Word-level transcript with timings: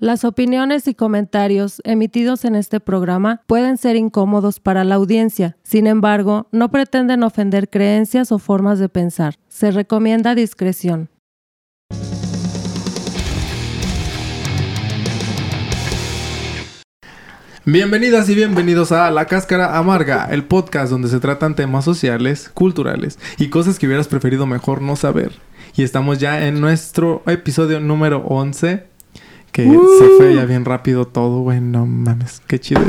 Las 0.00 0.24
opiniones 0.24 0.88
y 0.88 0.94
comentarios 0.94 1.82
emitidos 1.84 2.46
en 2.46 2.54
este 2.54 2.80
programa 2.80 3.42
pueden 3.46 3.76
ser 3.76 3.96
incómodos 3.96 4.58
para 4.58 4.82
la 4.82 4.94
audiencia. 4.94 5.58
Sin 5.62 5.86
embargo, 5.86 6.48
no 6.52 6.70
pretenden 6.70 7.22
ofender 7.22 7.68
creencias 7.68 8.32
o 8.32 8.38
formas 8.38 8.78
de 8.78 8.88
pensar. 8.88 9.34
Se 9.48 9.70
recomienda 9.70 10.34
discreción. 10.34 11.10
Bienvenidas 17.66 18.30
y 18.30 18.34
bienvenidos 18.34 18.92
a 18.92 19.10
La 19.10 19.26
Cáscara 19.26 19.76
Amarga, 19.76 20.28
el 20.30 20.44
podcast 20.44 20.90
donde 20.90 21.08
se 21.08 21.20
tratan 21.20 21.54
temas 21.54 21.84
sociales, 21.84 22.48
culturales 22.54 23.18
y 23.36 23.50
cosas 23.50 23.78
que 23.78 23.86
hubieras 23.86 24.08
preferido 24.08 24.46
mejor 24.46 24.80
no 24.80 24.96
saber. 24.96 25.32
Y 25.76 25.82
estamos 25.82 26.18
ya 26.18 26.46
en 26.46 26.58
nuestro 26.58 27.22
episodio 27.26 27.80
número 27.80 28.24
11, 28.26 28.89
que 29.52 29.64
se 29.64 30.08
fue 30.16 30.34
ya 30.34 30.44
bien 30.44 30.64
rápido 30.64 31.06
todo, 31.06 31.40
güey, 31.40 31.60
no 31.60 31.86
mames, 31.86 32.42
qué 32.46 32.58
chido. 32.60 32.82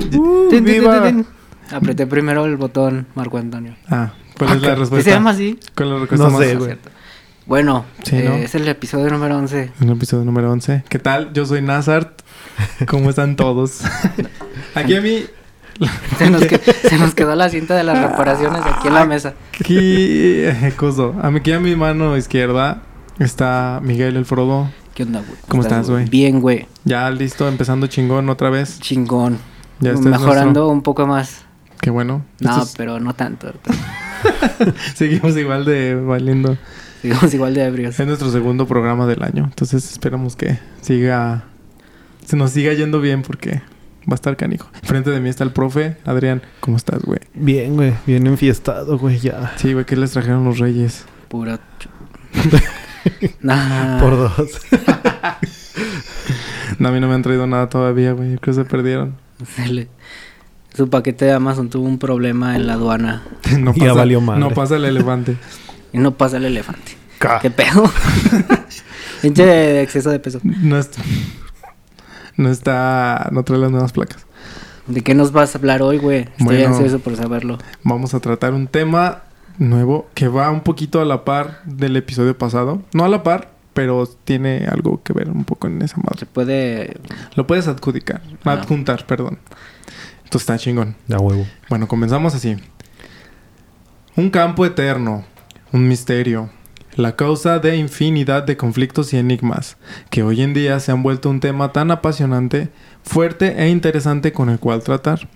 Tin. 0.50 1.26
Apreté 1.72 2.06
primero 2.08 2.46
el 2.46 2.58
botón, 2.58 3.08
Marco 3.16 3.38
Antonio. 3.38 3.76
Ah, 3.90 4.14
¿cuál 4.38 4.58
es 4.58 4.62
la 4.62 4.74
¿Sí 4.74 4.80
respuesta? 4.80 5.10
se 5.10 5.16
llama 5.16 5.30
así? 5.32 5.60
¿Cuál 5.76 5.88
es 5.90 5.94
la 5.94 6.00
respuesta 6.00 6.26
No 6.28 6.32
más- 6.32 6.42
sé, 6.48 6.52
Ah, 6.54 6.58
güey. 6.58 6.78
Bueno, 7.48 7.86
Sí, 8.04 8.18
eh, 8.18 8.26
¿no? 8.28 8.36
es 8.36 8.54
el 8.56 8.68
episodio 8.68 9.10
número 9.10 9.38
11. 9.38 9.72
En 9.82 9.90
el 9.90 9.96
episodio 9.96 10.24
número 10.26 10.52
11. 10.52 10.84
¿Qué 10.90 11.00
tal? 11.00 11.34
Yo 11.34 11.46
soy 11.46 11.62
Nazart. 11.62 12.22
¿Cómo 12.88 13.10
están 13.10 13.36
todos? 13.36 13.82
Aquí 14.76 14.96
a 14.96 15.02
mí... 15.02 15.24
Se 16.20 16.30
nos, 16.30 16.46
que- 16.46 16.60
se 16.60 16.98
nos 17.00 17.16
quedó 17.16 17.34
la 17.36 17.50
cinta 17.50 17.76
de 17.76 17.84
las 17.84 18.00
reparaciones 18.00 18.62
aquí 18.64 18.90
en 18.90 18.94
la 18.94 19.06
mesa. 19.06 19.34
Aquí... 19.60 19.78
eh, 19.80 20.74
coso. 20.78 21.16
Aquí 21.24 21.52
a 21.54 21.60
mi 21.60 21.76
mano 21.76 22.16
izquierda 22.18 22.84
está 23.18 23.80
Miguel 23.82 24.16
el 24.18 24.26
Frodo. 24.26 24.70
¿Qué 24.94 25.04
onda, 25.04 25.20
güey? 25.20 25.40
¿Cómo 25.48 25.64
estás, 25.64 25.90
güey? 25.90 26.10
Bien, 26.10 26.42
güey. 26.42 26.68
Ya 26.84 27.10
listo, 27.10 27.48
empezando 27.48 27.88
chingón 27.88 28.30
otra 28.30 28.50
vez. 28.50 28.80
Chingón. 28.80 29.38
Ya 29.80 29.92
este 29.92 30.04
es 30.10 30.12
Mejorando 30.12 30.70
un 30.70 30.82
poco 30.82 31.08
más. 31.08 31.44
Qué 31.80 31.90
bueno. 31.90 32.26
No, 32.40 32.50
Esto 32.52 32.64
es- 32.64 32.74
pero 32.78 33.00
no 33.00 33.14
tanto. 33.16 33.54
Seguimos 34.96 35.36
igual 35.38 35.66
de 35.66 35.96
valiendo. 35.96 36.58
Sigamos 37.02 37.34
igual 37.34 37.54
de 37.54 37.64
ebrios. 37.64 38.00
Es 38.00 38.06
nuestro 38.06 38.32
segundo 38.32 38.68
programa 38.68 39.08
del 39.08 39.24
año. 39.24 39.46
Entonces 39.46 39.92
esperamos 39.92 40.36
que 40.36 40.60
siga... 40.82 41.46
Se 42.26 42.36
nos 42.36 42.52
siga 42.52 42.74
yendo 42.74 43.02
bien 43.02 43.24
porque 43.24 43.62
va 44.08 44.12
a 44.12 44.16
estar 44.16 44.38
canijo. 44.38 44.70
Frente 44.84 45.10
de 45.10 45.20
mí 45.20 45.30
está 45.30 45.44
el 45.44 45.52
profe. 45.52 45.98
Adrián, 46.06 46.44
¿cómo 46.60 46.78
estás, 46.78 47.02
güey? 47.02 47.20
Bien, 47.34 47.76
güey. 47.76 47.94
Bien 48.06 48.28
enfiestado, 48.28 49.00
güey, 49.00 49.18
ya. 49.20 49.54
Sí, 49.58 49.74
güey, 49.74 49.86
¿qué 49.86 49.96
les 49.96 50.12
trajeron 50.12 50.46
los 50.46 50.60
reyes? 50.60 51.06
Puro... 51.30 51.58
nah. 53.42 54.00
Por 54.00 54.18
dos. 54.18 54.52
No, 56.80 56.90
a 56.90 56.92
mí 56.92 57.00
no 57.00 57.08
me 57.08 57.14
han 57.14 57.22
traído 57.22 57.46
nada 57.48 57.70
todavía, 57.70 58.14
güey. 58.14 58.32
Yo 58.34 58.40
creo 58.40 58.56
que 58.56 58.62
se 58.64 58.66
perdieron. 58.66 59.16
Su 60.74 60.90
paquete 60.90 61.26
de 61.26 61.34
Amazon 61.34 61.70
tuvo 61.70 61.86
un 61.88 62.00
problema 62.00 62.56
en 62.56 62.66
la 62.66 62.74
aduana 62.74 63.24
No 63.60 63.74
Ya 63.76 63.94
valió 63.94 64.22
madre. 64.22 64.40
No 64.40 64.50
pasa 64.52 64.78
el 64.78 64.86
elefante. 64.86 65.38
y 65.94 65.98
no 66.00 66.12
pasa 66.16 66.38
el 66.38 66.46
elefante. 66.46 66.98
Ca- 67.20 67.40
¿Qué 67.40 67.52
pedo? 67.52 67.92
Pinche 69.22 69.82
exceso 69.82 70.10
de 70.10 70.20
peso. 70.20 70.40
No 70.44 70.78
está... 70.80 71.02
No 72.38 72.50
está... 72.50 73.30
No 73.32 73.44
trae 73.44 73.60
las 73.60 73.70
nuevas 73.72 73.92
placas. 73.92 74.26
¿De 74.88 75.02
qué 75.02 75.14
nos 75.14 75.32
vas 75.32 75.54
a 75.54 75.60
hablar 75.60 75.84
hoy, 75.84 75.98
güey? 76.00 76.22
Estoy 76.22 76.46
Bueno. 76.46 76.68
ansioso 76.70 77.00
por 77.00 77.16
saberlo. 77.16 77.60
Vamos 77.84 78.14
a 78.16 78.20
tratar 78.20 78.54
un 78.54 78.68
tema 78.68 79.24
nuevo 79.62 80.08
que 80.14 80.28
va 80.28 80.50
un 80.52 80.62
poquito 80.62 81.02
a 81.02 81.06
la 81.06 81.24
par 81.24 81.62
del 81.66 81.96
episodio 81.96 82.38
pasado. 82.38 82.82
No 82.94 83.06
a 83.06 83.10
la 83.10 83.24
par, 83.24 83.52
pero 83.74 84.08
tiene 84.24 84.68
algo 84.70 85.02
que 85.04 85.14
ver 85.14 85.30
un 85.30 85.46
poco 85.46 85.68
en 85.68 85.82
esa 85.82 85.96
Se 85.96 86.02
madre. 86.02 86.26
puede... 86.26 86.98
Lo 87.36 87.48
puedes 87.48 87.68
adjudicar. 87.68 88.22
Ah. 88.44 88.54
Adjuntar, 88.54 89.06
perdón. 89.06 89.40
Entonces 90.24 90.42
está 90.42 90.58
chingón. 90.58 90.96
Ya 91.08 91.18
huevo. 91.18 91.46
Bueno, 91.70 91.88
comenzamos 91.88 92.36
así. 92.36 92.58
Un 94.16 94.30
campo 94.30 94.66
eterno, 94.66 95.24
un 95.72 95.88
misterio, 95.88 96.50
la 96.96 97.16
causa 97.16 97.60
de 97.60 97.78
infinidad 97.78 98.44
de 98.44 98.58
conflictos 98.58 99.14
y 99.14 99.18
enigmas, 99.18 99.78
que 100.10 100.24
hoy 100.24 100.42
en 100.42 100.54
día 100.54 100.80
se 100.82 100.92
han 100.92 101.02
vuelto 101.04 101.30
un 101.30 101.40
tema 101.40 101.72
tan 101.72 101.92
apasionante, 101.92 102.70
fuerte 103.04 103.64
e 103.64 103.70
interesante 103.70 104.34
con 104.34 104.50
el 104.50 104.60
cual 104.60 104.84
tratar. 104.84 105.30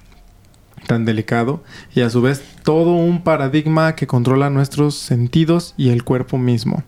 Tan 0.87 1.03
delicado 1.05 1.63
y 1.95 2.01
a 2.01 2.09
su 2.09 2.21
vez 2.21 2.43
todo 2.63 2.91
un 2.91 3.23
paradigma 3.23 3.95
que 3.95 4.05
controla 4.07 4.49
nuestros 4.49 4.95
sentidos 4.95 5.73
y 5.77 5.89
el 5.89 6.03
cuerpo 6.03 6.37
mismo. 6.37 6.83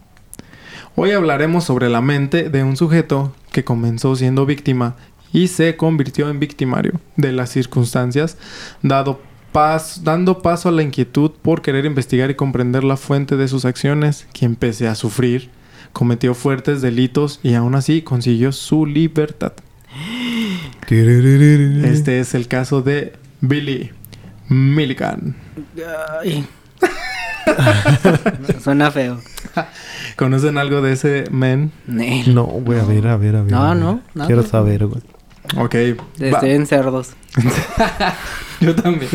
Hoy 0.95 1.11
hablaremos 1.11 1.63
sobre 1.63 1.89
la 1.89 2.01
mente 2.01 2.49
de 2.49 2.63
un 2.63 2.77
sujeto 2.77 3.33
que 3.51 3.63
comenzó 3.63 4.15
siendo 4.15 4.45
víctima 4.45 4.95
y 5.33 5.47
se 5.47 5.75
convirtió 5.77 6.29
en 6.29 6.39
victimario 6.39 6.99
de 7.15 7.31
las 7.31 7.49
circunstancias, 7.49 8.37
dado 8.81 9.19
pas- 9.53 10.01
dando 10.03 10.41
paso 10.41 10.69
a 10.69 10.71
la 10.71 10.83
inquietud 10.83 11.31
por 11.41 11.61
querer 11.61 11.85
investigar 11.85 12.29
y 12.29 12.35
comprender 12.35 12.83
la 12.83 12.97
fuente 12.97 13.35
de 13.35 13.47
sus 13.47 13.65
acciones, 13.65 14.27
quien 14.31 14.55
pese 14.55 14.87
a 14.87 14.95
sufrir, 14.95 15.49
cometió 15.91 16.33
fuertes 16.35 16.81
delitos 16.81 17.39
y 17.43 17.53
aún 17.55 17.73
así 17.75 18.01
consiguió 18.03 18.51
su 18.51 18.85
libertad. 18.85 19.53
Este 21.85 22.19
es 22.19 22.33
el 22.33 22.47
caso 22.47 22.81
de 22.81 23.13
Billy 23.41 23.91
Milligan. 24.49 25.35
Ay. 26.21 26.47
Suena 28.63 28.91
feo. 28.91 29.19
¿Conocen 30.15 30.57
algo 30.57 30.81
de 30.81 30.93
ese 30.93 31.25
men? 31.31 31.71
Nel. 31.85 32.33
No, 32.35 32.43
güey, 32.45 32.79
a 32.79 32.83
ver, 32.83 33.07
a 33.07 33.17
ver, 33.17 33.35
a 33.35 33.41
ver. 33.43 33.51
No, 33.51 33.63
a 33.63 33.73
ver. 33.73 33.83
no, 33.83 34.01
nada. 34.13 34.27
Quiero 34.27 34.43
saber, 34.43 34.85
güey. 34.87 35.01
Ok. 35.57 35.75
Estoy 36.19 36.51
en 36.51 36.65
cerdos. 36.67 37.11
Yo 38.59 38.75
también. 38.75 39.09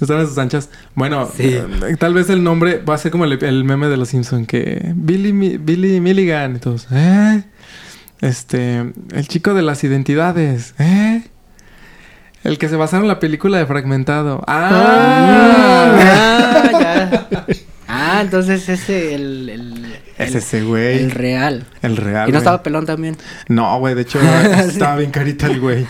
Están 0.00 0.20
en 0.20 0.26
sus 0.28 0.38
anchas. 0.38 0.70
Bueno, 0.94 1.28
Sí. 1.34 1.42
eh, 1.54 1.96
tal 1.98 2.14
vez 2.14 2.30
el 2.30 2.42
nombre 2.42 2.78
va 2.78 2.94
a 2.94 2.98
ser 2.98 3.10
como 3.12 3.24
el, 3.26 3.42
el 3.44 3.64
meme 3.64 3.88
de 3.88 3.96
los 3.96 4.08
Simpson 4.08 4.46
que 4.46 4.92
Billy 4.96 5.32
Mi- 5.32 5.58
Billy 5.58 6.00
Milligan 6.00 6.56
y 6.56 6.58
todos, 6.58 6.86
¿eh? 6.90 7.44
Este, 8.20 8.92
el 9.12 9.28
chico 9.28 9.54
de 9.54 9.62
las 9.62 9.82
identidades, 9.84 10.74
¿eh? 10.78 11.22
El 12.44 12.58
que 12.58 12.68
se 12.68 12.76
basaron 12.76 13.04
en 13.04 13.08
la 13.08 13.18
película 13.20 13.58
de 13.58 13.66
Fragmentado. 13.66 14.42
¡Ah! 14.46 15.96
Ah, 16.02 16.70
ya. 16.72 17.28
Ah, 17.92 18.20
entonces 18.22 18.68
ese 18.68 19.14
el, 19.16 19.48
el, 19.48 19.84
Es 20.16 20.30
el- 20.30 20.36
ese 20.36 20.62
güey. 20.62 20.98
el 21.02 21.10
real. 21.10 21.66
El 21.82 21.96
real. 21.96 22.28
y 22.28 22.32
no 22.32 22.38
estaba 22.38 22.62
pelón 22.62 22.86
también. 22.86 23.16
No, 23.48 23.76
güey, 23.80 23.96
de 23.96 24.02
hecho 24.02 24.20
estaba 24.64 24.94
bien 24.96 25.10
carita 25.10 25.48
el 25.48 25.58
güey. 25.60 25.86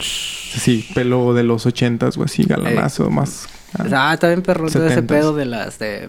Sí, 0.00 0.88
pelo 0.94 1.34
de 1.34 1.42
los 1.42 1.66
ochentas, 1.66 2.16
güey, 2.16 2.24
así 2.26 2.44
galanazo, 2.44 3.10
más. 3.10 3.46
ah, 3.78 3.84
Ah, 3.92 4.14
está 4.14 4.28
bien 4.28 4.40
perro 4.40 4.70
todo 4.70 4.86
ese 4.86 5.02
pedo 5.02 5.36
de 5.36 5.44
las 5.44 5.78
de 5.78 6.08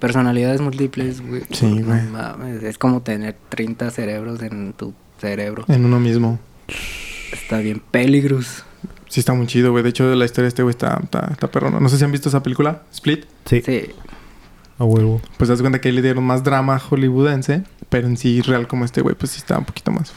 personalidades 0.00 0.60
múltiples, 0.60 1.20
güey. 1.24 1.42
Sí, 1.52 1.66
No 1.66 1.86
güey. 1.86 2.02
mames, 2.02 2.62
es 2.64 2.78
como 2.78 3.02
tener 3.02 3.36
30 3.50 3.88
cerebros 3.92 4.42
en 4.42 4.72
tu 4.72 4.94
cerebro. 5.20 5.64
En 5.68 5.84
uno 5.84 6.00
mismo. 6.00 6.40
Está 7.32 7.58
bien 7.58 7.82
peligroso. 7.90 8.64
Sí, 9.08 9.20
está 9.20 9.34
muy 9.34 9.46
chido, 9.46 9.72
güey. 9.72 9.82
De 9.82 9.90
hecho, 9.90 10.14
la 10.14 10.24
historia 10.24 10.44
de 10.44 10.48
este 10.48 10.62
güey 10.62 10.70
está, 10.72 10.98
está, 11.02 11.28
está 11.30 11.50
perrona. 11.50 11.80
No 11.80 11.88
sé 11.88 11.98
si 11.98 12.04
han 12.04 12.12
visto 12.12 12.28
esa 12.28 12.42
película, 12.42 12.82
Split. 12.92 13.24
Sí, 13.44 13.60
Sí. 13.64 13.90
a 14.78 14.84
huevo. 14.84 15.20
Pues 15.36 15.48
das 15.48 15.60
cuenta 15.60 15.80
que 15.80 15.88
ahí 15.88 15.94
le 15.94 16.02
dieron 16.02 16.24
más 16.24 16.42
drama 16.44 16.78
hollywoodense. 16.78 17.64
Pero 17.88 18.06
en 18.06 18.16
sí, 18.16 18.40
real 18.40 18.66
como 18.68 18.84
este 18.86 19.02
güey, 19.02 19.14
pues 19.14 19.32
sí 19.32 19.38
está 19.38 19.58
un 19.58 19.64
poquito 19.66 19.90
más. 19.90 20.12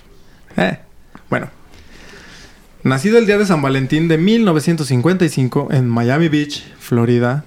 Eh. 0.55 0.79
Bueno. 1.29 1.49
Nacido 2.83 3.17
el 3.17 3.25
día 3.25 3.37
de 3.37 3.45
San 3.45 3.61
Valentín 3.61 4.07
de 4.07 4.17
1955 4.17 5.69
en 5.71 5.89
Miami 5.89 6.29
Beach, 6.29 6.63
Florida, 6.79 7.43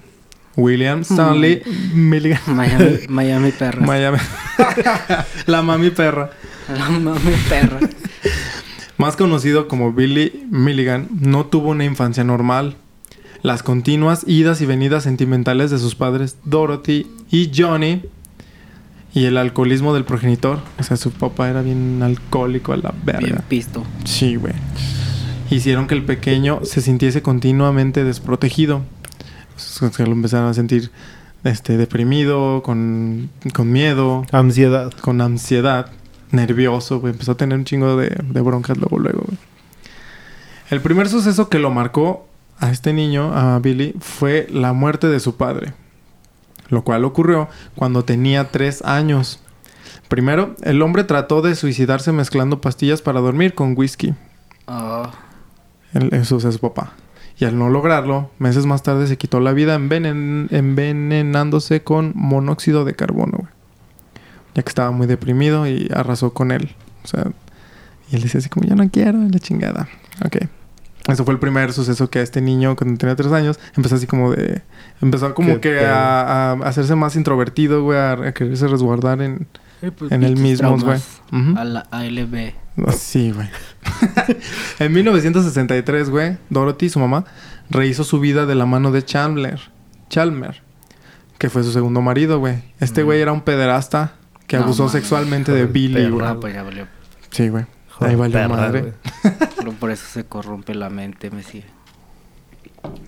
William 0.57 1.01
Stanley 1.01 1.63
Milligan. 1.93 2.41
Miami, 2.47 2.99
Miami 3.07 3.51
perra. 3.51 3.85
Miami. 3.85 4.17
la 5.45 5.61
mami 5.61 5.89
perra. 5.91 6.29
La 6.67 6.89
mami 6.89 7.31
perra. 7.47 7.79
Más 8.99 9.15
conocido 9.15 9.67
como 9.67 9.93
Billy 9.93 10.45
Milligan, 10.51 11.07
no 11.21 11.45
tuvo 11.45 11.69
una 11.69 11.85
infancia 11.85 12.23
normal. 12.23 12.75
Las 13.41 13.63
continuas 13.63 14.25
idas 14.27 14.59
y 14.59 14.65
venidas 14.65 15.03
sentimentales 15.03 15.71
de 15.71 15.79
sus 15.79 15.95
padres 15.95 16.35
Dorothy 16.43 17.07
y 17.31 17.49
Johnny 17.55 18.01
y 19.13 19.23
el 19.25 19.37
alcoholismo 19.37 19.93
del 19.93 20.03
progenitor, 20.03 20.59
o 20.77 20.83
sea, 20.83 20.97
su 20.97 21.11
papá 21.11 21.49
era 21.49 21.61
bien 21.61 22.01
alcohólico 22.03 22.73
a 22.73 22.77
la 22.77 22.91
Bien 22.91 23.05
verga. 23.21 23.43
pisto. 23.47 23.85
Sí, 24.03 24.35
güey. 24.35 24.53
Hicieron 25.49 25.87
que 25.87 25.95
el 25.95 26.03
pequeño 26.03 26.59
se 26.63 26.81
sintiese 26.81 27.21
continuamente 27.21 28.03
desprotegido. 28.03 28.83
O 29.81 29.89
sea, 29.89 30.05
lo 30.05 30.11
empezaron 30.11 30.47
a 30.49 30.53
sentir 30.53 30.91
este 31.45 31.77
deprimido, 31.77 32.61
con, 32.63 33.29
con 33.53 33.71
miedo, 33.71 34.25
Ansiedad. 34.31 34.91
con 35.01 35.21
ansiedad, 35.21 35.89
nervioso, 36.31 36.99
güey. 36.99 37.13
Empezó 37.13 37.33
a 37.33 37.37
tener 37.37 37.57
un 37.57 37.65
chingo 37.65 37.95
de, 37.97 38.09
de 38.23 38.41
broncas 38.41 38.77
luego, 38.77 38.99
luego, 38.99 39.21
güey. 39.25 39.37
El 40.69 40.81
primer 40.81 41.09
suceso 41.09 41.49
que 41.49 41.59
lo 41.59 41.71
marcó 41.71 42.27
a 42.59 42.69
este 42.69 42.93
niño, 42.93 43.33
a 43.33 43.57
Billy, 43.59 43.95
fue 43.99 44.47
la 44.51 44.73
muerte 44.73 45.07
de 45.07 45.19
su 45.19 45.35
padre. 45.35 45.73
Lo 46.69 46.83
cual 46.83 47.03
ocurrió 47.05 47.47
cuando 47.75 48.05
tenía 48.05 48.51
tres 48.51 48.83
años. 48.83 49.39
Primero, 50.07 50.55
el 50.61 50.81
hombre 50.81 51.03
trató 51.03 51.41
de 51.41 51.55
suicidarse 51.55 52.11
mezclando 52.11 52.61
pastillas 52.61 53.01
para 53.01 53.19
dormir 53.21 53.55
con 53.55 53.73
whisky. 53.77 54.13
Oh, 54.67 55.09
El- 55.93 56.13
Eso 56.13 56.37
es 56.37 56.43
su 56.43 56.59
papá. 56.59 56.93
Y 57.39 57.45
al 57.45 57.57
no 57.57 57.69
lograrlo, 57.69 58.29
meses 58.37 58.65
más 58.65 58.83
tarde 58.83 59.07
se 59.07 59.17
quitó 59.17 59.39
la 59.39 59.53
vida 59.53 59.75
envenen- 59.75 60.47
envenenándose 60.51 61.83
con 61.83 62.11
monóxido 62.15 62.85
de 62.85 62.95
carbono, 62.95 63.37
güey. 63.39 63.51
Ya 64.55 64.63
que 64.63 64.69
estaba 64.69 64.91
muy 64.91 65.07
deprimido 65.07 65.67
y 65.67 65.89
arrasó 65.93 66.33
con 66.33 66.51
él. 66.51 66.75
O 67.03 67.07
sea, 67.07 67.25
y 68.11 68.15
él 68.15 68.21
dice 68.23 68.39
así 68.39 68.49
como, 68.49 68.67
ya 68.67 68.75
no 68.75 68.89
quiero, 68.89 69.19
la 69.31 69.39
chingada. 69.39 69.87
Ok. 70.25 70.37
Eso 71.07 71.23
fue 71.25 71.33
el 71.33 71.39
primer 71.39 71.73
suceso 71.73 72.09
que 72.09 72.21
este 72.21 72.41
niño, 72.41 72.75
cuando 72.75 72.97
tenía 72.97 73.15
tres 73.15 73.31
años, 73.31 73.59
empezó 73.75 73.95
así 73.95 74.05
como 74.05 74.31
de... 74.31 74.61
Empezó 75.01 75.33
como 75.33 75.55
Qué 75.55 75.61
que 75.61 75.85
a, 75.85 76.51
a 76.51 76.53
hacerse 76.67 76.93
más 76.95 77.15
introvertido, 77.15 77.83
güey, 77.83 77.97
a, 77.97 78.11
a 78.11 78.31
quererse 78.33 78.67
resguardar 78.67 79.21
en, 79.21 79.47
pues, 79.97 80.11
en 80.11 80.23
el 80.23 80.33
pinches 80.33 80.43
mismo, 80.61 80.69
güey. 80.77 80.99
traumas 80.99 81.21
Ujú. 81.31 81.57
A 81.57 81.63
la 81.63 81.79
ALB. 81.91 82.53
Ah, 82.85 82.91
Sí, 82.91 83.31
güey. 83.31 83.47
en 84.79 84.91
1963, 84.93 86.09
güey, 86.09 86.37
Dorothy, 86.49 86.89
su 86.89 86.99
mamá, 86.99 87.25
rehizo 87.69 88.03
su 88.03 88.19
vida 88.19 88.45
de 88.45 88.55
la 88.55 88.65
mano 88.65 88.91
de 88.91 89.03
Chandler. 89.03 89.59
Chalmer. 90.09 90.61
Que 91.37 91.49
fue 91.49 91.63
su 91.63 91.71
segundo 91.71 92.01
marido, 92.01 92.39
güey. 92.39 92.61
Este 92.79 93.01
Mm. 93.03 93.05
güey 93.05 93.21
era 93.21 93.31
un 93.31 93.41
pederasta 93.41 94.13
que 94.49 94.57
No 94.57 94.63
abusó 94.63 94.89
sexualmente 94.89 95.51
de 95.53 95.65
Billy, 95.67 96.09
güey. 96.09 96.25
Ah, 96.27 96.35
pues 96.41 96.53
ya 96.53 96.63
valió. 96.63 96.87
Sí, 97.29 97.47
güey. 97.49 97.65
Ahí 97.99 98.15
valió 98.15 98.33
perra, 98.33 98.47
madre. 98.47 98.93
Pero 99.57 99.71
por 99.73 99.91
eso 99.91 100.05
se 100.11 100.25
corrompe 100.25 100.73
la 100.73 100.89
mente, 100.89 101.29
me 101.29 101.43
sigue. 101.43 101.67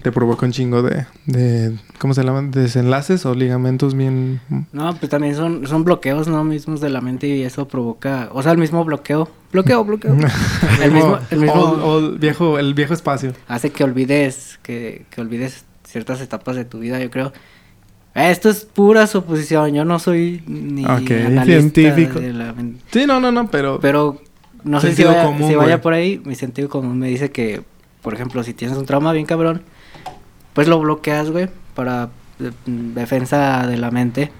Te 0.04 0.12
provoca 0.12 0.46
un 0.46 0.52
chingo 0.52 0.84
de, 0.84 1.06
de... 1.26 1.80
¿Cómo 1.98 2.14
se 2.14 2.24
llaman? 2.24 2.52
Desenlaces 2.52 3.26
o 3.26 3.34
ligamentos 3.34 3.96
bien... 3.96 4.42
No, 4.72 4.94
pues 4.96 5.10
también 5.10 5.36
son, 5.36 5.66
son 5.66 5.84
bloqueos, 5.84 6.28
¿no? 6.28 6.44
Mismos 6.44 6.80
de 6.82 6.90
la 6.90 7.02
mente 7.02 7.28
y 7.28 7.42
eso 7.44 7.68
provoca... 7.68 8.30
O 8.34 8.44
sea, 8.44 8.52
el 8.52 8.58
mismo 8.58 8.84
bloqueo. 8.86 9.32
Bloqueo, 9.52 9.84
bloqueo. 9.84 10.14
el 10.84 10.92
mismo... 10.92 11.18
El 11.32 11.40
mismo 11.40 11.56
Old- 11.56 11.84
old 11.84 12.20
viejo, 12.20 12.60
el 12.60 12.74
viejo 12.76 12.94
espacio. 12.94 13.34
hace 13.48 13.72
que 13.72 13.84
olvides... 13.84 14.60
Que, 14.62 15.06
que 15.10 15.22
olvides 15.22 15.66
ciertas 15.86 16.22
etapas 16.22 16.56
de 16.56 16.66
tu 16.66 16.80
vida, 16.80 17.00
yo 17.00 17.10
creo. 17.10 17.32
Esto 18.13 18.50
es 18.50 18.66
pura 18.66 19.08
suposición. 19.08 19.74
Yo 19.74 19.86
no 19.86 19.98
soy 20.00 20.44
ni 20.48 20.84
analista 20.86 21.46
Científico. 21.46 22.19
de 22.19 22.34
la. 22.34 22.54
Sí, 22.92 23.06
no, 23.08 23.19
no, 23.19 23.31
no, 23.31 23.50
pero... 23.50 23.80
Pero 23.80 24.22
no 24.63 24.80
sé 24.81 24.94
si 24.94 25.04
vaya, 25.04 25.24
común, 25.25 25.48
si 25.50 25.56
vaya 25.56 25.81
por 25.81 25.94
ahí. 25.94 26.22
Mi 26.25 26.36
sentido 26.36 26.68
común 26.69 27.00
me 27.00 27.08
dice 27.08 27.31
que, 27.31 27.63
por 28.02 28.13
ejemplo, 28.13 28.44
si 28.44 28.54
tienes 28.54 28.78
un 28.78 28.86
trauma 28.86 29.13
bien 29.13 29.25
cabrón, 29.25 29.62
pues 30.54 30.68
lo 30.68 30.80
bloqueas, 30.80 31.30
güey, 31.31 31.50
para 31.74 32.10
de- 32.38 32.52
defensa 32.66 33.66
de 33.68 33.78
la 33.78 33.92
mente. 33.92 34.31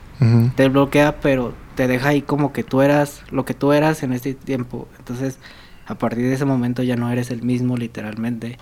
Te 0.56 0.70
bloquea, 0.70 1.20
pero 1.20 1.54
te 1.74 1.88
deja 1.88 2.10
ahí 2.10 2.22
como 2.22 2.54
que 2.54 2.64
tú 2.64 2.82
eras 2.84 3.24
lo 3.32 3.44
que 3.46 3.56
tú 3.56 3.72
eras 3.74 4.04
en 4.04 4.14
este 4.14 4.36
tiempo. 4.36 4.88
Entonces, 5.00 5.40
a 5.88 5.96
partir 5.96 6.26
de 6.26 6.34
ese 6.34 6.46
momento 6.46 6.84
ya 6.84 6.96
no 6.96 7.10
eres 7.10 7.32
el 7.32 7.42
mismo, 7.42 7.76
literalmente. 7.76 8.60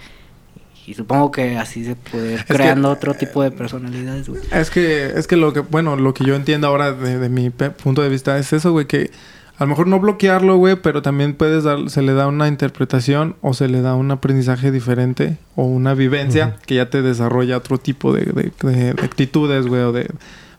Y 0.89 0.95
supongo 0.95 1.30
que 1.31 1.57
así 1.57 1.86
se 1.86 1.95
puede 1.95 2.33
ir 2.33 2.44
que- 2.45 2.53
creando 2.56 2.89
otro 2.89 3.13
tipo 3.13 3.44
de 3.44 3.51
personalidades, 3.51 4.27
güey. 4.27 4.41
Es 4.51 4.71
que, 4.71 5.12
es 5.15 5.27
que 5.27 5.36
lo 5.36 5.53
que, 5.53 5.59
bueno, 5.59 5.95
lo 5.95 6.13
que 6.15 6.24
yo 6.25 6.36
entiendo 6.36 6.65
ahora 6.68 6.91
de, 6.94 7.19
de 7.19 7.30
mi 7.30 7.50
punto 7.51 8.01
de 8.01 8.09
vista 8.09 8.38
es 8.39 8.51
eso, 8.53 8.71
güey, 8.71 8.88
que 8.88 9.12
a 9.57 9.65
lo 9.65 9.68
mejor 9.69 9.88
no 9.88 10.00
bloquearlo, 10.00 10.56
güey, 10.57 10.77
pero 10.77 11.01
también 11.01 11.33
puedes 11.36 11.63
dar, 11.65 11.89
se 11.89 12.01
le 12.01 12.13
da 12.13 12.27
una 12.27 12.47
interpretación 12.47 13.36
o 13.41 13.53
se 13.53 13.68
le 13.68 13.81
da 13.81 13.94
un 13.94 14.09
aprendizaje 14.09 14.71
diferente 14.71 15.38
o 15.56 15.63
una 15.65 15.94
vivencia 15.94 16.56
que 16.65 16.75
ya 16.75 16.89
te 16.89 17.01
desarrolla 17.01 17.57
otro 17.57 17.77
tipo 17.77 18.13
de, 18.13 18.24
de- 18.25 18.51
de 18.71 18.89
actitudes, 19.03 19.68
güey, 19.68 19.81
o 19.81 19.92
de 19.92 20.09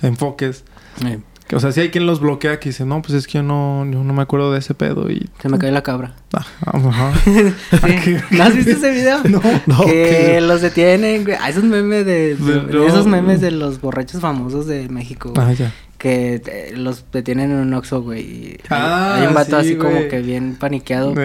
enfoques. 0.02 0.64
Eh, 1.04 1.18
Que, 1.50 1.56
o 1.56 1.58
sea, 1.58 1.72
si 1.72 1.80
hay 1.80 1.90
quien 1.90 2.06
los 2.06 2.20
bloquea 2.20 2.60
que 2.60 2.68
dice, 2.68 2.84
no, 2.86 3.02
pues 3.02 3.12
es 3.14 3.26
que 3.26 3.32
yo 3.38 3.42
no, 3.42 3.84
yo 3.90 4.04
no 4.04 4.12
me 4.12 4.22
acuerdo 4.22 4.52
de 4.52 4.60
ese 4.60 4.72
pedo 4.72 5.10
y... 5.10 5.28
se 5.42 5.48
me 5.48 5.58
cae 5.58 5.72
la 5.72 5.82
cabra. 5.82 6.12
Ah, 6.32 6.46
ajá. 6.62 7.12
Sí. 7.24 8.16
¿No 8.30 8.44
has 8.44 8.54
visto 8.54 8.70
ese 8.70 8.92
video? 8.92 9.18
No. 9.28 9.42
No, 9.66 9.84
que 9.84 9.92
¿qué? 10.36 10.40
los 10.40 10.60
detienen, 10.60 11.24
güey. 11.24 11.36
Ah, 11.40 11.48
esos 11.50 11.64
memes 11.64 12.06
de, 12.06 12.36
de- 12.36 12.60
De- 12.60 12.72
no. 12.72 12.86
esos 12.86 13.08
memes 13.08 13.40
de 13.40 13.50
los 13.50 13.80
borrachos 13.80 14.20
famosos 14.20 14.68
de 14.68 14.88
México, 14.90 15.32
güey, 15.34 15.44
Ah, 15.48 15.52
ya. 15.52 15.72
que 15.98 16.40
eh, 16.46 16.72
los 16.76 17.04
detienen 17.10 17.50
en 17.50 17.56
un 17.56 17.74
Oxxo, 17.74 18.00
güey. 18.00 18.56
Ah, 18.68 19.16
hay 19.18 19.26
un 19.26 19.34
vato 19.34 19.60
sí, 19.60 19.70
así 19.70 19.76
como 19.76 20.06
que 20.08 20.20
bien 20.22 20.54
paniqueado. 20.54 21.14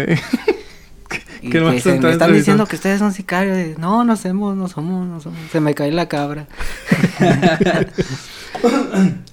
Y 1.42 1.50
que 1.51 1.60
dicen, 1.60 1.75
están 1.75 1.94
están 1.94 2.04
revisando". 2.10 2.33
diciendo 2.33 2.66
que 2.66 2.75
ustedes 2.75 2.98
son 2.98 3.13
sicarios. 3.13 3.56
Y, 3.60 3.80
no, 3.80 4.04
no 4.04 4.18
somos, 4.18 4.57
no 4.57 4.68
somos, 4.68 5.06
no 5.06 5.19
somos. 5.22 5.38
Se 5.51 5.60
me 5.60 5.75
cae 5.75 5.92
la 5.92 6.07
cabra. 6.07 6.48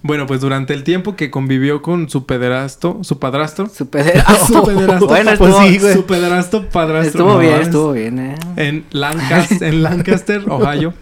Bueno, 0.03 0.27
pues 0.27 0.41
durante 0.41 0.75
el 0.75 0.83
tiempo 0.85 1.15
que 1.17 1.31
convivió 1.31 1.81
con 1.83 2.09
su 2.11 2.27
pederastro, 2.27 2.99
su 3.03 3.19
padrastro, 3.19 3.69
Su 3.69 3.89
pederasta. 3.89 4.37
Su 4.47 4.63
pederasta. 4.65 5.07
bueno, 5.07 5.31
Pues 5.39 5.51
estuvo, 5.51 5.67
sí, 5.69 5.79
güey. 5.79 5.95
su 5.95 6.07
pederastro 6.07 6.69
padrastro. 6.69 7.09
estuvo 7.21 7.33
no 7.35 7.39
bien, 7.39 7.61
estuvo 7.63 7.93
bien, 7.93 8.19
eh. 8.19 8.35
En 8.57 8.85
Lancaster, 8.91 9.63
en 9.63 9.83
Lancaster, 9.83 10.45
Ohio, 10.49 10.95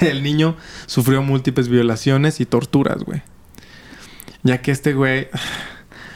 el 0.00 0.22
niño 0.22 0.56
sufrió 0.86 1.22
múltiples 1.22 1.68
violaciones 1.68 2.40
y 2.40 2.46
torturas, 2.46 3.02
güey. 3.04 3.22
Ya 4.42 4.62
que 4.62 4.70
este 4.70 4.94
güey 4.94 5.28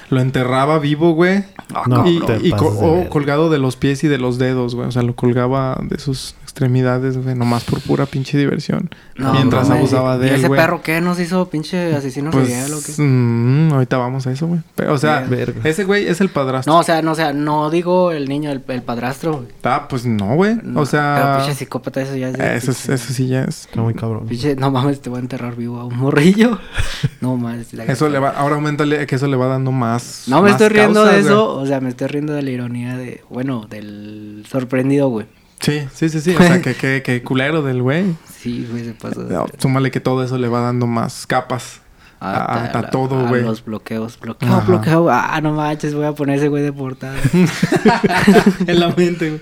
lo 0.09 0.21
enterraba 0.21 0.79
vivo, 0.79 1.13
güey. 1.13 1.45
No, 1.87 2.09
y 2.09 2.21
y 2.43 2.51
co- 2.53 3.07
colgado 3.11 3.51
de 3.51 3.59
los 3.59 3.77
pies 3.77 4.03
y 4.05 4.09
de 4.09 4.19
los 4.19 4.39
dedos, 4.39 4.75
güey. 4.75 4.89
O 4.89 4.93
sea, 4.93 5.03
lo 5.03 5.15
colgaba 5.15 5.79
de 5.83 5.99
sus 5.99 6.35
extremidades, 6.57 7.19
güey. 7.23 7.35
Nomás 7.35 7.65
por 7.65 7.83
pura 7.83 8.07
pinche 8.07 8.39
diversión. 8.39 8.89
No, 9.15 9.35
mientras 9.35 9.69
abusaba 9.69 10.17
de 10.17 10.27
¿Y 10.29 10.31
él, 10.31 10.37
ese 10.37 10.49
güey. 10.49 10.59
perro 10.59 10.81
qué 10.83 11.03
nos 11.03 11.21
hizo 11.21 11.51
pinche 11.51 11.95
asesino 11.95 12.33
serial 12.33 12.73
o 12.73 12.77
qué? 12.79 12.83
Pues, 12.87 12.99
mm, 12.99 13.73
ahorita 13.75 13.99
vamos 13.99 14.27
a 14.27 14.33
eso, 14.33 14.47
güey. 14.47 14.61
O 14.89 14.97
sea, 14.97 15.21
Verga. 15.29 15.61
ese 15.69 15.85
güey 15.85 16.09
es 16.09 16.23
el 16.23 16.31
padrastro. 16.31 16.73
No, 16.73 16.79
o 16.81 16.83
sea, 16.83 17.03
no, 17.03 17.13
o 17.13 17.15
sea, 17.15 17.35
no 17.35 17.69
digo 17.69 18.11
el 18.11 18.27
niño, 18.27 18.51
el, 18.51 18.63
el 18.69 18.83
padrastro. 18.83 19.35
güey. 19.35 19.49
Ah, 19.65 19.87
pues 19.87 20.07
no, 20.07 20.35
güey. 20.35 20.57
No, 20.63 20.81
O 20.81 20.87
sea, 20.87 21.15
Pero 21.35 21.37
pinche 21.45 21.55
psicópata, 21.59 22.01
eso 22.01 22.17
ya 22.17 22.29
es. 22.29 22.39
de 22.39 22.57
eso, 22.57 22.71
es- 22.71 22.79
pinche- 22.89 22.95
eso 22.95 23.13
sí 23.13 23.29
ya 23.29 23.45
es. 23.45 23.67
Está 23.67 23.83
muy 23.83 23.93
cabrón. 23.93 24.27
Pinche, 24.27 24.57
no 24.57 24.71
mames, 24.71 25.03
te 25.03 25.11
voy 25.11 25.19
a 25.19 25.21
enterrar 25.21 25.57
vivo 25.57 25.79
a 25.79 25.85
un 25.85 25.97
morrillo. 25.97 26.59
No 27.21 27.37
mames. 27.37 27.73
la- 27.75 27.85
Eso 27.85 28.09
le 28.09 28.19
va, 28.19 28.31
ahora 28.31 28.55
aumentale 28.55 29.07
que 29.07 29.17
eso 29.17 29.27
le 29.27 29.37
va 29.37 29.47
dando 29.47 29.73
más. 29.73 30.25
No 30.27 30.37
me 30.37 30.51
más 30.51 30.53
estoy 30.53 30.69
riendo 30.75 31.05
de 31.05 31.19
eso, 31.21 31.55
o 31.55 31.67
sea, 31.67 31.81
me 31.81 31.91
estoy 31.91 32.07
riendo 32.09 32.33
de 32.33 32.41
la 32.43 32.51
ironía 32.51 32.97
de, 32.97 33.23
bueno, 33.29 33.67
del 33.69 34.45
sorprendido, 34.49 35.09
güey. 35.09 35.27
Sí, 35.67 35.87
sí, 35.93 36.09
sí, 36.09 36.21
sí. 36.21 36.35
O 36.35 36.39
sea, 36.39 36.63
que, 36.63 36.75
que, 36.75 37.03
que 37.03 37.23
culero 37.23 37.61
del 37.63 37.83
güey. 37.83 38.15
Sí, 38.39 38.67
güey, 38.71 38.85
se 38.85 38.93
pasó. 38.95 39.25
de- 39.25 39.35
No, 39.35 39.47
súmale 39.59 39.91
que 39.91 40.01
todo 40.01 40.23
eso 40.23 40.39
le 40.39 40.49
va 40.49 40.61
dando 40.61 40.87
más 40.87 41.27
capas. 41.27 41.81
a- 42.21 42.71
a 42.71 42.81
la- 42.83 42.91
todo, 42.91 43.27
a 43.27 43.29
güey. 43.29 43.43
los 43.43 43.63
bloqueos, 43.65 44.19
bloqueo, 44.19 44.49
Ajá. 44.49 44.61
bloqueo. 44.67 45.11
Ah, 45.11 45.39
no 45.43 45.53
manches, 45.53 45.95
voy 45.95 46.07
a 46.07 46.13
poner 46.13 46.39
ese 46.39 46.49
güey 46.49 46.63
de 46.63 46.73
portada. 46.73 47.15
en 48.67 48.81
la 48.81 48.89
mente, 48.97 49.29
güey. 49.31 49.41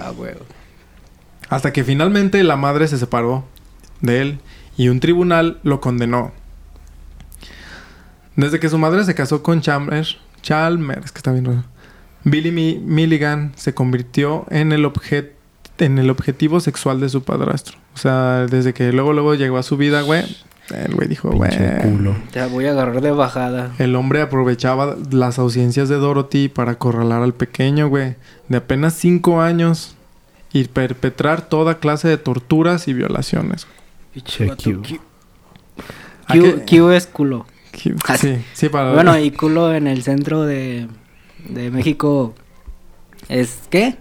ah, 0.00 0.10
güey. 0.10 0.34
Hasta 1.48 1.72
que 1.72 1.82
finalmente 1.82 2.42
la 2.44 2.56
madre 2.56 2.86
se 2.88 2.98
separó 2.98 3.44
de 4.00 4.20
él 4.20 4.38
y 4.76 4.88
un 4.88 5.00
tribunal 5.00 5.58
lo 5.64 5.80
condenó. 5.80 6.32
Desde 8.36 8.60
que 8.60 8.68
su 8.68 8.78
madre 8.78 9.04
se 9.04 9.14
casó 9.14 9.42
con 9.42 9.60
Chalmers, 9.62 10.18
Chalmers, 10.42 11.10
que 11.10 11.18
está 11.18 11.32
bien 11.32 11.46
raro, 11.46 11.64
Billy 12.28 12.50
Mi- 12.50 12.78
Milligan 12.84 13.52
se 13.56 13.72
convirtió 13.72 14.46
en 14.50 14.72
el, 14.72 14.90
en 15.78 15.98
el 15.98 16.10
objetivo 16.10 16.60
sexual 16.60 17.00
de 17.00 17.08
su 17.08 17.22
padrastro. 17.22 17.78
O 17.94 17.98
sea, 17.98 18.46
desde 18.46 18.74
que 18.74 18.92
luego 18.92 19.12
luego 19.12 19.34
llegó 19.34 19.58
a 19.58 19.62
su 19.62 19.76
vida, 19.76 20.02
güey, 20.02 20.24
el 20.74 20.94
güey 20.96 21.06
dijo, 21.06 21.30
güey. 21.30 21.50
Pinche. 21.50 22.14
Te 22.32 22.40
la 22.40 22.48
voy 22.48 22.66
a 22.66 22.72
agarrar 22.72 23.00
de 23.00 23.12
bajada. 23.12 23.72
El 23.78 23.94
hombre 23.94 24.20
aprovechaba 24.22 24.96
las 25.12 25.38
ausencias 25.38 25.88
de 25.88 25.94
Dorothy 25.94 26.48
para 26.48 26.72
acorralar 26.72 27.22
al 27.22 27.32
pequeño, 27.32 27.88
güey, 27.88 28.16
de 28.48 28.56
apenas 28.56 28.94
5 28.94 29.40
años 29.40 29.94
y 30.52 30.64
perpetrar 30.64 31.48
toda 31.48 31.78
clase 31.78 32.08
de 32.08 32.18
torturas 32.18 32.88
y 32.88 32.92
violaciones. 32.92 33.66
Che, 34.24 34.46
vato, 34.46 34.64
Q. 34.64 34.82
Q- 34.82 35.00
¿A 36.26 36.34
Q, 36.68 36.90
es 36.90 37.06
culo. 37.06 37.46
Q- 37.72 37.94
Sí, 38.18 38.38
sí, 38.54 38.68
para... 38.68 38.92
Bueno, 38.94 39.16
y 39.20 39.30
culo 39.30 39.72
en 39.72 39.86
el 39.86 40.02
centro 40.02 40.42
de, 40.42 40.88
de 41.48 41.70
México 41.70 42.34
es 43.28 43.58
¿qué? 43.70 43.96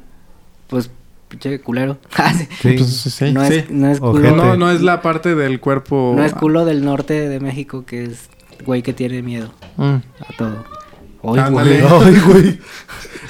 Pues 0.67 0.89
pinche 1.29 1.59
culero. 1.59 1.97
Ah, 2.17 2.33
sí. 2.33 2.47
Pues, 2.61 2.85
sí, 2.87 3.31
no, 3.31 3.45
sí. 3.47 3.53
es, 3.55 3.69
no 3.69 3.89
es 3.89 3.99
culo. 3.99 4.35
No, 4.35 4.55
no 4.55 4.71
es 4.71 4.81
la 4.81 5.01
parte 5.01 5.35
del 5.35 5.59
cuerpo... 5.59 6.13
No 6.15 6.23
es 6.23 6.33
culo 6.33 6.65
del 6.65 6.83
norte 6.85 7.27
de 7.29 7.39
México 7.39 7.85
que 7.85 8.03
es 8.05 8.29
güey 8.65 8.81
que 8.81 8.93
tiene 8.93 9.21
miedo 9.21 9.53
Mm. 9.77 9.95
a 9.95 10.37
todo. 10.37 10.63
Oy, 11.21 11.39
Ándale. 11.39 11.81
güey. 11.81 12.19
Güey. 12.21 12.59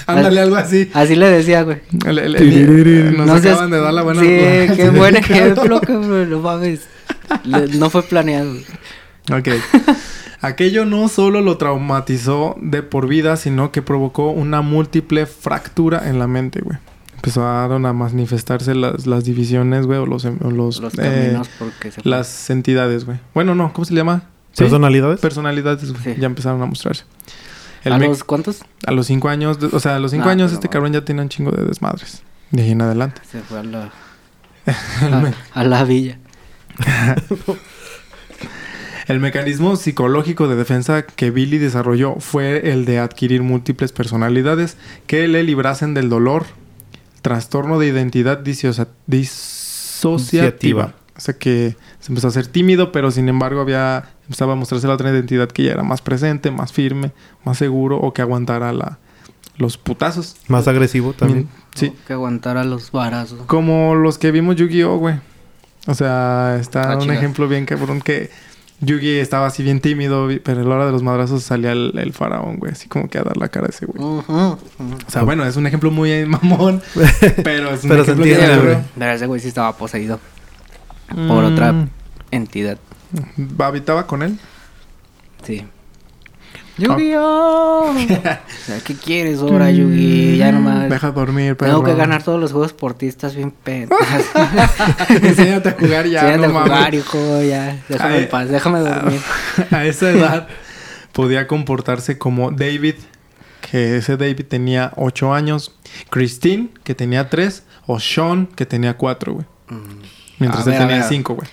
Ándale, 0.06 0.42
algo 0.42 0.58
así. 0.58 0.90
Así 0.94 1.16
le 1.16 1.28
decía, 1.30 1.64
güey. 1.64 1.78
El- 2.06 2.20
el- 2.20 2.36
Tiriririn. 2.36 3.18
nos 3.18 3.26
No 3.28 3.38
seas- 3.40 3.54
acaban 3.54 3.72
de 3.72 3.80
dar 3.80 3.94
la 3.94 4.02
buena... 4.04 4.22
Sí, 4.22 4.28
qué 4.76 4.90
buen 4.96 5.16
ejemplo, 5.16 5.80
cabrón. 5.82 6.30
No 6.30 6.40
mames. 6.42 6.82
Le- 7.46 7.68
no 7.78 7.90
fue 7.90 8.04
planeado. 8.04 8.54
Ok. 9.32 9.48
Aquello 10.46 10.86
no 10.86 11.08
solo 11.08 11.42
lo 11.42 11.58
traumatizó 11.58 12.56
de 12.62 12.84
por 12.84 13.08
vida, 13.08 13.36
sino 13.38 13.72
que 13.72 13.82
provocó 13.82 14.30
una 14.32 14.62
múltiple 14.62 15.26
fractura 15.26 16.10
en 16.10 16.20
la 16.20 16.28
mente, 16.28 16.62
güey. 16.62 16.78
Empezaron 17.16 17.86
a 17.88 17.94
manifestarse 17.94 18.76
las, 18.76 19.08
las 19.08 19.24
divisiones, 19.24 19.88
güey, 19.88 19.98
o 20.00 20.06
los... 20.06 20.26
o 20.26 20.52
los, 20.52 20.80
Los 20.80 20.94
eh, 21.00 21.40
se 21.90 22.02
las 22.08 22.50
entidades, 22.52 23.06
güey. 23.06 23.18
Bueno, 23.34 23.56
no, 23.56 23.74
¿cómo 23.74 23.86
se 23.86 23.94
le 23.94 24.02
llama? 24.02 24.24
Sí. 24.52 24.60
¿Personalidades? 24.64 25.20
Personalidades, 25.20 25.92
güey. 25.92 26.04
Sí. 26.04 26.16
Ya 26.22 26.28
empezaron 26.28 26.62
a 26.62 26.66
mostrarse. 26.68 27.04
El 27.84 27.94
¿A 27.94 27.98
los 27.98 28.24
cuántos? 28.24 28.64
a 28.86 28.92
los 28.92 29.08
cinco 29.08 29.30
años, 29.30 29.60
de- 29.60 29.68
o 29.72 29.80
sea, 29.80 29.96
a 29.96 30.00
los 30.00 30.12
cinco 30.12 30.30
años 30.30 30.52
este 30.54 30.68
no. 30.68 30.72
cabrón 30.72 30.94
ya 30.94 31.04
tiene 31.06 31.22
un 31.22 31.30
chingo 31.30 31.52
de 31.52 31.66
desmadres. 31.66 32.22
De 32.52 32.62
ahí 32.64 32.72
en 32.72 32.82
adelante. 32.82 33.22
Se 33.30 33.42
fue 33.42 33.60
a 33.60 33.64
la, 33.64 33.92
a, 35.02 35.32
a 35.60 35.64
la 35.64 35.84
villa. 35.84 36.18
el 39.08 39.20
mecanismo 39.20 39.76
psicológico 39.76 40.48
de 40.48 40.56
defensa 40.56 41.04
que 41.06 41.32
Billy 41.32 41.58
desarrolló 41.58 42.16
fue 42.20 42.72
el 42.72 42.86
de 42.86 43.00
adquirir 43.00 43.44
múltiples 43.44 43.92
personalidades 43.92 44.78
que 45.08 45.28
le 45.28 45.44
librasen 45.44 45.94
del 45.94 46.10
dolor, 46.10 46.46
trastorno 47.22 47.78
de 47.80 47.88
identidad 47.88 48.40
disocia- 48.40 48.88
disociativa. 49.08 50.94
O 51.18 51.20
sea 51.22 51.34
que 51.38 51.78
se 52.02 52.12
empezó 52.12 52.28
a 52.28 52.32
ser 52.32 52.48
tímido, 52.48 52.92
pero 52.92 53.10
sin 53.10 53.30
embargo 53.30 53.62
había 53.62 54.10
empezaba 54.24 54.54
a 54.54 54.56
mostrarse 54.56 54.88
la 54.88 54.96
otra 54.96 55.10
identidad 55.12 55.48
que 55.50 55.64
ya 55.64 55.72
era 55.72 55.84
más 55.84 56.02
presente, 56.02 56.52
más 56.52 56.74
firme, 56.74 57.12
más 57.46 57.58
seguro 57.58 57.98
o 57.98 58.12
que 58.14 58.22
aguantara 58.22 58.74
la, 58.74 58.98
los 59.58 59.78
putazos. 59.78 60.36
Más 60.48 60.68
agresivo 60.68 61.14
también. 61.14 61.48
Sí. 61.76 61.94
Que 62.08 62.14
aguantara 62.14 62.64
los 62.66 62.92
barazos. 62.92 63.40
Como 63.46 63.96
los 63.96 64.18
que 64.18 64.32
vimos 64.32 64.56
Yu-Gi-Oh, 64.58 64.98
güey. 64.98 65.16
O 65.88 65.94
sea, 65.94 66.58
está 66.60 66.94
Ah, 66.94 66.98
un 66.98 67.12
ejemplo 67.12 67.48
bien 67.48 67.66
cabrón 67.66 68.02
que 68.02 68.30
Yugi 68.82 69.18
estaba 69.20 69.48
así 69.48 69.64
bien 69.64 69.80
tímido, 69.80 70.28
pero 70.44 70.62
a 70.62 70.64
la 70.64 70.76
hora 70.76 70.86
de 70.86 70.92
los 70.92 71.02
madrazos 71.02 71.44
salía 71.44 71.72
el, 71.72 71.94
el 71.98 72.14
faraón, 72.14 72.58
güey. 72.58 72.72
Así 72.74 72.88
como 72.88 73.08
que 73.08 73.18
a 73.18 73.24
dar 73.24 73.38
la 73.38 73.48
cara 73.48 73.68
a 73.68 73.70
ese 73.70 73.86
güey. 73.86 74.04
O 74.04 74.58
sea, 75.08 75.24
bueno, 75.24 75.46
es 75.46 75.56
un 75.56 75.66
ejemplo 75.66 75.92
muy 75.92 76.26
mamón, 76.28 76.82
pero 77.44 77.70
es 77.72 77.84
un 77.84 77.90
Pero 77.90 78.04
ejemplo 78.04 78.26
entiende, 78.26 78.56
se 78.56 78.62
güey. 78.62 78.78
Pero 78.98 79.12
ese 79.12 79.26
güey 79.28 79.40
sí 79.42 79.48
estaba 79.48 79.76
poseído 79.78 80.20
por 81.28 81.44
otra 81.46 81.72
Mm, 81.72 81.90
entidad. 82.32 82.78
¿Habitaba 83.60 84.08
con 84.08 84.24
él? 84.24 84.38
Sí. 85.44 85.66
¡Yu-Gi-Oh! 86.78 87.94
O 87.96 88.66
sea, 88.66 88.80
¿Qué 88.84 88.96
quieres 88.96 89.40
ahora, 89.40 89.70
Yugi? 89.72 90.38
Ya 90.38 90.52
nomás. 90.52 90.90
Deja 90.90 91.12
dormir, 91.12 91.56
pero... 91.56 91.72
Tengo 91.72 91.84
que 91.84 91.94
ganar 91.96 92.24
todos 92.24 92.40
los 92.40 92.52
juegos 92.52 92.74
por 92.74 92.94
ti, 92.96 93.06
estás 93.08 93.36
bien 93.36 93.52
pedo. 93.52 93.96
Enséñate 95.22 95.70
a 95.70 95.72
jugar 95.74 96.08
ya, 96.08 96.22
Enséñate 96.22 96.38
no 96.52 96.58
a 96.60 96.62
mames. 96.66 96.72
jugar, 96.78 96.96
hijo, 96.96 97.42
ya. 97.44 97.84
Déjame 97.88 98.18
en 98.18 98.30
paz, 98.30 98.50
déjame 98.50 98.80
dormir. 98.80 99.20
a 99.72 99.86
esa 99.86 100.10
edad 100.10 100.48
podía 101.14 101.48
comportarse 101.48 102.18
como 102.18 102.52
David, 102.52 102.96
que 103.72 103.98
ese 103.98 104.18
David 104.18 104.46
tenía 104.48 104.92
8 104.96 105.34
años, 105.34 105.76
Christine, 106.10 106.70
que 106.84 106.96
tenía 106.96 107.30
3, 107.30 107.64
o 107.86 108.00
Sean, 108.00 108.48
que 108.48 108.66
tenía 108.66 108.98
4, 108.98 109.34
güey. 109.34 109.46
Mm. 109.70 110.02
Mientras 110.40 110.66
A 110.68 110.70
él 110.72 110.74
ver, 110.74 110.82
a 110.82 110.88
tenía 110.88 111.02
ver. 111.02 111.10
5, 111.10 111.34
güey. 111.36 111.48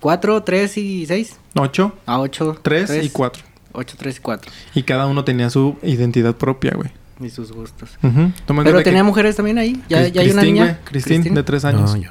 ¿Cuatro, 0.00 0.42
tres 0.42 0.76
y 0.78 1.06
seis? 1.06 1.36
8, 1.54 1.94
A 2.06 2.18
ocho. 2.18 2.58
3 2.62 3.04
y 3.04 3.10
4. 3.10 3.42
Ocho, 3.72 3.96
tres 3.98 4.18
y 4.18 4.20
cuatro. 4.20 4.50
Y 4.74 4.82
cada 4.82 5.06
uno 5.06 5.24
tenía 5.24 5.50
su 5.50 5.76
identidad 5.82 6.34
propia, 6.36 6.72
güey. 6.74 6.90
Y 7.20 7.30
sus 7.30 7.52
gustos. 7.52 7.90
Toma 8.00 8.62
en 8.62 8.64
Pero 8.64 8.82
tenía 8.82 9.00
que 9.00 9.04
mujeres 9.04 9.36
también 9.36 9.58
ahí. 9.58 9.80
Ya, 9.88 10.02
Cris- 10.06 10.12
ya 10.12 10.20
hay 10.22 10.30
una 10.30 10.42
Christine, 10.42 10.60
niña. 10.60 10.80
Christine, 10.84 11.30
de 11.30 11.42
3 11.42 11.64
años. 11.64 11.96
No. 11.96 12.10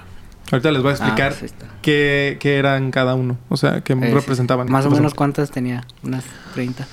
Ahorita 0.51 0.71
les 0.71 0.81
voy 0.81 0.89
a 0.91 0.93
Ah, 0.93 0.97
explicar 0.97 1.35
pues 1.39 1.53
qué, 1.81 2.37
qué 2.39 2.57
eran 2.57 2.91
cada 2.91 3.15
uno. 3.15 3.37
O 3.49 3.57
sea, 3.57 3.81
qué 3.81 3.93
Eh, 3.93 4.13
representaban. 4.13 4.69
Más 4.71 4.85
o 4.85 4.89
menos 4.91 5.13
cuántas 5.13 5.49
tenía. 5.51 5.85
Unas 6.03 6.23
30. 6.53 6.87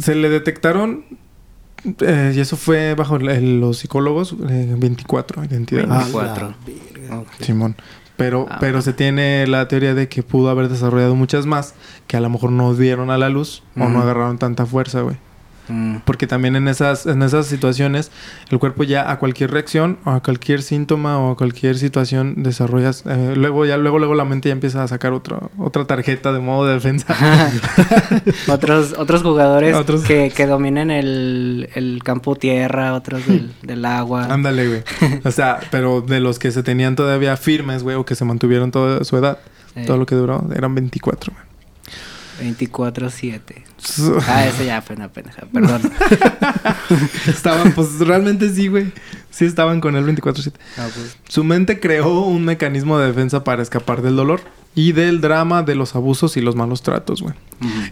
Se 0.00 0.14
le 0.14 0.28
detectaron, 0.28 1.04
eh, 2.00 2.32
y 2.36 2.40
eso 2.40 2.56
fue 2.56 2.94
bajo 2.94 3.16
el- 3.16 3.60
los 3.60 3.78
psicólogos, 3.78 4.34
eh, 4.48 4.74
24 4.78 5.44
identidades. 5.44 5.88
Ah, 5.90 5.98
24. 5.98 6.54
Ok. 7.20 7.28
Simón. 7.40 7.74
Pero, 8.20 8.46
Ah, 8.50 8.58
pero 8.60 8.72
bueno. 8.72 8.82
se 8.82 8.92
tiene 8.92 9.46
la 9.46 9.66
teoría 9.66 9.94
de 9.94 10.08
que 10.08 10.22
pudo 10.22 10.50
haber 10.50 10.68
desarrollado 10.68 11.14
muchas 11.14 11.46
más 11.46 11.74
que 12.06 12.16
a 12.16 12.20
lo 12.20 12.28
mejor 12.28 12.52
no 12.52 12.74
dieron 12.74 13.10
a 13.10 13.16
la 13.18 13.30
luz 13.30 13.62
o 13.78 13.88
no 13.88 14.00
agarraron 14.02 14.36
tanta 14.38 14.66
fuerza, 14.66 15.00
güey. 15.00 15.16
Mm. 15.70 15.96
Porque 16.04 16.26
también 16.26 16.56
en 16.56 16.68
esas, 16.68 17.06
en 17.06 17.22
esas 17.22 17.46
situaciones, 17.46 18.10
el 18.50 18.58
cuerpo 18.58 18.82
ya 18.84 19.10
a 19.10 19.18
cualquier 19.18 19.50
reacción 19.52 19.98
o 20.04 20.10
a 20.10 20.20
cualquier 20.22 20.62
síntoma 20.62 21.18
o 21.18 21.32
a 21.32 21.36
cualquier 21.36 21.78
situación 21.78 22.42
desarrollas. 22.42 23.04
eh, 23.06 23.34
luego 23.36 23.64
ya, 23.64 23.76
luego, 23.76 23.98
luego 23.98 24.14
la 24.14 24.24
mente 24.24 24.48
ya 24.48 24.52
empieza 24.52 24.82
a 24.82 24.88
sacar 24.88 25.12
otra, 25.12 25.38
otra 25.58 25.84
tarjeta 25.86 26.32
de 26.32 26.40
modo 26.40 26.66
de 26.66 26.74
defensa. 26.74 27.14
otros, 28.48 28.94
otros 28.98 29.22
jugadores 29.22 29.74
Otros- 29.76 30.02
Que, 30.06 30.30
que 30.34 30.46
dominen 30.46 30.90
el, 30.90 31.68
el 31.74 32.02
campo 32.02 32.34
tierra, 32.36 32.94
otros 32.94 33.26
del, 33.26 33.52
del 33.62 33.84
agua. 33.84 34.24
Ándale, 34.30 34.66
güey. 34.68 34.82
O 35.24 35.30
sea, 35.30 35.60
pero 35.70 36.00
de 36.00 36.20
los 36.20 36.38
que 36.38 36.50
se 36.50 36.62
tenían 36.62 36.96
todavía 36.96 37.36
firmes, 37.36 37.82
güey, 37.82 37.96
o 37.96 38.04
que 38.04 38.14
se 38.14 38.24
mantuvieron 38.24 38.70
toda 38.70 39.04
su 39.04 39.16
edad, 39.16 39.38
Eh, 39.76 39.84
todo 39.86 39.96
lo 39.98 40.06
que 40.06 40.14
duró, 40.16 40.44
eran 40.54 40.74
24, 40.74 41.32
güey. 41.32 41.49
24-7. 42.40 43.40
Ah, 44.26 44.46
eso 44.46 44.64
ya 44.64 44.82
fue 44.82 44.96
una 44.96 45.08
pendeja, 45.08 45.46
perdón. 45.52 45.82
estaban, 47.26 47.72
pues 47.72 47.98
realmente 48.00 48.48
sí, 48.50 48.68
güey. 48.68 48.92
Sí 49.30 49.44
estaban 49.44 49.80
con 49.80 49.96
el 49.96 50.04
24-7. 50.04 50.52
Ah, 50.78 50.88
pues, 50.94 51.16
Su 51.28 51.44
mente 51.44 51.80
creó 51.80 52.20
un 52.20 52.44
mecanismo 52.44 52.98
de 52.98 53.06
defensa 53.06 53.44
para 53.44 53.62
escapar 53.62 54.02
del 54.02 54.16
dolor 54.16 54.40
y 54.74 54.92
del 54.92 55.20
drama 55.20 55.62
de 55.62 55.74
los 55.74 55.94
abusos 55.94 56.36
y 56.36 56.40
los 56.40 56.56
malos 56.56 56.82
tratos, 56.82 57.22
güey. 57.22 57.34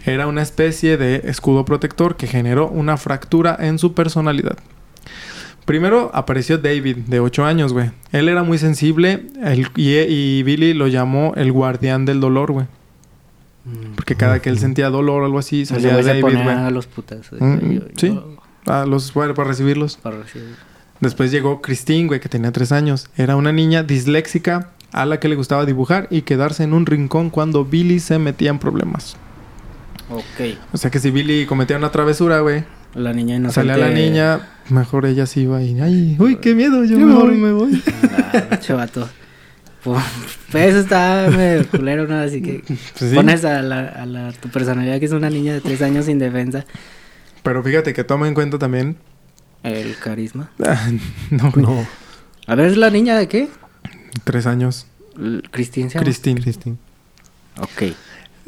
Era 0.05 0.27
una 0.27 0.41
especie 0.41 0.97
de 0.97 1.21
escudo 1.25 1.65
protector 1.65 2.15
que 2.15 2.27
generó 2.27 2.67
una 2.67 2.97
fractura 2.97 3.55
en 3.59 3.77
su 3.79 3.93
personalidad. 3.93 4.57
Primero 5.65 6.09
apareció 6.15 6.57
David, 6.57 6.97
de 7.05 7.19
8 7.19 7.45
años, 7.45 7.73
güey. 7.73 7.91
Él 8.11 8.27
era 8.27 8.41
muy 8.41 8.57
sensible 8.57 9.27
y 9.75 10.41
Billy 10.41 10.73
lo 10.73 10.87
llamó 10.87 11.33
el 11.35 11.51
guardián 11.51 12.05
del 12.05 12.19
dolor, 12.19 12.51
güey. 12.51 12.65
Mm. 13.65 13.95
Porque 13.95 14.15
cada 14.15 14.39
que 14.41 14.49
él 14.49 14.57
sentía 14.59 14.89
dolor 14.89 15.21
o 15.21 15.25
algo 15.25 15.39
así, 15.39 15.61
Ese 15.63 15.75
salía 15.75 16.01
David, 16.01 16.21
güey. 16.21 16.37
a 16.37 16.69
los 16.71 16.87
putazos. 16.87 17.39
Mm, 17.41 17.71
Yo- 17.71 17.81
sí. 17.97 18.07
yo- 18.07 18.37
A 18.65 18.85
los, 18.85 19.13
bueno, 19.13 19.33
para 19.33 19.47
recibirlos. 19.49 19.97
para 19.97 20.17
recibir. 20.19 20.55
Después 20.99 21.31
llegó 21.31 21.61
Christine, 21.61 22.07
güey, 22.07 22.19
que 22.19 22.29
tenía 22.29 22.51
3 22.51 22.71
años. 22.71 23.07
Era 23.17 23.35
una 23.35 23.51
niña 23.51 23.83
disléxica 23.83 24.71
a 24.91 25.05
la 25.05 25.19
que 25.19 25.29
le 25.29 25.35
gustaba 25.35 25.65
dibujar 25.65 26.07
y 26.09 26.23
quedarse 26.23 26.63
en 26.63 26.73
un 26.73 26.85
rincón 26.85 27.29
cuando 27.29 27.63
Billy 27.65 27.99
se 27.99 28.19
metía 28.19 28.49
en 28.49 28.59
problemas. 28.59 29.15
Ok. 30.09 30.57
O 30.73 30.77
sea 30.77 30.89
que 30.91 30.99
si 30.99 31.11
Billy 31.11 31.45
cometía 31.45 31.77
una 31.77 31.91
travesura, 31.91 32.39
güey, 32.41 32.63
La 32.95 33.13
niña 33.13 33.35
inocente. 33.35 33.69
salía 33.71 33.77
la 33.77 33.93
niña, 33.93 34.49
mejor 34.69 35.05
ella 35.05 35.25
se 35.25 35.41
iba 35.41 35.61
y, 35.61 35.79
ay, 35.79 36.15
uy, 36.19 36.37
qué 36.37 36.55
miedo, 36.55 36.83
yo 36.83 36.97
Yo 36.97 36.99
me 36.99 37.05
mejor 37.13 37.29
voy". 37.29 37.37
me 37.37 37.51
voy. 37.53 37.83
Ah. 38.11 38.59
Pues 39.83 40.65
eso 40.65 40.79
está 40.79 41.27
medio 41.35 41.67
culero, 41.69 42.07
¿no? 42.07 42.15
Así 42.19 42.41
que 42.41 42.63
Pues 42.67 43.11
sí. 43.11 43.15
pones 43.15 43.45
a, 43.45 43.61
la, 43.61 43.79
a 43.87 44.05
la, 44.05 44.31
tu 44.33 44.49
personalidad, 44.49 44.99
que 44.99 45.05
es 45.05 45.11
una 45.11 45.29
niña 45.29 45.53
de 45.53 45.61
tres 45.61 45.81
años 45.81 46.05
sin 46.05 46.19
defensa, 46.19 46.65
Pero 47.43 47.63
fíjate 47.63 47.93
que 47.93 48.03
toma 48.03 48.27
en 48.27 48.33
cuenta 48.33 48.57
también. 48.59 48.97
el 49.63 49.95
carisma. 49.97 50.51
no, 51.31 51.51
güey, 51.51 51.65
No. 51.65 51.87
A 52.47 52.55
ver, 52.55 52.67
¿es 52.71 52.77
la 52.77 52.89
niña 52.89 53.17
de 53.17 53.27
qué? 53.27 53.47
tres 54.23 54.45
años. 54.47 54.85
Cristín 55.51 55.89
se 55.89 55.95
llama? 55.95 56.03
Christine. 56.03 56.41
Christine. 56.41 56.77
Ok. 57.59 57.93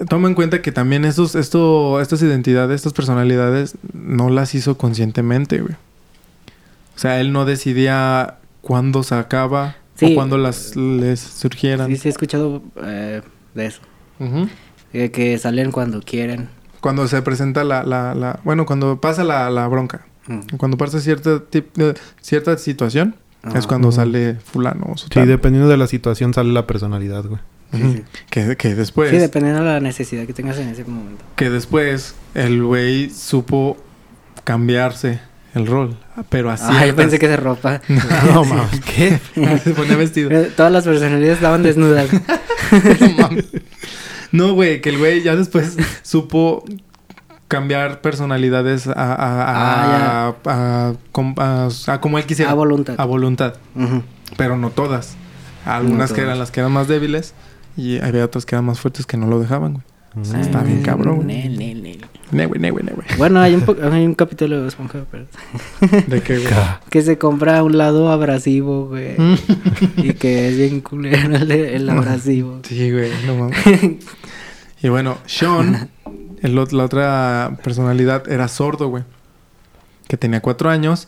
Toma 0.09 0.27
en 0.27 0.33
cuenta 0.35 0.61
que 0.61 0.71
también 0.71 1.05
estos, 1.05 1.35
esto, 1.35 2.01
estas 2.01 2.21
identidades, 2.23 2.75
estas 2.77 2.93
personalidades, 2.93 3.75
no 3.93 4.29
las 4.29 4.55
hizo 4.55 4.77
conscientemente, 4.77 5.59
güey. 5.61 5.75
O 6.95 6.99
sea, 6.99 7.19
él 7.19 7.31
no 7.31 7.45
decidía 7.45 8.37
cuándo 8.61 9.03
sacaba 9.03 9.75
Sí. 10.07 10.11
o 10.13 10.15
cuándo 10.15 10.37
las 10.37 10.75
les 10.75 11.19
surgieran. 11.19 11.87
Sí, 11.87 11.95
sí, 11.97 12.07
he 12.07 12.11
escuchado 12.11 12.61
eh, 12.83 13.21
de 13.55 13.65
eso. 13.65 13.81
Ujú. 14.19 14.47
Eh, 14.93 15.09
que 15.11 15.37
salen 15.37 15.71
cuando 15.71 16.01
quieren. 16.01 16.49
Cuando 16.81 17.07
se 17.07 17.21
presenta 17.21 17.63
la, 17.63 17.83
la, 17.83 18.13
la- 18.15 18.39
bueno, 18.43 18.65
cuando 18.65 18.99
pasa 18.99 19.23
la, 19.23 19.49
la 19.49 19.67
bronca, 19.67 20.05
Mm. 20.27 20.55
cuando 20.57 20.77
pasa 20.77 20.99
cierta, 20.99 21.39
tip- 21.49 21.71
eh, 21.79 21.93
cierta 22.21 22.55
situación, 22.57 23.15
es 23.55 23.65
cuando 23.65 23.87
Ujú. 23.87 23.95
sale 23.97 24.35
fulano 24.35 24.85
o 24.93 24.95
Sí, 24.97 25.07
dependiendo 25.25 25.67
de 25.67 25.75
la 25.77 25.87
situación 25.87 26.31
sale 26.33 26.53
la 26.53 26.67
personalidad, 26.67 27.23
güey. 27.25 27.41
Sí. 27.73 28.03
Que, 28.29 28.55
que 28.55 28.75
después, 28.75 29.09
Sí, 29.09 29.17
dependiendo 29.17 29.61
de 29.63 29.65
la 29.65 29.79
necesidad 29.79 30.25
que 30.27 30.33
tengas 30.33 30.57
en 30.59 30.67
ese 30.67 30.83
momento. 30.83 31.23
que 31.35 31.49
después 31.49 32.13
el 32.35 32.61
güey 32.63 33.09
supo 33.09 33.77
cambiarse 34.43 35.19
el 35.53 35.67
rol, 35.67 35.97
pero 36.29 36.49
así. 36.49 36.63
Ah, 36.67 36.85
yo 36.85 36.95
pensé 36.95 37.19
que 37.19 37.27
de 37.27 37.37
ropa. 37.37 37.81
No 38.33 38.45
mames, 38.45 38.79
¿qué? 38.81 39.19
se 39.63 39.71
ponía 39.71 39.95
vestido. 39.97 40.31
Eh, 40.31 40.51
Todas 40.55 40.71
las 40.71 40.83
personalidades 40.85 41.35
estaban 41.37 41.63
desnudas. 41.63 42.07
no 43.01 43.09
mames. 43.17 43.45
No, 44.31 44.53
güey, 44.53 44.79
que 44.81 44.89
el 44.89 44.97
güey 44.97 45.21
ya 45.23 45.35
después 45.35 45.77
supo 46.03 46.63
cambiar 47.49 47.99
personalidades 47.99 48.87
a, 48.87 48.93
a, 48.93 49.13
a, 49.13 50.27
Ah, 50.27 50.35
a- 50.45 50.87
a- 50.89 50.93
com- 51.11 51.35
a- 51.37 51.67
a 51.87 51.99
como 52.01 52.17
él 52.17 52.25
quisiera. 52.25 52.51
A 52.51 52.53
voluntad. 52.53 52.95
A 52.97 53.03
voluntad. 53.05 53.55
Pero 54.37 54.55
no 54.57 54.69
todas. 54.69 55.15
Algunas 55.65 56.09
No 56.11 56.15
que 56.15 56.21
eran 56.21 56.39
las 56.39 56.49
que 56.49 56.61
eran 56.61 56.71
más 56.71 56.87
débiles 56.87 57.33
y 57.77 57.99
había 57.99 58.23
otras 58.25 58.45
que 58.45 58.55
eran 58.55 58.65
más 58.65 58.79
fuertes 58.79 59.05
que 59.05 59.17
no 59.17 59.27
lo 59.27 59.39
dejaban, 59.39 59.73
güey. 59.73 59.83
Mm. 60.13 60.35
Está 60.41 60.63
bien 60.63 60.81
cabrón. 60.81 61.27
Nel, 61.27 61.57
nel, 61.57 61.83
nel. 61.83 62.05
Güey, 62.31 62.47
güey, 62.47 62.69
güey. 62.71 63.07
Bueno, 63.17 63.39
hay 63.41 63.55
un, 63.55 63.61
po- 63.61 63.75
hay 63.91 64.05
un 64.05 64.15
capítulo 64.15 64.61
de 64.61 64.67
Esponja, 64.69 65.05
pero... 65.11 65.25
¿De 66.07 66.21
qué, 66.21 66.37
güey? 66.39 66.53
Que 66.89 67.01
se 67.01 67.17
compra 67.17 67.63
un 67.63 67.77
lado 67.77 68.09
abrasivo, 68.09 68.87
güey. 68.87 69.15
Y 69.97 70.13
que 70.13 70.47
es 70.49 70.57
bien 70.57 70.81
culero 70.81 71.35
el, 71.35 71.51
el 71.51 71.89
abrasivo. 71.89 72.59
Sí, 72.63 72.91
güey, 72.91 73.11
no 73.25 73.35
mames. 73.35 73.57
Y 74.83 74.89
bueno, 74.89 75.17
Sean 75.27 75.89
el 76.41 76.55
la 76.55 76.83
otra 76.85 77.57
personalidad 77.63 78.27
era 78.31 78.47
sordo, 78.47 78.87
güey. 78.87 79.03
Que 80.07 80.17
tenía 80.17 80.41
cuatro 80.41 80.69
años. 80.71 81.07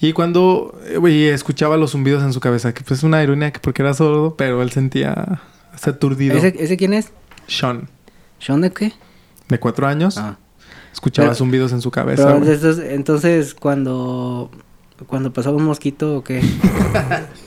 Y 0.00 0.12
cuando 0.12 0.80
eh, 0.86 0.96
güey, 0.96 1.26
escuchaba 1.26 1.76
los 1.76 1.90
zumbidos 1.92 2.22
en 2.22 2.32
su 2.32 2.40
cabeza, 2.40 2.72
que 2.72 2.82
pues 2.84 3.00
es 3.00 3.04
una 3.04 3.22
ironía 3.22 3.52
que 3.52 3.60
porque 3.60 3.82
era 3.82 3.92
sordo, 3.92 4.36
pero 4.36 4.62
él 4.62 4.70
sentía 4.70 5.42
ese 5.74 5.90
aturdido. 5.90 6.36
¿Ese, 6.36 6.54
¿Ese 6.58 6.76
quién 6.78 6.94
es? 6.94 7.10
Sean, 7.46 7.88
¿Sean 8.38 8.60
de 8.62 8.70
qué? 8.70 8.92
De 9.48 9.58
cuatro 9.60 9.86
años, 9.86 10.18
Ah. 10.18 10.36
escuchaba 10.92 11.28
Pero- 11.28 11.36
zumbidos 11.36 11.72
en 11.72 11.80
su 11.80 11.90
cabeza. 11.90 12.24
Pero 12.26 12.38
entonces, 12.38 12.78
entonces 12.92 13.54
cuando 13.54 14.50
cuando 15.06 15.32
pasaba 15.32 15.56
un 15.56 15.64
mosquito 15.64 16.16
o 16.16 16.24
qué? 16.24 16.42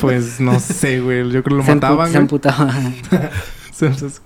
Pues 0.00 0.40
no 0.40 0.58
sé, 0.60 1.00
güey. 1.00 1.24
Yo 1.30 1.42
creo 1.42 1.44
que 1.44 1.54
lo 1.54 1.64
se, 1.64 1.74
mataban, 1.74 2.10
se. 2.10 2.18
Entonces, 3.78 4.22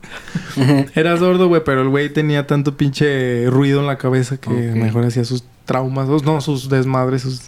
Era 0.94 1.16
sordo, 1.16 1.48
güey, 1.48 1.62
pero 1.64 1.82
el 1.82 1.88
güey 1.88 2.12
tenía 2.12 2.46
tanto 2.46 2.76
pinche 2.76 3.46
ruido 3.50 3.80
en 3.80 3.86
la 3.88 3.98
cabeza 3.98 4.36
que 4.36 4.50
Ok. 4.70 4.76
mejor 4.76 5.04
hacía 5.04 5.24
sus 5.24 5.42
traumas, 5.64 6.08
no, 6.22 6.40
sus 6.40 6.68
desmadres, 6.68 7.22
sus 7.22 7.42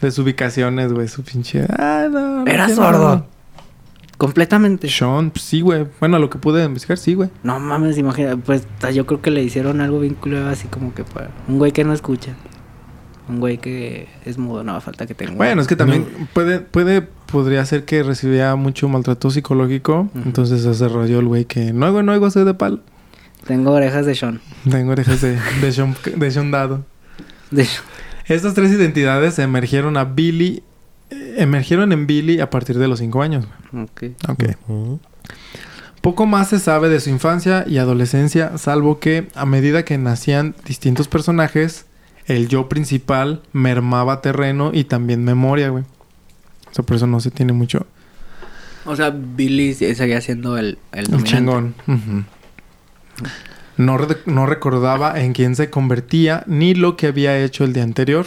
desubicaciones, 0.00 0.92
güey, 0.92 1.08
su 1.08 1.22
pinche... 1.24 1.66
Ah, 1.70 2.06
no, 2.10 2.44
no 2.44 2.46
Era 2.46 2.68
sordo. 2.68 3.26
Completamente. 4.18 4.88
Sean, 4.88 5.30
pues, 5.30 5.44
sí, 5.44 5.60
güey. 5.60 5.86
Bueno, 6.00 6.18
lo 6.18 6.28
que 6.28 6.38
pude 6.38 6.64
investigar, 6.64 6.98
sí, 6.98 7.14
güey. 7.14 7.30
No 7.44 7.58
mames, 7.60 7.96
imagina, 7.98 8.36
pues 8.36 8.66
yo 8.92 9.06
creo 9.06 9.22
que 9.22 9.30
le 9.30 9.42
hicieron 9.42 9.80
algo 9.80 10.00
bien 10.00 10.14
culero 10.14 10.48
así 10.48 10.66
como 10.66 10.92
que 10.92 11.04
para 11.04 11.30
un 11.46 11.58
güey 11.58 11.72
que 11.72 11.84
no 11.84 11.92
escucha. 11.92 12.34
Un 13.28 13.40
güey 13.40 13.58
que 13.58 14.08
es 14.24 14.36
mudo, 14.38 14.64
no 14.64 14.80
falta 14.80 15.06
que 15.06 15.14
tenga. 15.14 15.34
Bueno, 15.34 15.62
es 15.62 15.68
que 15.68 15.76
también 15.76 16.06
puede, 16.32 16.60
puede, 16.60 17.02
podría 17.02 17.64
ser 17.64 17.84
que 17.84 18.02
recibía 18.02 18.56
mucho 18.56 18.88
maltrato 18.88 19.30
psicológico. 19.30 20.08
Entonces 20.24 20.62
se 20.62 20.68
desarrolló 20.70 21.20
el 21.20 21.26
güey 21.26 21.44
que 21.44 21.72
no 21.72 21.86
oigo, 21.86 22.02
no 22.02 22.12
oigo, 22.12 22.30
soy 22.30 22.44
de 22.44 22.54
palo. 22.54 22.80
Tengo 23.46 23.70
orejas 23.72 24.04
de 24.04 24.14
Sean. 24.14 24.40
Tengo 24.68 24.92
orejas 24.92 25.20
de, 25.20 25.38
de, 25.60 25.72
Sean, 25.72 25.94
de 26.16 26.30
Sean 26.30 26.50
Dado. 26.50 26.84
De 27.50 27.64
Sean. 27.64 27.84
Estas 28.26 28.52
tres 28.52 28.70
identidades 28.72 29.38
emergieron 29.38 29.96
a 29.96 30.04
Billy, 30.04 30.62
emergieron 31.10 31.92
en 31.92 32.06
Billy 32.06 32.40
a 32.40 32.50
partir 32.50 32.78
de 32.78 32.88
los 32.88 32.98
cinco 32.98 33.22
años. 33.22 33.46
Ok. 34.28 34.42
Poco 36.00 36.26
más 36.26 36.48
se 36.48 36.58
sabe 36.58 36.88
de 36.88 37.00
su 37.00 37.10
infancia 37.10 37.64
y 37.66 37.78
adolescencia, 37.78 38.56
salvo 38.56 39.00
que 39.00 39.28
a 39.34 39.44
medida 39.46 39.84
que 39.84 39.98
nacían 39.98 40.54
distintos 40.64 41.08
personajes, 41.08 41.86
el 42.26 42.48
yo 42.48 42.68
principal 42.68 43.42
mermaba 43.52 44.20
terreno 44.20 44.70
y 44.72 44.84
también 44.84 45.24
memoria, 45.24 45.70
güey. 45.70 45.84
O 46.70 46.74
sea, 46.74 46.84
por 46.84 46.96
eso 46.96 47.06
no 47.06 47.18
se 47.20 47.30
tiene 47.30 47.52
mucho 47.54 47.86
O 48.84 48.94
sea, 48.94 49.10
Billy 49.10 49.74
se- 49.74 49.94
seguía 49.94 50.20
siendo 50.20 50.56
el, 50.58 50.78
el 50.92 51.12
el 51.14 51.24
chingón. 51.24 51.74
No, 53.76 53.96
re- 53.96 54.18
no 54.26 54.46
recordaba 54.46 55.20
en 55.20 55.32
quién 55.32 55.54
se 55.56 55.70
convertía 55.70 56.42
ni 56.46 56.74
lo 56.74 56.96
que 56.96 57.06
había 57.06 57.38
hecho 57.38 57.64
el 57.64 57.72
día 57.72 57.82
anterior. 57.84 58.26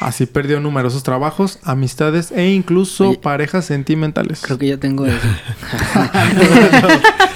Así 0.00 0.26
perdió 0.26 0.60
numerosos 0.60 1.02
trabajos, 1.02 1.58
amistades 1.62 2.30
e 2.32 2.50
incluso 2.52 3.10
Oye, 3.10 3.18
parejas 3.18 3.64
sentimentales. 3.64 4.42
Creo 4.42 4.58
que 4.58 4.68
yo 4.68 4.78
tengo 4.78 5.06
eso. 5.06 5.16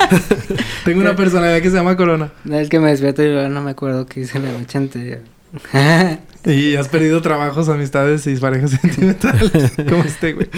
Tengo 0.85 1.01
una 1.01 1.17
personalidad 1.17 1.61
que 1.61 1.71
se 1.71 1.77
llama 1.77 1.97
Corona. 1.97 2.33
es 2.51 2.69
que 2.69 2.81
me 2.81 2.91
despierto 2.91 3.23
y 3.23 3.49
no 3.49 3.61
me 3.63 3.71
acuerdo 3.71 4.07
qué 4.07 4.21
hice 4.21 4.39
la 4.39 4.53
noche 4.53 4.79
anterior. 4.79 5.21
Y 6.45 6.77
has 6.77 6.89
perdido 6.89 7.21
trabajos, 7.21 7.69
amistades 7.69 8.27
y 8.27 8.37
parejas 8.37 8.71
sentimentales. 8.71 9.73
Como 9.89 10.05
este, 10.05 10.33
güey. 10.33 10.49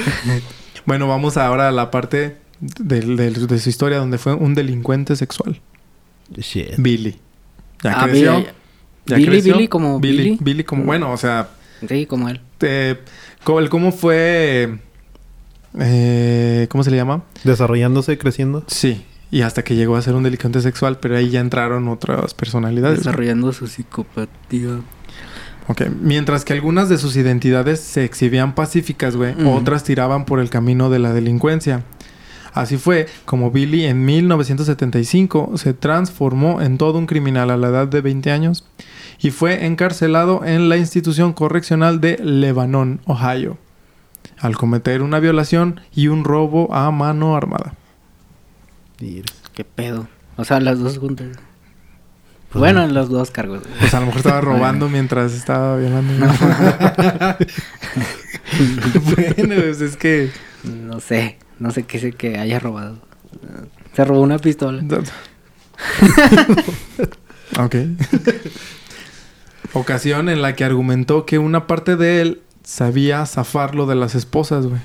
Bueno, 0.84 1.08
vamos 1.08 1.36
ahora 1.36 1.68
a 1.68 1.72
la 1.72 1.90
parte 1.90 2.36
de, 2.60 3.58
su 3.58 3.68
historia 3.68 3.98
donde 3.98 4.18
fue 4.18 4.34
un 4.34 4.54
delincuente 4.54 5.16
sexual. 5.16 5.60
Shit. 6.36 6.74
Billy. 6.76 7.16
Ya 7.82 7.92
Ah, 7.98 8.04
creció. 8.04 8.36
Billy. 8.36 8.46
ya 9.06 9.16
Billy, 9.16 9.28
creció. 9.28 9.54
Billy 9.54 9.68
como 9.68 10.00
Billy. 10.00 10.22
Billy. 10.22 10.38
Billy 10.40 10.64
como, 10.64 10.84
bueno, 10.84 11.10
o 11.10 11.16
sea, 11.16 11.48
Sí, 11.88 12.06
como 12.06 12.28
él. 12.28 12.40
eh, 12.60 13.00
cómo 13.44 13.92
fue... 13.92 14.78
eh, 15.78 16.66
¿Cómo 16.70 16.84
se 16.84 16.90
le 16.90 16.96
llama? 16.96 17.24
Desarrollándose, 17.44 18.18
creciendo. 18.18 18.64
Sí. 18.66 19.04
Y 19.30 19.42
hasta 19.42 19.62
que 19.62 19.76
llegó 19.76 19.96
a 19.96 20.02
ser 20.02 20.14
un 20.14 20.24
delincuente 20.24 20.60
sexual, 20.60 20.98
pero 21.00 21.16
ahí 21.16 21.30
ya 21.30 21.40
entraron 21.40 21.86
otras 21.88 22.34
personalidades. 22.34 22.98
Desarrollando 22.98 23.52
su 23.52 23.66
psicopatía. 23.68 24.80
Ok, 25.68 25.82
mientras 26.00 26.44
que 26.44 26.52
algunas 26.52 26.88
de 26.88 26.98
sus 26.98 27.14
identidades 27.16 27.78
se 27.78 28.04
exhibían 28.04 28.56
pacíficas, 28.56 29.14
güey, 29.14 29.34
otras 29.46 29.84
tiraban 29.84 30.24
por 30.24 30.40
el 30.40 30.50
camino 30.50 30.90
de 30.90 30.98
la 30.98 31.12
delincuencia. 31.12 31.84
Así 32.52 32.76
fue 32.76 33.06
como 33.24 33.50
Billy 33.50 33.84
en 33.84 34.04
1975 34.04 35.52
se 35.56 35.74
transformó 35.74 36.60
en 36.60 36.78
todo 36.78 36.98
un 36.98 37.06
criminal 37.06 37.50
a 37.50 37.56
la 37.56 37.68
edad 37.68 37.88
de 37.88 38.00
20 38.00 38.30
años 38.30 38.66
y 39.20 39.30
fue 39.30 39.66
encarcelado 39.66 40.44
en 40.44 40.68
la 40.68 40.76
institución 40.76 41.32
correccional 41.32 42.00
de 42.00 42.18
Lebanon, 42.18 43.00
Ohio, 43.04 43.58
al 44.38 44.56
cometer 44.56 45.02
una 45.02 45.20
violación 45.20 45.80
y 45.94 46.08
un 46.08 46.24
robo 46.24 46.74
a 46.74 46.90
mano 46.90 47.36
armada. 47.36 47.74
¿Qué 49.54 49.64
pedo? 49.64 50.08
O 50.36 50.44
sea, 50.44 50.60
las 50.60 50.78
dos 50.78 50.98
juntas. 50.98 51.28
Pues 52.50 52.60
bueno, 52.60 52.82
en 52.82 52.94
los 52.94 53.08
dos 53.08 53.30
cargos. 53.30 53.62
Pues 53.78 53.94
a 53.94 54.00
lo 54.00 54.06
mejor 54.06 54.18
estaba 54.18 54.40
robando 54.42 54.88
mientras 54.88 55.32
estaba 55.32 55.76
violando. 55.76 56.12
bueno, 59.04 59.54
pues 59.54 59.80
es 59.80 59.96
que... 59.96 60.30
No 60.64 61.00
sé. 61.00 61.38
No 61.60 61.70
sé 61.70 61.84
qué 61.84 62.00
sé 62.00 62.12
que 62.12 62.36
haya 62.38 62.58
robado. 62.58 62.98
Se 63.94 64.04
robó 64.04 64.20
una 64.22 64.38
pistola. 64.38 64.82
ok. 67.58 67.76
Ocasión 69.72 70.28
en 70.28 70.42
la 70.42 70.56
que 70.56 70.64
argumentó 70.64 71.26
que 71.26 71.38
una 71.38 71.66
parte 71.66 71.96
de 71.96 72.20
él 72.20 72.40
sabía 72.64 73.24
zafarlo 73.26 73.86
de 73.86 73.94
las 73.94 74.14
esposas, 74.14 74.66
güey. 74.66 74.80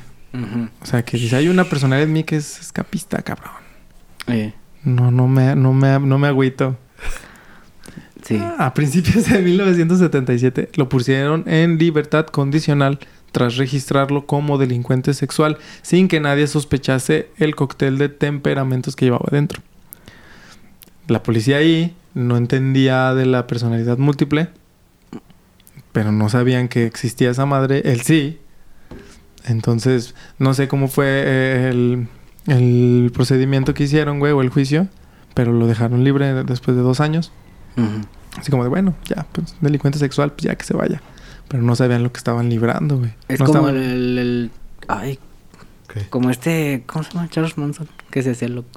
O 0.81 0.85
sea, 0.85 1.03
que 1.03 1.17
si 1.17 1.33
hay 1.33 1.47
una 1.47 1.63
personalidad 1.63 2.07
en 2.07 2.13
mí 2.13 2.23
que 2.25 2.35
es 2.35 2.59
escapista, 2.59 3.21
cabrón. 3.21 3.53
Eh, 4.27 4.53
No, 4.83 5.09
no 5.09 5.27
me, 5.29 5.55
no 5.55 5.71
me, 5.73 5.97
no 5.99 6.19
me 6.19 6.27
agüito. 6.27 6.77
sí. 8.25 8.37
A 8.57 8.73
principios 8.73 9.25
de 9.29 9.41
1977 9.41 10.71
lo 10.75 10.89
pusieron 10.89 11.45
en 11.47 11.77
libertad 11.77 12.25
condicional 12.27 12.99
tras 13.35 13.57
registrarlo 13.57 14.25
como 14.25 14.57
delincuente 14.57 15.13
sexual 15.13 15.57
sin 15.81 16.07
que 16.07 16.21
nadie 16.21 16.47
sospechase 16.47 17.27
el 17.35 17.53
cóctel 17.53 17.97
de 17.97 18.07
temperamentos 18.07 18.95
que 18.95 19.03
llevaba 19.03 19.27
dentro. 19.29 19.61
La 21.09 21.21
policía 21.21 21.57
ahí 21.57 21.97
no 22.13 22.37
entendía 22.37 23.13
de 23.13 23.25
la 23.25 23.45
personalidad 23.45 23.97
múltiple, 23.97 24.47
pero 25.91 26.13
no 26.13 26.29
sabían 26.29 26.69
que 26.69 26.85
existía 26.85 27.29
esa 27.29 27.45
madre, 27.45 27.81
él 27.83 28.03
sí. 28.03 28.39
Entonces, 29.43 30.15
no 30.39 30.53
sé 30.53 30.69
cómo 30.69 30.87
fue 30.87 31.05
eh, 31.07 31.69
el, 31.71 32.07
el 32.47 33.11
procedimiento 33.13 33.73
que 33.73 33.83
hicieron, 33.83 34.19
güey, 34.19 34.31
o 34.31 34.41
el 34.43 34.49
juicio, 34.49 34.87
pero 35.33 35.51
lo 35.51 35.67
dejaron 35.67 36.05
libre 36.05 36.45
después 36.45 36.77
de 36.77 36.83
dos 36.83 37.01
años. 37.01 37.33
Así 38.37 38.49
como 38.49 38.63
de, 38.63 38.69
bueno, 38.69 38.95
ya, 39.09 39.27
pues, 39.33 39.57
delincuente 39.59 39.99
sexual, 39.99 40.31
pues 40.31 40.43
ya 40.43 40.55
que 40.55 40.63
se 40.63 40.73
vaya. 40.73 41.01
Pero 41.47 41.63
no 41.63 41.75
sabían 41.75 42.03
lo 42.03 42.11
que 42.11 42.17
estaban 42.17 42.49
librando, 42.49 42.97
güey. 42.97 43.11
Es 43.27 43.39
No 43.39 43.45
como 43.45 43.67
estaban- 43.69 43.75
el, 43.81 43.91
el- 43.91 44.17
el- 44.17 44.51
Ay, 44.87 45.19
¿Qué? 45.93 46.07
como 46.09 46.29
este... 46.29 46.83
¿Cómo 46.85 47.03
se 47.03 47.11
llama? 47.13 47.29
Charles 47.29 47.57
Manson. 47.57 47.87
Que 48.11 48.21
se 48.23 48.31
hacía 48.31 48.47
loco. 48.49 48.67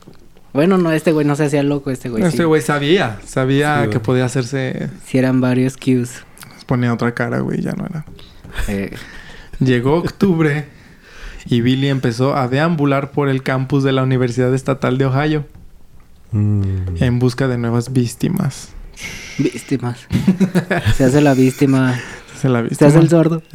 Bueno, 0.53 0.79
no, 0.79 0.91
este 0.93 1.13
güey 1.13 1.27
no 1.27 1.37
se 1.37 1.45
hacía 1.45 1.63
loco. 1.63 1.91
Este 1.91 2.09
güey 2.09 2.23
este 2.25 2.39
sí. 2.39 2.43
güey 2.45 2.63
sabía, 2.63 3.21
sabía 3.27 3.77
Sí, 3.77 3.83
que 3.83 3.95
güey. 3.97 4.03
podía 4.03 4.25
hacerse, 4.25 4.89
Sí 5.07 5.19
eran 5.19 5.41
varios 5.41 5.77
cues. 5.77 6.23
ponía 6.67 6.93
otra 6.93 7.15
cara, 7.15 7.41
güey, 7.41 7.61
ya 7.61 7.73
no 7.73 7.85
era. 7.87 8.05
Eh, 8.69 8.95
Llegó 9.61 9.95
octubre 9.97 10.67
y 11.47 11.61
Billy 11.61 11.89
empezó 11.89 12.37
a 12.37 12.49
deambular 12.49 13.11
por 13.11 13.29
el 13.29 13.43
campus 13.43 13.83
de 13.85 13.93
la 13.93 14.03
Universidad 14.03 14.55
Estatal 14.55 14.99
de 14.99 15.07
Ohio 15.07 15.47
Mm. 16.33 16.97
en 17.03 17.19
busca 17.19 17.49
de 17.49 17.57
nuevas 17.59 17.93
víctimas. 17.93 18.71
víctimas. 19.39 20.07
se 20.97 21.05
hace 21.05 21.21
la 21.21 21.35
víctima. 21.35 21.99
¿Se 22.41 22.49
la 22.49 22.61
Se 22.63 22.69
viste? 22.69 22.87
hace 22.87 22.99
el 22.99 23.09
sordo. 23.09 23.43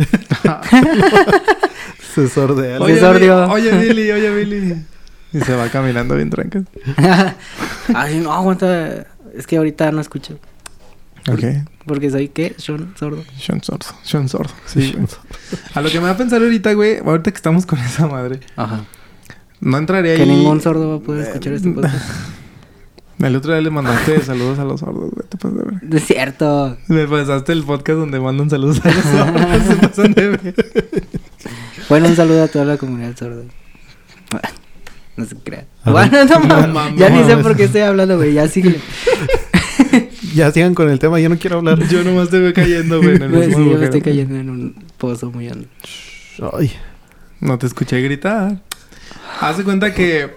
Se 2.15 2.27
sordea. 2.27 2.79
Oye, 2.79 3.71
Billy, 3.77 4.11
oye, 4.11 4.35
Billy. 4.35 4.85
Y 5.33 5.39
se 5.41 5.55
va 5.55 5.67
caminando 5.69 6.15
bien 6.15 6.29
tranquilo. 6.29 6.65
Ay, 7.95 8.19
no, 8.19 8.31
aguanta. 8.33 9.07
Es 9.35 9.47
que 9.47 9.57
ahorita 9.57 9.91
no 9.91 9.99
escucho. 9.99 10.37
Ok. 11.31 11.43
Porque 11.87 12.11
soy, 12.11 12.27
¿qué? 12.29 12.53
Sean 12.57 12.93
sordo. 12.99 13.23
Sean 13.39 13.63
Sordo. 13.63 13.85
Sean 14.03 14.29
Sordo. 14.29 14.53
Sí. 14.67 14.95
A 15.73 15.81
lo 15.81 15.89
que 15.89 15.99
me 15.99 16.05
va 16.05 16.11
a 16.11 16.17
pensar 16.17 16.41
ahorita, 16.41 16.73
güey, 16.73 16.99
ahorita 16.99 17.31
que 17.31 17.37
estamos 17.37 17.65
con 17.65 17.79
esa 17.79 18.05
madre. 18.07 18.41
Ajá. 18.55 18.81
No 19.59 19.77
entraría 19.77 20.15
Que 20.15 20.21
ahí. 20.23 20.27
ningún 20.29 20.61
sordo 20.61 20.89
va 20.89 20.95
a 20.97 20.99
poder 20.99 21.27
escuchar 21.27 21.53
este 21.53 21.69
podcast. 21.71 21.95
El 23.23 23.35
otro 23.37 23.53
día 23.53 23.61
le 23.61 23.69
mandaste 23.69 24.21
saludos 24.25 24.59
a 24.59 24.65
los 24.65 24.79
sordos, 24.81 25.11
güey. 25.11 25.27
Te 25.29 25.37
pasas 25.37 25.57
de 25.57 25.63
ver. 25.63 25.83
No 25.83 25.97
es 25.97 26.05
cierto. 26.05 26.77
Me 26.87 27.07
pasaste 27.07 27.53
el 27.53 27.63
podcast 27.63 27.99
donde 27.99 28.19
mandan 28.19 28.49
saludos 28.49 28.81
a 28.83 28.91
los 28.91 29.03
sordos. 29.03 29.67
Se 29.67 29.87
pasan 29.87 30.13
de 30.13 30.29
ver. 30.29 30.55
Bueno, 31.89 32.07
un 32.07 32.15
saludo 32.15 32.43
a 32.43 32.47
toda 32.47 32.63
la 32.63 32.77
comunidad 32.77 33.15
sorda. 33.17 33.43
No 35.15 35.25
se 35.25 35.35
crean. 35.35 35.65
Bueno, 35.85 36.25
no 36.25 36.39
mames. 36.39 36.73
mames. 36.73 36.99
ya 36.99 37.09
ni 37.09 37.23
sé 37.23 37.37
por 37.37 37.55
qué 37.55 37.65
estoy 37.65 37.81
hablando, 37.81 38.17
güey. 38.17 38.33
Ya 38.33 38.47
sigue. 38.47 38.79
Ya 40.33 40.51
sigan 40.51 40.73
con 40.73 40.89
el 40.89 40.97
tema, 40.97 41.19
yo 41.19 41.29
no 41.29 41.37
quiero 41.37 41.57
hablar. 41.57 41.87
Yo 41.87 42.03
nomás 42.03 42.29
te 42.29 42.39
veo 42.39 42.51
cayendo, 42.51 42.99
güey, 42.99 43.17
en 43.17 43.21
el 43.21 43.29
Güey, 43.31 43.47
mismo 43.49 43.63
sí, 43.63 43.69
yo 43.69 43.77
me 43.77 43.85
estoy 43.85 44.01
cayendo 44.01 44.35
en 44.37 44.49
un 44.49 44.85
pozo 44.97 45.29
muy 45.29 45.47
hondo. 45.49 45.67
Ay, 46.57 46.71
No 47.41 47.59
te 47.59 47.67
escuché 47.67 48.01
gritar. 48.01 48.59
Haz 49.39 49.59
de 49.59 49.63
cuenta 49.63 49.93
que... 49.93 50.31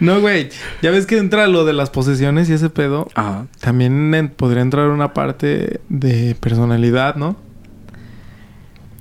no, 0.00 0.20
güey. 0.20 0.48
Ya 0.82 0.90
ves 0.90 1.06
que 1.06 1.18
entra 1.18 1.46
lo 1.48 1.64
de 1.64 1.72
las 1.72 1.90
posesiones 1.90 2.48
y 2.48 2.52
ese 2.52 2.70
pedo. 2.70 3.08
Ajá. 3.14 3.46
También 3.60 4.14
en- 4.14 4.28
podría 4.28 4.62
entrar 4.62 4.88
una 4.90 5.12
parte 5.14 5.80
de 5.88 6.36
personalidad, 6.40 7.16
¿no? 7.16 7.36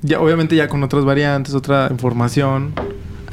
Ya, 0.01 0.19
obviamente 0.19 0.55
ya 0.55 0.67
con 0.67 0.83
otras 0.83 1.03
variantes, 1.03 1.53
otra 1.55 1.87
información, 1.89 2.73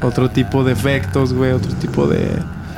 otro 0.01 0.29
tipo 0.31 0.63
de 0.63 0.73
efectos, 0.73 1.33
güey, 1.33 1.51
otro 1.51 1.71
tipo 1.75 2.07
de... 2.07 2.27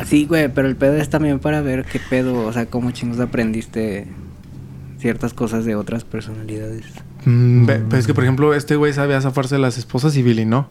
Sí, 0.06 0.26
güey, 0.26 0.50
pero 0.54 0.68
el 0.68 0.76
pedo 0.76 0.96
es 0.98 1.10
también 1.10 1.40
para 1.40 1.62
ver 1.62 1.86
qué 1.86 2.00
pedo, 2.10 2.46
o 2.46 2.52
sea, 2.52 2.66
cómo 2.66 2.92
chingos 2.92 3.20
aprendiste 3.22 4.08
ciertas 5.00 5.34
cosas 5.34 5.64
de 5.64 5.76
otras 5.76 6.04
personalidades. 6.04 6.86
Mm, 7.24 7.66
Pero 7.66 7.98
es 7.98 8.06
que, 8.06 8.14
por 8.14 8.24
ejemplo, 8.26 8.54
este 8.54 8.76
güey 8.76 8.92
sabía 8.92 9.22
zafarse 9.22 9.56
de 9.56 9.62
las 9.62 9.78
esposas 9.78 10.16
y 10.18 10.24
Billy 10.24 10.46
no. 10.46 10.68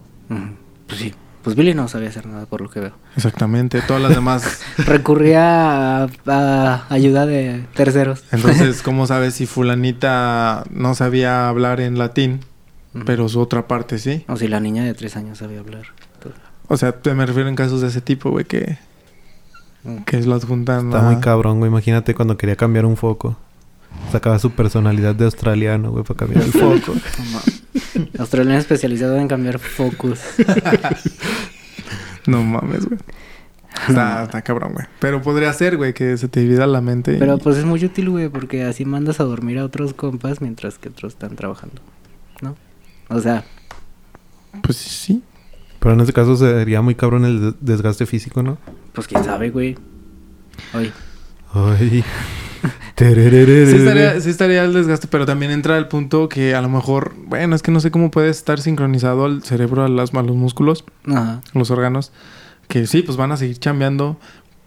Pues 0.87 1.01
sí. 1.01 1.15
Pues 1.45 1.55
Billy 1.57 1.75
no 1.75 1.87
sabía 1.89 2.09
hacer 2.09 2.25
nada 2.27 2.47
por 2.47 2.61
lo 2.63 2.71
que 2.71 2.81
veo. 2.81 2.93
Exactamente. 3.17 3.81
Todas 3.83 4.03
las 4.03 4.15
demás... 4.15 4.63
Recurría 4.79 6.05
a, 6.05 6.09
a 6.27 6.87
ayuda 6.89 7.27
de 7.27 7.65
terceros. 7.75 8.25
Entonces, 8.33 8.83
¿cómo 8.85 9.07
sabes 9.07 9.35
si 9.35 9.45
fulanita 9.47 10.65
no 10.71 10.95
sabía 10.95 11.49
hablar 11.49 11.81
en 11.81 11.99
latín, 11.99 12.41
pero 13.05 13.29
su 13.29 13.41
otra 13.41 13.69
parte 13.69 13.99
sí? 13.99 14.25
O 14.27 14.37
si 14.37 14.49
la 14.49 14.59
niña 14.61 14.85
de 14.85 14.95
tres 14.95 15.17
años 15.17 15.39
sabía 15.39 15.61
hablar. 15.61 15.83
O 16.69 16.79
sea, 16.79 16.93
te 16.93 17.13
me 17.15 17.27
refiero 17.27 17.49
en 17.51 17.57
casos 17.57 17.83
de 17.83 17.89
ese 17.89 18.01
tipo, 18.01 18.31
güey, 18.31 18.47
que, 18.47 18.79
Mm. 19.87 19.99
que 20.05 20.19
las 20.23 20.47
juntan 20.47 20.87
está 20.87 21.01
a- 21.01 21.11
muy 21.11 21.21
cabrón, 21.21 21.59
güey. 21.59 21.71
Imagínate 21.71 22.15
cuando 22.15 22.39
quería 22.39 22.57
cambiar 22.57 22.87
un 22.87 22.97
foco. 22.97 23.37
Sacaba 24.11 24.39
su 24.39 24.51
personalidad 24.53 25.15
de 25.15 25.27
australiano, 25.27 25.91
güey, 25.91 26.05
para 26.05 26.17
cambiar 26.21 26.43
el 26.43 26.53
foco. 26.53 26.95
Australiano 28.19 28.59
especializado 28.59 29.17
en 29.19 29.29
cambiar 29.29 29.59
focus. 29.59 30.21
No 32.27 32.43
mames, 32.43 32.87
güey. 32.87 32.99
Está, 33.89 34.23
está 34.23 34.41
cabrón, 34.43 34.73
güey. 34.73 34.87
Pero 34.99 35.21
podría 35.21 35.53
ser, 35.53 35.77
güey, 35.77 35.93
que 35.93 36.17
se 36.17 36.27
te 36.29 36.41
divida 36.41 36.67
la 36.67 36.81
mente. 36.81 37.15
y- 37.15 37.19
Pero 37.19 37.37
pues 37.39 37.57
es 37.59 37.65
muy 37.65 37.85
útil, 37.85 38.09
güey, 38.09 38.29
porque 38.31 38.63
así 38.65 38.85
mandas 38.87 39.21
a 39.21 39.25
dormir 39.25 39.59
a 39.59 39.65
otros 39.65 39.93
compas 39.93 40.41
mientras 40.41 40.79
que 40.79 40.89
otros 40.89 41.13
están 41.13 41.37
trabajando. 41.37 41.83
¿No? 42.41 42.57
O 43.09 43.21
sea, 43.21 43.45
Pues 44.63 44.79
sí. 44.79 45.23
Pero 45.81 45.95
en 45.95 46.01
este 46.01 46.13
caso 46.15 46.35
sería 46.37 46.81
muy 46.81 46.95
cabrón 46.95 47.25
el 47.27 47.41
de- 47.41 47.55
desgaste 47.61 48.07
físico, 48.07 48.43
¿no? 48.43 48.57
pues 48.95 49.07
quién 49.09 49.23
sabe, 49.25 49.51
güey. 49.51 49.77
Oye, 50.73 50.93
Ay. 51.53 52.05
Sí 53.71 53.77
estaría, 53.77 54.21
sí 54.21 54.31
estaría 54.31 54.65
el 54.65 54.73
desgaste, 54.73 55.09
pero 55.09 55.27
también 55.27 55.51
entra 55.51 55.77
el 55.79 55.89
punto 55.89 56.29
que 56.29 56.55
a 56.55 56.63
lo 56.63 56.69
mejor, 56.69 57.15
bueno, 57.27 57.55
es 57.57 57.63
que 57.63 57.71
no 57.71 57.81
sé 57.81 57.91
cómo 57.91 58.11
puede 58.11 58.31
estar 58.31 58.61
sincronizado 58.61 59.25
al 59.25 59.43
cerebro, 59.43 59.85
a, 59.85 59.89
las, 59.89 60.15
a 60.15 60.23
los 60.23 60.37
músculos, 60.37 60.85
ajá. 61.07 61.41
los 61.55 61.71
órganos, 61.71 62.13
que 62.69 62.87
sí, 62.87 63.03
pues 63.03 63.17
van 63.17 63.33
a 63.33 63.37
seguir 63.37 63.59
chambeando, 63.59 64.17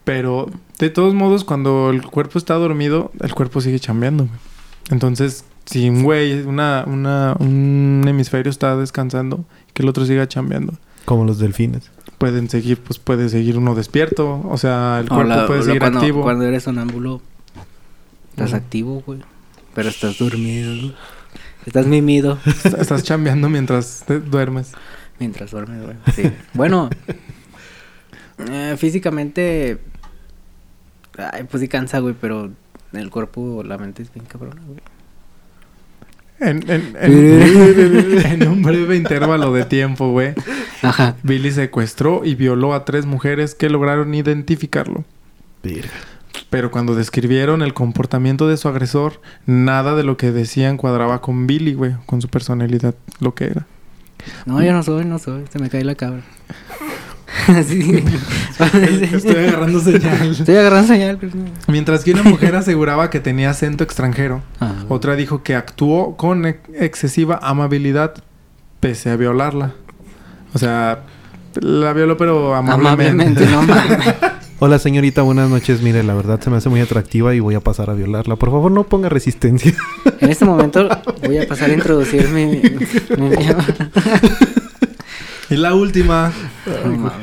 pero 0.03 0.49
de 0.79 0.89
todos 0.89 1.13
modos, 1.13 1.43
cuando 1.43 1.89
el 1.89 2.01
cuerpo 2.03 2.37
está 2.37 2.53
dormido, 2.55 3.11
el 3.21 3.33
cuerpo 3.33 3.61
sigue 3.61 3.79
chambeando, 3.79 4.25
güey. 4.25 4.39
Entonces, 4.89 5.43
si 5.65 5.89
un 5.89 6.03
güey, 6.03 6.41
una, 6.43 6.85
una, 6.87 7.35
un 7.39 8.05
hemisferio 8.07 8.49
está 8.49 8.77
descansando, 8.77 9.43
que 9.73 9.83
el 9.83 9.89
otro 9.89 10.05
siga 10.05 10.27
chambeando, 10.27 10.73
Como 11.05 11.25
los 11.25 11.39
delfines. 11.39 11.91
pueden 12.19 12.49
seguir, 12.49 12.79
pues 12.79 12.99
puede 12.99 13.27
seguir 13.29 13.57
uno 13.57 13.75
despierto, 13.75 14.41
o 14.49 14.57
sea, 14.57 14.99
el 15.01 15.07
O 15.07 15.15
cuerpo 15.15 15.23
la- 15.33 15.47
puede 15.47 15.59
o 15.59 15.63
seguir 15.63 15.79
cuando, 15.79 15.99
activo. 15.99 16.21
Cuando 16.21 16.45
eres 16.45 16.63
sonámbulo, 16.63 17.21
estás 18.37 18.53
activo, 18.53 19.01
güey. 19.05 19.19
Pero 19.73 19.89
estás 19.89 20.17
dormido. 20.19 20.73
¿no? 20.75 20.93
Estás 21.65 21.85
mimido 21.87 22.39
Estás 22.79 23.03
chambeando 23.03 23.49
mientras 23.49 24.03
te 24.07 24.19
duermes. 24.19 24.71
mientras 25.19 25.51
duermes, 25.51 25.83
güey. 25.83 25.95
Sí. 26.15 26.31
bueno, 26.53 26.89
eh, 28.49 28.75
físicamente, 28.77 29.79
ay, 31.17 31.43
pues 31.49 31.61
sí 31.61 31.67
cansa, 31.67 31.99
güey, 31.99 32.15
pero 32.19 32.51
el 32.93 33.09
cuerpo, 33.09 33.63
la 33.65 33.77
mente 33.77 34.03
es 34.03 34.13
bien 34.13 34.25
cabrona, 34.25 34.61
güey. 34.65 34.79
En, 36.39 36.69
en, 36.69 36.95
en- 37.01 38.25
en 38.43 38.47
un 38.47 38.61
breve 38.61 38.95
intervalo 38.95 39.51
de 39.51 39.65
tiempo, 39.65 40.11
güey, 40.11 40.35
Ajá. 40.83 41.15
Billy 41.23 41.51
secuestró 41.51 42.23
y 42.23 42.35
violó 42.35 42.75
a 42.75 42.85
tres 42.85 43.07
mujeres 43.07 43.55
que 43.55 43.69
lograron 43.71 44.13
identificarlo. 44.13 45.03
Verga. 45.63 45.89
Pero 46.49 46.71
cuando 46.71 46.95
describieron 46.95 47.61
el 47.61 47.73
comportamiento 47.73 48.47
de 48.47 48.57
su 48.57 48.67
agresor, 48.67 49.21
nada 49.45 49.95
de 49.95 50.03
lo 50.03 50.17
que 50.17 50.31
decían 50.31 50.77
cuadraba 50.77 51.21
con 51.21 51.47
Billy, 51.47 51.73
güey, 51.73 51.93
con 52.05 52.21
su 52.21 52.27
personalidad, 52.29 52.95
lo 53.19 53.33
que 53.35 53.45
era. 53.45 53.65
No, 54.45 54.61
yo 54.63 54.73
no 54.73 54.83
soy, 54.83 55.05
no 55.05 55.19
soy. 55.19 55.43
Se 55.51 55.59
me 55.59 55.69
cae 55.69 55.83
la 55.83 55.95
cabra. 55.95 56.21
sí. 57.67 58.03
Estoy 59.13 59.35
agarrando 59.45 59.79
señal. 59.79 60.31
Estoy 60.31 60.55
agarrando 60.55 60.87
señal. 60.87 61.17
pero 61.19 61.35
no. 61.35 61.45
Mientras 61.67 62.03
que 62.03 62.11
una 62.13 62.23
mujer 62.23 62.55
aseguraba 62.55 63.09
que 63.09 63.19
tenía 63.19 63.49
acento 63.51 63.83
extranjero, 63.83 64.41
Ah, 64.59 64.73
otra 64.89 65.15
dijo 65.15 65.43
que 65.43 65.55
actuó 65.55 66.17
con 66.17 66.45
ex- 66.45 66.59
excesiva 66.73 67.39
amabilidad 67.41 68.15
pese 68.79 69.09
a 69.11 69.15
violarla. 69.17 69.73
O 70.53 70.57
sea, 70.59 71.01
la 71.55 71.93
violó 71.93 72.17
pero 72.17 72.55
amablemente. 72.55 73.43
Amablemente, 73.43 73.45
no 73.47 73.61
mames. 73.63 74.15
Hola 74.59 74.79
señorita, 74.79 75.21
buenas 75.21 75.49
noches. 75.49 75.81
Mire, 75.81 76.03
la 76.03 76.15
verdad 76.15 76.39
se 76.41 76.49
me 76.49 76.57
hace 76.57 76.69
muy 76.69 76.79
atractiva 76.81 77.35
y 77.35 77.39
voy 77.39 77.53
a 77.55 77.59
pasar 77.59 77.89
a 77.91 77.93
violarla. 77.93 78.35
Por 78.37 78.49
favor, 78.49 78.71
no 78.71 78.83
ponga 78.85 79.07
resistencia. 79.09 79.73
En 80.19 80.29
este 80.31 80.45
momento 80.45 80.87
voy 81.25 81.37
a 81.37 81.47
pasar 81.47 81.69
a 81.69 81.73
introducir 81.73 82.27
mi... 82.29 82.45
mi- 82.47 82.61
Y 85.49 85.55
la 85.55 85.73
última, 85.75 86.31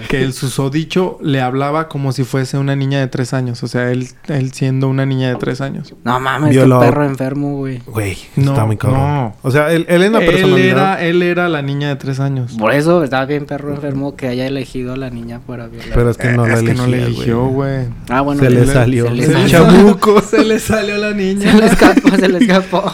que 0.08 0.22
el 0.22 0.32
susodicho 0.32 1.18
le 1.22 1.40
hablaba 1.42 1.88
como 1.88 2.12
si 2.12 2.24
fuese 2.24 2.56
una 2.56 2.74
niña 2.74 3.00
de 3.00 3.06
tres 3.08 3.34
años. 3.34 3.62
O 3.62 3.68
sea, 3.68 3.90
él, 3.90 4.08
él 4.28 4.52
siendo 4.52 4.88
una 4.88 5.04
niña 5.04 5.28
de 5.28 5.36
tres 5.36 5.60
años. 5.60 5.94
No 6.04 6.18
mames, 6.20 6.50
Violó. 6.50 6.80
qué 6.80 6.86
perro 6.86 7.04
enfermo, 7.04 7.56
güey. 7.58 7.82
Güey, 7.86 8.16
No, 8.36 8.52
está 8.52 8.64
muy 8.64 8.76
cabrón. 8.78 9.00
no. 9.00 9.36
O 9.42 9.50
sea, 9.50 9.70
él, 9.72 9.84
él 9.88 10.02
en 10.04 10.12
la 10.14 10.20
Él 10.20 10.26
personalidad... 10.26 10.68
era, 10.94 11.04
él 11.04 11.22
era 11.22 11.48
la 11.50 11.60
niña 11.60 11.88
de 11.88 11.96
tres 11.96 12.18
años. 12.18 12.52
Por 12.58 12.72
eso 12.72 13.04
estaba 13.04 13.26
bien 13.26 13.44
perro 13.44 13.74
enfermo 13.74 14.16
que 14.16 14.28
haya 14.28 14.46
elegido 14.46 14.94
a 14.94 14.96
la 14.96 15.10
niña 15.10 15.40
para 15.46 15.66
violar. 15.66 15.90
Pero 15.94 16.10
es 16.10 16.16
que 16.16 16.28
no 16.32 16.46
Eh, 16.46 16.48
la 16.48 16.54
es 16.54 16.62
que 16.62 16.74
no 16.74 16.86
le 16.86 17.02
eligió, 17.02 17.44
güey. 17.46 17.86
ah, 18.08 18.22
bueno. 18.22 18.40
se 18.42 18.48
le 18.50 18.64
le- 18.64 18.72
salió. 18.72 19.04
Se 19.06 19.14
le 19.14 19.24
El 19.24 19.32
salió. 19.32 19.48
chamuco. 19.50 20.20
Se 20.34 20.44
le 20.44 20.58
salió 20.58 20.96
la 20.96 21.12
niña. 21.12 21.52
Se 21.52 21.58
le 21.58 21.66
escapó, 21.66 22.08
se 22.16 22.28
le 22.28 22.38
escapó. 22.44 22.90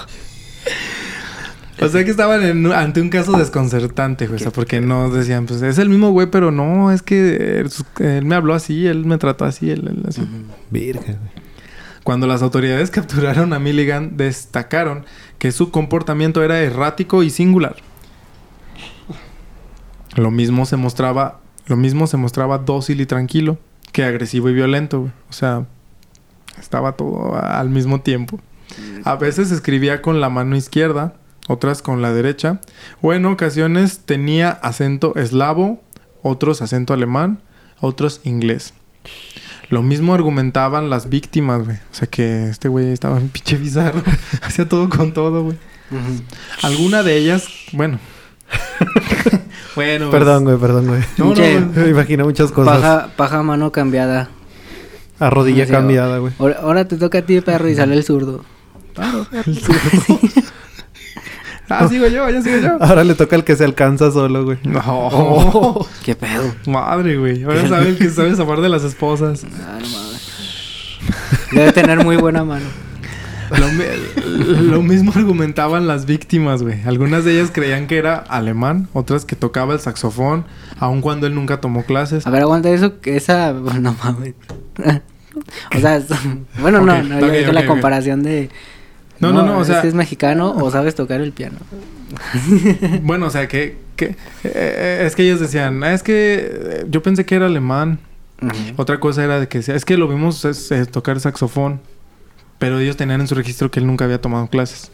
O 1.82 1.88
sea 1.88 2.04
que 2.04 2.10
estaban 2.10 2.42
en 2.42 2.72
ante 2.72 3.00
un 3.00 3.08
caso 3.08 3.32
desconcertante, 3.38 4.26
güey. 4.26 4.36
O 4.36 4.38
sea, 4.38 4.52
porque 4.52 4.80
no 4.80 5.10
decían, 5.10 5.46
pues 5.46 5.62
es 5.62 5.78
el 5.78 5.88
mismo 5.88 6.10
güey, 6.10 6.26
pero 6.30 6.50
no, 6.50 6.92
es 6.92 7.02
que 7.02 7.60
él, 7.60 7.70
él 8.00 8.24
me 8.24 8.34
habló 8.34 8.54
así, 8.54 8.86
él 8.86 9.06
me 9.06 9.16
trató 9.18 9.44
así, 9.46 9.70
él, 9.70 9.86
él 9.88 10.02
así. 10.06 10.22
Virgen, 10.70 11.16
güey. 11.16 11.50
Cuando 12.04 12.26
las 12.26 12.42
autoridades 12.42 12.90
capturaron 12.90 13.52
a 13.52 13.58
Milligan, 13.58 14.16
destacaron 14.16 15.04
que 15.38 15.52
su 15.52 15.70
comportamiento 15.70 16.42
era 16.42 16.60
errático 16.60 17.22
y 17.22 17.30
singular. 17.30 17.76
Lo 20.16 20.30
mismo 20.30 20.66
se 20.66 20.76
mostraba, 20.76 21.40
lo 21.66 21.76
mismo 21.76 22.06
se 22.06 22.16
mostraba 22.16 22.58
dócil 22.58 23.00
y 23.00 23.06
tranquilo 23.06 23.58
que 23.92 24.04
agresivo 24.04 24.48
y 24.48 24.54
violento, 24.54 25.00
güey. 25.00 25.12
O 25.28 25.32
sea, 25.32 25.66
estaba 26.58 26.92
todo 26.92 27.36
al 27.40 27.70
mismo 27.70 28.00
tiempo. 28.00 28.40
A 29.04 29.16
veces 29.16 29.50
escribía 29.50 30.00
con 30.00 30.20
la 30.20 30.28
mano 30.28 30.56
izquierda, 30.56 31.14
otras 31.50 31.82
con 31.82 32.00
la 32.00 32.12
derecha, 32.12 32.60
o 33.02 33.12
en 33.12 33.26
ocasiones 33.26 34.00
tenía 34.04 34.50
acento 34.50 35.16
eslavo, 35.16 35.82
otros 36.22 36.62
acento 36.62 36.94
alemán, 36.94 37.40
otros 37.80 38.20
inglés. 38.22 38.72
Lo 39.68 39.82
mismo 39.82 40.14
argumentaban 40.14 40.90
las 40.90 41.08
víctimas, 41.08 41.64
güey. 41.64 41.76
O 41.76 41.94
sea 41.94 42.08
que 42.08 42.48
este 42.48 42.68
güey 42.68 42.92
estaba 42.92 43.18
en 43.18 43.28
pinche 43.28 43.56
bizarro. 43.56 44.02
Hacía 44.42 44.68
todo 44.68 44.88
con 44.88 45.12
todo, 45.12 45.42
güey. 45.42 45.56
Ujú. 45.90 46.22
Alguna 46.62 47.02
de 47.02 47.16
ellas, 47.16 47.48
bueno. 47.72 47.98
bueno. 49.74 50.10
pues, 50.10 50.20
Perdón, 50.20 50.44
güey, 50.44 50.56
perdón, 50.56 50.86
güey. 50.86 51.02
No, 51.18 51.34
no. 51.34 51.82
Me 51.82 51.88
imagino 51.88 52.24
muchas 52.24 52.52
cosas. 52.52 52.80
Paja, 52.80 53.10
paja 53.16 53.42
mano 53.42 53.72
cambiada. 53.72 54.30
A 55.18 55.30
rodilla 55.30 55.66
cambiada, 55.66 56.18
güey. 56.18 56.32
Ahora, 56.38 56.58
ahora 56.62 56.84
te 56.86 56.96
toca 56.96 57.18
a 57.18 57.22
ti, 57.22 57.40
perro, 57.40 57.68
y 57.68 57.74
sale 57.74 57.96
el 57.96 58.04
zurdo. 58.04 58.44
Claro, 58.92 59.24
perro. 59.30 59.52
Ah, 61.70 61.88
sigo 61.88 62.06
yo, 62.08 62.28
ya 62.28 62.42
sigo 62.42 62.58
yo. 62.58 62.76
Ahora 62.80 63.04
le 63.04 63.14
toca 63.14 63.36
al 63.36 63.44
que 63.44 63.54
se 63.56 63.64
alcanza 63.64 64.10
solo, 64.10 64.44
güey. 64.44 64.58
No. 64.64 65.86
¿Qué 66.04 66.14
pedo? 66.14 66.52
Madre, 66.66 67.16
güey. 67.16 67.42
Ahora 67.44 67.68
sabe 67.68 67.88
el 67.90 67.98
que 67.98 68.10
sabe 68.10 68.32
amar 68.40 68.60
de 68.60 68.68
las 68.68 68.82
esposas. 68.84 69.44
Ah, 69.44 69.78
no 69.80 69.88
mames. 69.88 70.20
Debe 71.52 71.72
tener 71.72 72.04
muy 72.04 72.16
buena 72.16 72.44
mano. 72.44 72.66
Lo, 73.58 73.66
mi- 73.72 74.62
lo 74.70 74.80
mismo 74.82 75.12
argumentaban 75.14 75.86
las 75.88 76.06
víctimas, 76.06 76.62
güey. 76.62 76.82
Algunas 76.86 77.24
de 77.24 77.32
ellas 77.38 77.50
creían 77.52 77.88
que 77.88 77.98
era 77.98 78.16
alemán, 78.16 78.88
otras 78.92 79.24
que 79.24 79.34
tocaba 79.34 79.74
el 79.74 79.80
saxofón, 79.80 80.44
aun 80.78 81.00
cuando 81.00 81.26
él 81.26 81.34
nunca 81.34 81.60
tomó 81.60 81.84
clases. 81.84 82.26
A 82.26 82.30
ver, 82.30 82.42
aguanta 82.42 82.70
eso, 82.70 83.00
que 83.00 83.16
esa... 83.16 83.52
No 83.52 83.96
mames. 84.04 84.34
o 85.76 85.80
sea, 85.80 85.96
es- 85.96 86.06
bueno, 86.60 86.80
no, 86.80 87.02
no, 87.02 87.18
yo 87.20 87.26
ok, 87.26 87.32
dije 87.32 87.48
ok, 87.48 87.54
la 87.54 87.66
comparación 87.66 88.22
de... 88.22 88.50
No, 89.20 89.32
no, 89.32 89.44
no, 89.44 89.58
o 89.58 89.64
sea- 89.64 89.76
¿este 89.76 89.88
es 89.88 89.94
mexicano 89.94 90.54
o 90.56 90.70
sabes 90.70 90.94
tocar 90.94 91.20
el 91.20 91.32
piano? 91.32 91.58
Bueno, 93.02 93.26
o 93.26 93.30
sea, 93.30 93.46
que, 93.48 93.76
que 93.96 94.16
eh, 94.44 95.04
es 95.06 95.14
que 95.14 95.22
ellos 95.24 95.40
decían, 95.40 95.82
"Ah, 95.84 95.92
es 95.92 96.02
que 96.02 96.50
eh, 96.52 96.86
yo 96.90 97.02
pensé 97.02 97.24
que 97.24 97.34
era 97.34 97.46
alemán. 97.46 97.98
Otra 98.78 98.98
cosa 98.98 99.22
era 99.22 99.38
de 99.38 99.48
que 99.48 99.58
es 99.58 99.84
que 99.84 99.98
lo 99.98 100.08
vimos 100.08 100.44
es, 100.46 100.70
eh, 100.72 100.86
tocar 100.86 101.20
saxofón, 101.20 101.80
pero 102.58 102.78
ellos 102.78 102.96
tenían 102.96 103.20
en 103.20 103.28
su 103.28 103.34
registro 103.34 103.70
que 103.70 103.80
él 103.80 103.86
nunca 103.86 104.06
había 104.06 104.20
tomado 104.20 104.46
clases. 104.48 104.90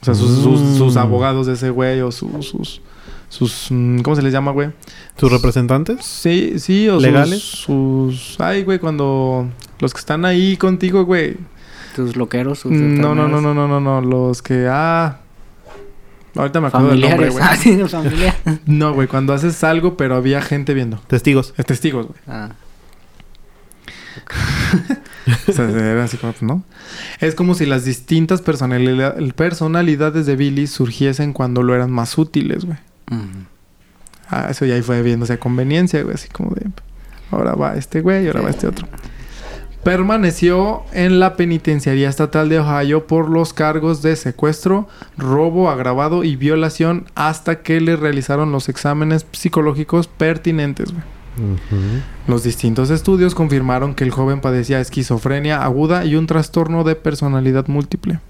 O 0.00 0.04
sea, 0.04 0.14
sus, 0.14 0.42
sus, 0.42 0.60
Mm. 0.60 0.78
sus 0.78 0.96
abogados 0.96 1.46
de 1.46 1.52
ese 1.52 1.68
güey 1.70 2.00
o 2.00 2.10
sus, 2.10 2.46
sus, 2.46 2.80
sus, 3.28 3.66
mm, 3.70 3.98
¿cómo 4.00 4.16
se 4.16 4.22
les 4.22 4.32
llama, 4.32 4.50
güey? 4.52 4.70
¿Tus 5.16 5.30
representantes? 5.30 6.04
Sí, 6.04 6.54
sí, 6.58 6.88
o 6.88 6.94
sus- 6.94 7.02
¿Legales? 7.02 7.40
Sus, 7.42 8.36
ay, 8.40 8.64
güey, 8.64 8.78
cuando 8.78 9.48
los 9.78 9.92
que 9.92 10.00
están 10.00 10.24
ahí 10.24 10.56
contigo, 10.56 11.04
güey. 11.04 11.36
Tus 11.94 12.16
loqueros, 12.16 12.60
sus 12.60 12.72
No, 12.72 13.14
no, 13.14 13.28
no, 13.28 13.38
enfermeras, 13.38 13.42
no, 13.42 13.54
no, 13.54 13.80
no, 13.80 14.00
no, 14.00 14.08
los 14.08 14.40
que, 14.42 14.66
ah, 14.70 15.18
ahorita 16.34 16.60
me 16.60 16.68
acuerdo 16.68 16.88
del 16.88 17.00
nombre, 17.02 17.28
güey. 17.30 17.44
Ah, 17.48 17.56
sí, 17.56 17.78
familia. 17.88 18.34
No, 18.66 18.94
güey, 18.94 19.08
cuando 19.08 19.32
haces 19.34 19.62
algo, 19.64 19.96
pero 19.96 20.16
había 20.16 20.40
gente 20.42 20.74
viendo. 20.74 20.98
Testigos. 21.06 21.54
Es 21.56 21.66
testigos, 21.66 22.06
güey. 22.06 22.18
Ah. 22.26 22.50
O 25.48 25.52
sea, 25.52 25.68
era 25.70 26.04
así 26.04 26.16
como, 26.16 26.34
¿no? 26.40 26.64
Es 27.20 27.34
como 27.34 27.54
si 27.54 27.64
las 27.64 27.84
distintas 27.84 28.42
personalidad- 28.42 29.32
personalidades 29.34 30.26
de 30.26 30.34
Billy 30.36 30.66
surgiesen 30.66 31.32
cuando 31.32 31.62
lo 31.62 31.74
eran 31.74 31.90
más 31.90 32.18
útiles, 32.18 32.64
güey. 32.64 32.78
Ah, 34.28 34.48
eso 34.50 34.64
ya 34.64 34.74
ahí 34.74 34.82
fue 34.82 35.00
viéndose 35.02 35.34
a 35.34 35.38
conveniencia, 35.38 36.02
güey. 36.02 36.14
Así 36.14 36.28
como 36.28 36.50
de, 36.54 36.66
ahora 37.30 37.54
va 37.54 37.74
este 37.76 38.00
güey, 38.00 38.26
ahora 38.26 38.40
va 38.42 38.50
este 38.50 38.66
otro. 38.66 38.88
Permaneció 39.84 40.82
en 40.92 41.18
la 41.18 41.34
penitenciaría 41.36 42.08
estatal 42.08 42.48
de 42.48 42.60
Ohio 42.60 43.08
por 43.08 43.28
los 43.28 43.52
cargos 43.52 44.00
de 44.00 44.14
secuestro, 44.14 44.88
robo 45.18 45.70
agravado 45.70 46.22
y 46.22 46.36
violación 46.36 47.06
hasta 47.16 47.62
que 47.62 47.80
le 47.80 47.96
realizaron 47.96 48.52
los 48.52 48.68
exámenes 48.68 49.26
psicológicos 49.32 50.06
pertinentes. 50.06 50.92
Los 52.28 52.44
distintos 52.44 52.90
estudios 52.90 53.34
confirmaron 53.34 53.94
que 53.94 54.04
el 54.04 54.10
joven 54.12 54.40
padecía 54.40 54.80
esquizofrenia 54.80 55.64
aguda 55.64 56.04
y 56.04 56.14
un 56.14 56.26
trastorno 56.26 56.84
de 56.84 56.94
personalidad 56.94 57.66
múltiple. 57.66 58.20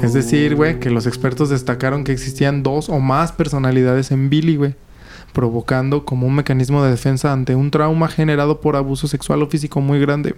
Es 0.00 0.14
decir, 0.14 0.54
güey, 0.54 0.78
que 0.78 0.90
los 0.90 1.06
expertos 1.06 1.50
destacaron 1.50 2.04
que 2.04 2.12
existían 2.12 2.62
dos 2.62 2.88
o 2.88 3.00
más 3.00 3.32
personalidades 3.32 4.10
en 4.12 4.30
Billy, 4.30 4.56
güey, 4.56 4.74
provocando 5.32 6.04
como 6.04 6.26
un 6.26 6.34
mecanismo 6.34 6.82
de 6.82 6.90
defensa 6.90 7.32
ante 7.32 7.54
un 7.54 7.70
trauma 7.70 8.08
generado 8.08 8.60
por 8.60 8.76
abuso 8.76 9.08
sexual 9.08 9.42
o 9.42 9.46
físico 9.46 9.80
muy 9.80 10.00
grande. 10.00 10.34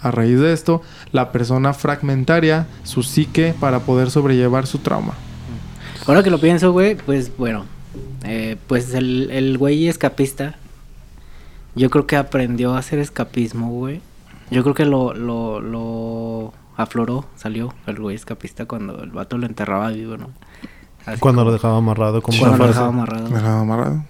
A 0.00 0.10
raíz 0.10 0.38
de 0.38 0.52
esto, 0.52 0.82
la 1.10 1.32
persona 1.32 1.74
fragmentaria 1.74 2.66
su 2.84 3.02
psique 3.02 3.54
para 3.58 3.80
poder 3.80 4.10
sobrellevar 4.10 4.66
su 4.66 4.78
trauma. 4.78 5.14
Ahora 6.06 6.22
que 6.22 6.30
lo 6.30 6.38
pienso, 6.38 6.72
güey, 6.72 6.94
pues 6.94 7.36
bueno, 7.36 7.64
eh, 8.24 8.56
pues 8.66 8.94
el, 8.94 9.30
el 9.30 9.58
güey 9.58 9.88
escapista, 9.88 10.56
yo 11.74 11.90
creo 11.90 12.06
que 12.06 12.16
aprendió 12.16 12.74
a 12.74 12.78
hacer 12.78 12.98
escapismo, 12.98 13.70
güey. 13.70 14.00
Yo 14.50 14.62
creo 14.62 14.74
que 14.74 14.84
lo, 14.84 15.14
lo, 15.14 15.60
lo 15.60 16.52
afloró, 16.76 17.26
salió 17.36 17.74
el 17.86 17.98
güey 17.98 18.16
escapista 18.16 18.66
cuando 18.66 19.02
el 19.02 19.10
vato 19.10 19.36
lo 19.36 19.46
enterraba 19.46 19.90
vivo, 19.90 20.16
¿no? 20.16 20.30
Así 21.04 21.18
Cuando 21.20 21.44
lo 21.44 21.52
dejaba 21.52 21.78
amarrado 21.78 22.22
como 22.22 22.38
cuando 22.38 22.66
lo 22.66 22.74
amarrado. 22.74 23.28
Dejaba 23.28 23.60
amarrado. 23.60 24.04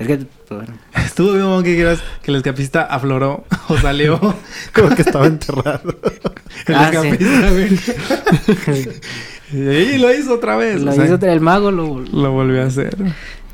Es 0.00 0.06
que, 0.06 0.16
pues, 0.16 0.28
bueno, 0.48 0.74
Estuvo 1.04 1.32
bien, 1.34 1.62
que 1.62 1.74
quieras 1.76 2.00
que 2.22 2.30
el 2.32 2.38
escapista 2.38 2.82
afloró 2.82 3.44
o 3.68 3.76
salió. 3.78 4.18
Como 4.74 4.88
que 4.96 5.02
estaba 5.02 5.26
enterrado. 5.26 5.94
El 6.66 6.74
Ah, 6.74 6.90
sí. 6.90 7.08
escapista, 7.08 7.50
güey. 7.50 8.88
Y 9.52 9.98
lo 9.98 10.12
hizo 10.14 10.34
otra 10.34 10.56
vez. 10.56 10.80
lo 10.80 10.90
o 10.90 10.94
sea, 10.94 11.04
hizo 11.06 11.14
el 11.26 11.40
mago, 11.40 11.70
lo... 11.70 12.00
lo 12.00 12.32
volvió 12.32 12.62
a 12.62 12.66
hacer. 12.66 12.96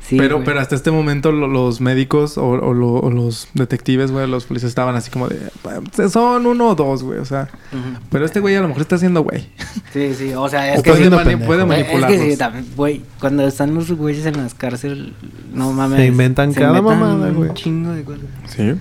Sí, 0.07 0.15
pero, 0.17 0.35
güey. 0.35 0.45
pero 0.45 0.59
hasta 0.61 0.73
este 0.75 0.89
momento 0.89 1.31
lo- 1.33 1.47
los 1.47 1.81
médicos 1.81 2.37
o, 2.37 2.45
o 2.47 2.73
lo- 2.73 2.93
o 2.93 3.09
los 3.11 3.49
detectives, 3.53 4.09
güey, 4.11 4.25
los 4.27 4.45
policías 4.45 4.69
estaban 4.69 4.95
así 4.95 5.11
como 5.11 5.27
de... 5.27 5.37
"Pues, 5.61 6.11
Son 6.13 6.45
uno 6.45 6.69
o 6.69 6.75
dos, 6.75 7.03
güey. 7.03 7.19
O 7.19 7.25
sea... 7.25 7.49
Ujú. 7.73 7.99
Pero 8.09 8.25
este 8.25 8.39
güey 8.39 8.55
a 8.55 8.61
lo 8.61 8.67
mejor 8.69 8.83
está 8.83 8.95
haciendo 8.95 9.21
güey. 9.23 9.49
Sí, 9.91 10.13
sí, 10.17 10.33
o 10.33 10.47
sea, 10.47 10.61
O 10.61 10.75
es 10.77 10.81
que... 10.83 10.91
puede, 10.91 11.09
mani- 11.09 11.23
pendejo. 11.25 11.45
puede 11.45 11.59
Eh, 11.61 11.63
Es 11.63 11.67
manipularlos. 11.67 12.19
que 12.21 12.31
sí, 12.31 12.37
también, 12.37 12.65
güey, 12.75 13.01
cuando 13.19 13.45
están 13.47 13.73
los 13.75 13.91
güeyes 13.91 14.25
en 14.25 14.37
las 14.37 14.53
cárceles, 14.53 15.09
no 15.53 15.73
mames. 15.73 15.99
Se 15.99 16.05
inventan 16.05 16.53
cada 16.53 16.81
mamada, 16.81 17.29
güey. 17.31 17.49
Un 17.49 17.55
chingo 17.55 17.91
de 17.91 18.03
cosas. 18.03 18.21
Sí. 18.47 18.73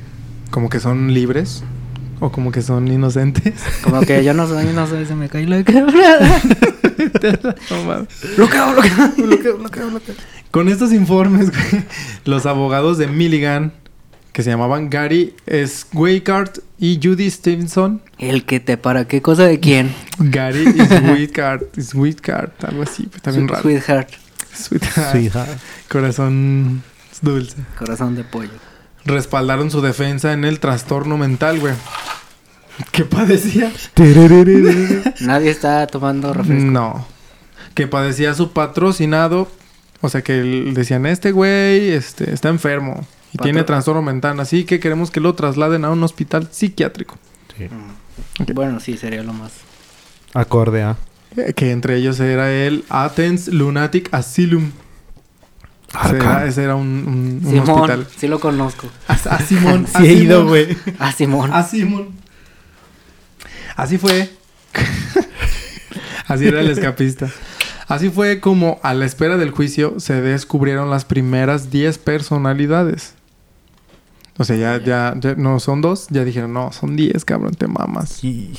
Como 0.51 0.69
que 0.69 0.79
son 0.81 1.13
libres. 1.13 1.65
O 2.21 2.31
como 2.31 2.51
que 2.51 2.63
son 2.63 2.89
inocentes. 2.89 3.53
Como 3.83 4.01
que 4.01 4.25
yo 4.25 4.33
no 4.33 4.47
soy, 4.47 4.65
no 4.75 4.87
soy, 4.87 5.05
se 5.05 5.15
me 5.15 5.29
cae 5.29 5.47
la 5.47 5.63
quebrada. 5.65 6.41
No 7.71 7.85
mames. 7.85 8.09
bloqueo, 8.37 8.73
bloqueo, 8.73 9.27
bloqueo, 9.27 9.59
bloqueo, 9.59 9.91
bloqueo. 9.91 10.15
Con 10.51 10.69
estos 10.69 10.93
informes, 10.93 11.51
güey, 11.71 11.85
los 12.25 12.47
abogados 12.47 12.99
de 12.99 13.07
Milligan, 13.09 13.73
que 14.33 14.43
se 14.43 14.51
llamaban 14.51 14.91
Gary 14.91 15.35
Sweikart 15.67 16.59
y 16.79 17.01
Judy 17.03 17.31
Stevenson, 17.31 18.03
El 18.19 18.45
que 18.45 18.61
te 18.61 18.77
para, 18.77 19.07
¿qué 19.07 19.23
cosa 19.23 19.45
de 19.45 19.61
quién? 19.61 19.95
Gary 20.19 20.65
Sweetheart, 20.65 21.79
Sweetheart, 21.81 22.65
algo 22.65 22.83
así, 22.83 23.07
pues, 23.09 23.35
Su- 23.35 23.47
raro. 23.47 23.63
Sweetheart, 23.63 24.11
Sweetheart. 24.55 25.17
Hija. 25.17 25.47
Corazón 25.89 26.83
dulce. 27.23 27.57
corazón 27.79 28.15
de 28.15 28.25
pollo. 28.25 28.51
Respaldaron 29.05 29.71
su 29.71 29.81
defensa 29.83 30.33
en 30.33 30.45
el 30.45 30.59
trastorno 30.61 31.17
mental, 31.17 31.61
güey. 31.61 31.75
¿Qué 32.93 33.05
padecía? 33.05 33.73
Nadie 35.21 35.51
está 35.51 35.87
tomando 35.87 36.33
refresco. 36.35 36.65
No. 36.71 37.07
Que 37.75 37.87
padecía 37.87 38.35
su 38.35 38.53
patrocinado. 38.53 39.49
O 40.03 40.09
sea, 40.09 40.23
que 40.23 40.33
decían, 40.35 41.07
este 41.07 41.33
güey 41.33 41.91
este, 41.93 42.33
está 42.33 42.49
enfermo 42.49 43.07
y 43.33 43.39
tiene 43.39 43.63
trastorno 43.65 44.03
mental. 44.03 44.39
Así 44.41 44.65
que 44.65 44.79
queremos 44.81 45.11
que 45.11 45.21
lo 45.21 45.35
trasladen 45.35 45.85
a 45.85 45.91
un 45.91 46.03
hospital 46.03 46.49
psiquiátrico. 46.51 47.17
Sí. 47.57 47.65
Ok. 48.41 48.53
Bueno, 48.55 48.79
sí, 48.81 48.97
sería 48.97 49.23
lo 49.23 49.33
más. 49.33 49.53
Acorde 50.35 50.83
a. 50.83 50.97
Eh, 51.37 51.53
Que 51.55 51.71
entre 51.71 51.97
ellos 51.97 52.21
era 52.21 52.53
el 52.53 52.85
Athens 52.89 53.49
Lunatic 53.49 54.13
Asylum. 54.13 54.71
Ese 56.05 56.17
era, 56.17 56.47
ese 56.47 56.63
era 56.65 56.75
un, 56.75 56.87
un- 56.87 57.41
un 57.47 57.51
Simón, 57.65 57.71
hospital. 57.81 58.07
sí 58.19 58.29
lo 58.29 58.39
conozco. 58.39 58.89
A, 59.09 59.13
a 59.15 59.39
Simón. 59.41 59.87
a 59.95 59.99
Sí 60.01 60.07
he 60.07 60.11
Simón. 60.11 60.23
ido, 60.25 60.47
güey. 60.47 60.77
Ah, 60.99 61.13
Simón. 61.13 61.53
A 61.55 61.63
Simón. 61.63 62.09
Así 63.77 63.97
fue. 63.99 64.31
Así 66.27 66.47
era 66.49 66.61
el 66.61 66.71
escapista. 66.71 67.31
Así 67.89 68.11
fue 68.11 68.41
como 68.41 68.81
a 68.83 68.95
la 68.95 69.07
espera 69.07 69.37
del 69.37 69.51
juicio 69.51 70.01
se 70.01 70.21
descubrieron 70.21 70.91
las 70.91 71.05
primeras 71.05 71.71
10 71.71 71.99
personalidades. 71.99 73.15
O 74.39 74.45
sea, 74.45 74.57
ya, 74.57 74.83
ya, 74.83 75.15
ya 75.19 75.35
no 75.37 75.61
son 75.61 75.81
dos, 75.81 76.09
ya 76.11 76.25
dijeron, 76.25 76.53
no, 76.53 76.73
son 76.73 76.97
10, 76.97 77.25
cabrón, 77.25 77.55
te 77.55 77.69
mamas. 77.69 78.11
Sí. 78.11 78.53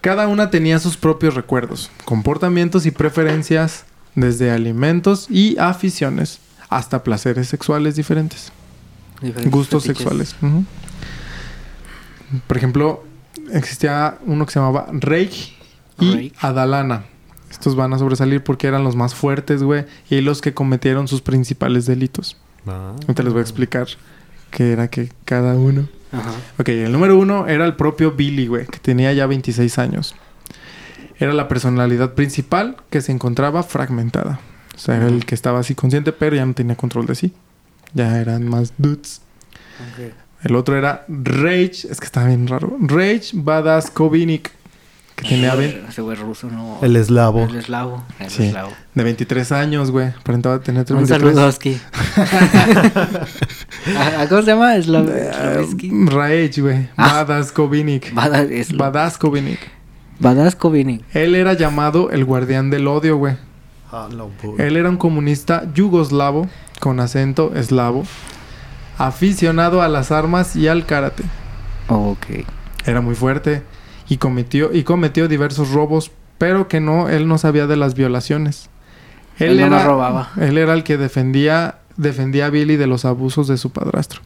Cada 0.00 0.28
una 0.28 0.50
tenía 0.50 0.78
sus 0.78 0.96
propios 0.96 1.34
recuerdos, 1.34 1.90
comportamientos 2.04 2.84
y 2.84 2.90
preferencias, 2.90 3.86
desde 4.14 4.50
alimentos 4.50 5.26
y 5.30 5.56
aficiones 5.58 6.40
hasta 6.68 7.02
placeres 7.02 7.48
sexuales 7.48 7.96
diferentes. 7.96 8.52
Diferentes 9.20 9.50
Gustos 9.52 9.84
fetiches. 9.84 10.02
sexuales. 10.02 10.36
Por 12.46 12.56
ejemplo, 12.56 13.04
existía 13.52 14.18
uno 14.26 14.44
que 14.44 14.52
se 14.52 14.58
llamaba 14.58 14.86
Reich 14.92 15.56
y. 15.98 16.32
Adalana. 16.40 17.04
Estos 17.54 17.76
van 17.76 17.92
a 17.92 17.98
sobresalir 17.98 18.42
porque 18.42 18.66
eran 18.66 18.82
los 18.82 18.96
más 18.96 19.14
fuertes, 19.14 19.62
güey, 19.62 19.84
y 20.10 20.20
los 20.22 20.40
que 20.40 20.54
cometieron 20.54 21.06
sus 21.06 21.22
principales 21.22 21.86
delitos. 21.86 22.36
Ah. 22.66 22.96
Ahorita 23.02 23.22
les 23.22 23.32
voy 23.32 23.38
a 23.38 23.42
explicar 23.42 23.86
qué 24.50 24.72
era 24.72 24.88
que 24.88 25.12
cada 25.24 25.54
uno. 25.54 25.88
Ajá. 26.10 26.32
Ok, 26.58 26.70
el 26.70 26.90
número 26.90 27.16
uno 27.16 27.46
era 27.46 27.64
el 27.64 27.76
propio 27.76 28.10
Billy, 28.10 28.48
güey, 28.48 28.66
que 28.66 28.80
tenía 28.80 29.12
ya 29.12 29.26
26 29.26 29.78
años. 29.78 30.16
Era 31.20 31.32
la 31.32 31.46
personalidad 31.46 32.14
principal 32.14 32.76
que 32.90 33.00
se 33.00 33.12
encontraba 33.12 33.62
fragmentada. 33.62 34.40
O 34.74 34.78
sea, 34.78 34.96
era 34.96 35.06
el 35.06 35.24
que 35.24 35.36
estaba 35.36 35.60
así 35.60 35.76
consciente, 35.76 36.10
pero 36.10 36.34
ya 36.34 36.44
no 36.44 36.54
tenía 36.54 36.74
control 36.74 37.06
de 37.06 37.14
sí. 37.14 37.32
Ya 37.92 38.18
eran 38.18 38.48
más 38.48 38.72
dudes. 38.78 39.20
Ok. 39.92 40.12
El 40.42 40.56
otro 40.56 40.76
era 40.76 41.04
Rage, 41.06 41.86
es 41.88 42.00
que 42.00 42.06
estaba 42.06 42.26
bien 42.26 42.48
raro. 42.48 42.76
Rage 42.80 43.30
Badass 43.32 43.92
Kovinik, 43.92 44.50
tenía 45.28 45.54
Ese 45.88 46.02
güey 46.02 46.16
ruso, 46.16 46.48
no. 46.50 46.78
El 46.82 46.96
eslavo. 46.96 47.44
El 47.44 47.56
eslavo. 47.56 48.02
El 48.18 48.30
Sí. 48.30 48.44
eslavo. 48.44 48.70
de 48.94 49.02
23 49.04 49.50
años, 49.52 49.90
güey. 49.90 50.08
Aparentaba 50.08 50.60
tener 50.60 50.86
Un 50.90 50.98
23. 50.98 51.20
saludo, 51.22 51.46
Oski. 51.46 51.80
¿A- 53.96 54.22
a 54.22 54.28
¿Cómo 54.28 54.42
se 54.42 54.46
llama? 54.48 54.74
Slav- 54.76 55.10
Eh, 55.10 55.30
Slavsky. 55.32 55.90
Rage, 56.06 56.60
güey. 56.60 56.88
Ah. 56.96 57.22
Badass 57.24 57.52
Kovinik. 57.52 58.12
Bada- 58.14 58.42
es- 58.42 58.76
Badass 58.76 59.18
Kovinik. 59.18 59.58
Badasco 60.20 60.70
Vini. 60.70 61.00
Él 61.12 61.34
era 61.34 61.54
llamado 61.54 62.10
el 62.10 62.24
guardián 62.24 62.70
del 62.70 62.86
odio, 62.86 63.16
güey. 63.16 63.34
Ah, 63.90 64.08
bu- 64.10 64.54
Él 64.60 64.76
era 64.76 64.88
un 64.88 64.96
comunista 64.96 65.64
yugoslavo 65.74 66.46
con 66.78 67.00
acento 67.00 67.52
eslavo, 67.56 68.04
aficionado 68.96 69.82
a 69.82 69.88
las 69.88 70.12
armas 70.12 70.54
y 70.54 70.68
al 70.68 70.86
karate. 70.86 71.24
Ok. 71.88 72.26
Era 72.86 73.00
muy 73.00 73.16
fuerte 73.16 73.62
y 74.08 74.18
cometió, 74.18 74.72
y 74.72 74.82
cometió 74.82 75.28
diversos 75.28 75.70
robos, 75.70 76.10
pero 76.38 76.68
que 76.68 76.80
no, 76.80 77.08
él 77.08 77.28
no 77.28 77.38
sabía 77.38 77.66
de 77.66 77.76
las 77.76 77.94
violaciones. 77.94 78.68
Él 79.38 79.60
no 79.60 79.68
nos 79.68 79.84
robaba. 79.84 80.30
Él 80.40 80.58
era 80.58 80.74
el 80.74 80.84
que 80.84 80.96
defendía, 80.96 81.78
defendía 81.96 82.46
a 82.46 82.50
Billy 82.50 82.76
de 82.76 82.86
los 82.86 83.04
abusos 83.04 83.48
de 83.48 83.56
su 83.56 83.70
padrastro. 83.70 84.20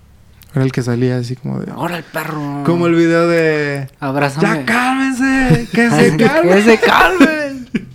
Era 0.54 0.64
el 0.64 0.72
que 0.72 0.82
salía 0.82 1.18
así 1.18 1.36
como 1.36 1.60
de... 1.60 1.70
Ahora 1.72 1.98
el 1.98 2.04
perro. 2.04 2.62
Como 2.64 2.86
el 2.86 2.94
video 2.94 3.28
de... 3.28 3.88
Abrázame. 4.00 4.48
¡Ya 4.48 4.64
cálmense! 4.64 5.68
¡Que 5.72 5.90
se 5.90 6.16
que 6.16 6.24
calmen! 6.24 6.64
se 6.64 6.78
calmen. 6.80 7.68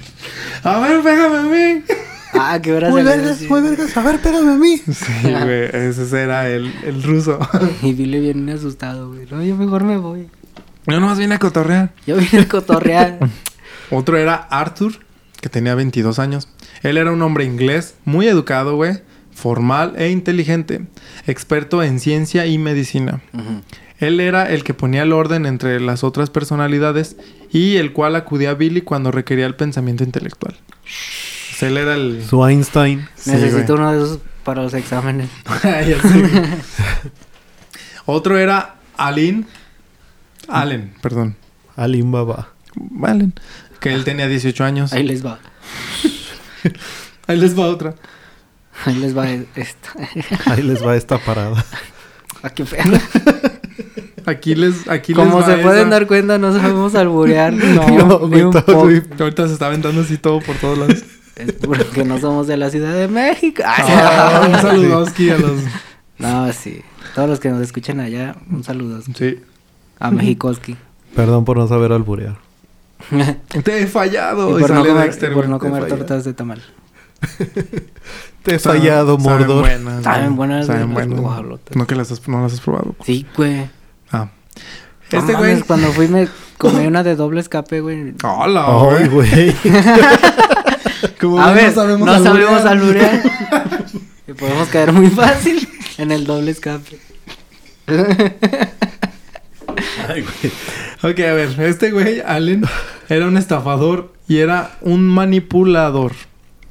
¡A 0.63 0.79
ver, 0.79 1.01
pégame 1.01 1.37
a 1.37 1.41
mí! 1.41 1.83
ah, 2.33 2.59
qué 2.61 2.71
Muy 2.89 3.03
vergas, 3.03 3.41
muy 3.41 3.61
vergas. 3.61 3.97
A 3.97 4.01
ver, 4.01 4.19
pégame 4.19 4.53
a 4.53 4.57
mí. 4.57 4.77
Sí, 4.77 5.13
güey. 5.23 5.63
Ese 5.73 6.21
era 6.21 6.47
el, 6.47 6.73
el 6.83 7.03
ruso. 7.03 7.39
Y 7.81 7.93
Billy 7.93 8.19
viene 8.19 8.53
asustado, 8.53 9.09
güey. 9.09 9.27
No, 9.29 9.43
yo 9.43 9.55
mejor 9.55 9.83
me 9.83 9.97
voy. 9.97 10.29
Yo 10.87 10.99
nomás 10.99 11.17
vine 11.17 11.35
a 11.35 11.39
cotorrear. 11.39 11.93
Yo 12.05 12.17
vine 12.17 12.39
a 12.43 12.47
cotorrear. 12.47 13.19
Otro 13.91 14.17
era 14.17 14.35
Arthur, 14.35 14.93
que 15.41 15.49
tenía 15.49 15.75
22 15.75 16.19
años. 16.19 16.49
Él 16.81 16.97
era 16.97 17.11
un 17.11 17.21
hombre 17.21 17.45
inglés, 17.45 17.95
muy 18.05 18.27
educado, 18.27 18.75
güey. 18.75 19.01
Formal 19.33 19.93
e 19.97 20.09
inteligente. 20.09 20.85
Experto 21.27 21.81
en 21.83 21.99
ciencia 21.99 22.45
y 22.45 22.57
medicina. 22.57 23.21
Él 23.99 24.19
era 24.19 24.49
el 24.51 24.63
que 24.63 24.73
ponía 24.73 25.03
el 25.03 25.13
orden 25.13 25.45
entre 25.45 25.79
las 25.79 26.03
otras 26.03 26.29
personalidades 26.29 27.15
y 27.51 27.77
el 27.77 27.93
cual 27.93 28.15
acudía 28.15 28.51
a 28.51 28.53
Billy 28.53 28.81
cuando 28.81 29.11
requería 29.11 29.45
el 29.45 29.55
pensamiento 29.55 30.03
intelectual. 30.03 30.55
O 30.55 31.55
sea, 31.55 31.69
él 31.69 31.77
era 31.77 31.95
el... 31.95 32.23
Su 32.27 32.45
Einstein. 32.45 33.07
Sí, 33.15 33.31
Necesito 33.31 33.73
güey. 33.75 33.79
uno 33.79 33.91
de 33.93 33.97
esos 34.03 34.19
para 34.43 34.61
los 34.63 34.73
exámenes. 34.73 35.29
Ya 35.63 36.01
sé, 36.01 36.19
güey. 36.19 36.31
Otro 38.05 38.37
era 38.37 38.75
Alin. 38.97 39.45
Allen, 40.47 40.93
perdón. 41.01 41.35
Alimbaba. 41.75 42.49
Allen. 43.03 43.33
Que 43.79 43.93
él 43.93 44.03
tenía 44.03 44.27
18 44.27 44.63
años. 44.63 44.93
Ahí 44.93 45.03
les 45.03 45.25
va. 45.25 45.39
Ahí 47.27 47.37
les 47.37 47.57
va 47.57 47.67
otra. 47.67 47.95
Ahí 48.85 48.95
les 48.95 49.15
va 49.17 49.29
esta. 49.29 49.89
Ahí 50.45 50.63
les 50.63 50.85
va 50.85 50.95
esta 50.95 51.17
parada. 51.17 51.63
Ah, 52.41 52.49
qué 52.49 52.65
feo. 52.65 52.83
Aquí 54.25 54.55
les, 54.55 54.87
aquí 54.87 55.13
Como 55.13 55.39
les 55.39 55.49
va 55.49 55.55
se 55.57 55.61
pueden 55.61 55.81
esa. 55.81 55.89
dar 55.89 56.07
cuenta, 56.07 56.37
no 56.37 56.53
sabemos 56.53 56.95
alburear. 56.95 57.53
No, 57.53 57.89
no, 57.89 58.19
güey, 58.19 58.49
todo, 58.51 58.83
güey. 58.83 59.01
Ahorita 59.19 59.47
se 59.47 59.53
está 59.53 59.65
aventando 59.67 59.99
así 60.01 60.17
todo 60.17 60.39
por 60.39 60.55
todos 60.55 60.77
lados. 60.77 61.03
Es 61.35 61.51
porque 61.53 62.05
no 62.05 62.17
somos 62.19 62.47
de 62.47 62.55
la 62.55 62.69
Ciudad 62.69 62.93
de 62.93 63.09
México. 63.09 63.63
Ah, 63.65 64.47
un 64.47 64.61
saludoski 64.61 65.29
a 65.29 65.37
los... 65.37 65.59
No, 66.19 66.53
sí. 66.53 66.81
Todos 67.15 67.27
los 67.27 67.39
que 67.41 67.49
nos 67.49 67.61
escuchan 67.61 67.99
allá, 67.99 68.37
un 68.49 68.63
saludo 68.63 69.01
Sí. 69.13 69.39
A 69.99 70.11
Mexicoski. 70.11 70.75
Perdón 71.15 71.45
por 71.45 71.57
no 71.57 71.67
saber 71.67 71.91
alburear. 71.91 72.37
Te 73.63 73.81
he 73.83 73.87
fallado. 73.87 74.57
y 74.57 74.61
por 74.61 74.69
no 74.71 74.77
sale 74.77 74.89
comer, 74.89 75.03
Dexter, 75.05 75.31
y 75.31 75.35
por 75.35 75.47
no 75.49 75.59
comer 75.59 75.83
fallado. 75.83 75.97
tortas 75.99 76.23
de 76.23 76.33
tamal. 76.33 76.61
Te 78.43 78.55
he 78.55 78.59
fallado, 78.59 79.17
saben 79.19 79.39
Mordor. 79.47 79.61
buenas, 79.61 80.03
Saben 80.03 80.35
buenas, 80.35 80.65
Saben 80.67 80.93
las 80.93 81.07
buenas. 81.07 81.59
No 81.75 81.87
que 81.87 81.95
las 81.95 82.11
has, 82.11 82.27
no 82.27 82.41
las 82.41 82.53
has 82.53 82.59
probado. 82.61 82.95
Sí, 83.05 83.25
güey. 83.37 83.69
Ah. 84.11 84.27
No 85.11 85.19
Este 85.19 85.33
güey... 85.35 85.61
Cuando 85.61 85.91
fui 85.93 86.07
me 86.07 86.27
comí 86.57 86.85
una 86.85 87.03
de 87.03 87.15
doble 87.15 87.39
escape, 87.39 87.79
güey. 87.81 88.13
Hola, 88.23 88.65
Ay, 88.97 89.07
güey. 89.07 89.55
Como 91.21 91.39
A 91.41 91.51
ver, 91.53 91.69
no 91.69 91.73
sabemos 91.73 92.05
no 92.07 92.23
sabemos 92.23 92.65
alburear. 92.65 93.21
alburear. 93.21 93.85
y 94.27 94.33
podemos 94.33 94.67
caer 94.69 94.91
muy 94.91 95.07
fácil 95.07 95.67
en 95.97 96.11
el 96.11 96.25
doble 96.25 96.51
escape. 96.51 96.99
Ay, 100.09 100.21
güey. 100.21 100.53
Ok, 101.13 101.19
a 101.19 101.33
ver. 101.33 101.59
Este 101.61 101.91
güey, 101.91 102.21
Allen, 102.21 102.63
era 103.09 103.27
un 103.27 103.37
estafador 103.37 104.13
y 104.27 104.37
era 104.37 104.77
un 104.81 105.07
manipulador. 105.07 106.13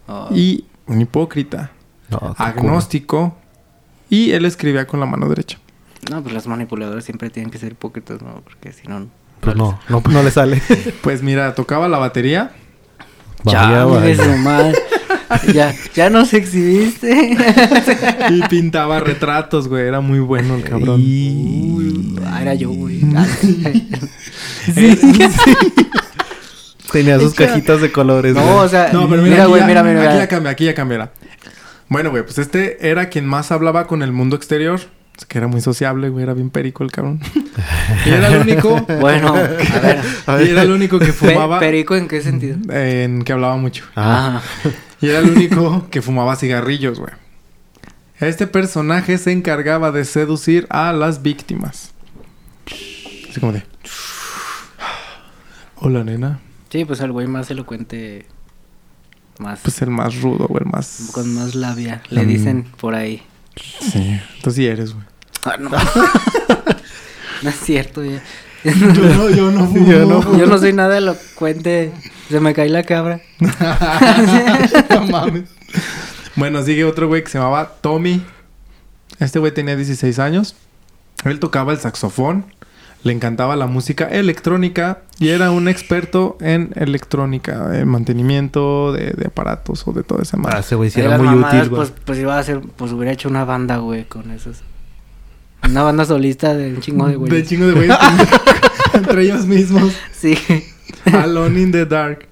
Oh, 0.07 0.29
Y 0.33 0.65
un 0.87 1.01
hipócrita. 1.01 1.71
No, 2.11 2.35
agnóstico. 2.39 3.37
Y 4.11 4.33
él 4.33 4.45
escribía 4.45 4.87
con 4.87 5.01
la 5.01 5.07
mano 5.07 5.29
derecha. 5.29 5.59
No, 6.11 6.23
pues 6.23 6.35
los 6.35 6.47
manipuladores 6.47 7.05
siempre 7.05 7.31
tienen 7.31 7.51
que 7.51 7.59
ser 7.59 7.73
hipócritas, 7.73 8.21
¿no? 8.21 8.43
Porque 8.43 8.73
si 8.73 8.87
no... 8.89 9.09
Pues 9.41 9.57
no, 9.57 9.81
no, 9.89 10.03
no 10.11 10.23
le 10.25 10.31
sale. 10.31 10.61
Pues 11.01 11.23
mira, 11.23 11.55
tocaba 11.55 11.89
la 11.89 11.99
batería. 11.99 12.53
Vaya, 13.45 13.71
ya, 13.71 13.85
vaya. 13.85 14.73
ya, 15.55 15.75
ya 15.95 16.11
nos 16.11 16.33
exhibiste. 16.35 17.37
Y 18.31 18.43
pintaba 18.49 19.01
retratos, 19.01 19.69
güey. 19.69 19.87
Era 19.87 20.01
muy 20.01 20.21
bueno 20.21 20.57
el 20.57 20.65
cabrón. 20.65 21.01
Y- 21.01 22.17
ah, 22.27 22.43
era 22.43 22.55
yo, 22.55 22.71
güey. 22.71 23.01
Eh, 24.77 24.99
Tenía 26.93 27.19
sus 27.19 27.35
cajitas 27.35 27.81
de 27.81 27.91
colores. 27.91 28.35
no, 28.35 28.43
güey. 28.43 28.55
o 28.59 28.69
sea, 28.69 28.91
No, 28.93 29.09
pero 29.09 29.23
mira, 29.23 29.35
mira, 29.37 29.47
güey, 29.47 29.65
mira, 29.65 29.83
mira. 29.83 30.01
Aquí 30.01 30.09
mira. 30.09 30.19
ya 30.19 30.29
cambia, 30.29 30.53
aquí 30.53 30.65
ya 30.67 30.75
cambiará. 30.75 31.13
Bueno, 31.89 32.11
güey, 32.11 32.23
pues 32.23 32.39
este 32.39 32.89
era 32.91 33.09
quien 33.09 33.27
más 33.27 33.51
hablaba 33.53 33.87
con 33.87 34.03
el 34.03 34.13
mundo 34.13 34.37
exterior. 34.37 34.81
Es 35.17 35.27
que 35.27 35.39
era 35.39 35.47
muy 35.47 35.61
sociable, 35.61 36.09
güey. 36.09 36.23
Era 36.23 36.35
bien 36.35 36.51
perico 36.51 36.85
el 36.85 36.91
cabrón. 36.91 37.21
y 38.07 38.11
era 38.11 38.29
el 38.29 38.41
único... 38.41 38.81
Bueno, 39.01 39.35
a 40.27 40.35
ver. 40.35 40.47
Y 40.47 40.51
era 40.51 40.63
el 40.63 40.71
único 40.71 40.99
que 40.99 41.13
fumaba... 41.13 41.61
¿Perico 41.61 41.95
en 41.97 42.09
qué 42.09 42.23
sentido? 42.23 42.57
En 42.73 43.23
que 43.23 43.33
hablaba 43.33 43.57
mucho. 43.57 43.85
Ah, 43.95 44.41
Y 45.03 45.09
era 45.09 45.19
el 45.19 45.31
único 45.31 45.89
que 45.91 46.01
fumaba 46.01 46.37
cigarrillos, 46.37 46.99
güey. 46.99 47.13
Este 48.21 48.47
personaje 48.47 49.19
se 49.19 49.33
encargaba 49.33 49.91
de 49.91 50.05
seducir 50.05 50.67
a 50.71 50.93
las 50.93 51.23
víctimas. 51.23 51.91
Así 53.29 53.41
como 53.41 53.53
de... 53.53 53.65
Hola, 55.77 56.05
nena. 56.05 56.39
Sí, 56.71 56.85
pues 56.85 57.01
el 57.01 57.11
güey 57.13 57.27
más 57.27 57.51
elocuente. 57.51 58.27
Más. 59.39 59.59
Pues 59.61 59.83
el 59.83 59.91
más 59.91 60.21
rudo, 60.21 60.47
güey, 60.47 60.63
el 60.65 60.71
más... 60.71 61.11
con 61.13 61.35
más 61.35 61.55
labia. 61.57 62.03
Le 62.11 62.23
Mm. 62.25 62.29
dicen 62.29 62.63
por 62.81 62.95
ahí. 62.95 63.23
Sí, 63.81 64.21
entonces 64.37 64.55
sí 64.55 64.67
eres, 64.67 64.95
güey. 64.95 65.05
Ah, 65.45 65.57
no. 65.59 65.71
no 67.43 67.51
es 67.51 67.57
cierto, 67.61 68.05
ya. 68.05 68.23
Yo 68.65 69.03
no, 69.17 69.31
yo 69.31 69.51
no 69.51 69.67
fumo. 69.67 69.87
Yo 69.87 70.07
no 70.07 70.39
Yo 70.39 70.47
no 70.47 70.59
soy 70.59 70.73
nada 70.73 70.97
elocuente. 70.99 71.93
Se 72.29 72.39
me 72.41 72.55
cae 72.55 72.69
la 72.69 72.83
cabra. 72.85 73.21
No 74.91 75.07
mames. 75.09 75.45
Bueno, 76.37 76.63
sigue 76.63 76.85
otro 76.85 77.09
güey 77.09 77.23
que 77.25 77.31
se 77.31 77.39
llamaba 77.39 77.73
Tommy. 77.81 78.23
Este 79.19 79.39
güey 79.39 79.53
tenía 79.53 79.77
16 79.77 80.19
años. 80.19 80.55
Él 81.25 81.39
tocaba 81.41 81.73
el 81.73 81.79
saxofón. 81.79 82.45
Le 83.05 83.13
encantaba 83.13 83.57
la 83.57 83.67
música 83.67 84.05
electrónica. 84.07 85.01
Y 85.19 85.29
era 85.31 85.51
un 85.51 85.67
experto 85.69 86.39
en 86.41 86.73
electrónica. 86.77 87.77
En 87.79 87.89
mantenimiento 87.89 88.93
de, 88.93 89.11
de 89.11 89.27
aparatos 89.27 89.87
o 89.89 89.93
de 89.93 90.05
todo 90.05 90.23
ese 90.23 90.37
Ah, 90.37 90.41
mal. 90.41 90.61
ese 90.61 90.77
güey 90.77 90.89
sí 90.91 91.01
De 91.01 91.09
era 91.09 91.19
muy 91.19 91.27
mamadas, 91.27 91.55
útil, 91.55 91.69
güey. 91.71 91.81
Pues, 91.89 91.93
pues 92.05 92.19
iba 92.21 92.37
a 92.37 92.39
hacer, 92.39 92.61
pues 92.77 92.93
hubiera 92.93 93.13
hecho 93.13 93.29
una 93.29 93.45
banda, 93.45 93.79
güey, 93.79 94.05
con 94.05 94.31
esos. 94.31 94.59
Una 95.69 95.83
banda 95.83 96.05
solista 96.05 96.55
de 96.55 96.75
un 96.75 96.81
chingo 96.81 97.07
de 97.07 97.13
de 97.13 97.17
güeyes. 97.17 97.49
chingo 97.49 97.67
de 97.67 97.73
güeyes. 97.73 97.97
entre 98.95 99.23
ellos 99.23 99.47
mismos. 99.47 99.95
Sí. 100.13 100.37
Alone 101.13 101.61
in 101.61 101.73
the 101.73 101.87
dark. 101.87 102.29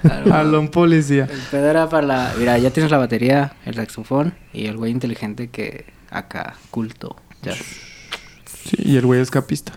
Claro. 0.00 0.34
Alone 0.34 0.68
policía. 0.68 1.28
El 1.30 1.40
pedo 1.50 1.68
era 1.68 1.88
para 1.88 2.06
la... 2.06 2.34
Mira, 2.38 2.58
ya 2.58 2.70
tienes 2.70 2.90
la 2.90 2.98
batería, 2.98 3.54
el 3.64 3.74
saxofón 3.74 4.34
y 4.52 4.66
el 4.66 4.76
güey 4.76 4.90
inteligente 4.90 5.48
que 5.50 5.86
acá, 6.10 6.56
culto. 6.70 7.16
Ya. 7.42 7.54
Sí, 7.54 8.76
y 8.78 8.96
el 8.96 9.06
güey 9.06 9.20
escapista. 9.20 9.72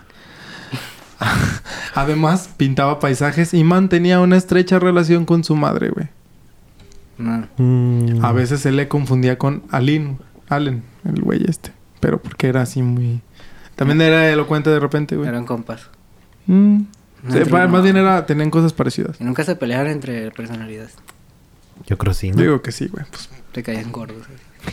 Además, 1.94 2.50
pintaba 2.56 2.98
paisajes 2.98 3.54
y 3.54 3.64
mantenía 3.64 4.20
una 4.20 4.36
estrecha 4.36 4.78
relación 4.78 5.24
con 5.24 5.44
su 5.44 5.56
madre, 5.56 5.90
güey. 5.90 6.08
No. 7.18 7.46
Mm. 7.56 8.24
A 8.24 8.32
veces 8.32 8.60
se 8.60 8.72
le 8.72 8.88
confundía 8.88 9.38
con 9.38 9.62
Alin, 9.70 10.18
Allen, 10.48 10.82
el 11.04 11.22
güey 11.22 11.44
este. 11.48 11.72
Pero 12.00 12.20
porque 12.20 12.48
era 12.48 12.62
así 12.62 12.82
muy... 12.82 13.20
También 13.74 14.00
era 14.00 14.30
elocuente 14.30 14.70
de 14.70 14.80
repente, 14.80 15.16
güey. 15.16 15.28
Eran 15.28 15.44
compas. 15.44 15.88
Mm. 16.46 16.76
No, 17.22 17.32
Sí, 17.32 17.38
entre- 17.38 17.46
pa- 17.50 17.66
más 17.66 17.78
no. 17.78 17.82
bien 17.82 17.96
era... 17.96 18.24
Tenían 18.26 18.50
cosas 18.50 18.72
parecidas. 18.72 19.20
Y 19.20 19.24
nunca 19.24 19.44
se 19.44 19.56
pelearon 19.56 19.88
entre 19.90 20.30
personalidades. 20.30 20.94
Yo 21.86 21.98
creo 21.98 22.14
sí, 22.14 22.30
¿no? 22.30 22.36
Digo 22.40 22.62
que 22.62 22.72
sí, 22.72 22.86
güey. 22.88 23.04
Pues, 23.10 23.28
Te 23.52 23.62
caían 23.62 23.92
gordos. 23.92 24.26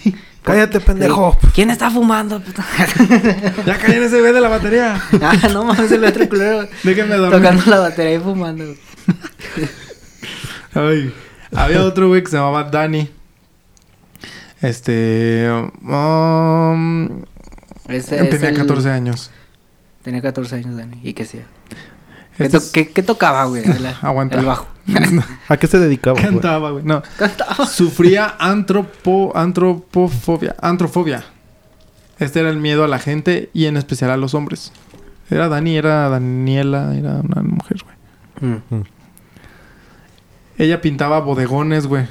Cállate, 0.43 0.79
pendejo. 0.79 1.37
¿Quién 1.53 1.69
está 1.69 1.89
fumando? 1.89 2.41
ya 3.65 3.77
caí 3.77 3.95
en 3.95 4.03
ese 4.03 4.19
güey 4.19 4.33
de 4.33 4.41
la 4.41 4.49
batería. 4.49 5.01
ah, 5.21 5.49
no 5.53 5.63
mames, 5.65 5.91
el 5.91 6.03
otro 6.03 6.27
culero. 6.27 6.67
Déjenme 6.83 7.15
dormir. 7.15 7.37
Tocando 7.39 7.63
la 7.67 7.79
batería 7.79 8.15
y 8.15 8.19
fumando. 8.19 8.65
Ay. 10.73 11.13
Había 11.55 11.83
otro 11.83 12.07
güey 12.07 12.23
que 12.23 12.29
se 12.31 12.37
llamaba 12.37 12.63
Danny. 12.63 13.09
Este... 14.63 15.49
um, 15.83 17.21
Ese 17.87 18.19
es 18.23 18.29
tenía 18.29 18.49
el- 18.49 18.57
14 18.57 18.89
años. 18.89 19.29
Tenía 20.03 20.21
14 20.21 20.55
años, 20.55 20.77
Dani. 20.77 20.99
¿Y 21.03 21.13
qué 21.13 21.23
hacía? 21.23 21.43
¿Qué, 22.37 22.45
Este 22.45 22.57
to- 22.57 22.63
es- 22.63 22.71
qué- 22.71 22.89
qué 22.91 23.03
tocaba, 23.03 23.43
güey? 23.45 23.63
Aguanta. 24.01 24.39
el 24.39 24.45
bajo. 24.45 24.67
¿A 25.49 25.57
qué 25.57 25.67
se 25.67 25.79
dedicaba, 25.79 26.19
güey? 26.19 26.31
Cantaba, 26.31 26.71
güey. 26.71 26.83
No. 26.85 27.03
Cantaba. 27.17 27.65
Sufría 27.67 28.35
antropo, 28.39 29.31
antropofobia. 29.35 30.55
Antrofobia. 30.61 31.25
Este 32.19 32.39
era 32.39 32.49
el 32.49 32.57
miedo 32.57 32.83
a 32.85 32.87
la 32.87 32.99
gente 32.99 33.49
y 33.53 33.65
en 33.65 33.75
especial 33.75 34.11
a 34.11 34.17
los 34.17 34.33
hombres. 34.33 34.71
Era 35.29 35.49
Dani, 35.49 35.75
era 35.75 36.07
Daniela, 36.09 36.95
era 36.95 37.15
una 37.21 37.41
mujer, 37.43 37.77
güey. 37.83 38.53
Mm. 38.53 38.83
Ella 40.57 40.79
pintaba 40.81 41.19
bodegones, 41.19 41.87
güey. 41.87 42.07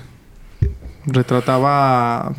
Retrataba. 1.07 2.32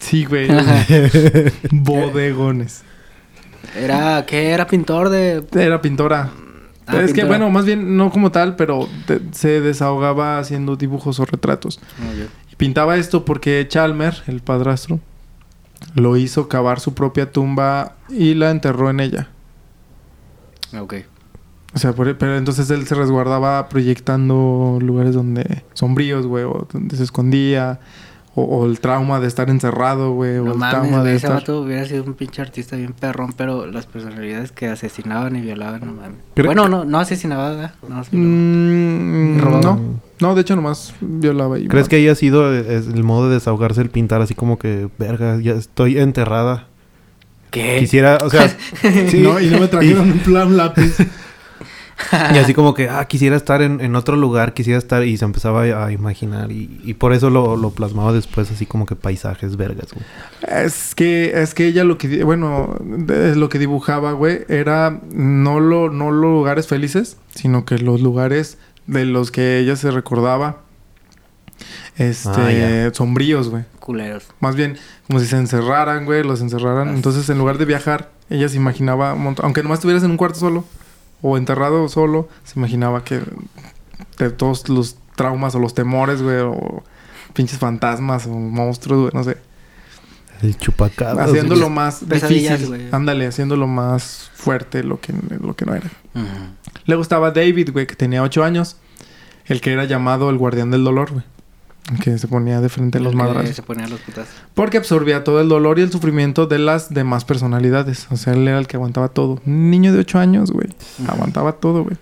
Sí, 0.00 0.24
güey. 0.24 0.48
bodegones. 1.70 2.82
Era, 3.76 4.24
¿qué? 4.26 4.50
Era 4.50 4.66
pintor 4.66 5.08
de... 5.08 5.44
Era 5.52 5.80
pintora. 5.80 6.30
Ah, 6.86 7.00
es 7.00 7.14
que, 7.14 7.24
bueno, 7.24 7.48
más 7.50 7.64
bien 7.64 7.96
no 7.96 8.10
como 8.10 8.30
tal, 8.30 8.56
pero 8.56 8.88
te- 9.06 9.20
se 9.32 9.60
desahogaba 9.62 10.38
haciendo 10.38 10.76
dibujos 10.76 11.18
o 11.18 11.24
retratos. 11.24 11.80
Y 12.52 12.56
pintaba 12.56 12.96
esto 12.96 13.24
porque 13.24 13.66
Chalmer, 13.68 14.22
el 14.26 14.40
padrastro, 14.42 15.00
lo 15.94 16.16
hizo 16.18 16.46
cavar 16.48 16.80
su 16.80 16.92
propia 16.94 17.32
tumba 17.32 17.96
y 18.10 18.34
la 18.34 18.50
enterró 18.50 18.90
en 18.90 19.00
ella. 19.00 19.28
Ok. 20.78 20.94
O 21.74 21.78
sea, 21.78 21.92
por- 21.92 22.16
pero 22.16 22.36
entonces 22.36 22.70
él 22.70 22.86
se 22.86 22.94
resguardaba 22.94 23.68
proyectando 23.68 24.78
lugares 24.80 25.14
donde 25.14 25.62
sombríos, 25.74 26.26
güey, 26.26 26.44
o 26.44 26.66
donde 26.72 26.96
se 26.96 27.02
escondía, 27.02 27.80
o, 28.36 28.42
o 28.44 28.66
el 28.66 28.80
trauma 28.80 29.20
de 29.20 29.26
estar 29.28 29.48
encerrado, 29.50 30.12
güey, 30.12 30.38
o 30.38 30.52
el 30.52 30.58
mames, 30.58 30.70
trauma 30.70 30.98
güey, 31.00 31.02
de 31.10 31.16
ese 31.16 31.26
estar... 31.26 31.40
vato 31.40 31.60
hubiera 31.62 31.84
sido 31.84 32.04
un 32.04 32.14
pinche 32.14 32.42
artista 32.42 32.76
bien 32.76 32.92
perrón, 32.92 33.32
pero 33.36 33.66
las 33.66 33.86
personalidades 33.86 34.50
que 34.52 34.68
asesinaban 34.68 35.36
y 35.36 35.40
violaban, 35.40 35.80
no 35.84 35.92
mames. 35.94 36.18
Creo- 36.34 36.46
Bueno, 36.46 36.68
no, 36.68 36.84
no 36.84 36.98
asesinaba, 36.98 37.50
¿verdad? 37.50 37.74
No, 37.88 38.02
Mm, 38.12 39.36
no, 39.60 39.80
no, 40.20 40.34
de 40.34 40.40
hecho 40.40 40.56
nomás 40.56 40.94
violaba 41.00 41.58
y... 41.58 41.66
¿Crees 41.68 41.88
que 41.88 41.96
haya 41.96 42.14
sido 42.14 42.52
eh, 42.54 42.76
el 42.76 43.02
modo 43.04 43.28
de 43.28 43.34
desahogarse 43.34 43.80
el 43.80 43.90
pintar 43.90 44.20
así 44.22 44.34
como 44.34 44.58
que, 44.58 44.88
verga, 44.98 45.38
ya 45.40 45.52
estoy 45.52 45.98
enterrada? 45.98 46.66
¿Qué? 47.50 47.76
Quisiera, 47.78 48.18
o 48.24 48.30
sea, 48.30 48.48
sí. 49.08 49.20
No, 49.20 49.40
y 49.40 49.48
no 49.48 49.60
me 49.60 49.68
trajeron 49.68 50.10
un 50.10 50.18
plan 50.18 50.56
lápiz. 50.56 50.96
Y 52.34 52.38
así 52.38 52.54
como 52.54 52.74
que, 52.74 52.88
ah, 52.88 53.04
quisiera 53.06 53.36
estar 53.36 53.62
en, 53.62 53.80
en 53.80 53.94
otro 53.96 54.16
lugar, 54.16 54.52
quisiera 54.54 54.78
estar... 54.78 55.04
Y 55.04 55.16
se 55.16 55.24
empezaba 55.24 55.62
a, 55.64 55.86
a 55.86 55.92
imaginar. 55.92 56.50
Y, 56.52 56.80
y 56.84 56.94
por 56.94 57.12
eso 57.12 57.30
lo, 57.30 57.56
lo 57.56 57.70
plasmaba 57.70 58.12
después 58.12 58.50
así 58.50 58.66
como 58.66 58.86
que 58.86 58.96
paisajes 58.96 59.56
vergas, 59.56 59.88
güey. 59.92 60.04
Es 60.66 60.94
que, 60.94 61.40
es 61.42 61.54
que 61.54 61.66
ella 61.66 61.84
lo 61.84 61.96
que, 61.98 62.24
bueno, 62.24 62.76
lo 62.80 63.48
que 63.48 63.58
dibujaba, 63.58 64.12
güey, 64.12 64.40
era 64.48 65.00
no, 65.12 65.60
lo, 65.60 65.90
no 65.90 66.10
los 66.10 66.22
lugares 66.32 66.66
felices, 66.66 67.16
sino 67.34 67.64
que 67.64 67.78
los 67.78 68.00
lugares 68.00 68.58
de 68.86 69.04
los 69.04 69.30
que 69.30 69.58
ella 69.58 69.76
se 69.76 69.90
recordaba, 69.90 70.58
este, 71.96 72.86
Ah, 72.86 72.90
sombríos, 72.92 73.48
güey. 73.48 73.64
Culeros. 73.78 74.26
Más 74.40 74.56
bien, 74.56 74.76
como 75.06 75.20
si 75.20 75.26
se 75.26 75.36
encerraran, 75.36 76.04
güey, 76.04 76.24
los 76.24 76.40
encerraran. 76.40 76.88
Entonces, 76.88 77.28
en 77.30 77.38
lugar 77.38 77.58
de 77.58 77.64
viajar, 77.64 78.10
ella 78.30 78.48
se 78.48 78.56
imaginaba, 78.56 79.14
un 79.14 79.22
montón- 79.22 79.44
aunque 79.44 79.62
nomás 79.62 79.78
estuvieras 79.78 80.02
en 80.04 80.10
un 80.10 80.16
cuarto 80.16 80.38
solo, 80.40 80.64
o 81.26 81.38
enterrado 81.38 81.88
solo, 81.88 82.28
se 82.44 82.58
imaginaba 82.58 83.02
que 83.02 83.18
de 84.18 84.28
todos 84.28 84.68
los 84.68 84.98
traumas 85.16 85.54
o 85.54 85.58
los 85.58 85.72
temores, 85.72 86.20
güey, 86.20 86.36
o 86.40 86.84
pinches 87.32 87.58
fantasmas 87.58 88.26
o 88.26 88.30
monstruos, 88.30 89.00
güey, 89.00 89.10
no 89.14 89.24
sé. 89.24 89.38
El 90.42 90.58
chupacabras. 90.58 91.30
haciéndolo 91.30 91.62
güey. 91.62 91.74
más 91.74 92.06
difícil. 92.06 92.66
güey. 92.66 92.88
Ándale, 92.92 93.26
haciéndolo 93.26 93.66
más 93.66 94.30
fuerte 94.34 94.84
lo 94.84 95.00
que, 95.00 95.14
lo 95.40 95.56
que 95.56 95.64
no 95.64 95.74
era. 95.74 95.86
Ujú. 96.14 96.26
Luego 96.84 97.02
estaba 97.02 97.30
David, 97.30 97.70
güey, 97.72 97.86
que 97.86 97.96
tenía 97.96 98.22
ocho 98.22 98.44
años. 98.44 98.76
El 99.46 99.62
que 99.62 99.72
era 99.72 99.84
llamado 99.84 100.28
el 100.28 100.36
guardián 100.36 100.70
del 100.70 100.84
dolor, 100.84 101.10
güey. 101.10 101.24
Que 102.02 102.16
se 102.18 102.28
ponía 102.28 102.60
de 102.62 102.68
frente 102.70 102.96
a 102.98 103.00
los. 103.02 103.12
Se 103.54 103.62
ponía 103.62 103.86
putas. 103.86 104.26
Porque 104.54 104.78
absorbía 104.78 105.22
todo 105.22 105.40
el 105.42 105.48
dolor 105.50 105.78
y 105.78 105.82
el 105.82 105.92
sufrimiento 105.92 106.46
de 106.46 106.58
las 106.58 106.92
demás 106.94 107.24
personalidades. 107.26 108.06
O 108.10 108.16
sea, 108.16 108.32
él 108.32 108.48
era 108.48 108.58
el 108.58 108.66
que 108.66 108.76
aguantaba 108.76 109.08
todo. 109.08 109.40
Un 109.44 109.70
niño 109.70 109.92
de 109.92 109.98
ocho 109.98 110.18
años, 110.18 110.50
güey. 110.50 110.68
Aguantaba 111.06 111.52
todo, 111.52 111.82
güey. 111.84 111.96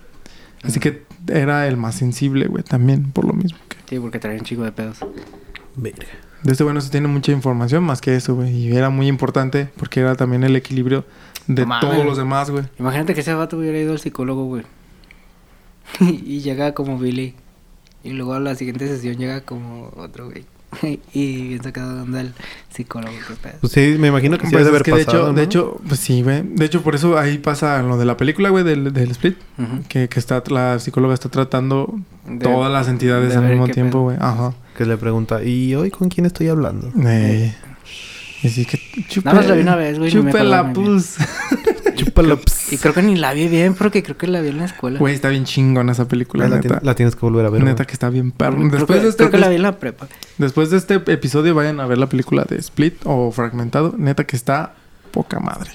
Así 0.63 0.79
que 0.79 1.03
era 1.27 1.67
el 1.67 1.77
más 1.77 1.97
sensible, 1.97 2.47
güey, 2.47 2.63
también, 2.63 3.11
por 3.11 3.25
lo 3.25 3.33
mismo. 3.33 3.59
que- 3.69 3.77
Sí, 3.89 3.99
porque 3.99 4.19
traía 4.21 4.39
un 4.39 4.45
chico 4.45 4.63
de 4.63 4.71
pedos. 4.73 4.99
Verga. 5.75 6.07
De 6.45 6.53
este 6.53 6.63
güey 6.65 6.75
no 6.75 6.81
se 6.81 6.91
tiene 6.91 7.09
mucha 7.09 7.33
información 7.33 7.83
más 7.85 8.01
que 8.01 8.15
eso, 8.17 8.37
güey. 8.37 8.51
Y 8.55 8.77
era 8.77 8.89
muy 8.91 9.09
importante 9.09 9.69
porque 9.77 10.01
era 10.01 10.15
también 10.15 10.45
el 10.45 10.55
equilibrio 10.57 11.05
de 11.49 11.67
todos 11.81 12.05
los 12.05 12.17
demás, 12.17 12.51
güey. 12.51 12.65
Imagínate 12.79 13.15
que 13.15 13.21
ese 13.21 13.35
vato 13.35 13.59
hubiera 13.59 13.79
ido 13.79 13.93
al 13.93 13.99
psicólogo, 13.99 14.45
güey. 14.47 14.63
y 16.01 16.41
llega 16.41 16.73
como 16.75 16.99
Billy. 16.99 17.35
Y 18.05 18.11
luego 18.11 18.35
a 18.35 18.41
la 18.41 18.55
siguiente 18.55 18.87
sesión 18.89 19.17
llega 19.17 19.43
como 19.43 19.93
otro, 19.97 20.27
güey. 20.31 20.45
y 21.13 21.49
bien 21.49 21.63
sacado 21.63 21.97
de 21.97 22.03
onda 22.03 22.21
el 22.23 22.33
psicólogo. 22.75 23.13
Pues 23.61 23.73
sí, 23.73 23.97
me 23.99 24.09
imagino 24.09 24.39
que 24.39 24.47
sí 24.47 24.57
es 24.57 24.67
haber 24.67 24.83
que 24.83 24.91
de 24.93 25.05
pasado, 25.05 25.19
hecho, 25.25 25.27
¿no? 25.29 25.33
de 25.35 25.43
hecho, 25.43 25.81
pues 25.87 26.01
sí, 26.01 26.23
güey. 26.23 26.43
De 26.43 26.65
hecho, 26.65 26.83
por 26.83 26.95
eso 26.95 27.19
ahí 27.19 27.39
pasa 27.39 27.83
lo 27.83 27.99
de 27.99 28.07
la 28.07 28.17
película, 28.17 28.49
güey, 28.49 28.65
del, 28.65 28.93
del 28.93 29.11
Split. 29.11 29.37
Que, 29.89 30.09
que 30.09 30.19
está, 30.19 30.43
la 30.49 30.79
psicóloga 30.79 31.15
está 31.15 31.29
tratando 31.29 32.01
De- 32.27 32.39
todas 32.39 32.73
las 32.73 32.89
entidades 32.89 33.31
de 33.31 33.37
al 33.37 33.49
mismo 33.51 33.69
tiempo, 33.69 34.01
güey. 34.03 34.17
Ajá. 34.19 34.55
Que 34.77 34.87
le 34.87 34.97
pregunta, 34.97 35.43
¿y 35.45 35.75
hoy 35.75 35.91
con 35.91 36.09
quién 36.09 36.25
estoy 36.25 36.49
hablando? 36.49 36.91
Eh, 37.07 37.55
y 38.43 38.49
sí 38.49 38.65
que 38.65 38.81
chupe, 39.09 39.27
Nada 39.27 39.41
más 39.41 39.49
la 39.49 39.55
vi 39.55 39.61
una 39.61 39.77
vez, 39.77 39.99
güey, 39.99 40.11
y 40.11 40.15
no 40.15 40.23
me 40.23 40.31
Chupe 40.33 40.45
la 40.45 40.73
pus. 40.73 41.17
Y 42.71 42.79
creo 42.79 42.95
que 42.95 43.03
ni 43.03 43.17
la 43.17 43.33
vi 43.35 43.49
bien 43.49 43.75
porque 43.75 44.03
creo 44.03 44.17
que 44.17 44.27
la 44.27 44.41
vi 44.41 44.49
en 44.49 44.59
la 44.59 44.65
escuela. 44.65 44.99
Güey, 44.99 45.15
está 45.15 45.29
bien 45.29 45.45
chingona 45.45 45.93
esa 45.93 46.09
película, 46.09 46.49
la, 46.49 46.57
neta. 46.57 46.77
tien- 46.77 46.83
la 46.83 46.95
tienes 46.95 47.15
que 47.17 47.21
volver 47.21 47.47
a 47.47 47.51
ver. 47.51 47.63
neta 47.63 47.75
güey. 47.77 47.87
que 47.87 47.93
está 47.93 48.09
bien 48.11 48.31
perro. 48.33 48.57
creo, 48.57 48.71
Después 48.71 48.99
que, 48.99 49.05
de 49.05 49.11
este, 49.11 49.19
creo 49.25 49.31
que 49.31 49.39
la 49.39 49.49
vi 49.49 49.57
en 49.57 49.63
la 49.63 49.79
prepa. 49.79 50.09
después 50.39 50.71
de 50.71 50.77
este 50.79 50.95
episodio 50.95 51.55
vayan 51.55 51.81
a 51.81 51.87
ver 51.87 51.99
la 51.99 52.09
película 52.09 52.45
de 52.49 52.57
Split 52.57 52.95
o 53.05 53.31
Fragmentado. 53.33 53.95
Neta 53.97 54.25
que 54.25 54.37
está 54.37 54.75
poca 55.11 55.39
madre. 55.41 55.71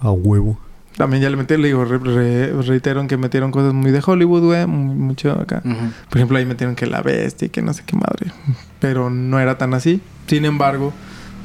A 0.00 0.10
huevo. 0.10 0.58
También 0.96 1.22
ya 1.22 1.30
le 1.30 1.36
metí, 1.38 1.56
le 1.56 1.68
digo, 1.68 1.84
re- 1.86 1.98
re- 1.98 2.52
reitero 2.62 3.06
que 3.06 3.16
metieron 3.16 3.50
cosas 3.50 3.72
muy 3.72 3.90
de 3.92 4.02
Hollywood, 4.04 4.42
güey, 4.44 4.66
muy- 4.66 4.94
mucho 4.94 5.32
acá. 5.32 5.62
Por 5.62 6.18
ejemplo, 6.18 6.36
ahí 6.36 6.44
metieron 6.44 6.74
que 6.76 6.86
la 6.86 7.00
bestia 7.00 7.46
y 7.46 7.48
que 7.48 7.62
no 7.62 7.72
sé 7.72 7.82
qué 7.86 7.96
madre. 7.96 8.30
Pero 8.78 9.08
no 9.08 9.40
era 9.40 9.56
tan 9.56 9.72
así. 9.72 10.02
Sin 10.26 10.44
embargo, 10.44 10.92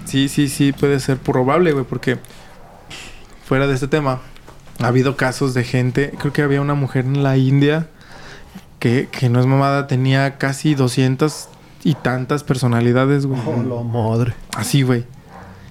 sí, 0.06 0.28
sí, 0.28 0.50
sí 0.50 0.74
puede 0.74 1.00
ser 1.00 1.18
probable, 1.18 1.72
güey, 1.72 1.86
porque 1.86 2.18
fuera 3.48 3.66
de 3.66 3.74
este 3.74 3.88
tema, 3.88 4.20
ha 4.80 4.88
habido 4.88 5.16
casos 5.16 5.54
de 5.54 5.64
gente. 5.64 6.14
Creo 6.20 6.34
que 6.34 6.42
había 6.42 6.62
una 6.62 6.74
mujer 6.74 7.06
en 7.06 7.24
la 7.24 7.38
India 7.38 7.88
que, 8.80 9.08
que 9.10 9.30
no 9.30 9.40
es 9.40 9.46
mamada, 9.46 9.88
tenía 9.88 10.38
casi 10.38 10.76
200 10.76 11.48
y 11.84 11.96
tantas 11.96 12.44
personalidades, 12.44 13.26
güey. 13.26 13.40
Oh, 13.46 13.64
la 13.64 13.84
madre. 13.84 14.34
Así, 14.56 14.82
güey. 14.82 15.06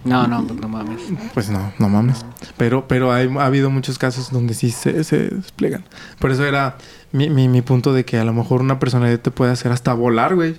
No, 0.05 0.27
no, 0.27 0.47
pues 0.47 0.59
no 0.59 0.68
mames. 0.68 1.03
Pues 1.35 1.51
no, 1.51 1.72
no 1.79 1.89
mames. 1.89 2.24
Pero, 2.57 2.89
pero 2.89 3.12
hay, 3.12 3.29
ha 3.39 3.45
habido 3.45 3.70
muchos 3.70 3.99
casos 3.99 4.31
donde 4.31 4.55
sí 4.55 4.70
se, 4.70 5.05
se 5.05 5.29
despliegan. 5.29 5.85
Por 6.18 6.31
eso 6.31 6.47
era 6.47 6.79
mi, 7.12 7.29
mi, 7.29 7.49
mi 7.49 7.61
punto 7.61 7.93
de 7.93 8.05
que 8.05 8.16
a 8.18 8.24
lo 8.24 8.33
mejor 8.33 8.62
una 8.62 8.79
personalidad 8.79 9.20
te 9.20 9.31
puede 9.31 9.53
hacer 9.53 9.72
hasta 9.72 9.93
volar, 9.93 10.35
güey. 10.35 10.57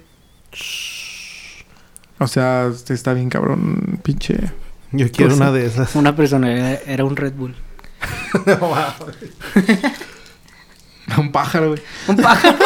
O 2.20 2.28
sea, 2.28 2.72
está 2.90 3.14
bien 3.14 3.30
cabrón, 3.30 4.00
pinche. 4.04 4.52
Yo 4.92 5.12
quiero 5.12 5.30
Pues 5.30 5.42
una 5.42 5.52
de 5.52 5.66
esas. 5.66 5.96
Una 5.96 6.16
personalidad 6.16 6.80
era 6.86 7.04
un 7.04 7.16
Red 7.16 7.34
Bull. 7.34 7.56
Un 11.18 11.32
pájaro, 11.32 11.70
güey. 11.70 11.82
Un 12.08 12.18
pájaro. 12.18 12.58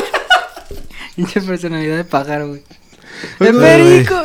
Pinche 1.15 1.41
personalidad 1.41 1.97
de 1.97 2.03
pájaro, 2.03 2.47
güey. 2.47 2.63
¡De 3.39 3.53
perico! 3.53 4.15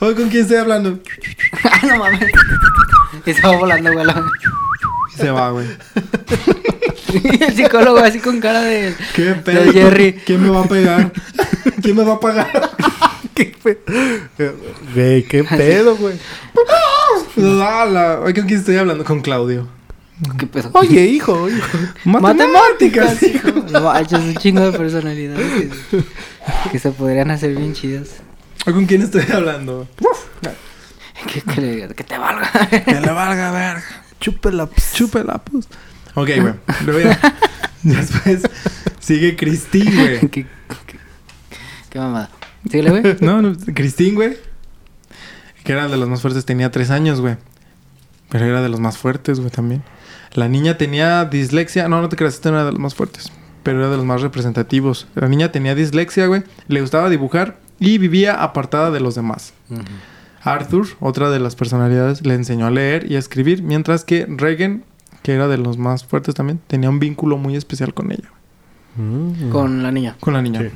Oye, 0.00 0.14
¿con 0.14 0.28
quién 0.28 0.42
estoy 0.42 0.58
hablando? 0.58 1.00
¡Ah, 1.64 1.80
no 1.86 1.98
mames! 1.98 2.30
Y 3.26 3.32
se 3.32 3.42
va 3.42 3.56
volando, 3.56 3.92
güey. 3.92 4.06
Y 4.06 5.18
se 5.18 5.30
va, 5.30 5.50
güey. 5.50 5.66
Y 7.12 7.42
el 7.42 7.56
psicólogo 7.56 7.98
así 7.98 8.20
con 8.20 8.40
cara 8.40 8.62
de... 8.62 8.94
¿Qué 9.14 9.34
De 9.34 9.72
Jerry. 9.72 10.12
¿Quién 10.24 10.42
me 10.42 10.48
va 10.48 10.64
a 10.64 10.68
pegar? 10.68 11.12
¿Quién 11.82 11.96
me 11.96 12.04
va 12.04 12.14
a 12.14 12.20
pagar? 12.20 12.69
¿Qué 14.36 14.52
Güey, 14.94 15.22
qué 15.24 15.44
pedo, 15.44 15.96
güey. 15.96 16.16
¿con 17.34 18.32
quién 18.46 18.58
estoy 18.60 18.76
hablando? 18.76 19.04
Con 19.04 19.20
Claudio. 19.20 19.66
¿Qué 20.38 20.46
pedo? 20.46 20.70
Oye, 20.74 21.04
hijo, 21.06 21.48
hijo. 21.48 21.78
Matemáticas, 22.04 23.22
hijo. 23.22 23.48
No 23.70 23.80
manches, 23.80 24.18
un 24.18 24.34
chingo 24.36 24.70
de 24.70 24.76
personalidades 24.76 25.70
que, 25.90 26.02
que 26.72 26.78
se 26.78 26.90
podrían 26.90 27.30
hacer 27.30 27.54
bien 27.56 27.72
chidas. 27.72 28.16
¿Con 28.64 28.84
quién 28.86 29.02
estoy 29.02 29.24
hablando? 29.32 29.88
Que, 31.32 31.40
que, 31.42 31.60
le- 31.60 31.94
que 31.94 32.04
te 32.04 32.18
valga. 32.18 32.50
Que 32.84 33.00
le 33.00 33.10
valga 33.10 33.50
verga. 33.50 33.84
Chúpela. 34.20 34.68
Chúpela, 34.94 35.38
pues. 35.38 35.66
Ok, 36.14 36.28
güey. 36.40 36.54
Luego 36.84 37.00
ya- 37.10 37.20
Después 37.82 38.42
sigue 39.00 39.36
Christine, 39.36 39.90
güey. 39.94 40.18
¿Qué, 40.28 40.28
qué, 40.28 40.46
qué 41.88 41.98
mamada. 41.98 42.30
Síguele, 42.64 42.90
güey. 42.90 43.16
No, 43.20 43.42
no, 43.42 43.54
Christine, 43.74 44.14
güey. 44.14 44.36
Que 45.64 45.72
era 45.72 45.88
de 45.88 45.96
los 45.96 46.08
más 46.08 46.22
fuertes, 46.22 46.44
tenía 46.44 46.70
tres 46.70 46.90
años, 46.90 47.20
güey. 47.20 47.36
Pero 48.30 48.46
era 48.46 48.62
de 48.62 48.68
los 48.68 48.80
más 48.80 48.98
fuertes, 48.98 49.40
güey, 49.40 49.50
también. 49.50 49.82
La 50.34 50.48
niña 50.48 50.78
tenía 50.78 51.24
dislexia. 51.24 51.88
No, 51.88 52.00
no 52.00 52.08
te 52.08 52.16
creas, 52.16 52.34
este 52.34 52.50
no 52.50 52.56
era 52.56 52.66
de 52.66 52.72
los 52.72 52.80
más 52.80 52.94
fuertes. 52.94 53.30
Pero 53.62 53.80
era 53.80 53.90
de 53.90 53.96
los 53.96 54.06
más 54.06 54.22
representativos. 54.22 55.06
La 55.14 55.28
niña 55.28 55.52
tenía 55.52 55.74
dislexia, 55.74 56.26
güey. 56.26 56.44
Le 56.68 56.80
gustaba 56.80 57.10
dibujar 57.10 57.58
y 57.78 57.98
vivía 57.98 58.42
apartada 58.42 58.90
de 58.90 59.00
los 59.00 59.14
demás. 59.14 59.52
Arthur, 60.42 60.86
otra 61.00 61.30
de 61.30 61.40
las 61.40 61.56
personalidades, 61.56 62.24
le 62.24 62.34
enseñó 62.34 62.66
a 62.66 62.70
leer 62.70 63.10
y 63.10 63.16
a 63.16 63.18
escribir. 63.18 63.62
Mientras 63.62 64.04
que 64.04 64.26
Regan, 64.26 64.84
que 65.22 65.34
era 65.34 65.48
de 65.48 65.58
los 65.58 65.76
más 65.76 66.04
fuertes 66.04 66.34
también, 66.34 66.60
tenía 66.66 66.88
un 66.88 67.00
vínculo 67.00 67.36
muy 67.36 67.56
especial 67.56 67.92
con 67.92 68.12
ella. 68.12 68.30
Mm. 68.96 69.50
Con 69.50 69.82
la 69.82 69.92
niña. 69.92 70.16
Con 70.20 70.34
la 70.34 70.42
niña. 70.42 70.60
Sí. 70.60 70.68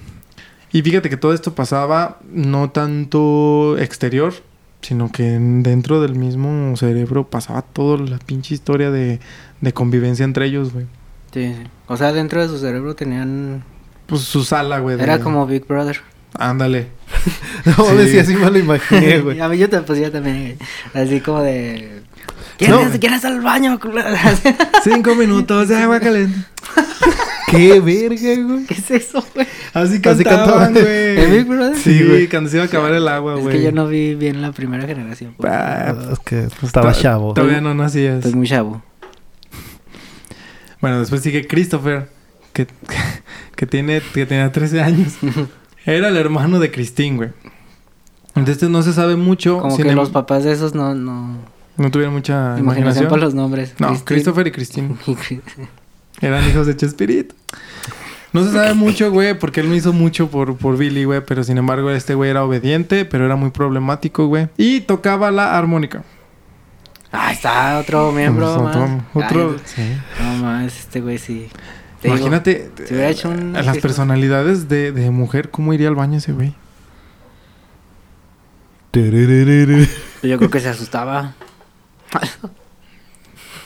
Y 0.74 0.82
fíjate 0.82 1.08
que 1.08 1.16
todo 1.16 1.32
esto 1.32 1.54
pasaba 1.54 2.18
no 2.32 2.70
tanto 2.70 3.78
exterior, 3.78 4.34
sino 4.82 5.10
que 5.12 5.34
en- 5.34 5.62
dentro 5.62 6.00
del 6.02 6.16
mismo 6.16 6.76
cerebro 6.76 7.28
pasaba 7.30 7.62
toda 7.62 7.98
la 8.04 8.18
pinche 8.18 8.54
historia 8.54 8.90
de, 8.90 9.20
de 9.60 9.72
convivencia 9.72 10.24
entre 10.24 10.46
ellos, 10.46 10.72
güey. 10.72 10.86
Sí, 11.32 11.54
sí. 11.54 11.62
O 11.86 11.96
sea, 11.96 12.12
dentro 12.12 12.42
de 12.42 12.48
su 12.48 12.58
cerebro 12.58 12.94
tenían... 12.96 13.62
Pues 14.06 14.22
su 14.22 14.42
sala, 14.42 14.80
güey. 14.80 14.96
de- 14.96 15.04
Era 15.04 15.20
como 15.20 15.46
Big 15.46 15.64
Brother. 15.66 16.00
Ándale. 16.36 16.88
No, 17.64 17.84
Sí. 17.90 17.96
decía 17.96 18.22
así 18.22 18.34
me 18.34 18.50
lo 18.50 18.58
imaginé, 18.58 19.18
güey. 19.22 19.40
a 19.40 19.48
mí 19.48 19.56
yo 19.58 19.68
te 19.70 19.80
pues 19.80 19.98
yo 20.00 20.10
también. 20.12 20.56
Así 20.92 21.20
como 21.20 21.42
de... 21.42 22.02
¿Quieres, 22.58 22.92
No. 22.92 23.00
¿quieres 23.00 23.24
al 23.24 23.40
baño? 23.40 23.80
Cinco 24.84 25.14
minutos 25.14 25.68
de 25.68 25.76
agua 25.76 25.98
caliente. 26.00 26.38
Qué 27.48 27.80
verga, 27.80 28.42
güey. 28.42 28.64
¿Qué 28.66 28.74
es 28.74 28.90
eso, 28.90 29.24
güey? 29.34 29.46
Así 29.72 29.94
Así 29.94 30.00
cantaban, 30.00 30.24
cantaban. 30.24 30.72
güey. 30.72 31.24
¿En 31.24 31.30
Big 31.32 31.44
Brother? 31.46 31.76
Sí, 31.76 31.98
Sí, 31.98 32.04
güey. 32.04 32.28
Cuando 32.28 32.50
se 32.50 32.56
iba 32.56 32.64
a 32.64 32.66
acabar 32.68 32.92
el 32.92 33.08
agua, 33.08 33.34
Es 33.36 33.40
güey. 33.42 33.56
que 33.56 33.62
yo 33.64 33.72
no 33.72 33.86
vi 33.88 34.14
bien 34.14 34.40
la 34.42 34.52
primera 34.52 34.86
generación. 34.86 35.34
pues. 35.36 35.52
Ah, 35.52 35.94
Es 36.12 36.18
que 36.20 36.48
estaba 36.62 36.92
to- 36.92 37.00
chavo. 37.00 37.34
Todavía 37.34 37.60
no 37.60 37.74
nacías. 37.74 38.16
Estoy 38.18 38.34
muy 38.34 38.46
chavo. 38.46 38.82
Bueno, 40.80 41.00
después 41.00 41.22
sigue 41.22 41.46
Christopher, 41.46 42.08
que, 42.52 42.66
que, 43.56 43.66
tiene, 43.66 44.02
que 44.12 44.26
tenía 44.26 44.50
13 44.52 44.82
años. 44.82 45.14
Era 45.86 46.08
el 46.08 46.16
hermano 46.16 46.58
de 46.60 46.70
Christine, 46.70 47.16
güey. 47.16 47.30
Entonces 48.34 48.68
no 48.68 48.82
se 48.82 48.92
sabe 48.92 49.16
mucho. 49.16 49.58
Como 49.60 49.76
que 49.76 49.82
em- 49.88 49.94
los 49.96 50.10
papás 50.10 50.44
de 50.44 50.52
esos 50.52 50.74
no... 50.74 50.94
no... 50.94 51.36
No 51.76 51.90
tuvieron 51.90 52.14
mucha 52.14 52.56
Imaginación 52.58 52.68
imaginación. 52.68 53.08
para 53.10 53.22
los 53.22 53.34
nombres. 53.34 53.74
No, 53.78 53.88
Christine. 53.88 54.04
Christopher 54.04 54.46
y 54.46 54.50
Chris- 54.52 54.70
Eran 56.20 56.48
hijos 56.48 56.66
de 56.68 56.76
Chespirito. 56.76 57.34
No 58.32 58.44
se 58.44 58.52
sabe 58.52 58.74
mucho, 58.74 59.10
güey, 59.10 59.36
porque 59.38 59.60
él 59.60 59.68
no 59.68 59.74
hizo 59.74 59.92
mucho 59.92 60.28
por, 60.28 60.56
por 60.56 60.76
Billy, 60.76 61.04
güey. 61.04 61.20
Pero 61.26 61.42
sin 61.42 61.58
embargo, 61.58 61.90
este 61.90 62.14
güey 62.14 62.30
era 62.30 62.44
obediente, 62.44 63.04
pero 63.04 63.26
era 63.26 63.34
muy 63.36 63.50
problemático, 63.50 64.26
güey. 64.28 64.48
Y 64.56 64.80
tocaba 64.82 65.30
la 65.32 65.56
armónica. 65.58 66.04
Ah, 67.10 67.32
está 67.32 67.78
otro 67.78 68.10
miembro 68.12 68.46
Pues, 68.54 68.62
más. 68.64 68.76
otro- 68.76 69.02
otro- 69.14 69.56
Ay, 69.58 69.62
sí. 69.64 69.96
no 70.20 70.44
más, 70.44 70.78
este 70.78 71.00
güey 71.00 71.18
sí. 71.18 71.48
Te 72.04 72.10
Imagínate 72.10 72.70
hecho 73.08 73.30
un 73.30 73.56
eh, 73.56 73.62
las 73.62 73.78
personalidades 73.78 74.68
de, 74.68 74.92
de 74.92 75.10
mujer, 75.10 75.48
¿cómo 75.50 75.72
iría 75.72 75.88
al 75.88 75.94
baño 75.94 76.18
ese 76.18 76.32
güey? 76.32 76.54
Yo 80.22 80.36
creo 80.36 80.50
que 80.50 80.60
se 80.60 80.68
asustaba. 80.68 81.32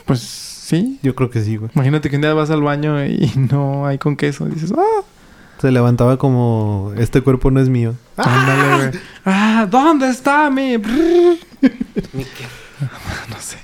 Pues 0.05 0.21
sí. 0.21 1.01
Yo 1.03 1.17
creo 1.17 1.31
que 1.31 1.43
sí, 1.43 1.57
güey. 1.57 1.73
Imagínate 1.75 2.09
que 2.11 2.15
un 2.15 2.23
día 2.23 2.33
vas 2.33 2.51
al 2.51 2.63
baño 2.63 3.05
y 3.05 3.29
no 3.51 3.89
hay 3.89 3.99
con 3.99 4.15
queso. 4.17 4.47
Dices, 4.47 4.73
ah, 4.79 5.03
Se 5.61 5.73
levantaba 5.73 6.17
como, 6.17 6.93
este 6.97 7.23
cuerpo 7.23 7.51
no 7.51 7.59
es 7.59 7.69
mío. 7.69 7.97
ándale, 8.17 8.77
güey. 8.77 9.03
Ah, 9.25 9.67
¿dónde 9.69 10.11
está 10.11 10.49
mi? 10.49 10.77
no 10.79 10.87
sé. 13.41 13.59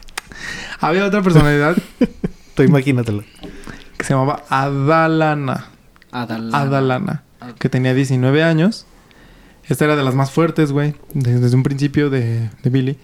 Había 0.80 1.06
otra 1.06 1.22
personalidad 1.22 1.76
Tú 2.54 2.64
imagínatelo. 2.64 3.22
Que 4.04 4.08
se 4.08 4.14
llamaba 4.14 4.42
Adalana. 4.50 5.66
Adalana. 6.12 6.58
Adalana. 6.58 7.22
Que 7.58 7.68
tenía 7.68 7.94
19 7.94 8.42
años. 8.42 8.86
Esta 9.66 9.86
era 9.86 9.96
de 9.96 10.02
las 10.04 10.14
más 10.14 10.30
fuertes, 10.30 10.72
güey. 10.72 10.94
de- 11.14 11.40
Desde 11.40 11.56
un 11.56 11.62
principio 11.62 12.10
de, 12.10 12.50
de 12.62 12.70
Billy. 12.70 12.98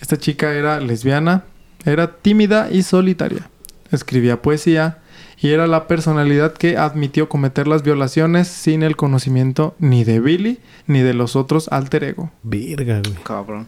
Esta 0.00 0.18
chica 0.18 0.52
era 0.52 0.78
lesbiana. 0.80 1.44
Era 1.84 2.16
tímida 2.16 2.68
y 2.70 2.82
solitaria. 2.82 3.48
Escribía 3.90 4.42
poesía. 4.42 4.98
Y 5.40 5.48
era 5.50 5.66
la 5.66 5.88
personalidad 5.88 6.52
que 6.52 6.76
admitió 6.76 7.28
cometer 7.28 7.66
las 7.66 7.82
violaciones 7.82 8.46
sin 8.46 8.82
el 8.82 8.94
conocimiento 8.96 9.74
ni 9.80 10.04
de 10.04 10.20
Billy 10.20 10.60
ni 10.86 11.00
de 11.00 11.14
los 11.14 11.34
otros 11.34 11.68
alter 11.72 12.04
ego. 12.04 12.30
Verga, 12.42 13.00
güey. 13.04 13.16
Cabrón. 13.24 13.66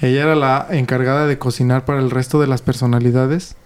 Ella 0.00 0.22
era 0.24 0.34
la 0.34 0.66
encargada 0.70 1.26
de 1.26 1.38
cocinar 1.38 1.84
para 1.84 2.00
el 2.00 2.10
resto 2.10 2.40
de 2.40 2.48
las 2.48 2.60
personalidades. 2.60 3.56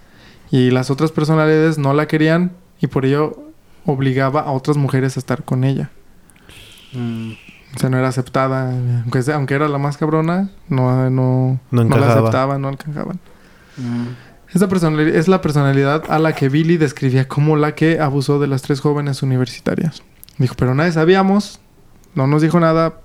Y 0.51 0.71
las 0.71 0.91
otras 0.91 1.13
personalidades 1.13 1.79
no 1.79 1.93
la 1.93 2.07
querían 2.07 2.53
y 2.81 2.87
por 2.87 3.05
ello 3.05 3.43
obligaba 3.85 4.41
a 4.43 4.53
otras 4.53 4.77
mujeres 4.77 5.17
a 5.17 5.21
estar 5.21 5.45
con 5.45 5.65
ella. 5.65 5.91
Mm, 6.93 7.33
O 7.75 7.79
sea, 7.79 7.91
no 7.91 7.99
era 7.99 8.09
aceptada. 8.09 8.71
Aunque, 9.03 9.23
sea- 9.23 9.35
aunque 9.37 9.55
era 9.55 9.69
la 9.69 9.79
más 9.79 9.97
cabrona, 9.97 10.51
no, 10.69 11.11
no, 11.11 11.61
No 11.71 11.85
no 11.85 11.97
la 11.99 12.13
aceptaban, 12.13 12.63
no 12.63 12.69
alcanzaban. 12.69 13.19
mm. 13.77 14.07
Esta 14.55 14.69
personali- 14.69 15.13
es 15.15 15.29
la 15.29 15.41
personalidad 15.43 16.05
a 16.09 16.19
la 16.19 16.33
que 16.35 16.49
Billy 16.49 16.77
describía 16.79 17.27
como 17.29 17.57
la 17.57 17.75
que 17.75 17.99
abusó 18.01 18.39
de 18.39 18.47
las 18.47 18.63
tres 18.63 18.81
jóvenes 18.81 19.23
universitarias. 19.23 20.03
Dijo, 20.39 20.55
pero 20.57 20.75
nadie 20.75 20.93
sabíamos, 20.93 21.61
no 22.15 22.27
nos 22.27 22.41
dijo 22.43 22.61
nada. 22.61 23.01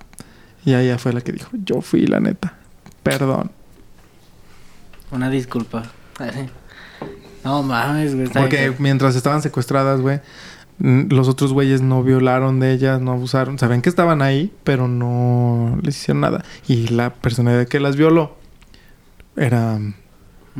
Y 0.63 0.75
ella 0.75 0.97
fue 0.99 1.11
la 1.13 1.21
que 1.21 1.31
dijo, 1.33 1.49
yo 1.65 1.81
fui 1.81 2.05
la 2.05 2.19
neta. 2.19 2.53
Perdón. 3.03 3.51
Una 5.11 5.29
disculpa. 5.29 5.83
No 7.43 7.63
mames, 7.63 8.15
güey. 8.15 8.27
Porque 8.27 8.69
bien. 8.69 8.75
mientras 8.79 9.15
estaban 9.15 9.41
secuestradas, 9.41 10.01
güey, 10.01 10.19
los 10.79 11.27
otros 11.27 11.53
güeyes 11.53 11.81
no 11.81 12.03
violaron 12.03 12.59
de 12.59 12.71
ellas, 12.73 13.01
no 13.01 13.11
abusaron. 13.11 13.57
Sabían 13.59 13.81
que 13.81 13.89
estaban 13.89 14.21
ahí, 14.21 14.51
pero 14.63 14.87
no 14.87 15.77
les 15.83 15.97
hicieron 15.97 16.21
nada. 16.21 16.43
Y 16.67 16.87
la 16.87 17.13
personalidad 17.13 17.67
que 17.67 17.79
las 17.79 17.95
violó 17.95 18.37
era, 19.35 19.79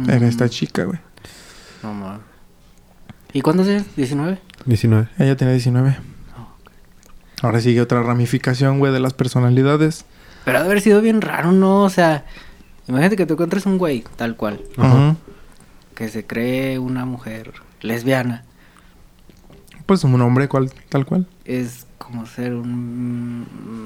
era 0.07 0.19
Mm, 0.19 0.23
esta 0.23 0.47
chica, 0.49 0.85
güey. 0.85 0.99
No 1.83 1.93
mames. 1.93 2.21
¿Y 3.33 3.41
cuántos 3.41 3.67
años? 3.67 3.83
¿19? 3.97 4.39
19. 4.65 5.07
Ella 5.19 5.35
tenía 5.35 5.53
19. 5.53 5.97
Ahora 7.41 7.59
sigue 7.59 7.81
otra 7.81 8.03
ramificación, 8.03 8.79
güey, 8.79 8.93
de 8.93 8.99
las 8.99 9.13
personalidades. 9.13 10.05
Pero 10.45 10.57
ha 10.57 10.61
de 10.61 10.67
haber 10.67 10.81
sido 10.81 11.01
bien 11.01 11.21
raro, 11.21 11.51
¿no? 11.51 11.83
O 11.83 11.89
sea, 11.89 12.25
imagínate 12.87 13.15
que 13.15 13.25
te 13.25 13.33
encuentres 13.33 13.65
un 13.65 13.77
güey, 13.77 14.03
tal 14.15 14.35
cual, 14.35 14.61
Ajá. 14.77 15.15
Que 15.95 16.09
se 16.09 16.25
cree 16.25 16.79
una 16.79 17.05
mujer 17.05 17.53
lesbiana. 17.81 18.43
Pues 19.85 20.03
un 20.03 20.21
hombre 20.21 20.47
cual, 20.47 20.71
tal 20.89 21.05
cual. 21.05 21.27
Es 21.45 21.85
como 21.97 22.25
ser 22.25 22.53
un, 22.53 23.45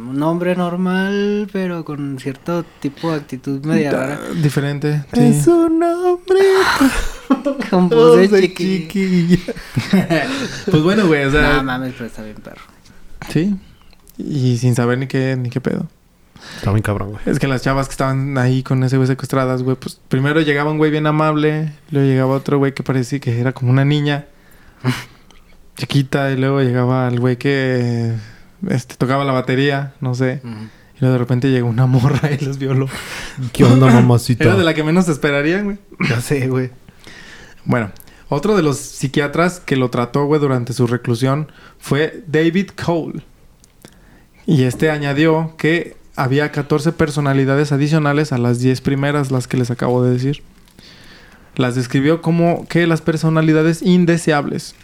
un 0.10 0.24
hombre 0.24 0.56
normal, 0.56 1.50
pero 1.52 1.84
con 1.86 2.18
cierto 2.20 2.64
tipo 2.80 3.12
de 3.12 3.18
actitud 3.18 3.64
media 3.66 3.92
rara. 3.92 4.20
Diferente. 4.42 5.04
Es 5.14 5.48
un 5.48 5.82
hombre. 5.84 6.40
Con 7.70 7.90
voz 7.90 8.30
de 8.32 8.42
chiqui. 8.42 8.88
chiquilla. 8.88 9.54
Pues 10.70 10.84
bueno, 10.84 11.08
güey, 11.08 11.26
o 11.26 11.32
sea. 11.32 11.58
No 11.58 11.64
mames, 11.64 11.94
pero 11.94 12.06
está 12.06 12.24
bien 12.24 12.38
perro. 12.38 12.62
sí. 13.30 13.56
Y 14.18 14.58
sin 14.58 14.76
saber 14.76 14.98
ni 14.98 15.08
qué, 15.08 15.36
ni 15.36 15.50
qué 15.50 15.60
pedo. 15.60 15.88
Está 16.58 16.72
muy 16.72 16.82
cabrón, 16.82 17.12
güey. 17.12 17.22
Es 17.26 17.40
que 17.40 17.48
las 17.48 17.62
chavas 17.62 17.88
que 17.88 17.92
estaban 17.92 18.38
ahí 18.38 18.64
con 18.64 18.84
ese 18.84 18.98
güey 18.98 19.08
secuestradas, 19.08 19.64
güey, 19.64 19.76
pues 19.76 20.00
primero 20.08 20.42
llegaba 20.42 20.72
un 20.72 20.78
güey 20.78 20.92
bien 20.92 21.08
amable, 21.08 21.74
luego 21.92 22.08
llegaba 22.08 22.36
otro 22.36 22.58
güey 22.58 22.74
que 22.74 22.84
parecía 22.84 23.20
que 23.20 23.40
era 23.40 23.54
como 23.54 23.72
una 23.72 23.86
niña 23.86 24.26
chiquita, 25.78 26.32
y 26.32 26.38
luego 26.38 26.62
llegaba 26.62 27.08
el 27.08 27.20
güey 27.20 27.38
que 27.38 28.14
este, 28.70 28.96
tocaba 28.96 29.24
la 29.26 29.34
batería, 29.34 29.94
no 30.02 30.16
sé, 30.16 30.42
y 30.44 31.00
luego 31.02 31.14
de 31.14 31.20
repente 31.20 31.50
llegó 31.50 31.68
una 31.68 31.86
morra 31.88 32.32
y 32.32 32.44
los 32.44 32.58
violó. 32.58 32.88
¿Qué 33.52 33.64
onda, 33.64 33.88
mamacita? 33.88 34.44
Era 34.46 34.56
de 34.56 34.64
la 34.64 34.74
que 34.74 34.84
menos 34.84 35.10
esperarían, 35.10 35.66
güey. 35.66 35.78
Ya 36.10 36.22
sé, 36.22 36.48
güey. 36.48 36.72
Bueno, 37.66 37.92
otro 38.30 38.56
de 38.56 38.64
los 38.64 38.78
psiquiatras 38.78 39.60
que 39.60 39.76
lo 39.76 39.90
trató, 39.90 40.26
güey, 40.26 40.40
durante 40.40 40.74
su 40.74 40.88
reclusión 40.88 41.52
fue 41.80 42.24
David 42.28 42.70
Cole. 42.70 43.24
Y 44.46 44.64
este 44.64 44.90
añadió 44.90 45.56
que 45.58 45.98
había 46.16 46.52
14 46.52 46.92
personalidades 46.94 47.72
adicionales 47.72 48.32
a 48.32 48.38
las 48.38 48.60
10 48.60 48.82
primeras, 48.82 49.32
las 49.32 49.48
que 49.48 49.58
les 49.58 49.72
acabo 49.72 50.04
de 50.04 50.12
decir. 50.12 50.44
Las 51.56 51.76
describió 51.76 52.22
como 52.22 52.68
que 52.68 52.86
las 52.88 53.02
personalidades 53.02 53.82
indeseables. 53.82 54.76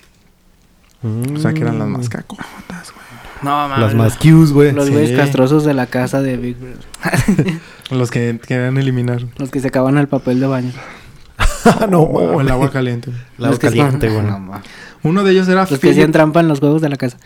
O 1.04 1.40
sea, 1.40 1.54
que 1.54 1.62
eran 1.62 1.80
las 1.80 1.88
más 1.88 2.10
cacotas, 2.10 2.92
güey. 2.94 3.06
No 3.42 3.50
mames. 3.50 3.80
Las 3.80 3.96
más 3.96 4.18
cues, 4.18 4.52
güey. 4.52 4.72
Los 4.72 4.86
Sí. 4.86 4.94
güeyes 4.94 5.18
castrosos 5.18 5.66
de 5.66 5.74
la 5.74 5.88
casa 5.88 6.22
de 6.22 6.38
Big 6.38 6.58
Brother. 6.58 7.60
Los 7.90 8.12
que 8.12 8.40
querían 8.46 8.78
eliminar. 8.78 9.24
Los 9.38 9.50
que 9.50 9.60
se 9.60 9.70
acaban 9.70 9.98
el 9.98 10.08
papel 10.08 10.40
de 10.40 10.46
baño. 10.46 10.72
no, 11.90 12.02
O 12.02 12.40
el 12.40 12.50
agua 12.52 12.70
caliente. 12.72 13.12
Los 13.40 13.58
que 13.58 13.68
caliente, 13.68 14.10
güey. 14.12 14.24
No, 14.24 14.40
mames. 14.40 14.68
Uno 15.04 15.24
de 15.24 15.32
ellos 15.32 15.48
era 15.48 15.66
Los 15.68 15.80
que 15.80 15.90
hacían 15.90 16.12
trampa 16.12 16.40
en 16.40 16.48
los 16.48 16.60
juegos 16.60 16.82
de 16.84 16.90
la 16.90 16.98
casa. 16.98 17.18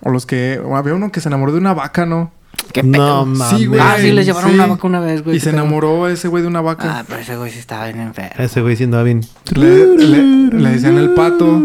O 0.00 0.08
los 0.10 0.24
que... 0.24 0.60
había 0.74 0.94
uno 0.94 1.12
que 1.12 1.20
se 1.20 1.28
enamoró 1.28 1.52
de 1.52 1.58
una 1.58 1.74
vaca, 1.74 2.06
¿no? 2.06 2.32
¿Qué 2.72 2.82
No 2.82 2.92
pedo? 2.92 3.26
mames. 3.26 3.58
Sí, 3.58 3.66
güey. 3.66 3.80
Ah, 3.80 3.96
sí, 3.98 4.12
les 4.12 4.26
llevaron 4.26 4.50
Sí. 4.50 4.54
una 4.56 4.66
vaca 4.66 4.86
una 4.86 5.00
vez, 5.00 5.22
güey. 5.22 5.36
Y 5.36 5.38
qué 5.38 5.44
se 5.44 5.50
pedo. 5.50 5.62
enamoró 5.62 6.08
ese 6.08 6.28
güey 6.28 6.42
de 6.42 6.48
una 6.48 6.60
vaca. 6.60 6.98
Ah, 7.00 7.04
pero 7.06 7.20
ese 7.20 7.36
güey 7.36 7.50
sí 7.50 7.58
estaba 7.58 7.86
bien 7.86 8.00
enfermo. 8.00 8.30
Ese 8.38 8.60
güey 8.62 8.76
siendo 8.76 9.02
bien. 9.04 9.20
Le, 9.54 9.96
le- 9.96 10.48
le 10.48 10.70
decían 10.70 10.96
el 10.98 11.10
pato. 11.10 11.62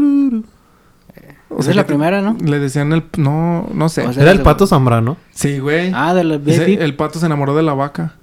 O 1.51 1.61
Esa 1.61 1.71
es 1.71 1.75
la 1.75 1.87
primera, 1.87 2.21
¿no? 2.21 2.37
Le 2.43 2.59
decían 2.59 2.93
el... 2.93 3.03
No, 3.17 3.67
no 3.73 3.89
sé. 3.89 4.05
O 4.05 4.13
sea, 4.13 4.21
Era 4.21 4.31
el 4.31 4.41
pato 4.41 4.67
Zambrano. 4.67 5.17
sí, 5.31 5.57
güey. 5.59 5.91
Ah, 5.95 6.13
de 6.13 6.23
los 6.23 6.45
Ese- 6.45 6.75
el 6.83 6.95
pato 6.95 7.17
se 7.19 7.25
enamoró 7.25 7.55
de 7.55 7.63
la 7.63 7.73
vaca. 7.73 8.13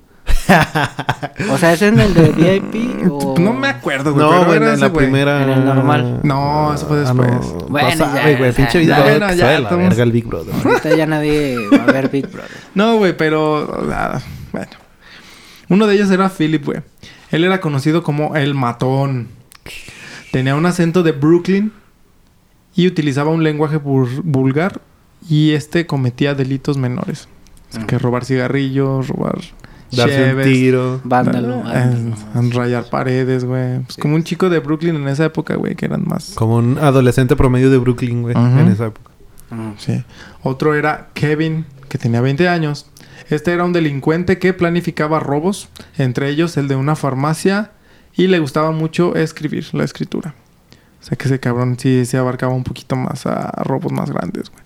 O 1.51 1.59
sea, 1.59 1.72
¿ese 1.74 1.88
es 1.88 1.99
el 1.99 2.14
de 2.14 2.28
VIP 2.72 3.11
o...? 3.12 3.34
No 3.38 3.53
me 3.53 3.68
acuerdo, 3.68 4.12
güey. 4.14 4.24
No, 4.24 4.30
pero 4.30 4.44
güey, 4.47 4.57
era 4.57 4.66
en 4.68 4.72
ese 4.74 4.82
la 4.82 4.92
primera. 4.92 5.42
En 5.42 5.51
el 5.51 5.64
normal. 5.64 6.20
No, 6.22 6.72
eso 6.74 6.86
fue 6.86 7.05
Ah, 7.07 7.12
no. 7.14 7.22
después. 7.22 7.68
Bueno, 7.68 7.88
No 7.90 7.97
sabe, 7.97 8.32
ya, 8.32 8.38
güey. 8.38 8.51
o 8.51 8.53
sea, 8.53 8.64
Pinche 8.64 8.86
ya, 8.86 8.97
de 8.97 9.03
bueno, 9.03 9.34
ya, 9.34 9.47
la 9.47 9.57
estamos- 9.59 9.88
verga 9.88 10.03
el 10.03 10.12
Big 10.12 10.24
Brother. 10.26 10.55
Ahorita 10.64 10.97
ya 10.97 11.07
nadie 11.07 11.59
va 11.68 11.82
a 11.84 11.92
ver 11.92 12.09
Big 12.11 12.26
Brother. 12.30 12.51
No, 12.74 12.97
güey, 12.97 13.16
pero... 13.16 13.88
ah, 13.92 14.20
bueno. 14.53 14.70
Uno 15.68 15.86
de 15.86 15.94
ellos 15.94 16.11
era 16.11 16.28
Philip, 16.30 16.64
güey. 16.64 16.80
Él 17.30 17.44
era 17.44 17.61
conocido 17.61 18.03
como 18.03 18.36
el 18.36 18.55
matón. 18.55 19.28
Tenía 20.30 20.55
un 20.55 20.64
acento 20.66 21.03
de 21.03 21.12
Brooklyn 21.12 21.72
y 22.74 22.86
utilizaba 22.86 23.30
un 23.30 23.42
lenguaje 23.42 23.78
vulgar 23.78 24.80
y 25.28 25.53
este 25.53 25.86
cometía 25.86 26.34
delitos 26.34 26.76
menores. 26.76 27.28
Que 27.88 27.99
robar 27.99 28.24
cigarrillos, 28.24 29.09
robar 29.09 29.38
Darse 29.93 30.34
un 30.34 30.43
tiro. 30.43 31.01
Vándalo. 31.05 31.62
eh, 31.72 32.12
vándalo. 32.34 32.62
rayar 32.62 32.84
paredes, 32.91 33.45
güey. 33.45 33.80
Pues 33.80 33.97
como 33.97 34.14
un 34.14 34.24
chico 34.24 34.49
de 34.51 34.59
Brooklyn 34.59 34.97
en 34.97 35.09
esa 35.09 35.26
época, 35.26 35.55
güey, 35.57 35.74
que 35.74 35.87
eran 35.87 36.05
más... 36.07 36.32
Como 36.34 36.57
un 36.57 36.78
adolescente 36.78 37.37
promedio 37.37 37.70
de 37.70 37.78
Brooklyn, 37.78 38.22
güey. 38.22 38.37
En 38.37 38.68
esa 38.68 38.87
época. 38.87 39.11
Mm. 39.51 39.72
Sí. 39.78 40.05
Otro 40.43 40.74
era 40.74 41.09
Kevin, 41.14 41.66
que 41.89 41.99
tenía 41.99 42.20
20 42.20 42.49
años. 42.49 42.87
Este 43.28 43.53
era 43.53 43.64
un 43.64 43.72
delincuente 43.72 44.39
que 44.39 44.53
planificaba 44.53 45.20
robos, 45.20 45.68
entre 45.99 46.28
ellos 46.28 46.57
el 46.57 46.68
de 46.68 46.76
una 46.76 46.97
farmacia, 46.97 47.72
y 48.14 48.28
le 48.28 48.39
gustaba 48.39 48.70
mucho 48.70 49.14
escribir, 49.14 49.66
la 49.72 49.84
escritura. 49.84 50.34
O 51.01 51.05
sea 51.05 51.16
que 51.16 51.26
ese 51.26 51.39
cabrón 51.39 51.76
sí 51.78 52.05
se 52.05 52.16
abarcaba 52.18 52.53
un 52.53 52.64
poquito 52.64 52.97
más 52.97 53.26
a 53.26 53.51
robos 53.62 53.93
más 53.93 54.11
grandes, 54.11 54.51
güey. 54.51 54.65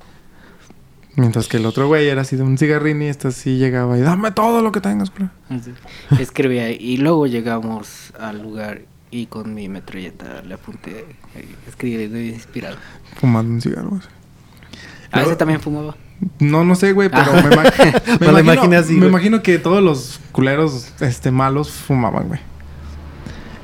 Mientras 1.20 1.48
que 1.48 1.58
el 1.58 1.66
otro 1.66 1.86
güey 1.86 2.08
era 2.08 2.22
así 2.22 2.36
de 2.36 2.42
un 2.42 2.56
cigarrín 2.56 3.02
y 3.02 3.08
este 3.08 3.30
sí 3.30 3.58
llegaba 3.58 3.98
y 3.98 4.00
dame 4.00 4.30
todo 4.30 4.62
lo 4.62 4.72
que 4.72 4.80
tengas. 4.80 5.12
Así. 5.50 5.72
Escribía 6.18 6.70
y 6.70 6.96
luego 6.96 7.26
llegamos 7.26 8.12
al 8.18 8.40
lugar 8.42 8.82
y 9.10 9.26
con 9.26 9.52
mi 9.54 9.68
metralleta 9.68 10.40
le 10.42 10.54
apunté. 10.54 11.04
Escribí 11.68 12.06
de 12.06 12.26
inspirado. 12.28 12.76
Fumando 13.20 13.52
un 13.52 13.60
cigarro, 13.60 13.90
güey. 13.90 14.02
A 15.12 15.20
ese 15.22 15.36
también 15.36 15.60
fumaba. 15.60 15.94
No, 16.38 16.64
no 16.64 16.74
sé, 16.74 16.92
güey, 16.92 17.10
pero 17.10 17.24
Ah. 17.34 17.42
me, 18.20 18.32
me 18.32 18.40
imagino, 18.40 18.78
así, 18.78 18.92
me 18.94 19.06
imagino 19.08 19.42
que 19.42 19.58
todos 19.58 19.82
los 19.82 20.20
culeros 20.32 20.92
este, 21.00 21.30
malos 21.30 21.70
fumaban, 21.70 22.28
güey. 22.28 22.40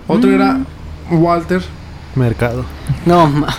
Otro 0.09 0.31
era 0.31 0.61
Walter. 1.11 1.63
Mercado. 2.17 2.65
No, 3.07 3.27
ma- 3.29 3.55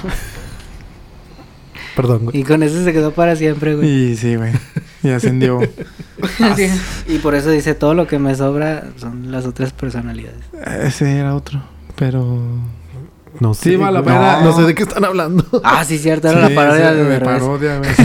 Perdón, 1.97 2.25
güey. 2.25 2.37
y 2.39 2.43
con 2.43 2.63
eso 2.63 2.81
se 2.83 2.93
quedó 2.93 3.11
para 3.11 3.35
siempre, 3.35 3.75
güey. 3.75 3.89
Y 4.11 4.15
sí, 4.15 4.35
güey. 4.37 4.53
Y 5.03 5.09
ascendió. 5.09 5.59
Sí. 6.55 6.67
Y 7.07 7.19
por 7.19 7.35
eso 7.35 7.51
dice, 7.51 7.75
todo 7.75 7.93
lo 7.93 8.07
que 8.07 8.17
me 8.17 8.33
sobra 8.33 8.85
son 8.95 9.31
las 9.31 9.45
otras 9.45 9.71
personalidades. 9.71 10.39
Ese 10.81 11.17
era 11.19 11.35
otro. 11.35 11.61
Pero. 11.95 12.39
No 13.39 13.53
Sí, 13.53 13.71
sé. 13.71 13.77
va 13.77 13.91
la 13.91 14.01
pena. 14.03 14.41
No 14.41 14.51
sé 14.55 14.63
de 14.63 14.73
qué 14.73 14.81
están 14.81 15.05
hablando. 15.05 15.45
Ah, 15.63 15.85
sí, 15.85 15.99
cierto, 15.99 16.29
era 16.29 16.47
Sí, 16.47 16.53
la 16.53 16.59
parodia 16.59 16.89
sí, 16.89 16.95
de 16.97 17.03
de 17.03 17.09
Derbez. 17.09 17.29
parodia, 17.39 17.77
güey. 17.77 17.89
Sí. 17.95 18.03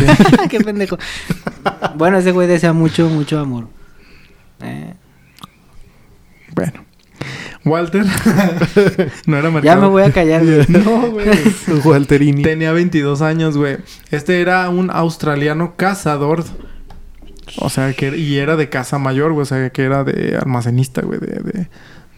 Qué 0.51 0.61
pendejo. 0.61 0.99
Bueno, 1.97 2.19
ese 2.19 2.33
güey 2.33 2.47
desea 2.47 2.75
mucho, 2.75 3.09
mucho 3.09 3.39
amor. 3.39 3.69
Eh, 4.61 4.93
bueno. 6.55 6.85
Walter. 7.65 8.05
no 9.27 9.37
era 9.37 9.51
mercado. 9.51 9.63
Ya 9.63 9.77
me 9.77 9.87
voy 9.87 10.03
a 10.03 10.13
callar, 10.13 10.45
güey. 10.45 10.67
No, 10.69 11.11
güey. 11.11 11.29
Walterini. 11.85 12.43
Tenía 12.43 12.73
22 12.73 13.23
años, 13.23 13.57
güey. 13.57 13.79
Este 14.11 14.41
era 14.41 14.69
un 14.69 14.91
australiano 14.91 15.75
cazador. 15.77 16.45
O 17.59 17.69
sea, 17.69 17.93
que 17.93 18.17
y 18.17 18.39
era 18.39 18.57
de 18.57 18.69
casa 18.69 18.99
mayor, 18.99 19.33
güey. 19.33 19.43
O 19.43 19.47
sea, 19.47 19.71
que 19.71 19.83
era 19.83 20.05
de 20.05 20.37
almacenista, 20.37 21.03
güey, 21.03 21.21
de, 21.21 21.41
de, 21.41 21.69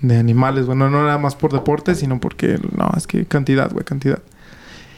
de 0.01 0.17
animales. 0.17 0.67
Bueno, 0.67 0.91
no 0.91 1.05
era 1.05 1.19
más 1.19 1.35
por 1.35 1.53
deporte, 1.53 1.95
sino 1.95 2.21
porque, 2.21 2.59
no, 2.77 2.91
es 2.97 3.07
que 3.07 3.25
cantidad, 3.27 3.71
güey, 3.71 3.85
cantidad. 3.85 4.21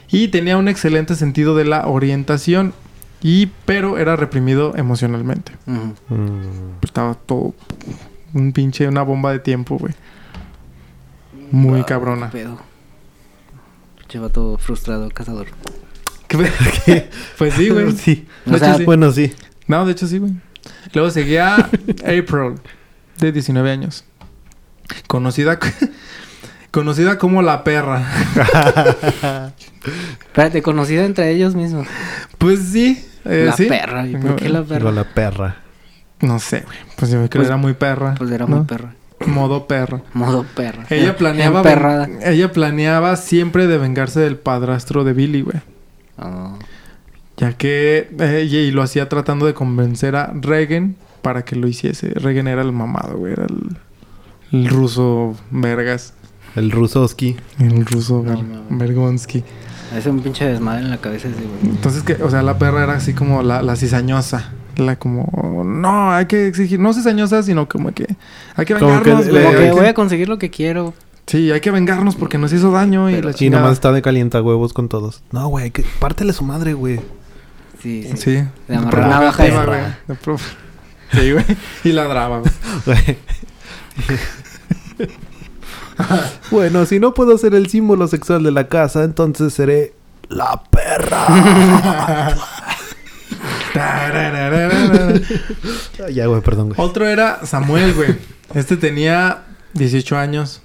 Y 0.09 0.29
tenía 0.29 0.57
un 0.57 0.69
excelente 0.69 1.15
sentido 1.15 1.55
de 1.55 1.65
la 1.65 1.87
orientación. 1.87 2.73
Y, 3.21 3.47
pero 3.65 3.97
era 3.97 4.15
reprimido 4.15 4.75
emocionalmente. 4.77 5.51
Mm. 5.65 6.83
Estaba 6.83 7.15
todo 7.15 7.55
un 8.33 8.53
pinche, 8.53 8.87
una 8.87 9.01
bomba 9.01 9.31
de 9.31 9.39
tiempo, 9.39 9.77
güey. 9.77 9.95
Muy 11.51 11.81
Ah, 11.81 11.85
cabrona. 11.85 12.29
qué 12.31 12.39
pedo. 12.39 12.57
Pinche 13.97 14.19
vato 14.19 14.57
frustrado, 14.57 15.09
cazador. 15.09 15.47
¿Qué? 16.27 17.09
pues 17.37 17.53
sí, 17.53 17.69
güey. 17.69 17.91
Sí. 17.97 18.27
De 18.45 18.51
O 18.53 18.55
hecho, 18.57 18.65
sea, 18.65 18.77
sí. 18.77 18.85
Bueno, 18.85 19.11
sí. 19.11 19.33
No, 19.67 19.85
de 19.85 19.91
hecho 19.93 20.07
sí, 20.07 20.17
güey. 20.17 20.33
Luego 20.93 21.09
seguía 21.11 21.55
April, 22.03 22.55
de 23.19 23.31
19 23.31 23.71
años. 23.71 24.03
Conocida, 25.07 25.59
conocida 26.71 27.17
como 27.17 27.41
la 27.41 27.63
perra. 27.63 28.05
Espérate, 30.27 30.61
conocida 30.61 31.05
entre 31.05 31.31
ellos 31.31 31.55
mismos. 31.55 31.87
Pues 32.37 32.59
sí. 32.71 33.03
eh, 33.25 33.43
la 33.47 33.53
sí. 33.53 33.65
perra. 33.65 34.05
¿Y 34.07 34.15
por 34.17 34.35
qué 34.37 34.49
la 34.49 34.63
perra? 34.63 34.91
la 34.91 35.03
perra. 35.03 35.55
No 36.21 36.39
sé, 36.39 36.61
güey. 36.61 36.77
Pues 36.95 37.11
yo 37.11 37.17
creo 37.17 37.29
que 37.29 37.37
Pues- 37.39 37.47
era 37.47 37.57
muy 37.57 37.73
perra. 37.73 38.15
Pues 38.17 38.31
era 38.31 38.45
¿no? 38.45 38.57
muy 38.57 38.65
perra. 38.65 38.93
Modo 39.25 39.67
perra. 39.67 40.03
Modo 40.13 40.45
perra. 40.55 40.85
Ella 40.89 41.17
planeaba, 41.17 41.59
Emperrada. 41.59 42.07
ella 42.23 42.51
planeaba 42.51 43.15
siempre 43.15 43.65
de 43.67 43.77
vengarse 43.77 44.19
del 44.19 44.37
padrastro 44.37 45.03
de 45.03 45.13
Billy, 45.13 45.41
güey. 45.41 45.57
Oh. 46.19 46.57
Ya 47.37 47.53
que 47.53 48.09
eh, 48.19 48.39
ella 48.41 48.59
y 48.59 48.71
lo 48.71 48.81
hacía 48.83 49.09
tratando 49.09 49.45
de 49.45 49.53
convencer 49.53 50.15
a 50.15 50.31
Reagan 50.33 50.95
para 51.21 51.43
que 51.45 51.55
lo 51.55 51.67
hiciese. 51.67 52.09
Reagan 52.15 52.47
era 52.47 52.61
el 52.61 52.71
mamado, 52.71 53.17
güey. 53.17 53.33
Era 53.33 53.45
el, 53.45 53.77
el 54.51 54.69
ruso 54.69 55.35
vergas. 55.51 56.13
El 56.55 56.71
Rusoski. 56.71 57.37
El 57.59 57.85
ruso 57.85 58.23
No, 58.25 58.31
Ver- 58.35 58.43
no. 58.43 58.61
Vergonsky. 58.69 59.43
Es 59.95 60.05
un 60.05 60.19
pinche 60.21 60.45
desmadre 60.45 60.81
en 60.83 60.89
la 60.89 60.97
cabeza 60.97 61.27
ese 61.27 61.37
güey. 61.41 61.75
Entonces, 61.75 62.03
que, 62.03 62.13
o 62.23 62.29
sea, 62.29 62.41
la 62.43 62.57
perra 62.57 62.83
era 62.83 62.93
así 62.95 63.13
como 63.13 63.41
la, 63.43 63.61
la 63.61 63.75
cizañosa. 63.75 64.51
La 64.77 64.95
como, 64.97 65.63
no, 65.65 66.11
hay 66.11 66.25
que 66.27 66.47
exigir, 66.47 66.79
no 66.79 66.93
cizañosa, 66.93 67.41
sino 67.43 67.67
como 67.67 67.91
que 67.93 68.05
hay 68.55 68.65
que 68.65 68.75
Como 68.75 69.01
que 69.01 69.09
vengarnos, 69.11 69.25
le- 69.25 69.31
güey, 69.31 69.43
Como 69.45 69.57
que 69.57 69.63
que- 69.65 69.71
voy 69.71 69.85
a 69.87 69.93
conseguir 69.93 70.29
lo 70.29 70.37
que 70.37 70.49
quiero. 70.49 70.93
Sí, 71.25 71.51
hay 71.51 71.59
que 71.61 71.71
vengarnos 71.71 72.15
porque 72.15 72.37
nos 72.37 72.53
hizo 72.53 72.71
daño 72.71 73.09
y 73.09 73.15
Pero- 73.15 73.29
la 73.29 73.31
Y 73.31 73.35
chingada. 73.35 73.63
nomás 73.63 73.77
está 73.77 73.91
de 73.91 74.01
calienta 74.01 74.41
huevos 74.41 74.73
con 74.73 74.87
todos. 74.87 75.23
No, 75.31 75.47
güey, 75.49 75.71
que 75.71 75.83
pártele 75.99 76.31
su 76.33 76.43
madre, 76.45 76.73
güey. 76.73 76.99
Sí, 77.81 78.03
sí. 78.11 78.17
Sí. 78.17 78.43
De 78.67 78.75
amarrar 78.75 79.33
y- 79.45 79.51
güey. 79.51 79.79
De 80.07 80.17
Sí, 81.11 81.31
güey. 81.31 81.45
Y 81.83 81.91
ladraba, 81.91 82.39
güey. 82.39 82.51
Güey. 82.85 83.17
bueno, 86.51 86.85
si 86.85 86.99
no 86.99 87.13
puedo 87.13 87.37
ser 87.37 87.55
el 87.55 87.67
símbolo 87.67 88.07
sexual 88.07 88.43
de 88.43 88.51
la 88.51 88.67
casa, 88.67 89.03
entonces 89.03 89.53
seré 89.53 89.93
la 90.29 90.61
perra. 90.69 92.35
Ya, 96.13 96.27
güey, 96.27 96.41
perdón, 96.41 96.69
güey. 96.69 96.79
Otro 96.79 97.07
era 97.07 97.45
Samuel, 97.45 97.93
güey. 97.93 98.15
Este 98.53 98.77
tenía 98.77 99.43
18 99.73 100.17
años. 100.17 100.61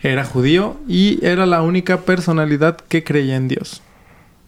Era 0.00 0.24
judío 0.24 0.76
y 0.86 1.24
era 1.24 1.46
la 1.46 1.62
única 1.62 2.02
personalidad 2.02 2.76
que 2.76 3.02
creía 3.04 3.36
en 3.36 3.48
Dios. 3.48 3.82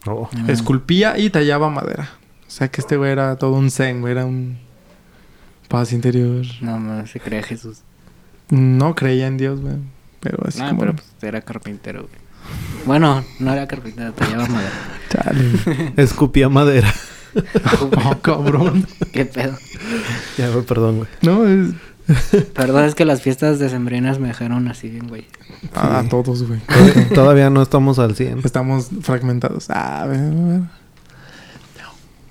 Oh. 0.05 0.29
Esculpía 0.47 1.17
y 1.17 1.29
tallaba 1.31 1.69
madera. 1.69 2.11
O 2.47 2.51
sea 2.51 2.67
que 2.69 2.81
este 2.81 2.95
güey 2.95 3.11
era 3.11 3.35
todo 3.37 3.53
un 3.53 3.71
zen, 3.71 4.01
güey. 4.01 4.11
Era 4.11 4.25
un 4.25 4.59
paz 5.67 5.91
interior. 5.93 6.45
No, 6.61 6.79
no, 6.79 7.05
se 7.07 7.19
creía 7.19 7.41
Jesús. 7.43 7.79
No 8.49 8.95
creía 8.95 9.27
en 9.27 9.37
Dios, 9.37 9.59
güey. 9.59 9.75
Pero 10.19 10.37
así 10.45 10.59
No, 10.59 10.67
como... 10.69 10.79
pero 10.79 10.93
pues 10.93 11.07
era 11.21 11.41
carpintero, 11.41 12.01
güey. 12.01 12.13
Bueno, 12.85 13.25
no 13.39 13.51
era 13.51 13.67
carpintero, 13.67 14.13
tallaba 14.13 14.47
madera. 14.47 14.71
Chale. 15.09 15.93
Escupía 15.97 16.49
madera. 16.49 16.93
Oh, 18.05 18.15
cabrón. 18.21 18.85
Qué 19.11 19.25
pedo. 19.25 19.57
ya, 20.37 20.49
güey, 20.49 20.65
perdón, 20.65 20.97
güey. 20.97 21.09
No, 21.21 21.47
es... 21.47 21.69
Perdón, 22.53 22.85
es 22.85 22.95
que 22.95 23.03
las 23.03 23.21
fiestas 23.21 23.59
decembrinas 23.59 24.17
me 24.19 24.29
dejaron 24.29 24.67
así 24.69 24.87
bien, 24.89 25.07
güey. 25.09 25.27
A, 25.75 25.99
a 25.99 26.07
todos, 26.09 26.43
güey. 26.47 26.59
Tod- 26.61 27.13
Todavía 27.13 27.49
no 27.49 27.61
estamos 27.61 27.99
al 27.99 28.15
100. 28.15 28.41
Estamos 28.45 28.87
fragmentados. 29.01 29.69
Ah, 29.69 30.03
a 30.03 30.05
ver, 30.05 30.19
a 30.19 30.23
ver. 30.47 30.61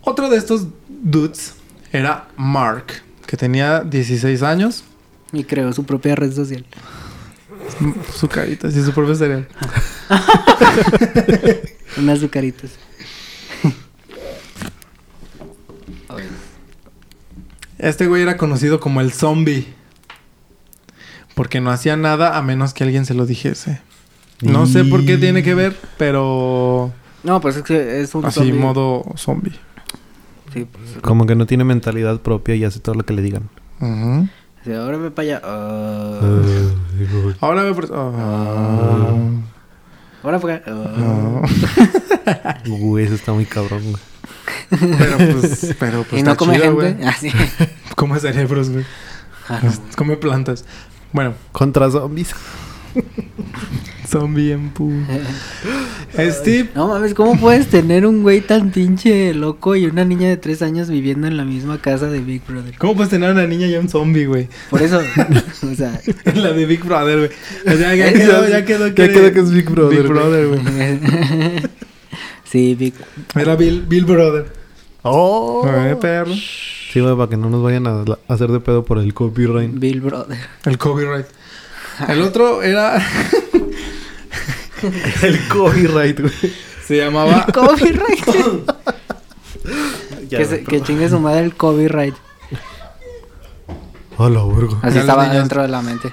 Otro 0.00 0.30
de 0.30 0.36
estos 0.38 0.68
dudes 0.88 1.54
era 1.92 2.28
Mark, 2.36 2.86
que 3.26 3.36
tenía 3.36 3.80
16 3.80 4.42
años. 4.42 4.84
Y 5.32 5.44
creó 5.44 5.72
su 5.72 5.84
propia 5.84 6.14
red 6.14 6.32
social. 6.32 6.64
Su 8.14 8.28
carita, 8.28 8.70
sí, 8.70 8.82
su 8.82 8.92
propio 8.92 9.14
cereal. 9.14 9.46
Unas 11.98 12.18
azucaritas. 12.18 12.70
Este 17.78 18.06
güey 18.06 18.22
era 18.22 18.36
conocido 18.36 18.80
como 18.80 19.00
el 19.00 19.12
zombie. 19.12 19.66
Porque 21.34 21.60
no 21.60 21.70
hacía 21.70 21.96
nada 21.96 22.38
a 22.38 22.42
menos 22.42 22.72
que 22.72 22.84
alguien 22.84 23.04
se 23.04 23.14
lo 23.14 23.26
dijese. 23.26 23.80
No 24.40 24.66
sé 24.66 24.84
por 24.84 25.04
qué 25.04 25.16
tiene 25.18 25.42
que 25.42 25.54
ver, 25.54 25.76
pero 25.98 26.92
No, 27.22 27.40
pues 27.40 27.56
es 27.56 27.62
que 27.62 28.00
es 28.00 28.14
un 28.14 28.24
así 28.24 28.40
zombie. 28.40 28.52
modo 28.54 29.04
zombie. 29.16 29.52
Sí, 30.52 30.66
pues. 30.70 31.02
Como 31.02 31.26
que 31.26 31.34
no 31.34 31.46
tiene 31.46 31.64
mentalidad 31.64 32.20
propia 32.20 32.54
y 32.54 32.64
hace 32.64 32.80
todo 32.80 32.94
lo 32.94 33.04
que 33.04 33.12
le 33.14 33.22
digan. 33.22 33.48
Sí, 34.64 34.72
ahora 34.72 34.96
ve 34.96 35.10
para 35.10 35.28
allá. 35.28 35.42
Ah. 35.44 36.20
Ahora 37.40 37.62
me... 37.62 37.70
Ah. 37.92 39.20
Ahora. 40.22 40.40
Ah. 40.42 41.42
Ah. 42.44 42.58
Uy, 42.68 43.02
eso 43.04 43.14
está 43.14 43.32
muy 43.32 43.44
cabrón, 43.44 43.82
güey. 43.82 43.96
Pero 44.70 45.16
pues, 45.40 45.74
pero 45.78 46.03
pues 46.05 46.20
y 46.20 46.24
no 46.24 46.32
está 46.32 46.36
come 46.36 46.55
chido, 46.61 46.78
gente. 46.80 46.94
güey. 46.94 47.09
Ah. 47.09 47.66
Come 47.97 48.20
cerebros, 48.20 48.70
güey. 48.70 48.84
Ah, 49.49 49.61
no. 49.62 49.72
Come 49.97 50.16
plantas. 50.16 50.64
Bueno, 51.12 51.34
Contra 51.53 51.90
zombies. 51.90 52.34
zombie 54.09 54.53
en 54.53 54.70
pu. 54.70 54.92
Steve. 56.30 56.70
No 56.74 56.88
mames, 56.88 57.12
¿cómo 57.14 57.38
puedes 57.38 57.68
tener 57.68 58.07
un 58.07 58.22
güey 58.22 58.40
tan 58.40 58.70
pinche 58.70 59.34
loco 59.34 59.76
y 59.76 59.86
una 59.86 60.05
niña 60.05 60.28
de 60.28 60.36
tres 60.36 60.62
años 60.62 60.88
viviendo 60.88 61.26
en 61.26 61.36
la 61.36 61.44
misma 61.44 61.78
casa 61.80 62.07
de 62.07 62.20
Big 62.20 62.42
Brother? 62.47 62.76
¿Cómo 62.78 62.94
puedes 62.94 63.11
tener 63.11 63.30
una 63.30 63.47
niña 63.47 63.66
y 63.66 63.74
un 63.76 63.88
zombie, 63.88 64.26
güey? 64.26 64.49
Por 64.70 64.82
eso, 64.82 65.01
o 65.01 65.74
sea, 65.74 66.01
En 66.24 66.42
la 66.42 66.53
de 66.53 66.64
Big 66.66 66.84
Brother, 66.84 67.18
güey. 67.18 67.30
O 67.66 67.78
sea, 67.78 67.94
ya 67.94 68.12
quedó, 68.12 68.49
ya 68.49 68.64
quedó 68.64 68.86
Ya 68.88 69.09
quedó 69.09 69.32
que 69.32 69.40
es 69.40 69.51
Big 69.51 69.68
Brother, 69.68 70.03
Big 70.03 70.09
Brother, 70.09 70.47
güey. 70.49 70.61
Sí, 72.57 72.74
Big. 72.74 72.94
Era 73.34 73.54
Bill, 73.54 73.82
Bill 73.86 74.04
Brother. 74.07 74.50
¡Oh! 75.02 75.62
Eh, 75.68 75.96
perro. 76.00 76.32
Sí, 76.34 77.00
güey, 77.00 77.14
para 77.16 77.28
que 77.28 77.36
no 77.36 77.50
nos 77.50 77.62
vayan 77.62 77.86
a 77.86 78.02
la- 78.07 78.18
hacer 78.28 78.50
de 78.50 78.61
pedo 78.61 78.82
por 78.84 78.98
el 78.98 79.12
copyright. 79.12 79.70
Bill 79.74 80.00
Brother. 80.00 80.38
El 80.64 80.78
copyright. 80.78 81.26
El 82.09 82.22
otro 82.22 82.62
era... 82.62 82.96
el 85.22 85.48
copyright, 85.48 86.20
güey. 86.20 86.32
Se 86.86 86.96
llamaba... 86.96 87.44
Copyright. 87.52 88.24
Ya, 90.30 90.38
que, 90.38 90.44
se- 90.46 90.64
que 90.64 90.82
chingue 90.82 91.09
su 91.11 91.20
madre 91.20 91.44
el 91.44 91.54
copyright. 91.54 92.14
A 94.18 94.30
la 94.30 94.44
verga. 94.46 94.78
Así 94.82 94.94
Ya 94.94 95.00
estaba 95.00 95.24
niños- 95.26 95.40
dentro 95.42 95.61
de 95.62 95.68
la 95.68 95.82
mente. 95.82 96.11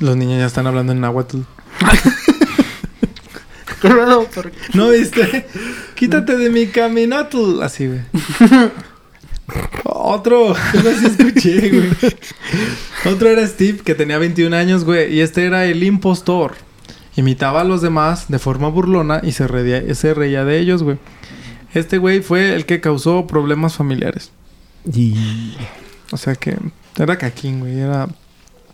Los 0.00 0.16
niños 0.16 0.38
ya 0.40 0.46
están 0.46 0.66
hablando 0.66 0.92
en 0.92 1.00
náhuatl. 1.00 1.38
Porque- 4.34 4.56
¿No 4.74 4.90
viste? 4.90 5.46
Quítate 5.94 6.36
de 6.36 6.50
mi 6.50 6.66
caminatl. 6.66 7.62
Así, 7.62 7.86
güey. 7.86 8.00
Otro. 9.84 10.54
No 10.74 10.90
sí 10.98 11.06
escuché, 11.06 11.68
güey. 11.70 11.90
Otro 13.12 13.28
era 13.28 13.46
Steve, 13.46 13.78
que 13.78 13.94
tenía 13.94 14.18
21 14.18 14.54
años, 14.56 14.84
güey. 14.84 15.12
Y 15.14 15.20
este 15.20 15.44
era 15.44 15.64
el 15.66 15.82
impostor. 15.82 16.54
Imitaba 17.16 17.62
a 17.62 17.64
los 17.64 17.82
demás 17.82 18.26
de 18.28 18.38
forma 18.38 18.68
burlona 18.68 19.20
y 19.22 19.32
se 19.32 19.46
reía, 19.48 19.94
se 19.94 20.14
reía 20.14 20.44
de 20.44 20.58
ellos, 20.60 20.82
güey. 20.82 20.98
Este 21.74 21.98
güey 21.98 22.20
fue 22.20 22.54
el 22.54 22.66
que 22.66 22.80
causó 22.80 23.26
problemas 23.26 23.74
familiares. 23.74 24.30
Y... 24.92 25.56
O 26.12 26.16
sea 26.16 26.34
que 26.34 26.56
era 26.98 27.16
caquín, 27.18 27.60
güey. 27.60 27.78
Era... 27.78 28.08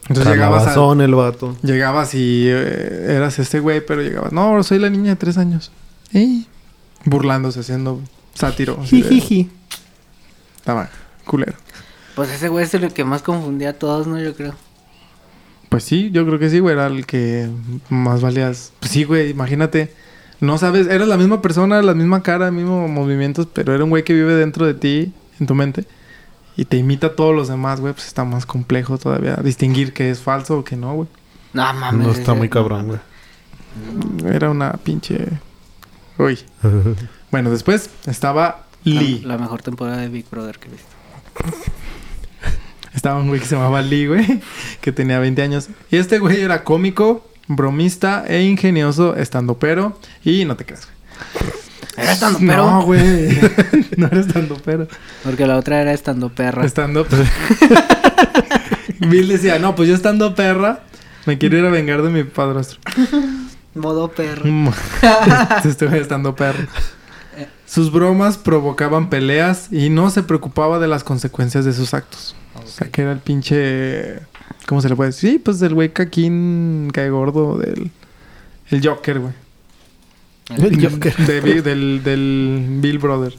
Entonces 0.08 0.32
llegabas 0.32 0.66
a... 0.66 1.04
El 1.04 1.14
vato. 1.14 1.56
Llegabas 1.62 2.14
y 2.14 2.46
eh, 2.48 3.16
eras 3.16 3.38
este 3.38 3.60
güey, 3.60 3.84
pero 3.84 4.02
llegabas, 4.02 4.32
no, 4.32 4.62
soy 4.62 4.78
la 4.78 4.90
niña 4.90 5.10
de 5.10 5.16
tres 5.16 5.36
años. 5.38 5.72
Y 6.12 6.46
burlándose, 7.04 7.60
haciendo 7.60 8.00
sátiro. 8.34 8.82
Jijiji. 8.82 9.50
Estaba 10.56 10.88
culero. 11.24 11.54
Pues 12.14 12.30
ese 12.30 12.48
güey 12.48 12.64
es 12.64 12.74
el 12.74 12.92
que 12.92 13.04
más 13.04 13.22
confundía 13.22 13.70
a 13.70 13.72
todos, 13.74 14.06
¿no? 14.06 14.18
Yo 14.18 14.34
creo. 14.34 14.54
Pues 15.68 15.84
sí, 15.84 16.10
yo 16.12 16.24
creo 16.24 16.38
que 16.38 16.50
sí, 16.50 16.60
güey, 16.60 16.74
era 16.74 16.86
el 16.86 17.04
que 17.06 17.48
más 17.88 18.20
valías. 18.20 18.72
Pues 18.80 18.92
sí, 18.92 19.04
güey, 19.04 19.30
imagínate. 19.30 19.92
No 20.40 20.58
sabes, 20.58 20.86
eras 20.86 21.08
la 21.08 21.16
misma 21.16 21.42
persona, 21.42 21.82
la 21.82 21.94
misma 21.94 22.22
cara, 22.22 22.50
mismos 22.50 22.88
movimientos, 22.90 23.48
pero 23.52 23.74
era 23.74 23.84
un 23.84 23.90
güey 23.90 24.04
que 24.04 24.12
vive 24.12 24.34
dentro 24.34 24.66
de 24.66 24.74
ti, 24.74 25.12
en 25.40 25.46
tu 25.46 25.54
mente. 25.54 25.84
Y 26.56 26.64
te 26.64 26.76
imita 26.76 27.08
a 27.08 27.16
todos 27.16 27.34
los 27.34 27.48
demás, 27.48 27.80
güey, 27.80 27.92
pues 27.92 28.06
está 28.06 28.24
más 28.24 28.46
complejo 28.46 28.96
todavía 28.98 29.36
distinguir 29.36 29.92
que 29.92 30.10
es 30.10 30.20
falso 30.20 30.58
o 30.58 30.64
que 30.64 30.76
no, 30.76 30.94
güey. 30.94 31.08
No 31.52 31.72
mames. 31.74 32.06
No 32.06 32.12
está 32.12 32.34
muy 32.34 32.48
cabrón, 32.48 32.86
güey. 32.88 34.34
Era 34.34 34.50
una 34.50 34.72
pinche... 34.72 35.26
Uy. 36.18 36.38
Bueno, 37.30 37.50
después 37.50 37.90
estaba 38.06 38.66
La, 38.84 39.02
Lee. 39.02 39.20
la 39.24 39.36
mejor 39.36 39.60
temporada 39.60 39.98
de 39.98 40.08
Big 40.08 40.30
Brother 40.30 40.58
que 40.58 40.68
he 40.68 40.70
visto. 40.70 40.88
Estaba 42.94 43.20
un 43.20 43.28
güey 43.28 43.40
que 43.40 43.46
se 43.46 43.56
llamaba 43.56 43.82
Lee, 43.82 44.06
güey, 44.06 44.40
que 44.80 44.92
tenía 44.92 45.18
20 45.18 45.42
años. 45.42 45.68
Y 45.90 45.96
este 45.96 46.18
güey 46.18 46.40
era 46.40 46.64
cómico, 46.64 47.28
bromista 47.48 48.24
e 48.26 48.44
ingenioso, 48.44 49.16
estando 49.16 49.58
pero. 49.58 49.98
Y 50.24 50.44
no 50.46 50.56
te 50.56 50.64
creas, 50.64 50.86
güey. 50.86 51.52
Era 51.96 52.12
estando 52.12 52.38
pero. 52.38 52.70
No, 52.70 52.82
güey. 52.82 53.38
no 53.96 54.06
era 54.06 54.20
estando 54.20 54.56
pero. 54.64 54.86
Porque 55.24 55.46
la 55.46 55.56
otra 55.56 55.80
era 55.80 55.92
estando 55.92 56.28
perra. 56.28 56.64
Estando. 56.64 57.06
Bill 59.00 59.28
decía, 59.28 59.58
no, 59.58 59.74
pues 59.74 59.88
yo 59.88 59.94
estando 59.94 60.34
perra, 60.34 60.80
me 61.26 61.38
quiero 61.38 61.58
ir 61.58 61.64
a 61.64 61.70
vengar 61.70 62.02
de 62.02 62.10
mi 62.10 62.24
padrastro. 62.24 62.80
Modo 63.74 64.08
perra. 64.10 64.42
Mm. 64.44 64.70
Estuve 65.64 66.00
estando 66.00 66.34
perro. 66.34 66.66
Sus 67.66 67.92
bromas 67.92 68.38
provocaban 68.38 69.10
peleas 69.10 69.70
y 69.70 69.90
no 69.90 70.08
se 70.10 70.22
preocupaba 70.22 70.78
de 70.78 70.86
las 70.86 71.04
consecuencias 71.04 71.64
de 71.64 71.72
sus 71.74 71.92
actos. 71.92 72.34
O 72.54 72.66
sea, 72.66 72.88
que 72.88 73.02
era 73.02 73.12
el 73.12 73.18
pinche... 73.18 74.20
¿Cómo 74.66 74.80
se 74.80 74.88
le 74.88 74.96
puede 74.96 75.10
decir? 75.10 75.32
Sí, 75.32 75.38
pues 75.38 75.60
el 75.62 75.74
güey 75.74 75.92
caquín 75.92 76.90
cae 76.92 77.10
gordo 77.10 77.58
del... 77.58 77.90
El 78.70 78.86
Joker, 78.86 79.20
güey. 79.20 79.32
El 80.48 80.90
Joker. 80.90 81.16
De 81.26 81.62
del, 81.62 82.02
del 82.02 82.66
Bill 82.80 82.98
Brother. 82.98 83.34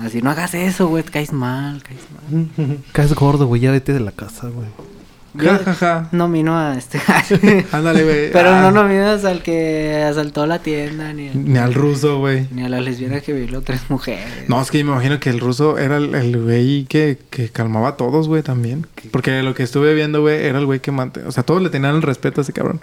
Así, 0.00 0.22
no 0.22 0.30
hagas 0.30 0.54
eso, 0.54 0.88
güey. 0.88 1.02
Caes 1.02 1.32
mal, 1.32 1.82
caes 1.82 2.00
mal. 2.10 2.78
Caes 2.92 3.14
gordo, 3.14 3.46
güey. 3.46 3.60
Ya 3.60 3.70
vete 3.70 3.92
de 3.92 4.00
la 4.00 4.12
casa, 4.12 4.48
güey. 4.48 4.68
Ja, 5.38 5.58
ja, 5.74 6.08
a 6.12 6.74
este. 6.76 7.00
Ándale, 7.72 8.02
güey. 8.04 8.30
Pero 8.32 8.50
Ah, 8.50 8.62
no 8.62 8.70
nominas 8.72 9.24
al 9.24 9.42
que 9.42 10.02
asaltó 10.02 10.46
la 10.46 10.58
tienda, 10.58 11.12
ni, 11.12 11.30
Ni 11.30 11.56
al 11.58 11.72
ruso, 11.74 12.18
güey. 12.18 12.48
ni 12.50 12.64
a 12.64 12.68
la 12.68 12.80
lesbiana 12.80 13.20
que 13.20 13.32
violó 13.32 13.60
tres 13.62 13.82
mujeres. 13.88 14.48
No, 14.48 14.60
es 14.60 14.70
que 14.70 14.82
me 14.82 14.90
imagino 14.90 15.20
que 15.20 15.30
el 15.30 15.38
ruso 15.38 15.78
era 15.78 15.98
el, 15.98 16.42
güey 16.42 16.84
que, 16.86 17.18
que 17.30 17.48
calmaba 17.48 17.88
a 17.90 17.96
todos, 17.96 18.26
güey, 18.26 18.42
también. 18.42 18.86
Porque 19.12 19.42
lo 19.42 19.54
que 19.54 19.62
estuve 19.62 19.94
viendo, 19.94 20.20
güey, 20.20 20.44
era 20.44 20.58
el 20.58 20.66
güey 20.66 20.80
que 20.80 20.90
mantenía... 20.90 21.28
O 21.28 21.32
sea, 21.32 21.44
todos 21.44 21.62
le 21.62 21.70
tenían 21.70 21.94
el 21.94 22.02
respeto 22.02 22.40
a 22.40 22.42
ese 22.42 22.52
cabrón. 22.52 22.80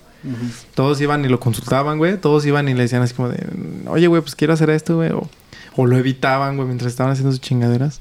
Todos 0.74 1.00
iban 1.02 1.26
y 1.26 1.28
lo 1.28 1.39
consultaban, 1.39 1.98
güey. 1.98 2.18
Todos 2.18 2.45
iban 2.45 2.70
y 2.70 2.74
le 2.74 2.84
decían 2.84 3.02
así 3.02 3.14
como 3.14 3.30
de... 3.30 3.45
Oye, 3.88 4.08
güey, 4.08 4.22
pues 4.22 4.36
quiero 4.36 4.54
hacer 4.54 4.70
esto, 4.70 4.95
güey. 4.95 5.12
O, 5.12 5.30
o 5.76 5.86
lo 5.86 5.98
evitaban, 5.98 6.56
güey, 6.56 6.68
mientras 6.68 6.91
estaban 6.91 7.12
haciendo 7.12 7.32
sus 7.32 7.41
chingaderas. 7.41 8.00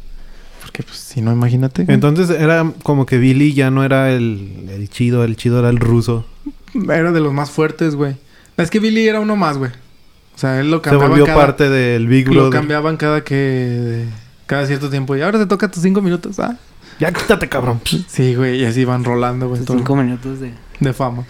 Porque, 0.76 0.88
pues, 0.90 0.98
si 0.98 1.22
no, 1.22 1.32
imagínate. 1.32 1.84
güey. 1.84 1.94
Entonces 1.94 2.28
era 2.28 2.70
como 2.82 3.06
que 3.06 3.16
Billy 3.16 3.54
ya 3.54 3.70
no 3.70 3.82
era 3.82 4.10
el, 4.12 4.68
el 4.68 4.90
chido, 4.90 5.24
el 5.24 5.34
chido 5.36 5.58
era 5.58 5.70
el 5.70 5.78
ruso. 5.78 6.26
Era 6.74 7.12
de 7.12 7.20
los 7.20 7.32
más 7.32 7.50
fuertes, 7.50 7.94
güey. 7.94 8.16
Es 8.58 8.68
que 8.70 8.78
Billy 8.78 9.08
era 9.08 9.20
uno 9.20 9.36
más, 9.36 9.56
güey. 9.56 9.70
O 9.70 10.38
sea, 10.38 10.60
él 10.60 10.70
lo 10.70 10.78
Se 10.78 10.82
cambiaban 10.82 11.08
volvió 11.08 11.24
cada... 11.24 11.38
parte 11.38 11.70
del 11.70 12.06
Big 12.08 12.28
Lo 12.28 12.50
cambiaban 12.50 12.98
cada 12.98 13.24
que... 13.24 14.04
Cada 14.44 14.66
cierto 14.66 14.90
tiempo. 14.90 15.16
Y 15.16 15.22
ahora 15.22 15.38
te 15.38 15.46
toca 15.46 15.70
tus 15.70 15.82
cinco 15.82 16.02
minutos, 16.02 16.38
¿ah? 16.40 16.58
Ya 17.00 17.10
quítate, 17.10 17.48
cabrón. 17.48 17.80
Sí, 18.06 18.34
güey. 18.34 18.60
Y 18.60 18.64
así 18.66 18.82
iban 18.82 19.02
rolando, 19.02 19.48
güey. 19.48 19.64
Todo- 19.64 19.78
Cinco 19.78 19.96
minutos 19.96 20.40
de. 20.40 20.52
De 20.80 20.92
fama. 20.92 21.24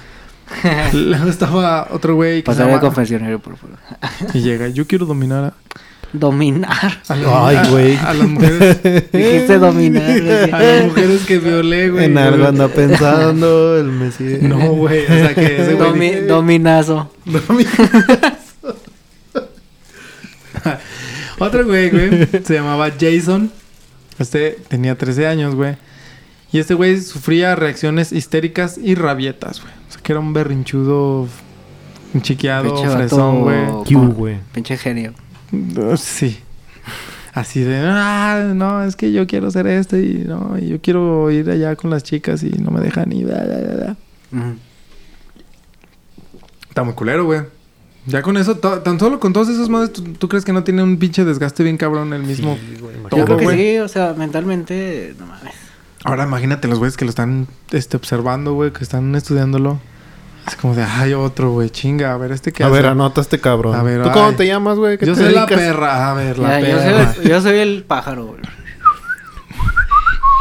Luego 0.92 1.28
estaba 1.28 1.86
otro 1.92 2.16
güey 2.16 2.42
que 2.42 2.50
se 2.50 2.56
Pasar 2.56 2.66
llama... 2.66 2.80
confesionario, 2.80 3.38
por 3.38 3.56
favor. 3.56 3.76
Y 4.34 4.40
llega, 4.40 4.68
yo 4.68 4.86
quiero 4.88 5.06
dominar 5.06 5.44
a... 5.44 5.54
Dominar. 6.18 7.02
a 7.08 7.46
Ay, 7.48 7.56
a- 7.56 7.68
güey. 7.68 7.96
A, 7.96 8.14
las 8.14 8.28
mujeres... 8.28 8.82
Dijiste 9.12 9.58
dominar. 9.58 10.20
güey. 10.22 10.50
a 10.50 10.58
las 10.58 10.84
mujeres 10.86 11.22
que 11.26 11.38
violé, 11.38 11.90
güey. 11.90 12.04
En 12.06 12.18
algo 12.18 12.46
anda 12.46 12.68
pensando 12.68 13.76
el 13.78 13.86
Messi. 13.86 14.38
No, 14.42 14.58
güey. 14.74 15.04
O 15.04 15.08
sea, 15.08 15.34
que 15.34 15.62
ese 15.62 15.74
güey... 15.74 15.88
Domi- 15.90 16.10
dice- 16.10 16.26
dominazo. 16.26 17.12
Otro 21.38 21.64
güey, 21.66 21.90
güey. 21.90 22.26
Se 22.44 22.54
llamaba 22.54 22.90
Jason. 22.98 23.50
Este 24.18 24.58
tenía 24.68 24.96
13 24.96 25.26
años, 25.26 25.54
güey. 25.54 25.76
Y 26.52 26.58
este 26.58 26.74
güey 26.74 27.00
sufría 27.00 27.54
reacciones 27.54 28.12
histéricas 28.12 28.78
y 28.78 28.94
rabietas, 28.94 29.60
güey. 29.60 29.72
O 29.88 29.92
sea, 29.92 30.02
que 30.02 30.12
era 30.12 30.20
un 30.20 30.32
berrinchudo... 30.32 31.28
Un 32.14 32.22
chiqueado, 32.22 32.74
fresón, 32.90 33.42
güey. 33.42 33.66
Pinche 34.54 34.78
genio. 34.78 35.12
Uh, 35.52 35.96
Sí. 35.96 36.38
Así 37.32 37.60
de, 37.60 37.76
ah, 37.84 38.52
no, 38.54 38.82
es 38.82 38.96
que 38.96 39.12
yo 39.12 39.26
quiero 39.26 39.48
hacer 39.48 39.66
esto 39.66 39.98
y 39.98 40.24
no, 40.26 40.56
y 40.58 40.68
yo 40.68 40.80
quiero 40.80 41.30
ir 41.30 41.50
allá 41.50 41.76
con 41.76 41.90
las 41.90 42.02
chicas 42.02 42.42
y 42.42 42.48
no 42.48 42.70
me 42.70 42.80
dejan 42.80 43.12
y 43.12 43.24
bla, 43.24 43.44
bla, 43.44 43.56
bla. 43.58 43.96
Ujú. 44.32 44.56
Está 46.70 46.82
muy 46.82 46.94
culero, 46.94 47.24
güey. 47.26 47.42
Ya 48.06 48.22
con 48.22 48.36
eso, 48.38 48.56
tan 48.56 48.98
solo 48.98 49.18
con 49.20 49.32
todos 49.34 49.48
esos 49.48 49.68
modos, 49.68 49.92
¿tú, 49.92 50.02
tú 50.14 50.28
crees 50.28 50.44
que 50.46 50.52
no 50.54 50.64
tiene 50.64 50.82
un 50.82 50.96
pinche 50.96 51.24
desgaste 51.24 51.62
bien 51.62 51.76
cabrón 51.76 52.12
el 52.14 52.22
mismo? 52.22 52.56
Sí, 52.56 52.78
güey, 52.80 52.96
Todo, 53.10 53.18
Yo 53.18 53.24
creo 53.26 53.36
que 53.36 53.44
güey. 53.44 53.58
sí, 53.58 53.78
o 53.80 53.88
sea, 53.88 54.14
mentalmente, 54.14 55.14
no 55.18 55.26
mames. 55.26 55.52
Ahora 56.04 56.24
imagínate 56.24 56.68
los 56.68 56.78
güeyes 56.78 56.96
que 56.96 57.04
lo 57.04 57.10
están 57.10 57.48
este, 57.72 57.96
observando, 57.96 58.54
güey, 58.54 58.72
que 58.72 58.82
están 58.84 59.14
estudiándolo. 59.14 59.80
Es 60.46 60.54
como 60.56 60.74
de, 60.74 60.82
ay, 60.84 61.12
otro, 61.14 61.50
güey, 61.52 61.70
chinga, 61.70 62.12
a 62.12 62.16
ver, 62.16 62.30
este 62.32 62.52
que 62.52 62.62
A 62.62 62.68
ver, 62.68 62.86
anota 62.86 63.20
este 63.20 63.40
cabrón. 63.40 63.74
A 63.74 63.82
ver, 63.82 64.02
¿Tú 64.02 64.10
cómo 64.12 64.32
te 64.34 64.46
llamas, 64.46 64.76
güey? 64.78 64.96
¿Qué 64.96 65.06
Yo 65.06 65.14
te 65.14 65.24
soy 65.24 65.34
la 65.34 65.46
perra, 65.46 66.10
a 66.10 66.14
ver, 66.14 66.38
la 66.38 66.60
Ya, 66.60 66.68
yo, 66.68 66.76
perra. 66.78 67.12
soy 67.14 67.24
el, 67.24 67.30
yo 67.30 67.40
soy 67.40 67.58
el 67.58 67.84
pájaro, 67.84 68.26
güey. 68.26 68.40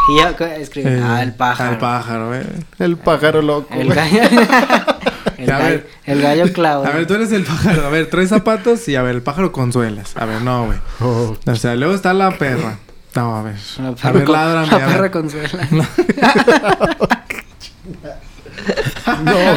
Y 0.08 0.18
ya 0.20 0.30
acá 0.30 0.56
escribe, 0.58 0.98
Eh, 0.98 1.02
ah, 1.04 1.24
el 1.24 1.34
pájaro. 1.34 1.72
El 1.72 1.78
pájaro, 1.80 2.28
güey. 2.28 2.42
El 2.78 2.98
pájaro 2.98 3.42
loco. 3.42 3.74
El 3.74 3.92
gallo. 3.92 4.22
el, 5.38 5.50
A 5.52 5.58
gallo 5.58 5.64
ver. 5.70 5.90
el 6.06 6.22
gallo 6.22 6.54
clavo. 6.54 6.86
A 6.86 6.92
ver, 6.92 7.08
tú 7.08 7.16
eres 7.16 7.32
el 7.32 7.44
pájaro. 7.44 7.88
A 7.88 7.90
ver, 7.90 8.08
traes 8.08 8.30
zapatos 8.30 8.88
y 8.88 8.96
a 8.96 9.02
ver, 9.02 9.16
el 9.16 9.24
pájaro 9.24 9.52
consuelas. 9.52 10.16
A 10.16 10.26
ver, 10.26 10.44
no, 10.44 10.68
güey. 10.68 10.78
Oh, 11.02 11.36
O 11.48 11.56
sea, 11.56 11.74
luego 11.76 11.96
está 11.96 12.14
la 12.14 12.30
perra. 12.38 12.78
No, 13.16 13.36
a 13.38 13.42
ver. 13.42 13.56
La 13.80 13.88
A 14.08 14.12
ver, 14.12 14.24
con- 14.26 14.34
ládrame. 14.34 14.68
la 14.68 14.76
a 14.76 14.78
ver. 14.78 14.88
perra 14.90 15.12
consuela. 15.12 15.68
no, 15.72 15.84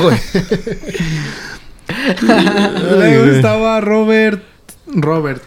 güey. 0.03 0.19
Luego 2.23 3.25
güey. 3.25 3.37
estaba 3.37 3.81
Robert. 3.81 4.43
Robert. 4.87 5.43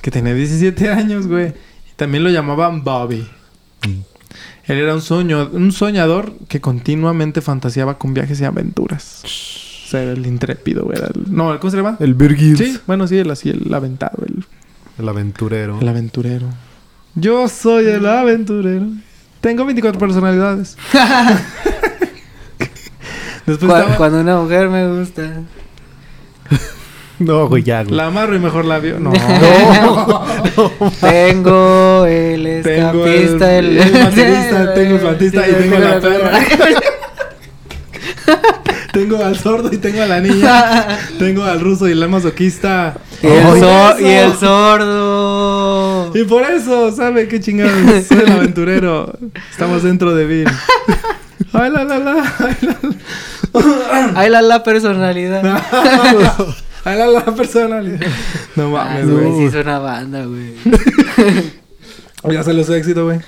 Que 0.00 0.10
tenía 0.10 0.34
17 0.34 0.88
años, 0.90 1.26
güey. 1.26 1.48
Y 1.48 1.94
también 1.96 2.24
lo 2.24 2.30
llamaban 2.30 2.84
Bobby. 2.84 3.26
Él 4.66 4.78
era 4.78 4.94
un 4.94 5.02
sueño, 5.02 5.50
un 5.52 5.72
soñador 5.72 6.32
que 6.48 6.60
continuamente 6.60 7.40
fantaseaba 7.42 7.98
con 7.98 8.14
viajes 8.14 8.40
y 8.40 8.44
aventuras. 8.44 9.22
O 9.24 9.88
sea, 9.90 10.02
era 10.02 10.12
el 10.12 10.26
intrépido, 10.26 10.84
güey. 10.84 10.98
No, 11.28 11.58
¿cómo 11.60 11.70
se 11.70 11.76
llama? 11.76 11.96
El 12.00 12.14
Virgil. 12.14 12.56
Sí, 12.56 12.78
bueno, 12.86 13.06
sí, 13.06 13.18
el 13.18 13.30
así, 13.30 13.50
el 13.50 13.72
aventado, 13.72 14.18
el, 14.26 14.44
El 14.98 15.08
aventurero. 15.08 15.78
el 15.80 15.88
aventurero. 15.88 16.46
Yo 17.14 17.46
soy 17.48 17.86
el 17.86 18.06
aventurero. 18.06 18.86
Tengo 19.40 19.66
24 19.66 19.98
personalidades. 20.00 20.78
Después 23.46 23.70
Cu- 23.70 23.76
estaba... 23.76 23.96
Cuando 23.96 24.20
una 24.20 24.36
mujer 24.40 24.68
me 24.68 24.88
gusta. 24.98 25.22
No, 27.20 27.46
güey, 27.48 27.62
ya, 27.62 27.84
güey. 27.84 27.94
La 27.94 28.06
amarro 28.06 28.34
y 28.34 28.40
mejor 28.40 28.64
la 28.64 28.80
vio. 28.80 28.98
No. 28.98 29.12
Tengo 31.00 32.06
el 32.06 32.60
Tengo 32.64 33.06
escapista, 33.06 33.56
el- 33.56 33.78
el 33.78 33.92
maquinista, 33.92 34.74
tengo 34.74 34.94
el 34.96 35.00
plantista 35.00 35.48
y 35.48 35.52
tengo 35.52 35.78
la 35.78 36.00
perra. 36.00 36.40
tengo 38.92 39.24
al 39.24 39.38
sordo 39.38 39.70
y 39.72 39.78
tengo 39.78 40.02
a 40.02 40.06
la 40.06 40.20
niña. 40.20 40.98
tengo 41.18 41.44
al 41.44 41.60
ruso 41.60 41.88
y 41.88 41.92
el 41.92 42.08
masoquista. 42.08 42.94
Y 43.22 43.26
el, 43.28 44.04
el 44.04 44.32
sordo. 44.34 46.10
Y 46.16 46.24
por 46.24 46.42
eso, 46.42 46.90
¿sabe 46.90 47.28
qué 47.28 47.38
chingados? 47.40 48.06
Soy 48.08 48.18
el 48.26 48.32
aventurero. 48.32 49.12
Estamos 49.50 49.84
dentro 49.84 50.14
de 50.16 50.26
Bill. 50.26 50.48
Ay, 51.52 51.70
la, 51.70 51.84
la, 51.84 51.98
la. 51.98 52.34
Ay, 52.40 52.56
la, 52.60 52.76
la. 52.82 52.94
Ahí 54.16 54.28
la, 54.30 54.42
la 54.42 54.62
personalidad. 54.62 55.42
Ay, 56.84 56.98
la, 56.98 57.06
la 57.06 57.24
personalidad. 57.24 58.00
No 58.56 58.76
Ah, 58.78 58.84
mames, 58.84 59.10
güey, 59.10 59.24
güey. 59.30 59.38
sí 59.50 59.56
es 59.56 59.64
una 59.64 59.78
banda, 59.78 60.24
güey. 60.26 60.54
Ya 62.30 62.42
salió 62.42 62.62
su 62.64 62.74
éxito, 62.74 63.04
güey. 63.04 63.20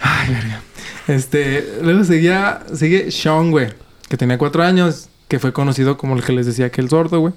Ay, 0.00 0.28
verga. 0.34 0.60
Este, 1.08 1.78
luego 1.82 2.04
seguía, 2.04 2.60
sigue 2.74 3.10
Sean, 3.10 3.50
güey, 3.50 3.68
que 4.08 4.16
tenía 4.16 4.38
cuatro 4.38 4.62
años, 4.62 5.08
que 5.28 5.38
fue 5.38 5.52
conocido 5.52 5.96
como 5.96 6.16
el 6.16 6.22
que 6.24 6.32
les 6.32 6.46
decía 6.46 6.70
que 6.70 6.80
el 6.80 6.88
sordo, 6.88 7.20
güey, 7.20 7.34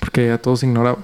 porque 0.00 0.30
a 0.30 0.38
todos 0.38 0.62
ignoraba. 0.62 0.98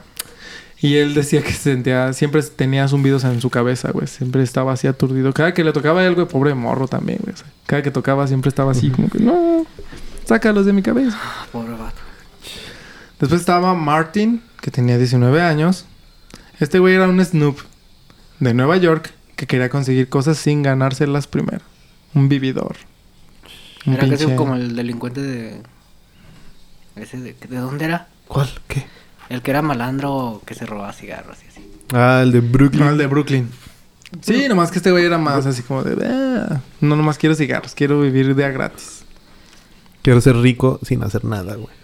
Y 0.82 0.96
él 0.96 1.14
decía 1.14 1.42
que 1.42 1.52
se 1.52 1.70
sentía, 1.70 2.12
siempre 2.12 2.42
tenía 2.42 2.88
zumbidos 2.88 3.22
en 3.22 3.40
su 3.40 3.50
cabeza, 3.50 3.92
güey, 3.92 4.08
siempre 4.08 4.42
estaba 4.42 4.72
así 4.72 4.88
aturdido. 4.88 5.32
Cada 5.32 5.54
que 5.54 5.62
le 5.62 5.72
tocaba 5.72 6.00
a 6.00 6.06
él, 6.06 6.16
güey, 6.16 6.26
pobre 6.26 6.54
morro 6.54 6.88
también, 6.88 7.20
güey. 7.22 7.32
o 7.32 7.36
sea, 7.36 7.46
cada 7.66 7.82
que 7.82 7.92
tocaba 7.92 8.26
siempre 8.26 8.48
estaba 8.48 8.72
así, 8.72 8.90
como 8.90 9.08
que, 9.08 9.20
no, 9.20 9.64
sácalos 10.26 10.66
de 10.66 10.72
mi 10.72 10.82
cabeza. 10.82 11.16
Ah, 11.22 11.46
Pobre 11.52 11.74
vato. 11.74 12.00
Después 13.20 13.40
estaba 13.40 13.74
Martin, 13.74 14.42
que 14.60 14.72
tenía 14.72 14.98
19 14.98 15.40
años. 15.40 15.86
Este 16.58 16.80
güey 16.80 16.96
era 16.96 17.08
un 17.08 17.24
Snoop 17.24 17.58
de 18.40 18.52
Nueva 18.52 18.76
York 18.76 19.12
que 19.36 19.46
quería 19.46 19.68
conseguir 19.68 20.08
cosas 20.08 20.36
sin 20.38 20.62
ganárselas 20.62 21.28
primero. 21.28 21.64
Un 22.12 22.28
vividor. 22.28 22.76
Un 23.86 23.94
Era 23.94 24.08
casi 24.08 24.26
como 24.34 24.56
el 24.56 24.74
delincuente 24.74 25.22
de. 25.22 25.62
Ese 26.96 27.18
de, 27.18 27.34
¿De 27.34 27.56
dónde 27.56 27.84
era? 27.84 28.08
¿Cuál? 28.26 28.50
¿Qué? 28.66 28.84
El 29.32 29.40
que 29.40 29.50
era 29.50 29.62
malandro 29.62 30.42
que 30.44 30.54
se 30.54 30.66
robaba 30.66 30.92
cigarros 30.92 31.38
y 31.42 31.48
así. 31.48 31.66
Ah, 31.94 32.20
el 32.22 32.32
de 32.32 32.40
Brooklyn. 32.40 32.84
No, 32.84 32.90
el 32.90 32.98
de 32.98 33.06
Brooklyn. 33.06 33.48
Sí, 34.20 34.46
nomás 34.46 34.70
que 34.70 34.76
este 34.78 34.90
güey 34.90 35.06
era 35.06 35.16
más 35.16 35.46
así 35.46 35.62
como 35.62 35.82
de... 35.82 36.06
"Ah, 36.06 36.60
no, 36.82 36.96
nomás 36.96 37.16
quiero 37.16 37.34
cigarros. 37.34 37.74
Quiero 37.74 38.00
vivir 38.02 38.34
de 38.34 38.44
a 38.44 38.50
gratis. 38.50 39.04
Quiero 40.02 40.20
ser 40.20 40.36
rico 40.36 40.78
sin 40.82 41.02
hacer 41.02 41.24
nada, 41.24 41.54
güey. 41.54 41.74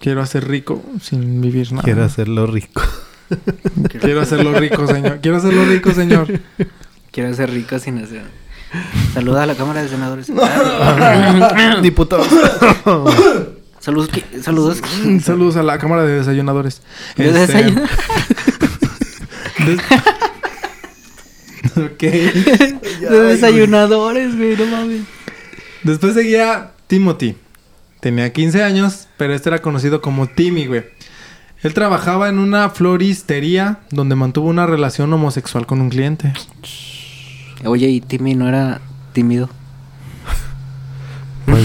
Quiero 0.00 0.20
hacer 0.20 0.48
rico 0.48 0.82
sin 1.00 1.40
vivir 1.40 1.70
nada. 1.70 1.84
Quiero 1.84 2.02
hacerlo 2.02 2.46
rico. 2.48 2.82
Quiero 4.00 4.20
hacerlo 4.22 4.52
rico, 4.58 4.84
señor. 4.88 5.20
Quiero 5.20 5.36
hacerlo 5.36 5.64
rico, 5.66 5.92
señor. 5.92 6.40
Quiero 7.12 7.32
ser 7.34 7.50
rico 7.50 7.78
sin 7.78 7.98
hacer. 7.98 8.24
Saluda 9.14 9.44
a 9.44 9.46
la 9.46 9.54
Cámara 9.54 9.82
de 9.82 9.88
Senadores. 9.88 10.26
Diputado. 11.82 12.24
saludos. 13.80 14.10
Saludos. 14.42 14.80
Saludos 15.22 15.56
a 15.56 15.62
la 15.62 15.78
Cámara 15.78 16.04
de 16.04 16.14
Desayunadores. 16.18 16.82
¿De 17.16 17.28
Este, 17.28 17.64
des- 19.66 19.80
ok. 21.76 22.00
De 23.10 23.20
desayunadores, 23.20 24.36
güey, 24.36 24.56
no 24.56 24.66
mames. 24.66 25.02
Después 25.82 26.14
seguía 26.14 26.72
Timothy. 26.86 27.36
Tenía 28.00 28.32
15 28.32 28.62
años, 28.62 29.08
pero 29.16 29.34
este 29.34 29.48
era 29.50 29.60
conocido 29.60 30.00
como 30.00 30.26
Timmy, 30.26 30.66
güey. 30.66 30.84
Él 31.62 31.74
trabajaba 31.74 32.28
en 32.30 32.38
una 32.38 32.70
floristería 32.70 33.80
donde 33.90 34.14
mantuvo 34.16 34.48
una 34.48 34.66
relación 34.66 35.12
homosexual 35.12 35.66
con 35.66 35.80
un 35.82 35.90
cliente. 35.90 36.32
Oye, 37.64 37.88
y 37.88 38.00
Timmy 38.00 38.34
no 38.34 38.48
era 38.48 38.80
tímido. 39.12 39.50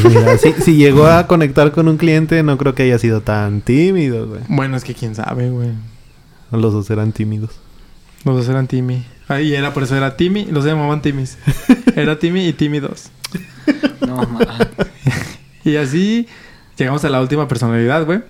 Mira, 0.07 0.37
si, 0.37 0.53
si 0.53 0.75
llegó 0.75 1.07
a 1.07 1.27
conectar 1.27 1.71
con 1.71 1.87
un 1.87 1.97
cliente, 1.97 2.41
no 2.43 2.57
creo 2.57 2.75
que 2.75 2.83
haya 2.83 2.99
sido 2.99 3.21
tan 3.21 3.61
tímido, 3.61 4.27
güey. 4.27 4.41
Bueno, 4.47 4.77
es 4.77 4.83
que 4.83 4.93
quién 4.93 5.15
sabe, 5.15 5.49
güey. 5.49 5.71
Los 6.51 6.73
dos 6.73 6.89
eran 6.89 7.11
tímidos. 7.11 7.51
Los 8.23 8.37
dos 8.37 8.49
eran 8.49 8.67
Timmy. 8.67 9.05
Ahí 9.27 9.53
era, 9.53 9.73
por 9.73 9.83
eso 9.83 9.95
era 9.95 10.17
Timmy. 10.17 10.45
Los 10.45 10.65
llamaban 10.65 11.01
Timmys. 11.01 11.37
Era 11.95 12.19
Timmy 12.19 12.47
y 12.47 12.53
Timmy 12.53 12.79
2. 12.79 13.09
No, 14.07 14.17
mames. 14.17 14.47
Y 15.63 15.77
así 15.77 16.27
llegamos 16.77 17.03
a 17.05 17.09
la 17.09 17.21
última 17.21 17.47
personalidad, 17.47 18.05
güey. 18.05 18.21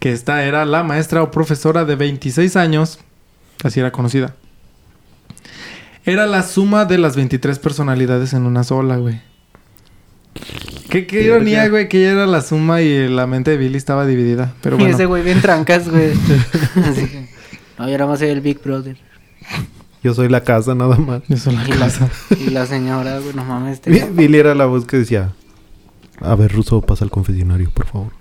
Que 0.00 0.12
esta 0.12 0.44
era 0.44 0.66
la 0.66 0.82
maestra 0.82 1.22
o 1.22 1.30
profesora 1.30 1.84
de 1.86 1.96
26 1.96 2.56
años. 2.56 2.98
Así 3.64 3.80
era 3.80 3.90
conocida. 3.90 4.34
Era 6.04 6.26
la 6.26 6.42
suma 6.42 6.84
de 6.84 6.98
las 6.98 7.16
23 7.16 7.58
personalidades 7.58 8.34
en 8.34 8.44
una 8.44 8.64
sola, 8.64 8.96
güey. 8.96 9.20
Qué, 10.88 11.06
qué 11.06 11.22
ironía, 11.22 11.68
güey, 11.68 11.88
que 11.88 11.98
ella 12.00 12.12
era 12.12 12.26
la 12.26 12.40
suma 12.40 12.80
y 12.82 13.08
la 13.08 13.26
mente 13.26 13.50
de 13.52 13.56
Billy 13.58 13.76
estaba 13.76 14.06
dividida. 14.06 14.54
Pero 14.62 14.76
Y 14.78 14.80
bueno. 14.80 14.94
ese 14.94 15.06
güey 15.06 15.22
bien 15.22 15.40
trancas, 15.40 15.88
güey. 15.88 16.12
Así 16.84 17.06
que. 17.06 17.28
No, 17.78 17.86
yo 17.88 17.98
nada 17.98 18.06
más 18.10 18.18
soy 18.18 18.28
el 18.30 18.40
Big 18.40 18.60
Brother. 18.62 18.96
Yo 20.02 20.14
soy 20.14 20.28
la 20.28 20.42
casa, 20.42 20.74
nada 20.74 20.96
más. 20.96 21.22
Yo 21.28 21.36
soy 21.36 21.56
la 21.56 21.64
Y 21.64 21.72
la, 21.72 21.78
casa. 21.78 22.08
y 22.40 22.50
la 22.50 22.66
señora, 22.66 23.18
güey, 23.18 23.34
no 23.34 23.44
mames. 23.44 23.80
Este... 23.84 24.06
Billy 24.10 24.38
era 24.38 24.54
la 24.54 24.66
voz 24.66 24.84
que 24.86 24.96
decía... 24.98 25.32
A 26.20 26.34
ver, 26.34 26.52
Ruso, 26.52 26.80
pasa 26.80 27.04
al 27.04 27.10
confesionario, 27.10 27.70
por 27.70 27.86
favor. 27.86 28.12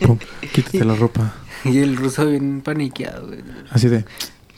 Pum, 0.00 0.18
quítate 0.52 0.84
la 0.84 0.94
ropa. 0.96 1.34
y 1.64 1.78
el 1.78 1.96
ruso 1.96 2.26
bien 2.26 2.60
paniqueado, 2.62 3.28
güey. 3.28 3.40
Así 3.70 3.88
de. 3.88 4.04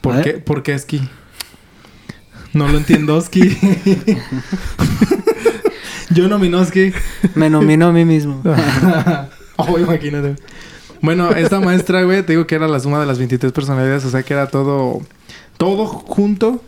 ¿Por 0.00 0.22
qué? 0.22 0.32
¿Por 0.34 0.62
qué 0.62 0.72
esquí? 0.74 1.06
No 2.54 2.68
lo 2.68 2.78
entiendo, 2.78 3.20
Ski. 3.20 3.58
Yo 6.10 6.28
no 6.28 6.38
Minoski. 6.38 6.92
Me 7.34 7.50
nomino 7.50 7.88
a 7.88 7.92
mí 7.92 8.04
mismo. 8.04 8.40
oh, 9.56 9.78
imagínate. 9.78 10.36
Bueno, 11.00 11.30
esta 11.32 11.58
maestra, 11.58 12.04
güey, 12.04 12.22
te 12.22 12.32
digo 12.32 12.46
que 12.46 12.54
era 12.54 12.68
la 12.68 12.78
suma 12.78 13.00
de 13.00 13.06
las 13.06 13.18
23 13.18 13.52
personalidades, 13.52 14.04
o 14.04 14.10
sea 14.10 14.22
que 14.22 14.32
era 14.32 14.46
todo, 14.46 15.02
todo 15.58 15.86
junto 15.86 16.62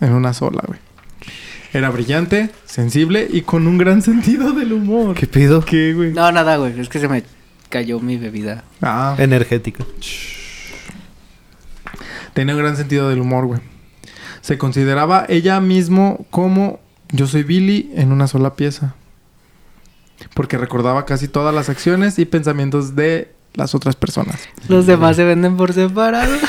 en 0.00 0.12
una 0.12 0.32
sola, 0.32 0.62
güey. 0.64 0.78
Era 1.72 1.90
brillante, 1.90 2.50
sensible 2.64 3.26
y 3.30 3.42
con 3.42 3.66
un 3.66 3.78
gran 3.78 4.02
sentido 4.02 4.52
del 4.52 4.72
humor. 4.72 5.16
¿Qué 5.16 5.26
pido? 5.26 5.64
¿Qué, 5.64 5.92
güey? 5.94 6.12
No, 6.12 6.30
nada, 6.30 6.56
güey. 6.58 6.78
Es 6.78 6.88
que 6.88 7.00
se 7.00 7.08
me 7.08 7.24
cayó 7.68 7.98
mi 7.98 8.16
bebida. 8.16 8.62
Ah, 8.80 9.16
Energética. 9.18 9.84
tenía 12.32 12.54
un 12.54 12.60
gran 12.60 12.76
sentido 12.76 13.08
del 13.08 13.20
humor, 13.20 13.46
güey. 13.46 13.60
Se 14.42 14.58
consideraba 14.58 15.24
ella 15.28 15.60
mismo 15.60 16.26
como 16.30 16.78
yo 17.10 17.26
soy 17.26 17.42
Billy 17.44 17.90
en 17.96 18.12
una 18.12 18.26
sola 18.28 18.54
pieza. 18.54 18.94
porque 20.34 20.56
recordaba 20.58 21.04
casi 21.06 21.26
todas 21.28 21.54
las 21.54 21.68
acciones 21.68 22.18
y 22.18 22.24
pensamientos 22.26 22.94
de 22.94 23.32
las 23.54 23.74
otras 23.74 23.96
personas. 23.96 24.36
Los 24.68 24.86
demás 24.86 25.16
se 25.16 25.24
venden 25.24 25.56
por 25.56 25.72
separado. 25.72 26.36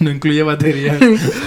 No 0.00 0.10
incluye 0.10 0.42
batería. 0.42 0.98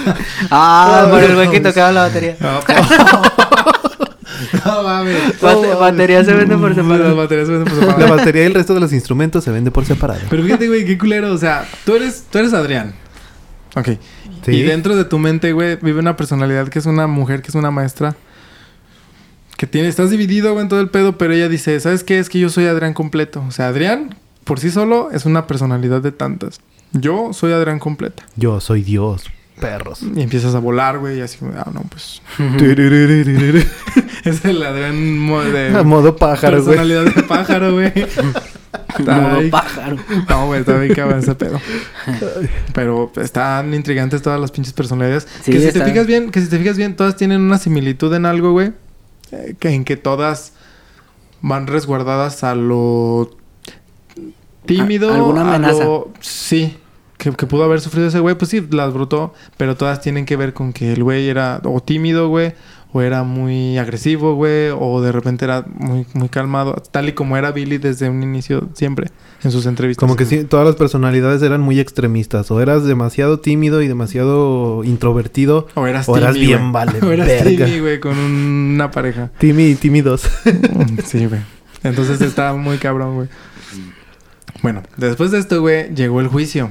ah, 0.50 1.08
por 1.10 1.22
el 1.22 1.34
güey 1.34 1.50
que 1.50 1.60
tocaba 1.60 1.92
la 1.92 2.02
batería. 2.04 2.36
No, 2.40 2.60
mames. 4.82 5.40
Bate- 5.42 5.74
batería 5.78 6.24
se 6.24 6.32
vende 6.32 6.56
por 6.56 6.74
Las 6.74 6.76
separado. 6.76 7.16
baterías 7.16 7.46
se 7.48 7.52
venden 7.52 7.68
por 7.74 7.82
La 7.84 7.90
separado. 7.92 8.16
batería 8.16 8.42
y 8.42 8.46
el 8.46 8.54
resto 8.54 8.72
de 8.72 8.80
los 8.80 8.94
instrumentos 8.94 9.44
se 9.44 9.50
vende 9.50 9.70
por 9.70 9.84
separado. 9.84 10.20
Pero 10.30 10.42
fíjate, 10.42 10.68
güey, 10.68 10.86
qué 10.86 10.96
culero. 10.96 11.32
O 11.32 11.38
sea, 11.38 11.68
tú 11.84 11.96
eres, 11.96 12.24
tú 12.30 12.38
eres 12.38 12.54
Adrián. 12.54 12.94
Ok. 13.74 13.88
Sí. 14.46 14.52
Y 14.52 14.62
dentro 14.62 14.96
de 14.96 15.04
tu 15.04 15.18
mente, 15.18 15.52
güey, 15.52 15.76
vive 15.82 15.98
una 16.00 16.16
personalidad 16.16 16.68
que 16.68 16.78
es 16.78 16.86
una 16.86 17.06
mujer, 17.06 17.42
que 17.42 17.48
es 17.48 17.54
una 17.54 17.70
maestra. 17.70 18.16
Que 19.56 19.66
tiene, 19.66 19.88
estás 19.88 20.10
dividido, 20.10 20.52
güey, 20.52 20.62
en 20.62 20.68
todo 20.68 20.80
el 20.80 20.88
pedo, 20.90 21.16
pero 21.18 21.32
ella 21.32 21.48
dice, 21.48 21.78
¿sabes 21.80 22.04
qué? 22.04 22.18
Es 22.18 22.28
que 22.28 22.38
yo 22.38 22.48
soy 22.50 22.66
Adrián 22.66 22.92
completo. 22.94 23.42
O 23.48 23.50
sea, 23.50 23.68
Adrián, 23.68 24.14
por 24.44 24.60
sí 24.60 24.70
solo, 24.70 25.10
es 25.12 25.24
una 25.26 25.46
personalidad 25.46 26.00
de 26.02 26.12
tantas. 26.12 26.60
Yo 26.92 27.32
soy 27.32 27.52
Adrián 27.52 27.78
completa. 27.78 28.22
Yo 28.36 28.60
soy 28.60 28.82
Dios, 28.82 29.24
perros. 29.60 30.00
Y 30.14 30.20
empiezas 30.20 30.54
a 30.54 30.58
volar, 30.58 30.98
güey, 30.98 31.18
y 31.18 31.20
así 31.22 31.38
como, 31.38 31.52
ah, 31.56 31.70
no, 31.72 31.82
pues. 31.88 32.20
es 34.24 34.44
el 34.44 34.62
Adrián 34.62 35.18
mo- 35.18 35.40
de 35.42 35.76
A 35.76 35.82
modo 35.82 36.14
pájaro, 36.16 36.62
güey. 36.62 36.76
personalidad 36.76 37.14
de 37.14 37.22
pájaro, 37.22 37.72
güey. 37.72 37.92
Ay. 39.06 39.50
pájaro. 39.50 39.96
No, 40.28 40.46
güey, 40.46 40.60
está 40.60 40.78
bien 40.78 40.94
cabrón 40.94 41.18
ese 41.20 41.34
pedo. 41.34 41.60
Pero 42.72 43.10
están 43.16 43.74
intrigantes 43.74 44.22
todas 44.22 44.40
las 44.40 44.50
pinches 44.50 44.72
personalidades. 44.72 45.26
Sí, 45.42 45.52
que 45.52 45.60
si 45.60 45.66
está. 45.66 45.84
te 45.84 45.90
fijas 45.90 46.06
bien, 46.06 46.30
que 46.30 46.40
si 46.40 46.48
te 46.48 46.58
fijas 46.58 46.76
bien, 46.76 46.96
todas 46.96 47.16
tienen 47.16 47.40
una 47.40 47.58
similitud 47.58 48.12
en 48.14 48.26
algo, 48.26 48.52
güey. 48.52 48.72
eh, 49.32 49.56
que 49.58 49.70
en 49.70 49.84
que 49.84 49.96
todas 49.96 50.52
van 51.42 51.66
resguardadas 51.66 52.44
a 52.44 52.54
lo 52.54 53.36
tímido. 54.66 55.10
A- 55.12 55.16
alguna 55.16 55.42
a 55.42 55.48
amenaza. 55.54 55.84
lo- 55.84 56.12
sí. 56.20 56.76
Que, 57.18 57.32
que 57.32 57.46
pudo 57.46 57.64
haber 57.64 57.80
sufrido 57.80 58.08
ese 58.08 58.20
güey, 58.20 58.34
pues 58.36 58.50
sí, 58.50 58.66
las 58.70 58.92
brotó. 58.92 59.32
Pero 59.56 59.74
todas 59.76 60.00
tienen 60.00 60.26
que 60.26 60.36
ver 60.36 60.52
con 60.52 60.72
que 60.72 60.92
el 60.92 61.02
güey 61.02 61.28
era 61.28 61.60
o 61.64 61.80
tímido, 61.80 62.28
güey. 62.28 62.54
O 62.96 63.02
era 63.02 63.24
muy 63.24 63.76
agresivo, 63.76 64.36
güey. 64.36 64.70
O 64.70 65.02
de 65.02 65.12
repente 65.12 65.44
era 65.44 65.66
muy, 65.74 66.06
muy 66.14 66.30
calmado. 66.30 66.82
Tal 66.90 67.10
y 67.10 67.12
como 67.12 67.36
era 67.36 67.52
Billy 67.52 67.76
desde 67.76 68.08
un 68.08 68.22
inicio, 68.22 68.70
siempre. 68.72 69.10
En 69.44 69.50
sus 69.50 69.66
entrevistas. 69.66 70.00
Como 70.00 70.16
que 70.16 70.24
sí, 70.24 70.44
todas 70.44 70.64
las 70.66 70.76
personalidades 70.76 71.42
eran 71.42 71.60
muy 71.60 71.78
extremistas. 71.78 72.50
O 72.50 72.58
eras 72.58 72.84
demasiado 72.86 73.38
tímido 73.38 73.82
y 73.82 73.88
demasiado 73.88 74.82
introvertido. 74.82 75.68
O 75.74 75.86
eras, 75.86 76.08
O 76.08 76.16
eras 76.16 76.32
Timmy, 76.32 76.46
bien 76.46 76.60
güey. 76.60 76.72
vale 76.72 76.98
O 77.02 77.12
eras. 77.12 77.28
Timmy, 77.44 77.80
güey, 77.80 78.00
con 78.00 78.16
una 78.16 78.90
pareja. 78.90 79.30
Timmy 79.36 79.66
y 79.66 79.74
tímidos. 79.74 80.22
sí, 81.04 81.26
güey. 81.26 81.42
Entonces 81.82 82.22
está 82.22 82.54
muy 82.54 82.78
cabrón, 82.78 83.14
güey. 83.16 83.28
Bueno, 84.62 84.82
después 84.96 85.32
de 85.32 85.38
esto, 85.38 85.60
güey, 85.60 85.94
llegó 85.94 86.22
el 86.22 86.28
juicio. 86.28 86.70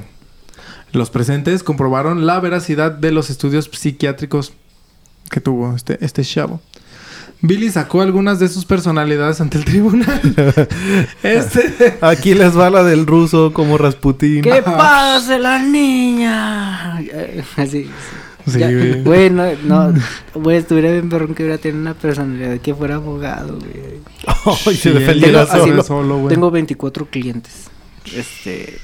Los 0.90 1.10
presentes 1.10 1.62
comprobaron 1.62 2.26
la 2.26 2.40
veracidad 2.40 2.90
de 2.90 3.12
los 3.12 3.30
estudios 3.30 3.70
psiquiátricos 3.72 4.54
que 5.30 5.40
tuvo 5.40 5.74
este, 5.74 6.04
este 6.04 6.22
chavo. 6.22 6.60
Billy 7.42 7.70
sacó 7.70 8.00
algunas 8.00 8.38
de 8.38 8.48
sus 8.48 8.64
personalidades 8.64 9.40
ante 9.40 9.58
el 9.58 9.64
tribunal. 9.64 10.20
este... 11.22 11.98
Aquí 12.00 12.34
les 12.34 12.56
va 12.58 12.70
la 12.70 12.82
del 12.82 13.06
ruso 13.06 13.52
como 13.52 13.76
Rasputín. 13.76 14.42
¿Qué 14.42 14.62
pasa, 14.62 15.38
la 15.38 15.58
niña? 15.58 16.96
Así. 17.56 17.90
Sí, 18.46 18.58
Ya, 18.58 18.70
güey. 18.70 19.02
Güey, 19.02 19.30
no, 19.30 19.44
no. 19.64 19.92
Güey, 20.34 20.58
estuviera 20.58 20.90
bien 20.92 21.08
perrón 21.08 21.34
que 21.34 21.42
hubiera 21.42 21.58
tenido 21.58 21.80
una 21.80 21.94
personalidad 21.94 22.58
que 22.58 22.74
fuera 22.74 22.94
abogado, 22.96 23.58
güey. 23.58 24.00
Ay, 24.66 24.76
se 24.76 24.92
Sí, 24.92 25.24
él 25.24 25.46
solo. 25.48 25.82
solo, 25.82 26.18
güey. 26.18 26.28
Tengo 26.34 26.50
24 26.50 27.06
clientes. 27.06 27.64
Este. 28.14 28.78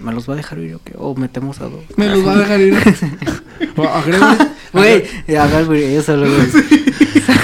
¿Me 0.00 0.12
los 0.12 0.28
va 0.28 0.34
a 0.34 0.36
dejar 0.36 0.58
ir 0.58 0.74
o 0.74 0.80
qué? 0.84 0.92
O 0.96 1.14
metemos 1.14 1.60
a 1.60 1.64
dos. 1.64 1.80
Me 1.96 2.08
los 2.08 2.26
va 2.26 2.32
a 2.34 2.36
dejar 2.38 2.60
ir. 2.60 2.74
Güey, 4.72 5.04
haga 5.36 5.60
el 5.60 5.66
güey, 5.66 5.94
yo 5.94 6.02
solo, 6.02 6.26
güey. 6.26 6.46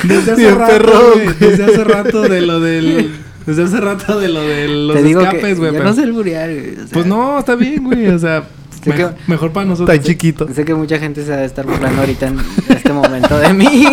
Desde 0.04 0.32
hace 0.32 0.54
rato, 0.54 0.72
perrón, 0.72 1.02
güey. 1.14 1.28
Desde 1.40 1.64
hace 1.64 1.84
rato 1.84 2.22
de 2.22 2.40
lo 2.42 2.60
del... 2.60 3.10
Desde 3.46 3.62
hace 3.64 3.80
rato 3.80 4.18
de 4.20 4.28
lo 4.28 4.40
de 4.42 4.68
los 4.68 4.96
Te 4.96 5.02
digo 5.02 5.20
escapes, 5.22 5.58
güey. 5.58 5.72
pero- 5.72 5.84
no 5.84 5.92
sé 5.94 6.02
el 6.02 6.12
burial, 6.12 6.54
güey. 6.54 6.70
o 6.72 6.76
sea, 6.76 6.86
Pues 6.92 7.06
no, 7.06 7.38
está 7.38 7.54
bien, 7.56 7.84
güey. 7.84 8.08
O 8.08 8.18
sea, 8.18 8.44
me- 8.86 8.94
que- 8.94 9.08
mejor 9.26 9.52
para 9.52 9.66
nosotros. 9.66 9.96
Tan 9.96 10.04
chiquito. 10.04 10.46
Sé 10.52 10.64
que 10.64 10.74
mucha 10.74 10.98
gente 10.98 11.24
se 11.24 11.30
va 11.30 11.38
a 11.38 11.44
estar 11.44 11.64
burlando 11.66 12.00
ahorita 12.02 12.26
en 12.28 12.38
este 12.68 12.92
momento 12.92 13.38
de 13.38 13.52
mí. 13.54 13.86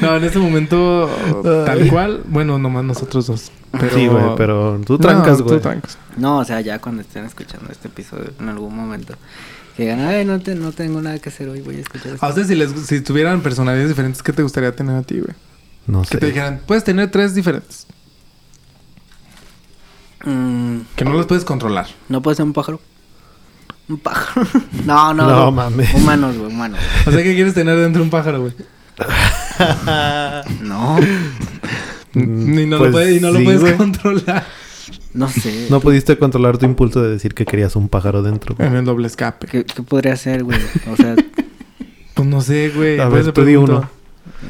No, 0.00 0.16
en 0.16 0.24
este 0.24 0.38
momento, 0.38 1.08
tal 1.64 1.88
cual. 1.88 2.22
Bueno, 2.26 2.58
nomás 2.58 2.84
nosotros 2.84 3.26
dos. 3.26 3.50
Pero... 3.72 3.94
Sí, 3.94 4.06
güey, 4.06 4.24
pero 4.36 4.80
tú 4.86 4.94
No, 4.94 4.98
trancas, 4.98 5.38
tú 5.38 5.44
güey. 5.44 5.60
trancas. 5.60 5.98
No, 6.16 6.38
o 6.38 6.44
sea, 6.44 6.60
ya 6.60 6.78
cuando 6.78 7.02
estén 7.02 7.24
escuchando 7.24 7.70
este 7.70 7.88
episodio 7.88 8.32
en 8.38 8.48
algún 8.48 8.74
momento. 8.74 9.14
Que 9.76 9.82
digan, 9.82 10.00
ay, 10.00 10.24
no, 10.24 10.40
te, 10.40 10.54
no 10.54 10.72
tengo 10.72 11.02
nada 11.02 11.18
que 11.18 11.28
hacer 11.28 11.48
hoy, 11.48 11.60
voy 11.60 11.76
a 11.76 11.80
escuchar 11.80 12.12
esto. 12.14 12.24
A 12.24 12.28
ustedes, 12.30 12.48
si, 12.48 12.54
les, 12.54 12.70
si 12.72 13.00
tuvieran 13.02 13.40
personalidades 13.42 13.88
diferentes, 13.90 14.22
¿qué 14.22 14.32
te 14.32 14.42
gustaría 14.42 14.74
tener 14.74 14.96
a 14.96 15.02
ti, 15.02 15.20
güey? 15.20 15.34
No 15.86 16.00
Que 16.02 16.08
sé. 16.08 16.18
te 16.18 16.26
dijeran, 16.26 16.60
puedes 16.66 16.82
tener 16.84 17.10
tres 17.10 17.34
diferentes. 17.34 17.86
Mm, 20.24 20.78
Que 20.96 21.04
no 21.04 21.12
las 21.14 21.26
puedes 21.26 21.44
controlar. 21.44 21.86
¿No 22.08 22.22
puede 22.22 22.36
ser 22.36 22.44
un 22.46 22.52
pájaro? 22.52 22.80
Un 23.88 23.98
pájaro. 23.98 24.46
no, 24.84 25.12
no. 25.14 25.28
No, 25.28 25.52
mames. 25.52 25.92
Humanos, 25.94 26.36
güey, 26.36 26.50
humanos. 26.50 26.80
O 27.06 27.10
sea, 27.12 27.22
¿qué 27.22 27.34
quieres 27.34 27.54
tener 27.54 27.78
dentro 27.78 28.00
de 28.00 28.04
un 28.04 28.10
pájaro, 28.10 28.40
güey? 28.40 28.54
No, 30.62 30.98
Y 32.14 32.20
no, 32.66 32.78
pues 32.78 32.88
lo, 32.88 32.92
puedes, 32.92 33.16
y 33.16 33.20
no 33.20 33.30
lo 33.30 33.42
puedes 33.44 33.60
güey. 33.60 33.76
controlar. 33.76 34.44
no 35.14 35.28
sé. 35.28 35.66
No 35.70 35.80
pudiste 35.80 36.16
controlar 36.18 36.58
tu 36.58 36.66
impulso 36.66 37.02
de 37.02 37.10
decir 37.10 37.34
que 37.34 37.44
querías 37.44 37.76
un 37.76 37.88
pájaro 37.88 38.22
dentro. 38.22 38.54
güey. 38.56 38.68
En 38.68 38.74
el 38.76 38.84
doble 38.84 39.06
escape. 39.06 39.46
¿Qué, 39.46 39.64
qué 39.64 39.82
podría 39.82 40.16
ser, 40.16 40.44
güey? 40.44 40.58
O 40.92 40.96
sea, 40.96 41.14
Pues 42.14 42.28
no 42.28 42.40
sé, 42.40 42.70
güey. 42.74 42.98
A 43.00 43.08
ver, 43.08 43.32
pregunto. 43.32 43.72
uno. 43.78 43.90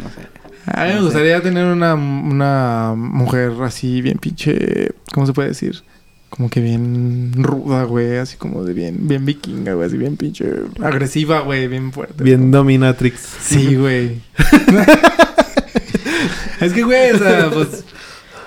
no 0.02 0.10
sé. 0.10 0.26
A 0.66 0.84
mí 0.84 0.90
me 0.92 0.98
sé. 0.98 1.02
gustaría 1.04 1.40
tener 1.42 1.66
una, 1.66 1.94
una 1.94 2.94
mujer 2.96 3.52
así 3.62 4.02
bien 4.02 4.18
pinche... 4.18 4.92
¿Cómo 5.12 5.26
se 5.26 5.32
puede 5.32 5.48
decir? 5.50 5.82
Como 6.30 6.50
que 6.50 6.60
bien 6.60 7.32
ruda, 7.36 7.84
güey. 7.84 8.18
Así 8.18 8.36
como 8.36 8.64
de 8.64 8.74
bien, 8.74 9.08
bien 9.08 9.24
vikinga, 9.24 9.74
güey. 9.74 9.86
Así 9.86 9.96
bien 9.96 10.16
pinche 10.16 10.44
agresiva, 10.82 11.40
güey. 11.40 11.68
Bien 11.68 11.92
fuerte. 11.92 12.22
Bien 12.22 12.50
dominatrix. 12.50 13.20
Sí, 13.40 13.76
güey. 13.76 14.20
es 16.60 16.72
que, 16.72 16.82
güey, 16.82 17.12
o 17.12 17.18
sea, 17.18 17.50
pues... 17.50 17.84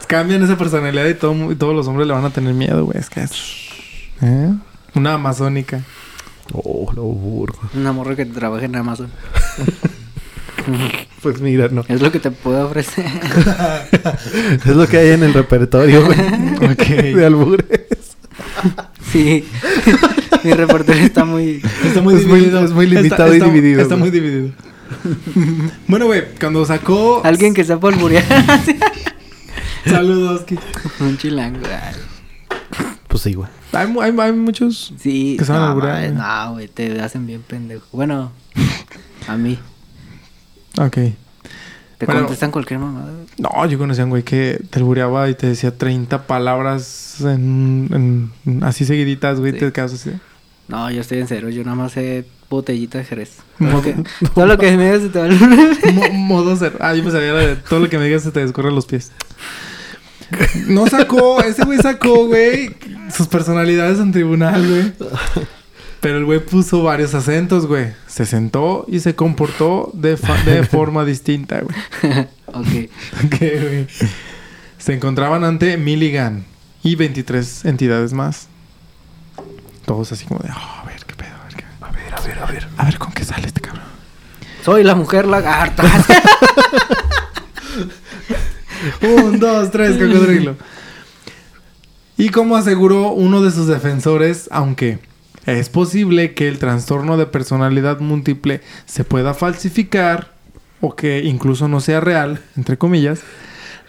Cambian 0.07 0.41
esa 0.41 0.57
personalidad 0.57 1.05
y, 1.05 1.13
todo, 1.13 1.55
todos 1.55 1.75
los 1.75 1.87
hombres 1.87 2.07
le 2.07 2.13
van 2.13 2.25
a 2.25 2.31
tener 2.31 2.55
miedo, 2.55 2.83
güey. 2.83 2.97
Es 2.97 3.11
que 3.11 3.21
es... 3.21 3.31
¿eh? 4.21 4.51
Una 4.95 5.13
amazónica. 5.13 5.83
Oh, 6.51 6.91
lo 6.95 7.03
burgo. 7.03 7.59
Una 7.75 7.91
morra 7.91 8.15
que 8.15 8.25
trabaja 8.25 8.65
en 8.65 8.75
Amazon. 8.75 9.11
Pues 11.21 11.41
mira, 11.41 11.67
no. 11.69 11.83
Es 11.89 12.01
lo 12.01 12.11
que 12.13 12.19
te 12.19 12.31
puedo 12.31 12.65
ofrecer. 12.67 13.05
Es 14.65 14.75
lo 14.75 14.87
que 14.87 14.97
hay 14.97 15.09
en 15.09 15.23
el 15.23 15.33
repertorio. 15.33 16.07
De 16.07 17.25
albures. 17.25 17.65
sí. 19.11 19.43
Mi 20.45 20.53
reportero 20.53 20.97
está 20.99 21.25
muy. 21.25 21.61
Está 21.83 22.01
muy 22.01 22.15
Es 22.15 22.25
muy- 22.25 22.39
dividido. 22.39 22.63
es 22.63 22.71
muy 22.71 22.87
limitado 22.87 23.35
y 23.35 23.39
dividido, 23.41 23.81
Está 23.81 23.95
güey. 23.95 24.09
muy 24.09 24.11
dividido. 24.19 24.51
bueno, 25.87 26.05
güey, 26.05 26.23
cuando 26.39 26.65
sacó... 26.65 27.21
Alguien 27.25 27.53
que 27.53 27.65
sepa 27.65 27.89
alburear. 27.89 28.23
Saludos. 29.85 30.41
que- 30.43 30.57
Un 31.01 31.17
chilango. 31.17 31.59
Pues 33.07 33.23
sí, 33.23 33.33
güey. 33.33 33.49
Hay, 33.73 33.87
mu- 33.87 34.01
hay, 34.01 34.13
hay 34.17 34.31
muchos... 34.31 34.93
Sí. 34.97 35.35
Que 35.37 35.43
saben 35.45 35.61
no, 35.63 35.67
alburear, 35.69 36.11
no, 36.13 36.53
güey. 36.53 36.67
Te 36.69 37.01
hacen 37.01 37.27
bien 37.27 37.41
pendejo. 37.41 37.85
Bueno, 37.91 38.31
a 39.27 39.35
mí. 39.35 39.59
Ok. 40.77 40.95
Te 41.97 42.05
Bueno. 42.05 42.21
contestan 42.21 42.51
cualquier 42.51 42.79
mamada. 42.79 43.11
No, 43.37 43.65
yo 43.65 43.77
conocía 43.77 44.03
a 44.03 44.05
un 44.05 44.11
güey 44.11 44.23
que 44.23 44.61
te 44.69 44.79
albureaba 44.79 45.29
y 45.29 45.35
te 45.35 45.47
decía 45.47 45.77
30 45.77 46.27
palabras 46.27 47.17
en, 47.21 48.31
en- 48.45 48.63
así 48.63 48.85
seguiditas, 48.85 49.39
güey. 49.39 49.51
Sí. 49.53 49.59
Te 49.59 49.71
quedas 49.73 49.93
así. 49.93 50.11
No, 50.69 50.89
yo 50.91 51.01
estoy 51.01 51.19
en 51.19 51.27
cero. 51.27 51.49
Yo 51.49 51.63
nada 51.63 51.75
más 51.75 51.91
sé 51.93 52.25
botellita 52.49 52.99
de 52.99 53.03
Jerez. 53.03 53.37
Todo 53.57 53.69
lo 53.71 53.81
que, 53.81 53.95
todo 54.33 54.45
lo 54.45 54.57
que 54.57 54.77
me 54.77 54.85
digas 54.85 55.01
se 55.01 55.09
te 55.09 55.19
va 55.19 55.25
a 55.25 55.91
Mo- 55.91 56.09
modo 56.13 56.55
cero. 56.55 56.77
Ah, 56.79 56.93
yo 56.95 57.03
pensaría 57.03 57.29
era 57.29 57.39
de 57.39 57.55
todo 57.57 57.79
lo 57.81 57.89
que 57.89 57.97
me 57.97 58.05
digas 58.05 58.23
se 58.23 58.31
te 58.31 58.39
descorren 58.39 58.75
los 58.75 58.85
pies. 58.85 59.11
No 60.67 60.85
sacó, 60.87 61.41
ese 61.41 61.65
güey 61.65 61.79
sacó, 61.79 62.27
güey, 62.27 62.75
sus 63.11 63.27
personalidades 63.27 63.97
en 63.99 64.11
tribunal, 64.11 64.65
güey. 64.67 64.93
Pero 66.01 66.17
el 66.17 66.25
güey 66.25 66.39
puso 66.39 66.81
varios 66.83 67.13
acentos, 67.13 67.65
güey. 67.67 67.93
Se 68.07 68.25
sentó 68.25 68.85
y 68.87 68.99
se 69.01 69.15
comportó 69.15 69.91
de, 69.93 70.15
de 70.45 70.63
forma 70.69 71.05
distinta, 71.05 71.61
güey. 71.61 72.27
Ok. 72.47 72.89
Ok, 73.25 73.35
güey. 73.39 73.87
Se 74.79 74.93
encontraban 74.95 75.43
ante 75.43 75.77
Milligan 75.77 76.45
y 76.81 76.95
23 76.95 77.65
entidades 77.65 78.11
más. 78.13 78.47
Todos 79.85 80.11
así 80.11 80.25
como 80.25 80.39
de, 80.39 80.49
"Oh, 80.49 80.81
a 80.81 80.83
ver, 80.85 80.99
qué 81.05 81.13
pedo, 81.15 81.29
a 81.39 81.43
ver, 81.45 81.55
qué... 81.55 81.63
a 81.79 81.91
ver, 81.91 82.13
a 82.13 82.19
ver, 82.21 82.39
a 82.39 82.45
ver, 82.51 82.67
a 82.75 82.85
ver 82.85 82.97
con 82.97 83.11
qué 83.11 83.23
sale 83.23 83.45
este 83.45 83.61
cabrón. 83.61 83.83
Soy 84.65 84.83
la 84.83 84.95
mujer 84.95 85.27
lagarta. 85.27 85.83
Un, 89.01 89.39
dos, 89.39 89.71
tres, 89.71 89.91
cocodrilo. 89.97 90.55
Y 92.17 92.29
como 92.29 92.55
aseguró 92.55 93.11
uno 93.11 93.41
de 93.41 93.51
sus 93.51 93.67
defensores, 93.67 94.47
aunque 94.51 94.99
es 95.53 95.69
posible 95.69 96.33
que 96.33 96.47
el 96.47 96.59
trastorno 96.59 97.17
de 97.17 97.25
personalidad 97.25 97.99
múltiple 97.99 98.61
se 98.85 99.03
pueda 99.03 99.33
falsificar 99.33 100.31
o 100.81 100.95
que 100.95 101.23
incluso 101.23 101.67
no 101.67 101.79
sea 101.79 101.99
real, 101.99 102.41
entre 102.55 102.77
comillas, 102.77 103.21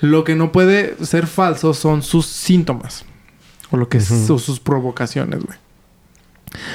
lo 0.00 0.24
que 0.24 0.34
no 0.34 0.52
puede 0.52 0.96
ser 1.04 1.26
falso 1.26 1.74
son 1.74 2.02
sus 2.02 2.26
síntomas 2.26 3.04
o 3.70 3.76
lo 3.76 3.88
que 3.88 3.98
o 3.98 4.38
sus 4.38 4.60
provocaciones, 4.60 5.44
güey. 5.44 5.58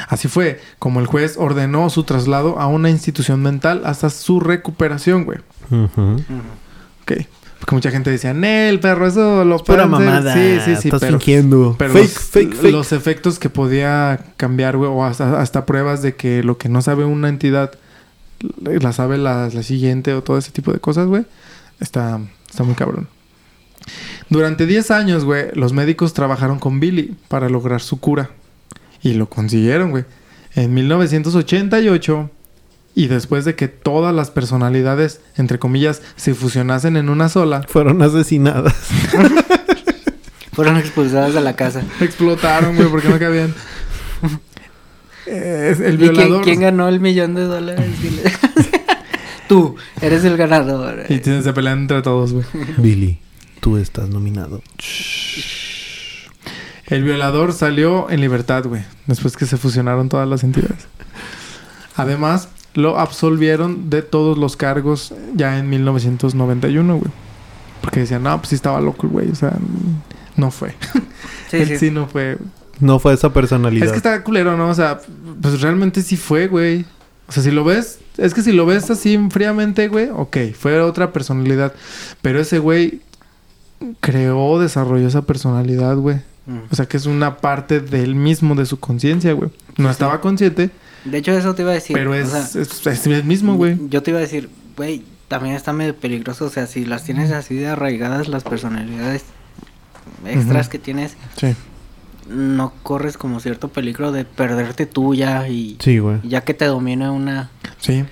Así 0.08 0.28
fue 0.28 0.62
como 0.80 1.00
el 1.02 1.06
juez 1.06 1.36
ordenó 1.38 1.90
su 1.90 2.04
traslado 2.04 2.60
a 2.60 2.68
una 2.68 2.90
institución 2.90 3.42
mental 3.42 3.82
hasta 3.86 4.10
su 4.10 4.40
recuperación, 4.40 5.26
güey. 5.26 5.40
Ok. 7.02 7.28
Porque 7.60 7.76
mucha 7.76 7.90
gente 7.92 8.12
decía, 8.12 8.34
Nel, 8.34 8.80
perro, 8.80 9.08
eso 9.08 9.46
lo 9.46 9.58
Pura 9.64 9.88
pueden 9.88 9.94
hacer". 9.94 10.06
mamada. 10.06 10.34
Sí, 10.34 10.58
sí, 10.64 10.76
sí. 10.82 10.88
Estás 10.88 11.02
pero, 11.02 11.20
fingiendo. 11.20 11.76
pero 11.80 11.94
fake, 11.94 12.04
los, 12.04 12.14
fake, 12.14 12.54
fake. 12.54 12.72
los 12.72 12.92
efectos 12.92 13.40
que 13.40 13.50
podía 13.50 14.20
cambiar, 14.38 14.78
güey, 14.78 14.90
o 14.92 15.04
hasta, 15.04 15.42
hasta 15.42 15.66
pruebas 15.66 16.02
de 16.02 16.16
que 16.16 16.44
lo 16.44 16.58
que 16.58 16.70
no 16.70 16.82
sabe 16.82 17.06
una 17.06 17.30
entidad 17.30 17.72
la 18.64 18.92
sabe 18.94 19.18
la, 19.18 19.50
la 19.52 19.64
siguiente 19.64 20.14
o 20.14 20.22
todo 20.22 20.38
ese 20.38 20.52
tipo 20.52 20.72
de 20.72 20.80
cosas, 20.80 21.08
güey, 21.08 21.26
está, 21.80 22.20
está 22.50 22.64
muy 22.64 22.76
cabrón. 22.76 23.08
Durante 24.30 24.66
10 24.66 24.92
años, 24.92 25.26
güey, 25.26 25.48
los 25.54 25.74
médicos 25.74 26.14
trabajaron 26.14 26.60
con 26.60 26.80
Billy 26.80 27.16
para 27.28 27.50
lograr 27.50 27.82
su 27.82 28.00
cura. 28.00 28.32
Y 29.02 29.14
lo 29.14 29.30
consiguieron, 29.30 29.92
güey. 29.92 30.06
En 30.56 30.74
1988, 30.74 32.32
y 32.96 33.08
después 33.08 33.44
de 33.46 33.56
que 33.56 33.68
todas 33.68 34.16
las 34.16 34.32
personalidades, 34.32 35.20
entre 35.36 35.60
comillas, 35.60 36.02
se 36.16 36.34
fusionasen 36.34 36.96
en 36.98 37.10
una 37.10 37.28
sola, 37.30 37.64
Fueron 37.68 38.02
asesinadas. 38.02 38.74
Fueron 40.54 40.78
expulsadas 40.78 41.34
de 41.34 41.42
la 41.42 41.56
casa. 41.58 41.84
explotaron, 42.00 42.78
güey, 42.78 42.88
porque 42.88 43.10
no 43.10 43.20
cabían. 43.20 43.54
Eh, 45.28 45.76
el 45.78 45.96
¿Y 45.96 45.98
quién, 45.98 46.14
violador. 46.14 46.44
quién 46.44 46.62
ganó 46.62 46.88
el 46.88 47.00
millón 47.02 47.36
de 47.36 47.44
dólares? 47.44 47.86
Tú, 49.50 49.76
eres 50.02 50.24
el 50.24 50.38
ganador. 50.38 51.04
Y 51.10 51.20
tienen- 51.20 51.44
se 51.44 51.52
pelean 51.52 51.80
entre 51.80 52.02
todos, 52.02 52.32
güey. 52.34 52.46
Billy, 52.78 53.20
tú 53.60 53.78
estás 53.78 54.08
nominado. 54.10 54.62
El 56.88 57.04
violador 57.04 57.52
salió 57.54 58.10
en 58.10 58.22
libertad, 58.22 58.64
güey, 58.66 58.84
después 59.08 59.36
que 59.36 59.46
se 59.46 59.58
fusionaron 59.58 60.08
todas 60.10 60.28
las 60.28 60.44
entidades. 60.44 60.88
Además, 61.96 62.50
lo 62.76 63.00
absolvieron 63.00 63.90
de 63.90 64.02
todos 64.02 64.38
los 64.38 64.56
cargos 64.56 65.14
ya 65.34 65.58
en 65.58 65.70
1991, 65.70 66.98
güey. 66.98 67.12
Porque 67.82 68.02
decían, 68.02 68.24
no, 68.24 68.38
pues 68.38 68.50
sí 68.50 68.56
estaba 68.56 68.80
loco 68.82 69.08
el 69.08 69.14
güey, 69.14 69.30
o 69.32 69.36
sea, 69.36 69.58
no 70.36 70.52
fue. 70.52 70.76
Sí, 71.50 71.58
Él 71.58 71.68
sí. 71.68 71.78
sí 71.78 71.92
no 71.92 72.08
fue. 72.08 72.38
No 72.80 73.00
fue 73.00 73.14
esa 73.14 73.32
personalidad. 73.32 73.86
Es 73.86 73.92
que 73.92 73.98
está 73.98 74.22
culero, 74.24 74.58
¿no? 74.58 74.70
O 74.70 74.76
sea, 74.76 75.00
pues 75.42 75.62
realmente 75.62 76.02
sí 76.02 76.18
fue, 76.18 76.48
güey. 76.48 76.86
O 77.28 77.32
sea, 77.32 77.42
si 77.42 77.50
lo 77.52 77.64
ves, 77.64 78.00
es 78.18 78.34
que 78.34 78.42
si 78.44 78.52
lo 78.52 78.66
ves 78.66 78.90
así 78.92 79.18
fríamente, 79.32 79.88
güey, 79.88 80.10
ok, 80.14 80.38
fue 80.58 80.80
otra 80.82 81.12
personalidad. 81.14 81.74
Pero 82.22 82.40
ese 82.40 82.60
güey 82.60 83.02
creó, 84.00 84.60
desarrolló 84.60 85.08
esa 85.08 85.24
personalidad, 85.24 85.96
güey. 85.98 86.18
Mm. 86.46 86.60
O 86.70 86.76
sea, 86.76 86.86
que 86.86 86.98
es 86.98 87.06
una 87.06 87.38
parte 87.38 87.80
del 87.80 88.16
mismo, 88.16 88.56
de 88.56 88.66
su 88.66 88.80
conciencia, 88.80 89.34
güey. 89.34 89.50
No 89.78 89.88
Sí, 89.90 89.92
estaba 89.94 90.14
sí. 90.16 90.20
consciente, 90.22 90.70
De 91.06 91.18
hecho, 91.20 91.32
eso 91.32 91.56
te 91.56 91.62
iba 91.62 91.72
a 91.72 91.76
decir. 91.76 91.96
pero 91.96 92.12
o 92.12 92.14
es, 92.16 92.30
sea, 92.30 92.62
es, 92.62 92.86
es 92.88 93.08
el 93.08 93.24
mismo, 93.24 93.56
güey. 93.56 93.78
Yo 93.90 94.04
te 94.04 94.12
iba 94.12 94.18
a 94.20 94.22
decir, 94.22 94.50
güey, 94.76 95.04
también 95.28 95.56
está 95.56 95.72
medio 95.74 95.96
peligroso. 95.96 96.46
O 96.46 96.50
sea, 96.50 96.68
si 96.68 96.86
las 96.86 97.04
tienes 97.04 97.32
así 97.32 97.56
de 97.56 97.68
arraigadas 97.68 98.28
las 98.28 98.44
personalidades 98.44 99.24
extras 100.26 100.70
que 100.70 100.80
tienes, 100.80 101.16
Sí. 101.38 101.56
no 102.30 102.74
corres 102.84 103.18
como 103.18 103.40
cierto 103.40 103.68
peligro 103.70 104.12
de 104.12 104.26
perderte 104.26 104.86
tuya 104.86 105.48
y 105.48 105.78
Sí, 105.80 106.00
güey. 106.00 106.18
ya 106.24 106.42
que 106.42 106.54
te 106.54 106.66
domina 106.66 107.12
una... 107.12 107.50
Sí. 107.80 108.04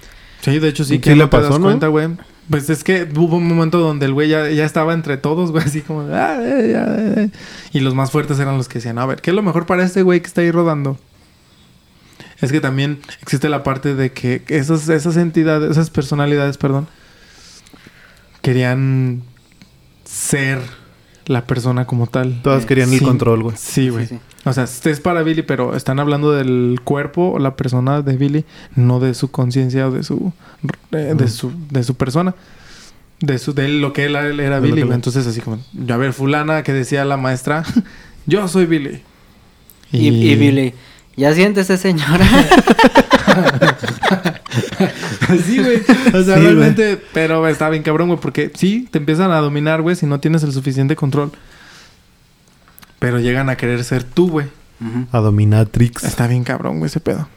Sí, 0.41 0.60
de 0.60 0.68
hecho 0.68 0.84
sí 0.84 0.96
Sí 0.96 1.00
que 1.00 1.16
le 1.16 1.26
te 1.28 1.38
das 1.38 1.48
pasó, 1.48 1.58
¿no? 1.60 1.66
cuenta, 1.66 1.88
güey. 1.88 2.10
Pues 2.50 2.70
es 2.70 2.84
que 2.84 3.08
hubo 3.16 3.38
un 3.38 3.48
momento 3.48 3.80
donde 3.80 4.06
el 4.06 4.14
güey 4.14 4.28
ya, 4.30 4.50
ya 4.50 4.66
estaba 4.66 4.94
entre 4.94 5.16
todos, 5.18 5.52
güey, 5.52 5.64
así 5.64 5.82
como... 5.82 6.02
"Ah, 6.14 6.38
eh, 6.41 6.70
ya, 6.74 6.96
eh, 6.98 7.14
eh". 7.18 7.30
Y 7.72 7.80
los 7.80 7.96
más 7.96 8.12
fuertes 8.12 8.38
eran 8.39 8.58
los 8.58 8.68
que 8.68 8.76
decían, 8.80 8.98
a 9.00 9.06
ver, 9.06 9.22
¿qué 9.22 9.32
es 9.32 9.36
lo 9.36 9.41
mejor 9.41 9.66
para 9.66 9.84
este 9.84 10.04
güey 10.04 10.20
que 10.20 10.28
está 10.28 10.41
ahí 10.41 10.52
rodando? 10.52 11.00
Es 12.44 12.52
que 12.52 12.60
también 12.62 13.00
existe 13.22 13.50
la 13.50 13.64
parte 13.64 13.96
de 13.96 14.12
que 14.12 14.44
esas, 14.48 14.89
esas 14.89 15.18
entidades, 15.18 15.72
esas 15.72 15.89
personalidades, 15.89 16.58
perdón, 16.58 16.88
querían 18.41 19.22
ser 20.04 20.60
la 21.26 21.46
persona 21.46 21.86
como 21.86 22.08
tal. 22.08 22.41
Todas 22.44 22.64
Eh, 22.64 22.68
querían 22.68 22.91
el 22.91 23.00
sí. 23.00 23.06
control, 23.06 23.44
güey. 23.44 23.56
Sí, 23.58 23.89
güey. 23.89 24.08
Sí, 24.08 24.16
sí. 24.16 24.22
O 24.46 24.52
sea, 24.52 24.66
este 24.66 24.91
es 24.91 25.00
para 25.00 25.24
Billy, 25.24 25.41
pero 25.41 25.74
están 25.76 26.00
hablando 26.02 26.34
del 26.34 26.82
cuerpo 26.84 27.32
o 27.32 27.39
la 27.39 27.56
persona 27.56 28.02
de 28.02 28.18
Billy, 28.18 28.44
no 28.76 29.00
de 29.00 29.14
su 29.14 29.32
conciencia 29.32 29.88
o 29.88 29.91
de 29.91 30.04
su, 30.04 30.34
eh, 30.91 31.14
de 31.16 31.28
su 31.30 31.52
de 31.70 31.84
su 31.84 31.96
persona. 31.96 32.36
De 33.22 33.38
su 33.38 33.54
de 33.54 33.70
lo 33.70 33.94
que 33.94 34.04
él, 34.06 34.18
él 34.18 34.41
era 34.41 34.60
De 34.60 34.68
Billy, 34.68 34.82
él- 34.82 34.91
Entonces 34.91 35.26
así 35.26 35.39
como, 35.39 35.60
a 35.89 35.98
ver, 35.98 36.12
fulana 36.12 36.62
que 36.64 36.74
decía 36.74 37.06
la 37.06 37.16
maestra, 37.16 37.64
yo 38.26 38.50
soy 38.50 38.66
Billy. 38.66 39.02
Y, 39.94 40.08
y 40.10 40.36
Billy, 40.36 40.74
¿ya 41.16 41.34
siéntese 41.34 41.78
señora? 41.78 42.26
sí, 45.45 45.59
güey. 45.59 45.82
O 46.14 46.24
sea, 46.24 46.38
Sí, 46.38 46.43
realmente, 46.43 47.01
pero 47.14 47.47
está 47.47 47.70
bien 47.70 47.84
cabrón, 47.84 48.09
güey, 48.09 48.20
porque 48.20 48.51
sí, 48.55 48.88
te 48.91 48.99
empiezan 48.99 49.32
a 49.32 49.39
dominar, 49.39 49.82
güey, 49.82 49.95
si 49.95 50.05
no 50.05 50.20
tienes 50.20 50.43
el 50.43 50.51
suficiente 50.51 50.95
control. 50.95 51.32
Pero 52.99 53.20
llegan 53.20 53.49
a 53.49 53.57
querer 53.57 53.84
ser 53.84 54.03
tú, 54.03 54.30
güey. 54.30 54.47
Ujú. 54.80 55.07
A 55.11 55.20
Dominatrix. 55.20 56.03
Está 56.03 56.28
bien 56.28 56.43
cabrón, 56.43 56.80
güey, 56.80 56.88
ese 56.88 56.99
pedo. 56.99 57.28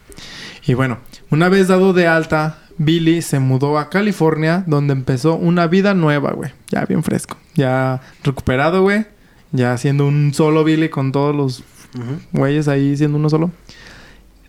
Y 0.66 0.74
bueno, 0.74 0.98
una 1.30 1.48
vez 1.48 1.68
dado 1.68 1.92
de 1.92 2.06
alta, 2.06 2.58
Billy 2.78 3.22
se 3.22 3.40
mudó 3.40 3.78
a 3.78 3.88
California, 3.88 4.64
donde 4.66 4.92
empezó 4.92 5.34
una 5.34 5.66
vida 5.66 5.94
nueva, 5.94 6.32
güey. 6.32 6.52
Ya 6.68 6.84
bien 6.84 7.02
fresco. 7.02 7.36
Ya 7.54 8.00
recuperado, 8.22 8.82
güey. 8.82 9.06
Ya 9.52 9.76
siendo 9.78 10.06
un 10.06 10.34
solo 10.34 10.64
Billy 10.64 10.88
con 10.88 11.12
todos 11.12 11.34
los 11.34 11.62
Ujú. 11.96 12.20
güeyes 12.32 12.68
ahí 12.68 12.96
siendo 12.96 13.18
uno 13.18 13.28
solo. 13.30 13.50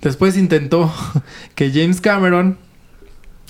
Después 0.02 0.38
intentó 0.38 0.94
que 1.56 1.72
James 1.72 2.02
Cameron, 2.02 2.58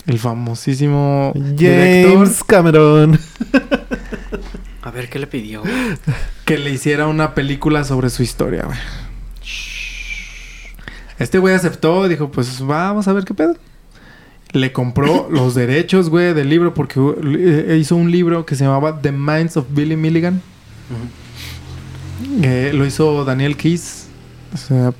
el 0.06 0.20
famosísimo 0.20 1.34
director, 1.36 2.14
James 2.14 2.44
Cameron. 2.44 3.20
A 4.82 4.92
ver, 4.92 5.10
¿qué 5.10 5.20
le 5.20 5.28
pidió? 5.28 5.62
güey? 5.62 5.74
que 6.46 6.58
le 6.58 6.70
hiciera 6.72 7.08
una 7.08 7.34
película 7.34 7.84
sobre 7.84 8.10
su 8.10 8.24
historia, 8.24 8.64
güey. 8.64 8.78
Este 11.20 11.40
güey 11.40 11.56
aceptó 11.56 12.06
y 12.06 12.10
dijo, 12.10 12.32
pues 12.32 12.62
vamos 12.62 13.08
a 13.08 13.14
ver 13.14 13.26
qué 13.26 13.34
pedo. 13.34 13.56
Le 14.54 14.72
compró 14.72 15.28
los 15.32 15.56
derechos, 15.56 16.10
güey, 16.10 16.34
del 16.34 16.50
libro 16.50 16.74
porque 16.74 17.00
eh, 17.00 17.78
hizo 17.80 17.96
un 17.96 18.12
libro 18.12 18.46
que 18.46 18.56
se 18.56 18.64
llamaba 18.64 19.02
The 19.02 19.12
Minds 19.12 19.58
of 19.58 19.66
Billy 19.72 19.98
Milligan. 19.98 20.36
Ujú. 20.36 21.27
Eh, 22.42 22.72
lo 22.74 22.86
hizo 22.86 23.24
Daniel 23.26 23.56
Keys. 23.58 24.08
O 24.54 24.58
sea, 24.58 24.94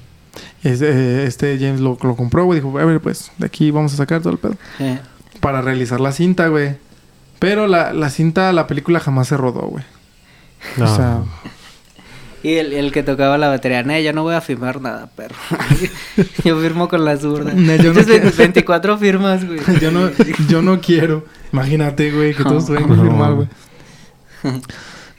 es- 0.64 0.82
eh, 0.82 1.26
este 1.26 1.58
James 1.60 1.80
lo, 1.80 1.98
lo 2.02 2.16
compró, 2.16 2.46
güey. 2.46 2.60
Dijo, 2.60 2.78
a 2.78 2.86
ver, 2.86 3.00
pues 3.00 3.32
de 3.38 3.46
aquí 3.46 3.72
vamos 3.72 3.94
a 3.94 3.98
sacar 3.98 4.22
todo 4.22 4.34
el 4.34 4.40
pedo. 4.40 4.56
Eh, 4.80 5.00
Para 5.40 5.62
realizar 5.62 6.00
la 6.00 6.12
cinta, 6.12 6.48
güey. 6.48 6.76
Pero 7.40 7.68
la, 7.68 7.94
la 7.94 8.10
cinta, 8.10 8.52
la 8.54 8.66
película 8.68 9.00
jamás 9.00 9.28
se 9.28 9.38
rodó, 9.38 9.62
güey. 9.68 9.84
No. 10.78 10.86
O 10.92 10.96
sea, 10.96 11.22
Y 12.44 12.56
el, 12.56 12.74
el 12.74 12.92
que 12.92 13.04
tocaba 13.04 13.38
la 13.38 13.48
batería, 13.48 13.84
no, 13.84 13.98
yo 14.00 14.12
no 14.14 14.24
voy 14.24 14.34
a 14.34 14.42
firmar 14.42 14.82
nada, 14.82 15.08
perro. 15.16 15.36
yo 16.44 16.60
firmo 16.60 16.88
con 16.90 17.06
la 17.06 17.16
zurda. 17.18 17.54
No, 17.54 17.76
yo 17.76 17.94
no 17.94 18.00
Entonces, 18.00 18.06
quiero. 18.22 18.32
24 18.38 18.98
firmas, 18.98 19.46
güey. 19.46 19.60
yo 19.82 19.92
no, 19.92 20.10
yo 20.50 20.62
no 20.64 20.82
quiero. 20.82 21.26
Imagínate, 21.54 22.12
güey, 22.12 22.34
que 22.34 22.44
todos 22.44 22.66
tengan 22.66 22.86
que 22.86 22.96
No. 22.96 23.02
firmar, 23.04 23.34
güey. 23.36 23.48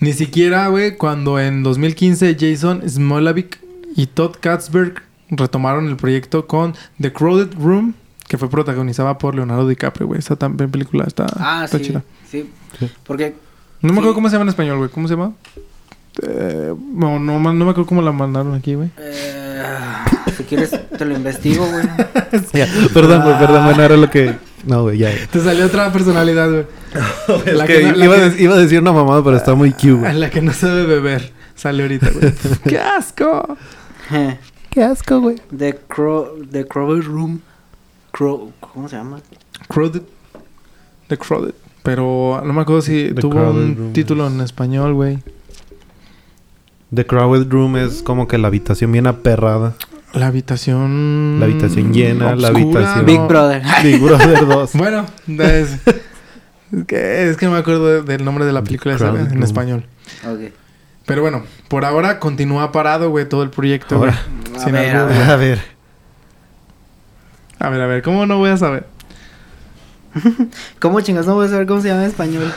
Ni 0.00 0.12
siquiera, 0.12 0.68
güey, 0.68 0.96
cuando 0.96 1.40
en 1.40 1.62
2015 1.62 2.36
Jason 2.38 2.82
Smolavik 2.88 3.58
y 3.96 4.06
Todd 4.06 4.36
Katzberg 4.40 5.02
retomaron 5.30 5.88
el 5.88 5.96
proyecto 5.96 6.46
con 6.46 6.74
The 7.00 7.12
Crowded 7.12 7.54
Room, 7.58 7.94
que 8.28 8.38
fue 8.38 8.48
protagonizada 8.48 9.18
por 9.18 9.34
Leonardo 9.34 9.66
DiCaprio, 9.66 10.06
güey. 10.06 10.20
Esa 10.20 10.36
también 10.36 10.70
película 10.70 11.04
está, 11.06 11.26
Ah, 11.38 11.62
está 11.64 11.78
sí, 11.78 11.84
chida. 11.84 12.02
sí. 12.30 12.48
Sí. 12.78 12.88
Porque 13.04 13.34
No 13.80 13.88
me 13.88 13.94
Sí. 13.94 13.98
acuerdo 13.98 14.14
cómo 14.14 14.28
se 14.28 14.32
llama 14.34 14.42
en 14.44 14.48
español, 14.50 14.78
güey. 14.78 14.90
¿Cómo 14.90 15.06
se 15.08 15.14
llama? 15.14 15.32
Eh, 16.22 16.74
no, 16.94 17.18
no, 17.20 17.38
no 17.38 17.52
me 17.52 17.70
acuerdo 17.70 17.86
cómo 17.86 18.02
la 18.02 18.10
mandaron 18.12 18.54
aquí, 18.54 18.74
güey. 18.74 18.90
eh, 18.98 19.62
si 20.36 20.42
quieres 20.44 20.70
te 20.96 21.04
lo 21.04 21.14
investigo, 21.14 21.64
güey. 21.66 21.84
Perdón, 22.92 23.22
güey, 23.22 23.38
perdón, 23.38 23.64
bueno, 23.66 23.82
era 23.82 23.96
lo 23.96 24.10
que. 24.10 24.34
No, 24.68 24.82
güey, 24.82 24.98
ya. 24.98 25.10
Te 25.30 25.40
salió 25.40 25.66
otra 25.66 25.90
personalidad, 25.92 26.48
güey. 26.50 26.64
Es 27.46 27.54
La 27.56 27.66
que 27.66 27.78
que 27.80 27.82
no- 27.84 27.96
la 27.96 28.04
iba, 28.04 28.30
que- 28.34 28.42
iba 28.42 28.54
a 28.54 28.58
decir 28.58 28.80
una 28.80 28.92
mamada, 28.92 29.24
pero 29.24 29.36
está 29.36 29.54
muy 29.54 29.72
cute, 29.72 29.92
güey. 29.92 30.14
La 30.18 30.30
que 30.30 30.40
no 30.42 30.52
sabe 30.52 30.84
beber. 30.84 31.32
Sale 31.54 31.82
ahorita, 31.82 32.10
güey. 32.10 32.32
¡Qué 32.68 32.78
asco! 32.78 33.56
Qué 34.70 34.82
asco, 34.84 35.20
güey. 35.20 35.36
The 35.56 35.78
Crow, 35.88 36.44
The 36.50 36.66
Crow 36.66 37.00
Room. 37.00 37.40
Crow, 38.12 38.52
¿Cómo 38.60 38.88
se 38.88 38.96
llama? 38.96 39.20
Crowded. 39.68 40.02
The 41.08 41.16
Crowded. 41.18 41.54
Pero 41.82 42.42
no 42.44 42.52
me 42.52 42.60
acuerdo 42.62 42.82
si 42.82 43.08
The 43.14 43.20
tuvo 43.22 43.32
Crowded 43.32 43.62
un 43.64 43.76
Room 43.76 43.92
título 43.92 44.26
es- 44.26 44.32
en 44.34 44.40
español, 44.42 44.94
güey. 44.94 45.18
The 46.94 47.06
Crowded 47.06 47.50
Room 47.50 47.76
es 47.76 48.02
como 48.02 48.28
que 48.28 48.38
la 48.38 48.48
habitación 48.48 48.92
bien 48.92 49.06
aperrada. 49.06 49.74
La 50.14 50.26
habitación... 50.28 51.36
La 51.38 51.44
habitación 51.46 51.92
llena, 51.92 52.34
la 52.34 52.48
habitación- 52.48 53.04
Big 53.04 53.18
no. 53.18 53.28
Brother. 53.28 53.62
Big 53.82 54.00
Brother 54.00 54.46
2. 54.46 54.72
Bueno, 54.74 55.06
es, 55.26 55.72
es 56.72 56.84
que, 56.86 57.28
es 57.30 57.36
que 57.36 57.46
no 57.46 57.52
me 57.52 57.58
acuerdo 57.58 57.86
de- 57.86 58.02
del 58.02 58.24
nombre 58.24 58.44
de 58.46 58.52
la 58.52 58.62
película 58.62 58.94
esa, 58.94 59.08
en 59.08 59.28
Room. 59.30 59.42
español. 59.42 59.86
Ok. 60.26 60.52
Pero 61.06 61.22
bueno, 61.22 61.44
por 61.68 61.84
ahora 61.84 62.18
continúa 62.20 62.72
parado, 62.72 63.10
güey, 63.10 63.28
todo 63.28 63.42
el 63.42 63.50
proyecto, 63.50 63.98
güey. 63.98 64.10
Ahora. 64.10 64.22
A 64.56 64.64
Sin 64.64 64.72
ver, 64.72 64.96
a 64.96 65.04
ver. 65.04 65.22
A 65.30 65.36
ver. 65.36 65.60
A 67.58 67.68
ver, 67.70 67.80
a 67.80 67.86
ver, 67.86 68.02
¿cómo 68.02 68.24
no 68.26 68.38
voy 68.38 68.50
a 68.50 68.56
saber? 68.56 68.86
¿Cómo 70.80 71.00
chingas? 71.00 71.26
No 71.26 71.34
voy 71.34 71.46
a 71.46 71.50
saber 71.50 71.66
cómo 71.66 71.80
se 71.80 71.88
llama 71.88 72.02
en 72.04 72.08
español. 72.10 72.52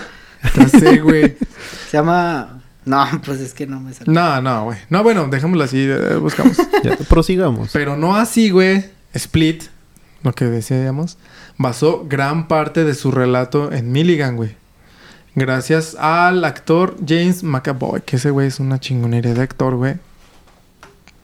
Sé, 0.70 1.00
güey. 1.00 1.38
Se 1.90 1.98
llama... 1.98 2.61
No, 2.86 3.06
pues 3.26 3.40
es 3.40 3.54
que 3.54 3.68
no 3.68 3.80
me 3.80 3.94
sale. 3.94 4.12
No, 4.12 4.42
no, 4.42 4.66
güey. 4.66 4.78
No, 4.90 5.04
bueno, 5.04 5.28
dejémoslo 5.30 5.64
así, 5.64 5.86
eh, 5.90 6.16
buscamos. 6.20 6.58
Ya, 6.84 6.96
prosigamos. 6.98 7.70
Pero 7.74 7.96
no 7.98 8.16
así, 8.16 8.50
güey. 8.50 8.86
Split, 9.14 9.64
lo 10.24 10.34
que 10.34 10.46
decíamos, 10.46 11.18
basó 11.58 12.06
gran 12.08 12.48
parte 12.48 12.84
de 12.84 12.96
su 12.96 13.12
relato 13.12 13.72
en 13.72 13.92
Milligan, 13.92 14.36
güey. 14.38 14.56
Gracias 15.36 15.96
al 15.96 16.44
actor 16.44 16.96
James 17.08 17.44
McAvoy, 17.44 18.02
que 18.06 18.16
ese 18.18 18.32
güey 18.32 18.48
es 18.48 18.60
una 18.60 18.80
chingonería 18.80 19.34
de 19.34 19.42
actor, 19.42 19.76
güey. 19.76 19.96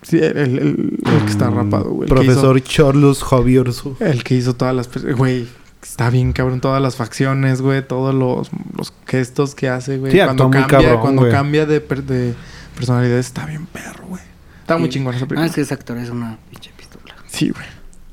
Sí, 0.03 0.17
el, 0.19 0.38
el- 0.38 0.57
el- 0.59 0.99
el 1.05 1.23
que 1.23 1.29
está 1.31 1.49
Mm, 1.49 1.55
rapado, 1.55 1.89
güey. 1.91 2.07
Profesor 2.07 2.61
Charles 2.61 3.23
Javier. 3.23 3.65
El 3.99 4.23
que 4.23 4.35
hizo 4.35 4.55
todas 4.55 4.75
las... 4.75 4.89
Güey, 5.15 5.47
está 5.84 6.10
bien 6.10 6.34
cabrón. 6.34 6.62
Todas 6.62 6.82
las 6.82 6.95
facciones, 6.95 7.62
güey. 7.62 7.86
Todos 7.86 8.14
los, 8.16 8.49
los 8.78 8.94
gestos 9.06 9.56
que 9.56 9.70
hace, 9.70 9.98
güey. 9.98 10.12
Sí, 10.12 10.20
cuando 10.20 10.49
cambia, 10.49 10.68
cabrón, 10.68 11.02
cuando 11.02 11.22
güey. 11.24 11.32
cambia 11.32 11.66
de, 11.66 11.82
per- 11.82 12.04
de 12.04 12.34
personalidad 12.76 13.18
está 13.18 13.45
bien 13.45 13.66
perro, 13.68 14.06
güey. 14.08 14.22
Está 14.62 14.78
muy 14.78 14.90
chingón 14.90 15.16
esa 15.16 15.26
Ah, 15.26 15.28
película. 15.28 15.48
es 15.48 15.56
que 15.56 15.62
ese 15.62 15.74
actor 15.74 15.98
es 15.98 16.10
una 16.10 16.38
pinche 16.49 16.72
pistola. 16.78 17.16
Sí, 17.28 17.49
güey. 17.49 17.66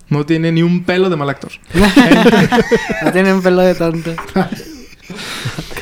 No 0.08 0.24
tiene 0.26 0.52
ni 0.52 0.62
un 0.62 0.84
pelo 0.84 1.10
de 1.10 1.16
mal 1.16 1.28
actor. 1.30 1.50
No 3.04 3.12
tienen 3.12 3.42
pelo 3.42 3.62
de 3.62 3.74
tonto. 3.74 4.12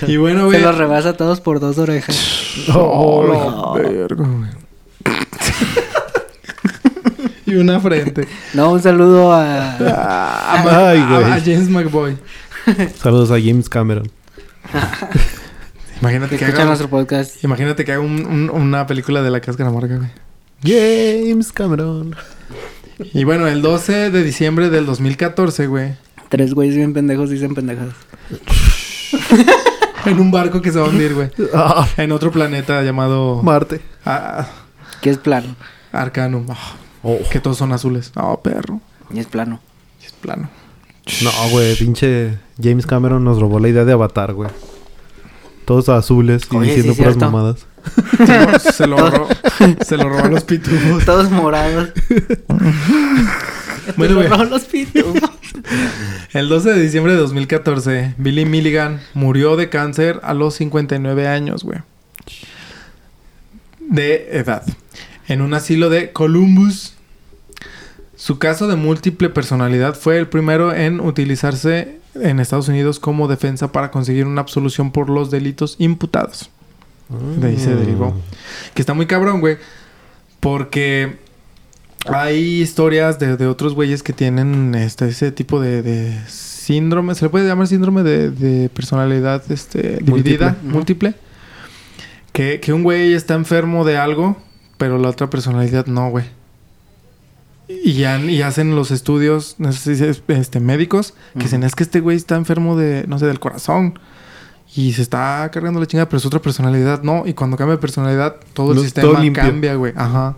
Y 0.09 0.17
bueno, 0.17 0.41
Se 0.41 0.45
güey. 0.47 0.61
los 0.63 0.77
rebasa 0.77 1.11
a 1.11 1.13
todos 1.17 1.41
por 1.41 1.61
dos 1.61 1.79
orejas. 1.79 2.19
Oh, 2.75 3.75
la 3.77 3.83
verga, 3.83 4.27
güey. 4.27 4.51
Y 7.53 7.57
una 7.57 7.79
frente. 7.81 8.27
No, 8.55 8.73
un 8.73 8.83
saludo 8.83 9.33
a... 9.33 9.74
A, 9.77 10.62
Ma- 10.65 10.89
Ay, 10.91 10.99
a- 11.01 11.07
güey. 11.09 11.24
a 11.33 11.41
James 11.41 11.69
McBoy. 11.69 12.16
Saludos 13.03 13.31
a 13.31 13.41
James 13.41 13.69
Cameron. 13.69 14.11
Imagínate 16.01 16.37
que 16.37 16.45
haga, 16.45 16.65
nuestro 16.65 16.89
podcast. 16.89 17.43
imagínate 17.45 17.85
que 17.85 17.93
haga 17.93 18.01
un- 18.01 18.27
un- 18.27 18.51
una 18.51 18.87
película 18.87 19.23
de 19.23 19.31
la 19.31 19.41
cáscara 19.41 19.69
amarga, 19.70 19.97
güey. 19.99 20.11
James 20.65 21.53
Cameron. 21.53 22.15
Y 23.12 23.24
bueno, 23.24 23.47
el 23.49 23.62
12 23.62 24.11
de 24.11 24.23
diciembre 24.24 24.69
del 24.70 24.87
2014, 24.87 25.66
güey. 25.66 25.95
Tres 26.29 26.55
güeyes 26.55 26.74
bien 26.77 26.93
pendejos 26.93 27.31
dicen 27.31 27.55
pendejadas. 27.55 27.95
En 30.07 30.19
un 30.19 30.31
barco 30.31 30.61
que 30.62 30.73
se 30.73 30.79
va 30.81 30.87
a 30.87 30.89
hundir, 30.89 31.15
güey. 31.15 31.31
Ah, 31.55 31.87
En 31.97 32.11
otro 32.12 32.31
planeta 32.33 32.83
llamado 32.83 33.41
Marte. 33.43 33.81
ah, 34.05 34.47
Que 35.01 35.11
es 35.11 35.19
plano. 35.19 35.55
Arcanum. 35.93 36.47
Ah, 36.51 36.74
Oh. 37.03 37.19
que 37.31 37.41
todos 37.41 37.59
son 37.59 37.73
azules. 37.73 38.12
No, 38.16 38.39
perro. 38.43 38.81
Y 39.12 39.19
es 39.19 39.27
plano. 39.27 39.61
Y 40.01 40.07
es 40.07 40.12
plano. 40.12 40.49
No, 41.23 41.31
güey, 41.51 41.74
pinche 41.77 42.39
James 42.62 42.87
Cameron 42.87 43.24
nos 43.24 43.41
robó 43.41 43.59
la 43.59 43.69
idea 43.69 43.85
de 43.85 43.93
Avatar, 43.93 44.35
güey. 44.35 44.51
Todos 45.65 45.89
azules 45.89 46.43
y 46.51 46.57
Oye, 46.57 46.69
diciendo 46.74 46.95
puras 46.95 47.15
cierto. 47.15 47.31
mamadas. 47.31 47.66
Se 48.27 48.39
lo, 48.39 48.59
se 48.59 48.87
lo 48.87 49.11
robó. 49.11 49.29
Se 49.85 49.97
lo 49.97 50.09
robó 50.09 50.24
a 50.24 50.29
los 50.29 50.45
pitufos. 50.45 51.05
Todos 51.05 51.31
morados. 51.31 51.91
Bueno, 53.97 54.15
güey. 54.15 54.29
Pero 54.29 54.45
los 54.45 54.62
pitufos. 54.62 55.31
El 56.33 56.49
12 56.49 56.70
de 56.73 56.81
diciembre 56.83 57.15
de 57.15 57.19
2014, 57.19 58.15
Billy 58.16 58.47
Milligan 58.47 59.01
murió 59.12 59.57
de 59.57 59.70
cáncer 59.70 60.20
a 60.23 60.35
los 60.35 60.55
59 60.55 61.27
años, 61.27 61.65
güey. 61.65 61.81
De 63.81 64.29
edad. 64.39 64.62
En 65.33 65.41
un 65.41 65.55
asilo 65.55 65.89
de 65.91 66.13
Columbus. 66.13 66.95
Su 68.17 68.39
caso 68.39 68.69
de 68.69 68.77
múltiple 68.77 69.31
personalidad 69.31 69.95
fue 69.95 70.19
el 70.19 70.29
primero 70.29 70.75
en 70.75 71.01
utilizarse 71.01 71.99
en 72.15 72.39
Estados 72.39 72.69
Unidos 72.69 73.01
como 73.01 73.27
defensa 73.27 73.73
para 73.73 73.91
conseguir 73.91 74.27
una 74.27 74.43
absolución 74.43 74.93
por 74.93 75.09
los 75.09 75.31
delitos 75.31 75.77
imputados. 75.79 76.51
De 77.41 77.49
ahí 77.49 77.59
se 77.59 77.71
Mm. 77.75 77.79
derivó. 77.79 78.15
Que 78.75 78.83
está 78.83 78.95
muy 78.95 79.07
cabrón, 79.07 79.41
güey. 79.41 79.57
Porque 80.41 81.17
hay 82.07 82.61
historias 82.63 83.19
de, 83.19 83.37
de 83.37 83.47
otros 83.47 83.75
güeyes 83.75 84.03
que 84.03 84.13
tienen 84.13 84.75
este, 84.75 85.09
ese 85.09 85.33
tipo 85.33 85.61
de, 85.61 85.83
de 85.83 86.19
síndrome. 86.29 87.15
¿Se 87.15 87.25
le 87.25 87.29
puede 87.31 87.47
llamar 87.49 87.67
síndrome 87.67 88.03
de, 88.03 88.31
de 88.31 88.69
personalidad 88.69 89.43
este, 89.51 89.99
dividida? 90.03 90.57
Múltiple. 90.63 90.73
Múltiple. 90.73 91.15
Que, 92.33 92.61
que 92.61 92.73
un 92.73 92.83
güey 92.83 93.13
está 93.15 93.35
enfermo 93.35 93.85
de 93.85 93.99
algo, 93.99 94.37
pero 94.83 94.99
la 94.99 95.11
otra 95.11 95.31
personalidad 95.31 95.87
no, 95.87 96.11
güey. 96.11 96.25
Y, 97.69 98.03
han- 98.03 98.29
y 98.29 98.43
hacen 98.43 98.75
los 98.75 98.91
estudios 98.91 99.55
no 99.59 99.73
sé 99.73 100.11
este, 100.29 100.59
médicos 100.59 101.13
que 101.35 101.39
Ujú. 101.39 101.45
dicen 101.45 101.63
es 101.63 101.77
que 101.77 101.85
este 101.85 102.01
güey 102.01 102.17
está 102.17 102.35
enfermo 102.35 102.77
de, 102.77 103.05
no 103.07 103.17
sé, 103.21 103.27
del 103.27 103.39
corazón. 103.39 103.97
Y 104.75 104.93
se 104.95 105.03
está 105.03 105.49
cargando 105.53 105.79
la 105.79 105.87
chingada, 105.87 106.09
pero 106.09 106.19
es 106.19 106.27
otra 106.27 106.41
personalidad, 106.43 107.05
no. 107.05 107.23
Y 107.27 107.35
cuando 107.35 107.57
cambia 107.57 107.77
de 107.77 107.81
personalidad, 107.81 108.37
todo 108.55 108.73
el 108.73 108.81
sistema 108.81 109.13
todo 109.21 109.33
cambia, 109.33 109.77
güey. 109.77 109.93
Ajá. 109.95 110.35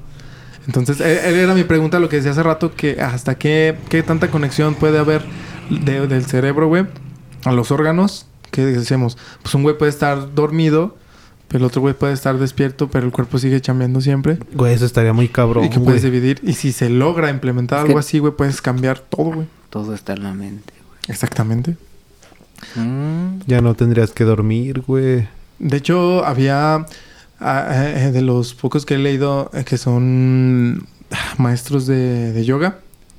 Entonces, 0.66 1.00
e- 1.00 1.30
e- 1.30 1.40
era 1.42 1.54
mi 1.54 1.64
pregunta 1.64 1.98
lo 2.00 2.10
que 2.10 2.16
decía 2.16 2.32
hace 2.32 2.42
rato, 2.42 2.74
que 2.74 3.00
hasta 3.00 3.36
qué, 3.36 3.78
qué 3.88 4.02
tanta 4.02 4.30
conexión 4.30 4.74
puede 4.74 4.98
haber 4.98 5.24
de- 5.70 6.06
del 6.06 6.26
cerebro, 6.26 6.68
güey, 6.68 6.84
a 7.46 7.52
los 7.52 7.70
órganos. 7.70 8.26
Que 8.50 8.66
decimos, 8.66 9.16
pues 9.42 9.54
un 9.54 9.62
güey 9.62 9.78
puede 9.78 9.90
estar 9.90 10.34
dormido, 10.34 10.96
el 11.50 11.64
otro 11.64 11.80
güey 11.80 11.94
puede 11.94 12.12
estar 12.12 12.38
despierto, 12.38 12.88
pero 12.88 13.06
el 13.06 13.12
cuerpo 13.12 13.38
sigue 13.38 13.60
chambeando 13.60 14.00
siempre. 14.00 14.38
Güey, 14.54 14.74
eso 14.74 14.84
estaría 14.84 15.12
muy 15.12 15.28
cabrón, 15.28 15.64
y 15.64 15.68
que 15.70 15.76
güey. 15.76 15.86
puedes 15.86 16.02
dividir. 16.02 16.40
Y 16.42 16.54
si 16.54 16.72
se 16.72 16.90
logra 16.90 17.30
implementar 17.30 17.80
Es 17.80 17.84
algo 17.86 17.98
así, 17.98 18.18
güey, 18.18 18.32
puedes 18.32 18.60
cambiar 18.60 18.98
todo, 18.98 19.32
güey. 19.32 19.46
Todo 19.70 19.94
está 19.94 20.14
en 20.14 20.22
la 20.24 20.32
mente. 20.32 20.72
Exactamente. 21.08 21.76
Mm. 22.74 23.40
Ya 23.46 23.60
no 23.60 23.74
tendrías 23.74 24.10
que 24.10 24.24
dormir, 24.24 24.82
güey. 24.86 25.28
De 25.58 25.76
hecho, 25.76 26.24
había 26.24 26.86
ah, 27.40 27.84
eh, 27.96 28.10
de 28.12 28.22
los 28.22 28.54
pocos 28.54 28.84
que 28.86 28.94
he 28.94 28.98
leído 28.98 29.50
eh, 29.54 29.64
que 29.64 29.78
son 29.78 30.86
maestros 31.38 31.86
de, 31.86 32.32
de 32.32 32.44
yoga, 32.44 32.78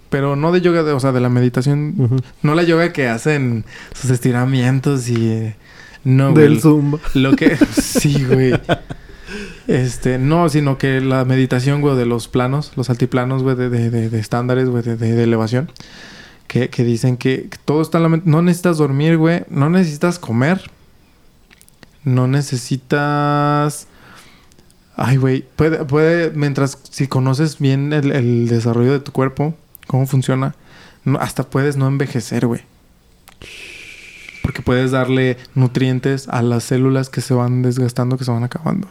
pero 0.10 0.36
no 0.36 0.52
de 0.52 0.62
yoga, 0.62 0.84
de, 0.84 0.92
o 0.92 1.00
sea, 1.00 1.12
de 1.12 1.22
la 1.22 1.30
meditación, 1.30 2.22
no 2.42 2.56
la 2.56 2.64
yoga 2.64 2.94
que 2.94 3.08
hacen 3.08 3.66
sus 3.94 4.12
estiramientos 4.12 5.10
y 5.10 5.30
eh, 5.30 5.56
no, 6.06 6.32
güey. 6.32 6.44
Del 6.46 6.62
Zumba. 6.62 7.00
Lo 7.14 7.36
que 7.36 7.58
sí, 7.82 8.24
güey. 8.24 8.54
Este, 9.68 10.18
no, 10.20 10.48
sino 10.50 10.78
que 10.78 11.02
la 11.02 11.26
meditación, 11.26 11.82
güey, 11.82 11.98
de 11.98 12.06
los 12.06 12.28
planos, 12.28 12.72
los 12.76 12.90
altiplanos, 12.90 13.44
güey, 13.44 13.56
de, 13.56 13.70
de, 13.70 13.90
de- 13.90 14.10
de 14.10 14.20
estándares, 14.20 14.70
güey, 14.70 14.84
de, 14.84 15.24
elevación. 15.24 15.72
Que, 16.48 16.70
que 16.70 16.84
dicen 16.84 17.18
que 17.18 17.50
todo 17.66 17.82
está 17.82 17.98
en 17.98 18.04
la 18.04 18.10
mente. 18.10 18.30
No 18.30 18.42
necesitas 18.44 18.78
dormir, 18.78 19.18
güey. 19.18 19.44
No 19.50 19.70
necesitas 19.70 20.20
comer. 20.20 20.70
No 22.04 22.28
necesitas. 22.28 23.88
Ay, 24.96 25.18
güey. 25.18 25.44
Puede, 25.56 25.84
puede, 25.86 26.30
mientras, 26.30 26.78
si 26.92 27.08
conoces 27.08 27.58
bien 27.60 27.92
el, 27.94 28.12
el 28.12 28.48
desarrollo 28.48 28.92
de 28.94 29.00
tu 29.00 29.12
cuerpo, 29.12 29.56
cómo 29.88 30.06
funciona, 30.06 30.56
no- 31.04 31.18
hasta 31.20 31.44
puedes 31.50 31.76
no 31.78 31.88
envejecer, 31.88 32.46
güey. 32.46 32.62
Porque 34.46 34.62
puedes 34.62 34.92
darle 34.92 35.38
nutrientes 35.56 36.30
a 36.30 36.44
las 36.44 36.64
células 36.66 37.10
que 37.10 37.22
se 37.22 37.34
van 37.34 37.64
desgastando, 37.64 38.16
que 38.16 38.26
se 38.26 38.30
van 38.32 38.44
acabando. 38.44 38.88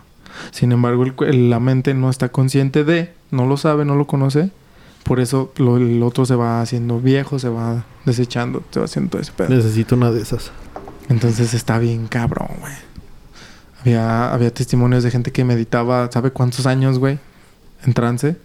Sin 0.51 0.72
embargo, 0.72 1.05
el 1.05 1.14
cu- 1.14 1.24
el- 1.24 1.48
la 1.48 1.60
mente 1.60 1.94
no 1.94 2.10
está 2.10 2.31
consciente 2.31 2.82
de, 2.82 3.12
no 3.31 3.47
lo 3.47 3.56
sabe, 3.56 3.85
no 3.85 3.94
lo 3.94 4.09
conoce. 4.09 4.51
Por 5.05 5.20
eso 5.20 5.52
lo- 5.59 5.76
el 5.76 6.02
otro 6.02 6.26
se 6.26 6.35
va 6.35 6.60
haciendo 6.60 6.98
viejo, 7.01 7.39
se 7.39 7.48
va 7.48 7.85
desechando, 8.05 8.64
se 8.72 8.81
va 8.81 8.86
haciendo 8.86 9.10
todo 9.10 9.22
ese 9.22 9.31
pedo. 9.31 9.48
Necesito 9.51 9.94
una 9.94 10.10
de 10.10 10.22
esas. 10.22 10.51
Entonces 11.09 11.55
está 11.55 11.78
bien 11.78 12.09
cabrón, 12.09 12.48
güey. 12.60 12.72
Había, 13.81 14.32
había 14.32 14.52
testimonios 14.52 15.05
de 15.05 15.10
gente 15.12 15.31
que 15.31 15.44
meditaba, 15.44 16.10
¿sabe 16.10 16.31
cuántos 16.32 16.66
años, 16.66 16.98
güey? 16.98 17.18
En 17.85 17.93
trance, 17.93 18.36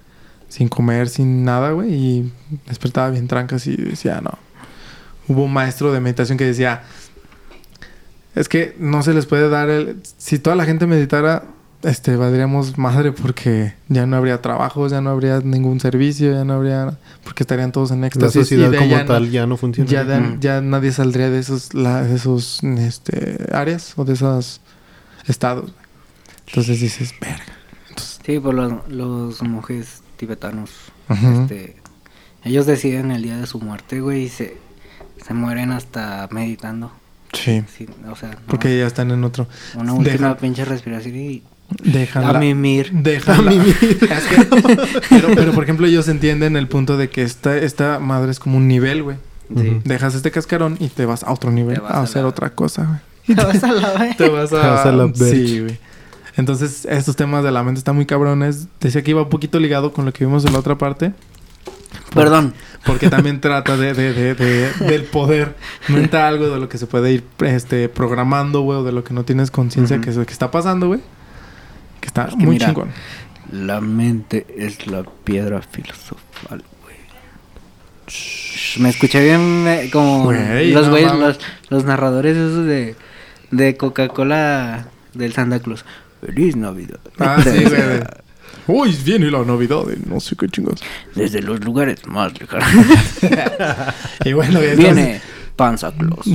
sin 0.50 0.68
comer, 0.68 1.10
sin 1.10 1.44
nada, 1.46 1.72
güey. 1.72 1.92
Y 1.94 2.34
despertaba 2.68 3.10
bien 3.10 3.28
trancas 3.28 3.66
y 3.66 3.76
decía, 3.78 4.22
no. 4.22 4.38
Hubo 5.30 5.46
un 5.46 5.54
maestro 5.54 5.94
de 5.94 6.02
meditación 6.02 6.38
que 6.38 6.46
decía, 6.46 6.84
es 8.40 8.48
que 8.50 8.76
no 8.80 9.04
se 9.04 9.14
les 9.14 9.26
puede 9.26 9.50
dar 9.50 9.70
el... 9.70 10.02
Si 10.18 10.40
toda 10.40 10.56
la 10.56 10.66
gente 10.66 10.88
meditara, 10.88 11.44
este, 11.84 12.16
valdríamos 12.16 12.78
madre 12.78 13.12
porque 13.12 13.74
ya 13.88 14.06
no 14.06 14.16
habría 14.18 14.42
trabajos, 14.42 14.92
ya 14.92 15.02
no 15.02 15.10
habría 15.10 15.40
ningún 15.42 15.80
servicio, 15.80 16.32
ya 16.34 16.44
no 16.46 16.54
habría... 16.54 16.98
Porque 17.24 17.44
estarían 17.44 17.72
todos 17.72 17.92
en 17.92 18.02
La 18.02 18.08
éxtasis. 18.08 18.42
sociedad 18.42 18.70
y 18.70 18.72
de 18.72 18.78
como 18.78 18.90
ya 18.92 19.00
no- 19.00 19.06
tal 19.06 19.30
ya 19.30 19.46
no 19.46 19.58
funciona. 19.58 19.90
ya, 19.90 20.04
de- 20.06 20.20
Ujú. 20.20 20.38
ya 20.40 20.62
nadie 20.62 20.92
saldría 20.92 21.30
de 21.30 21.40
esos, 21.40 21.74
la- 21.74 22.04
de 22.04 22.16
esos 22.16 22.64
este, 22.64 23.48
áreas 23.54 23.94
o 23.98 24.06
de 24.06 24.14
esos 24.14 24.62
estados. 25.28 25.72
Entonces 26.48 26.80
dices, 26.80 27.14
verga. 27.22 27.44
Entonces, 27.90 28.20
Sí, 28.26 28.40
por 28.40 28.54
los, 28.54 28.88
los 28.90 29.42
monjes 29.44 30.02
tibetanos. 30.18 30.70
Este, 31.10 31.76
ellos 32.44 32.66
deciden 32.66 33.12
el 33.12 33.24
día 33.24 33.38
de 33.38 33.48
su 33.48 33.60
muerte, 33.60 34.00
güey, 34.02 34.24
y 34.24 34.30
se, 34.30 34.58
se 35.26 35.34
mueren 35.34 35.72
hasta 35.72 36.28
meditando. 36.32 36.92
Sí. 37.34 37.64
Sí, 37.78 37.88
o 38.10 38.16
sea, 38.16 38.30
no, 38.32 38.38
Porque 38.48 38.78
ya 38.78 38.88
están 38.88 39.12
en 39.12 39.24
otro. 39.24 39.48
una 39.76 39.94
última 39.94 40.12
deja- 40.14 40.38
pinche 40.38 40.66
respiración 40.66 41.16
y 41.16 41.44
Dejan 41.84 42.24
a 42.24 42.34
mimir. 42.40 42.92
Dejan 42.94 43.46
la- 43.46 43.52
Es 43.64 44.24
que- 44.24 44.48
pero, 45.10 45.28
pero, 45.36 45.52
por 45.54 45.64
ejemplo, 45.64 45.86
ellos 45.86 46.08
entienden 46.08 46.56
el 46.58 46.68
punto 46.68 46.98
de 46.98 47.10
que 47.10 47.22
esta, 47.22 47.56
esta 47.58 48.00
madre 48.00 48.32
es 48.32 48.40
como 48.40 48.58
un 48.58 48.68
nivel, 48.68 49.04
güey. 49.04 49.18
Sí. 49.56 49.80
Dejas 49.84 50.16
este 50.16 50.32
cascarón 50.32 50.78
y 50.80 50.88
te 50.90 51.06
vas 51.06 51.24
a 51.24 51.32
otro 51.32 51.52
nivel, 51.52 51.76
Te 51.76 51.82
vas 51.82 51.92
a 51.92 51.98
a 52.00 52.04
hacer 52.04 52.22
la- 52.24 52.28
otra 52.30 52.50
cosa, 52.52 52.86
güey. 52.86 53.36
Te 53.38 53.44
vas 53.44 53.64
a 53.64 53.72
la 53.72 53.94
vez. 53.94 54.18
Te 54.18 54.30
vas 54.30 54.52
a... 54.54 54.56
Vas 54.58 54.86
a 54.88 54.92
la 54.92 55.06
verge. 55.06 55.32
sí, 55.48 55.60
güey. 55.60 55.78
Entonces, 56.38 56.86
estos 56.90 57.16
temas 57.16 57.44
de 57.44 57.52
la 57.52 57.62
mente 57.64 57.78
están 57.80 57.96
muy 57.96 58.06
cabrones. 58.06 58.68
Decía 58.80 59.04
que 59.04 59.12
iba 59.12 59.22
un 59.24 59.30
poquito 59.30 59.60
ligado 59.60 59.92
con 59.92 60.06
lo 60.06 60.14
que 60.14 60.26
vimos 60.26 60.46
en 60.46 60.54
la 60.54 60.60
otra 60.60 60.78
parte. 60.78 61.12
Perdón. 62.14 62.54
Porque 62.86 63.10
también 63.10 63.42
trata 63.42 63.76
de, 63.78 63.94
de, 63.94 64.14
de, 64.14 64.36
de- 64.36 64.72
del 64.88 65.04
poder 65.04 65.56
mental, 65.90 66.38
güey, 66.38 66.50
de 66.50 66.60
lo 66.60 66.70
que 66.70 66.78
se 66.78 66.88
puede 66.88 67.12
ir 67.12 67.24
este, 67.46 67.90
programando, 67.90 68.62
güey, 68.62 68.80
o 68.80 68.84
de 68.84 68.92
lo 68.92 69.04
que 69.04 69.14
no 69.14 69.24
tienes 69.26 69.52
conciencia 69.52 70.00
que, 70.00 70.10
es- 70.10 70.18
que 70.18 70.32
está 70.34 70.50
pasando, 70.50 70.88
güey. 70.88 71.02
Que 72.02 72.08
está 72.08 72.24
Es 72.26 72.30
que 72.32 72.38
muy 72.38 72.56
mira, 72.56 72.68
chingón. 72.68 72.90
La 73.52 73.82
mente 73.82 74.46
es 74.58 74.88
la 74.88 75.04
piedra 75.24 75.62
filosofal, 75.62 76.64
güey. 76.84 76.96
Me 78.80 78.90
escuché 78.90 79.24
bien 79.24 79.66
eh, 79.68 79.90
como 79.92 80.24
Güey, 80.26 80.72
los 80.72 80.86
no 80.86 80.92
güeyes, 80.92 81.14
los, 81.14 81.40
los 81.70 81.84
narradores 81.86 82.38
esos 82.38 82.66
de, 82.66 82.96
de 83.52 83.78
Coca-Cola 83.78 84.88
del 85.14 85.34
Santa 85.34 85.60
Claus. 85.60 85.86
Feliz 86.26 86.56
Navidad. 86.56 87.00
Ah, 87.20 87.38
sí, 87.44 87.50
güey. 87.66 88.00
Uy, 88.72 88.96
viene 89.04 89.32
la 89.32 89.44
Navidad, 89.44 89.86
de 89.86 89.98
no 90.08 90.20
sé 90.20 90.36
qué 90.36 90.48
chingados. 90.48 90.82
Desde 91.16 91.42
los 91.42 91.60
lugares 91.64 92.06
más 92.08 92.32
lejanos. 92.40 92.68
Y 94.26 94.34
bueno, 94.34 94.62
ya 94.62 94.72
estamos, 94.74 94.96
Viene 94.96 95.22
Panza 95.56 95.92
Claus. 95.92 96.26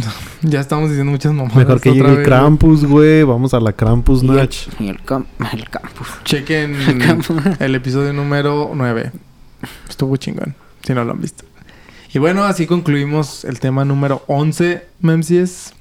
ya 0.43 0.61
estamos 0.61 0.89
diciendo 0.91 1.13
muchas 1.13 1.33
mamadas. 1.33 1.57
Mejor 1.57 1.81
que 1.81 1.93
llegue 1.93 2.03
vez, 2.17 2.27
Krampus, 2.27 2.85
güey. 2.85 3.23
Vamos 3.23 3.55
a 3.55 3.61
la 3.61 3.73
Krampus 3.73 4.23
Y 4.23 4.29
el, 4.29 4.37
Natch. 4.37 4.67
y 4.81 4.89
el, 4.89 4.99
cam- 5.05 5.27
el 5.53 5.69
campus. 5.71 6.09
Chequen 6.25 6.77
el 7.61 7.75
episodio 7.75 8.13
número 8.13 8.71
9. 8.75 9.13
Estuvo 9.89 10.17
chingón, 10.17 10.55
si 10.85 10.93
no 10.93 11.05
lo 11.05 11.13
han 11.13 11.21
visto. 11.21 11.45
Y 12.13 12.19
bueno, 12.19 12.45
así 12.45 12.67
concluimos 12.67 13.45
el 13.45 13.61
tema 13.61 13.85
número 13.85 14.25
11, 14.27 14.85
Memsies. 15.01 15.73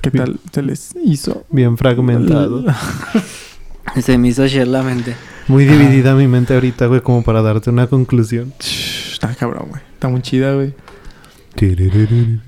¿Qué 0.00 0.10
tal 0.10 0.38
se 0.52 0.62
les 0.62 0.94
hizo? 1.04 1.44
Bien 1.50 1.76
fragmentado. 1.76 2.64
Se 4.02 4.18
me 4.18 4.28
hizo 4.28 4.46
shit 4.46 4.66
la 4.66 4.82
mente. 4.82 5.14
Muy 5.46 5.64
dividida 5.64 6.14
mi 6.14 6.26
mente 6.26 6.54
ahorita, 6.54 6.86
güey, 6.86 7.00
como 7.00 7.22
para 7.22 7.42
darte 7.42 7.70
una 7.70 7.86
conclusión. 7.86 8.52
Está 8.60 9.34
cabrón, 9.34 9.68
güey. 9.70 9.82
Está 9.94 10.08
muy 10.08 10.20
chida, 10.22 10.54
güey. 10.54 10.74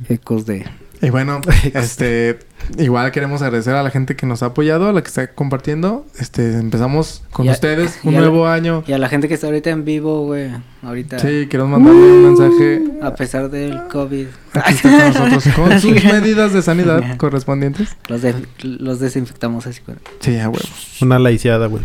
Ecos 0.09 0.47
de. 0.47 0.67
Y 1.03 1.09
bueno, 1.11 1.41
este, 1.75 2.39
igual 2.79 3.11
queremos 3.11 3.41
agradecer 3.41 3.75
a 3.75 3.83
la 3.83 3.91
gente 3.91 4.17
que 4.17 4.27
nos 4.27 4.43
ha 4.43 4.47
apoyado, 4.47 4.89
a 4.89 4.93
la 4.93 5.01
que 5.03 5.09
está 5.09 5.29
compartiendo. 5.33 6.05
Este, 6.19 6.59
empezamos 6.59 7.23
con 7.31 7.49
a- 7.49 7.53
ustedes 7.53 7.99
un 8.05 8.15
nuevo 8.15 8.47
año. 8.47 8.85
Y 8.87 8.93
a 8.93 8.99
la 8.99 9.09
gente 9.09 9.27
que 9.29 9.35
está 9.35 9.47
ahorita 9.47 9.71
en 9.71 9.85
vivo, 9.87 10.27
güey. 10.27 10.51
Ahorita. 10.83 11.19
Sí, 11.19 11.47
queremos 11.49 11.71
mandarle 11.71 12.01
un 12.01 12.23
mensaje. 12.25 12.83
A 13.03 13.15
pesar 13.15 13.51
del 13.51 13.81
COVID. 13.89 14.27
Aquí 14.55 14.75
está 14.75 15.13
con 15.13 15.31
nosotros 15.33 15.55
con 15.55 15.81
sus 15.81 16.05
medidas 16.05 16.53
de 16.53 16.63
sanidad 16.63 17.17
correspondientes. 17.17 17.97
Los, 18.09 18.23
de- 18.23 18.47
los 18.63 19.01
desinfectamos 19.01 19.67
así. 19.67 19.81
güey. 19.87 19.99
Sí, 20.21 20.39
a 20.39 20.49
huevo. 20.49 20.65
Una 21.01 21.19
laiciada, 21.19 21.67
güey. 21.67 21.85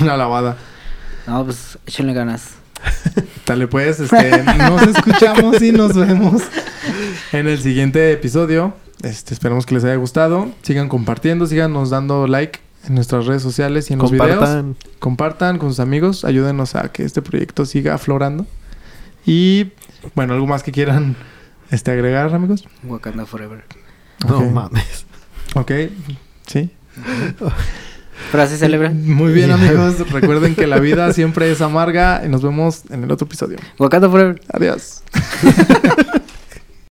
Una 0.00 0.16
lavada. 0.16 0.56
No, 1.26 1.44
pues 1.44 1.78
échenle 1.86 2.12
ganas. 2.14 2.54
Dale 3.46 3.66
pues, 3.66 4.00
este, 4.00 4.42
nos 4.58 4.82
escuchamos 4.82 5.60
y 5.62 5.72
nos 5.72 5.94
vemos 5.94 6.42
en 7.32 7.48
el 7.48 7.60
siguiente 7.60 8.12
episodio. 8.12 8.74
Este, 9.02 9.34
esperamos 9.34 9.66
que 9.66 9.74
les 9.74 9.84
haya 9.84 9.96
gustado. 9.96 10.50
Sigan 10.62 10.88
compartiendo, 10.88 11.46
síganos 11.46 11.90
dando 11.90 12.26
like 12.26 12.60
en 12.86 12.94
nuestras 12.94 13.26
redes 13.26 13.42
sociales 13.42 13.90
y 13.90 13.94
en 13.94 13.98
los 14.00 14.10
videos. 14.10 14.36
Compartan. 14.36 14.76
Compartan 14.98 15.58
con 15.58 15.70
sus 15.70 15.80
amigos, 15.80 16.24
ayúdenos 16.24 16.74
a 16.74 16.92
que 16.92 17.04
este 17.04 17.22
proyecto 17.22 17.64
siga 17.64 17.94
aflorando. 17.94 18.46
Y 19.26 19.72
bueno, 20.14 20.34
algo 20.34 20.46
más 20.46 20.62
que 20.62 20.72
quieran 20.72 21.16
este, 21.70 21.90
agregar, 21.90 22.34
amigos. 22.34 22.66
Wakanda 22.84 23.26
Forever. 23.26 23.64
No 24.26 24.42
mames. 24.42 25.06
Ok, 25.54 25.72
sí. 26.46 26.70
Frase 28.30 28.56
célebre. 28.56 28.90
Muy 28.90 29.32
bien, 29.32 29.50
amigos. 29.50 30.10
Recuerden 30.10 30.54
que 30.54 30.66
la 30.66 30.78
vida 30.80 31.12
siempre 31.12 31.50
es 31.50 31.60
amarga 31.60 32.22
y 32.24 32.28
nos 32.28 32.42
vemos 32.42 32.82
en 32.90 33.04
el 33.04 33.10
otro 33.10 33.26
episodio. 33.26 33.58
Wakanda 33.78 34.08
Forever. 34.08 34.40
Adiós. 34.52 35.02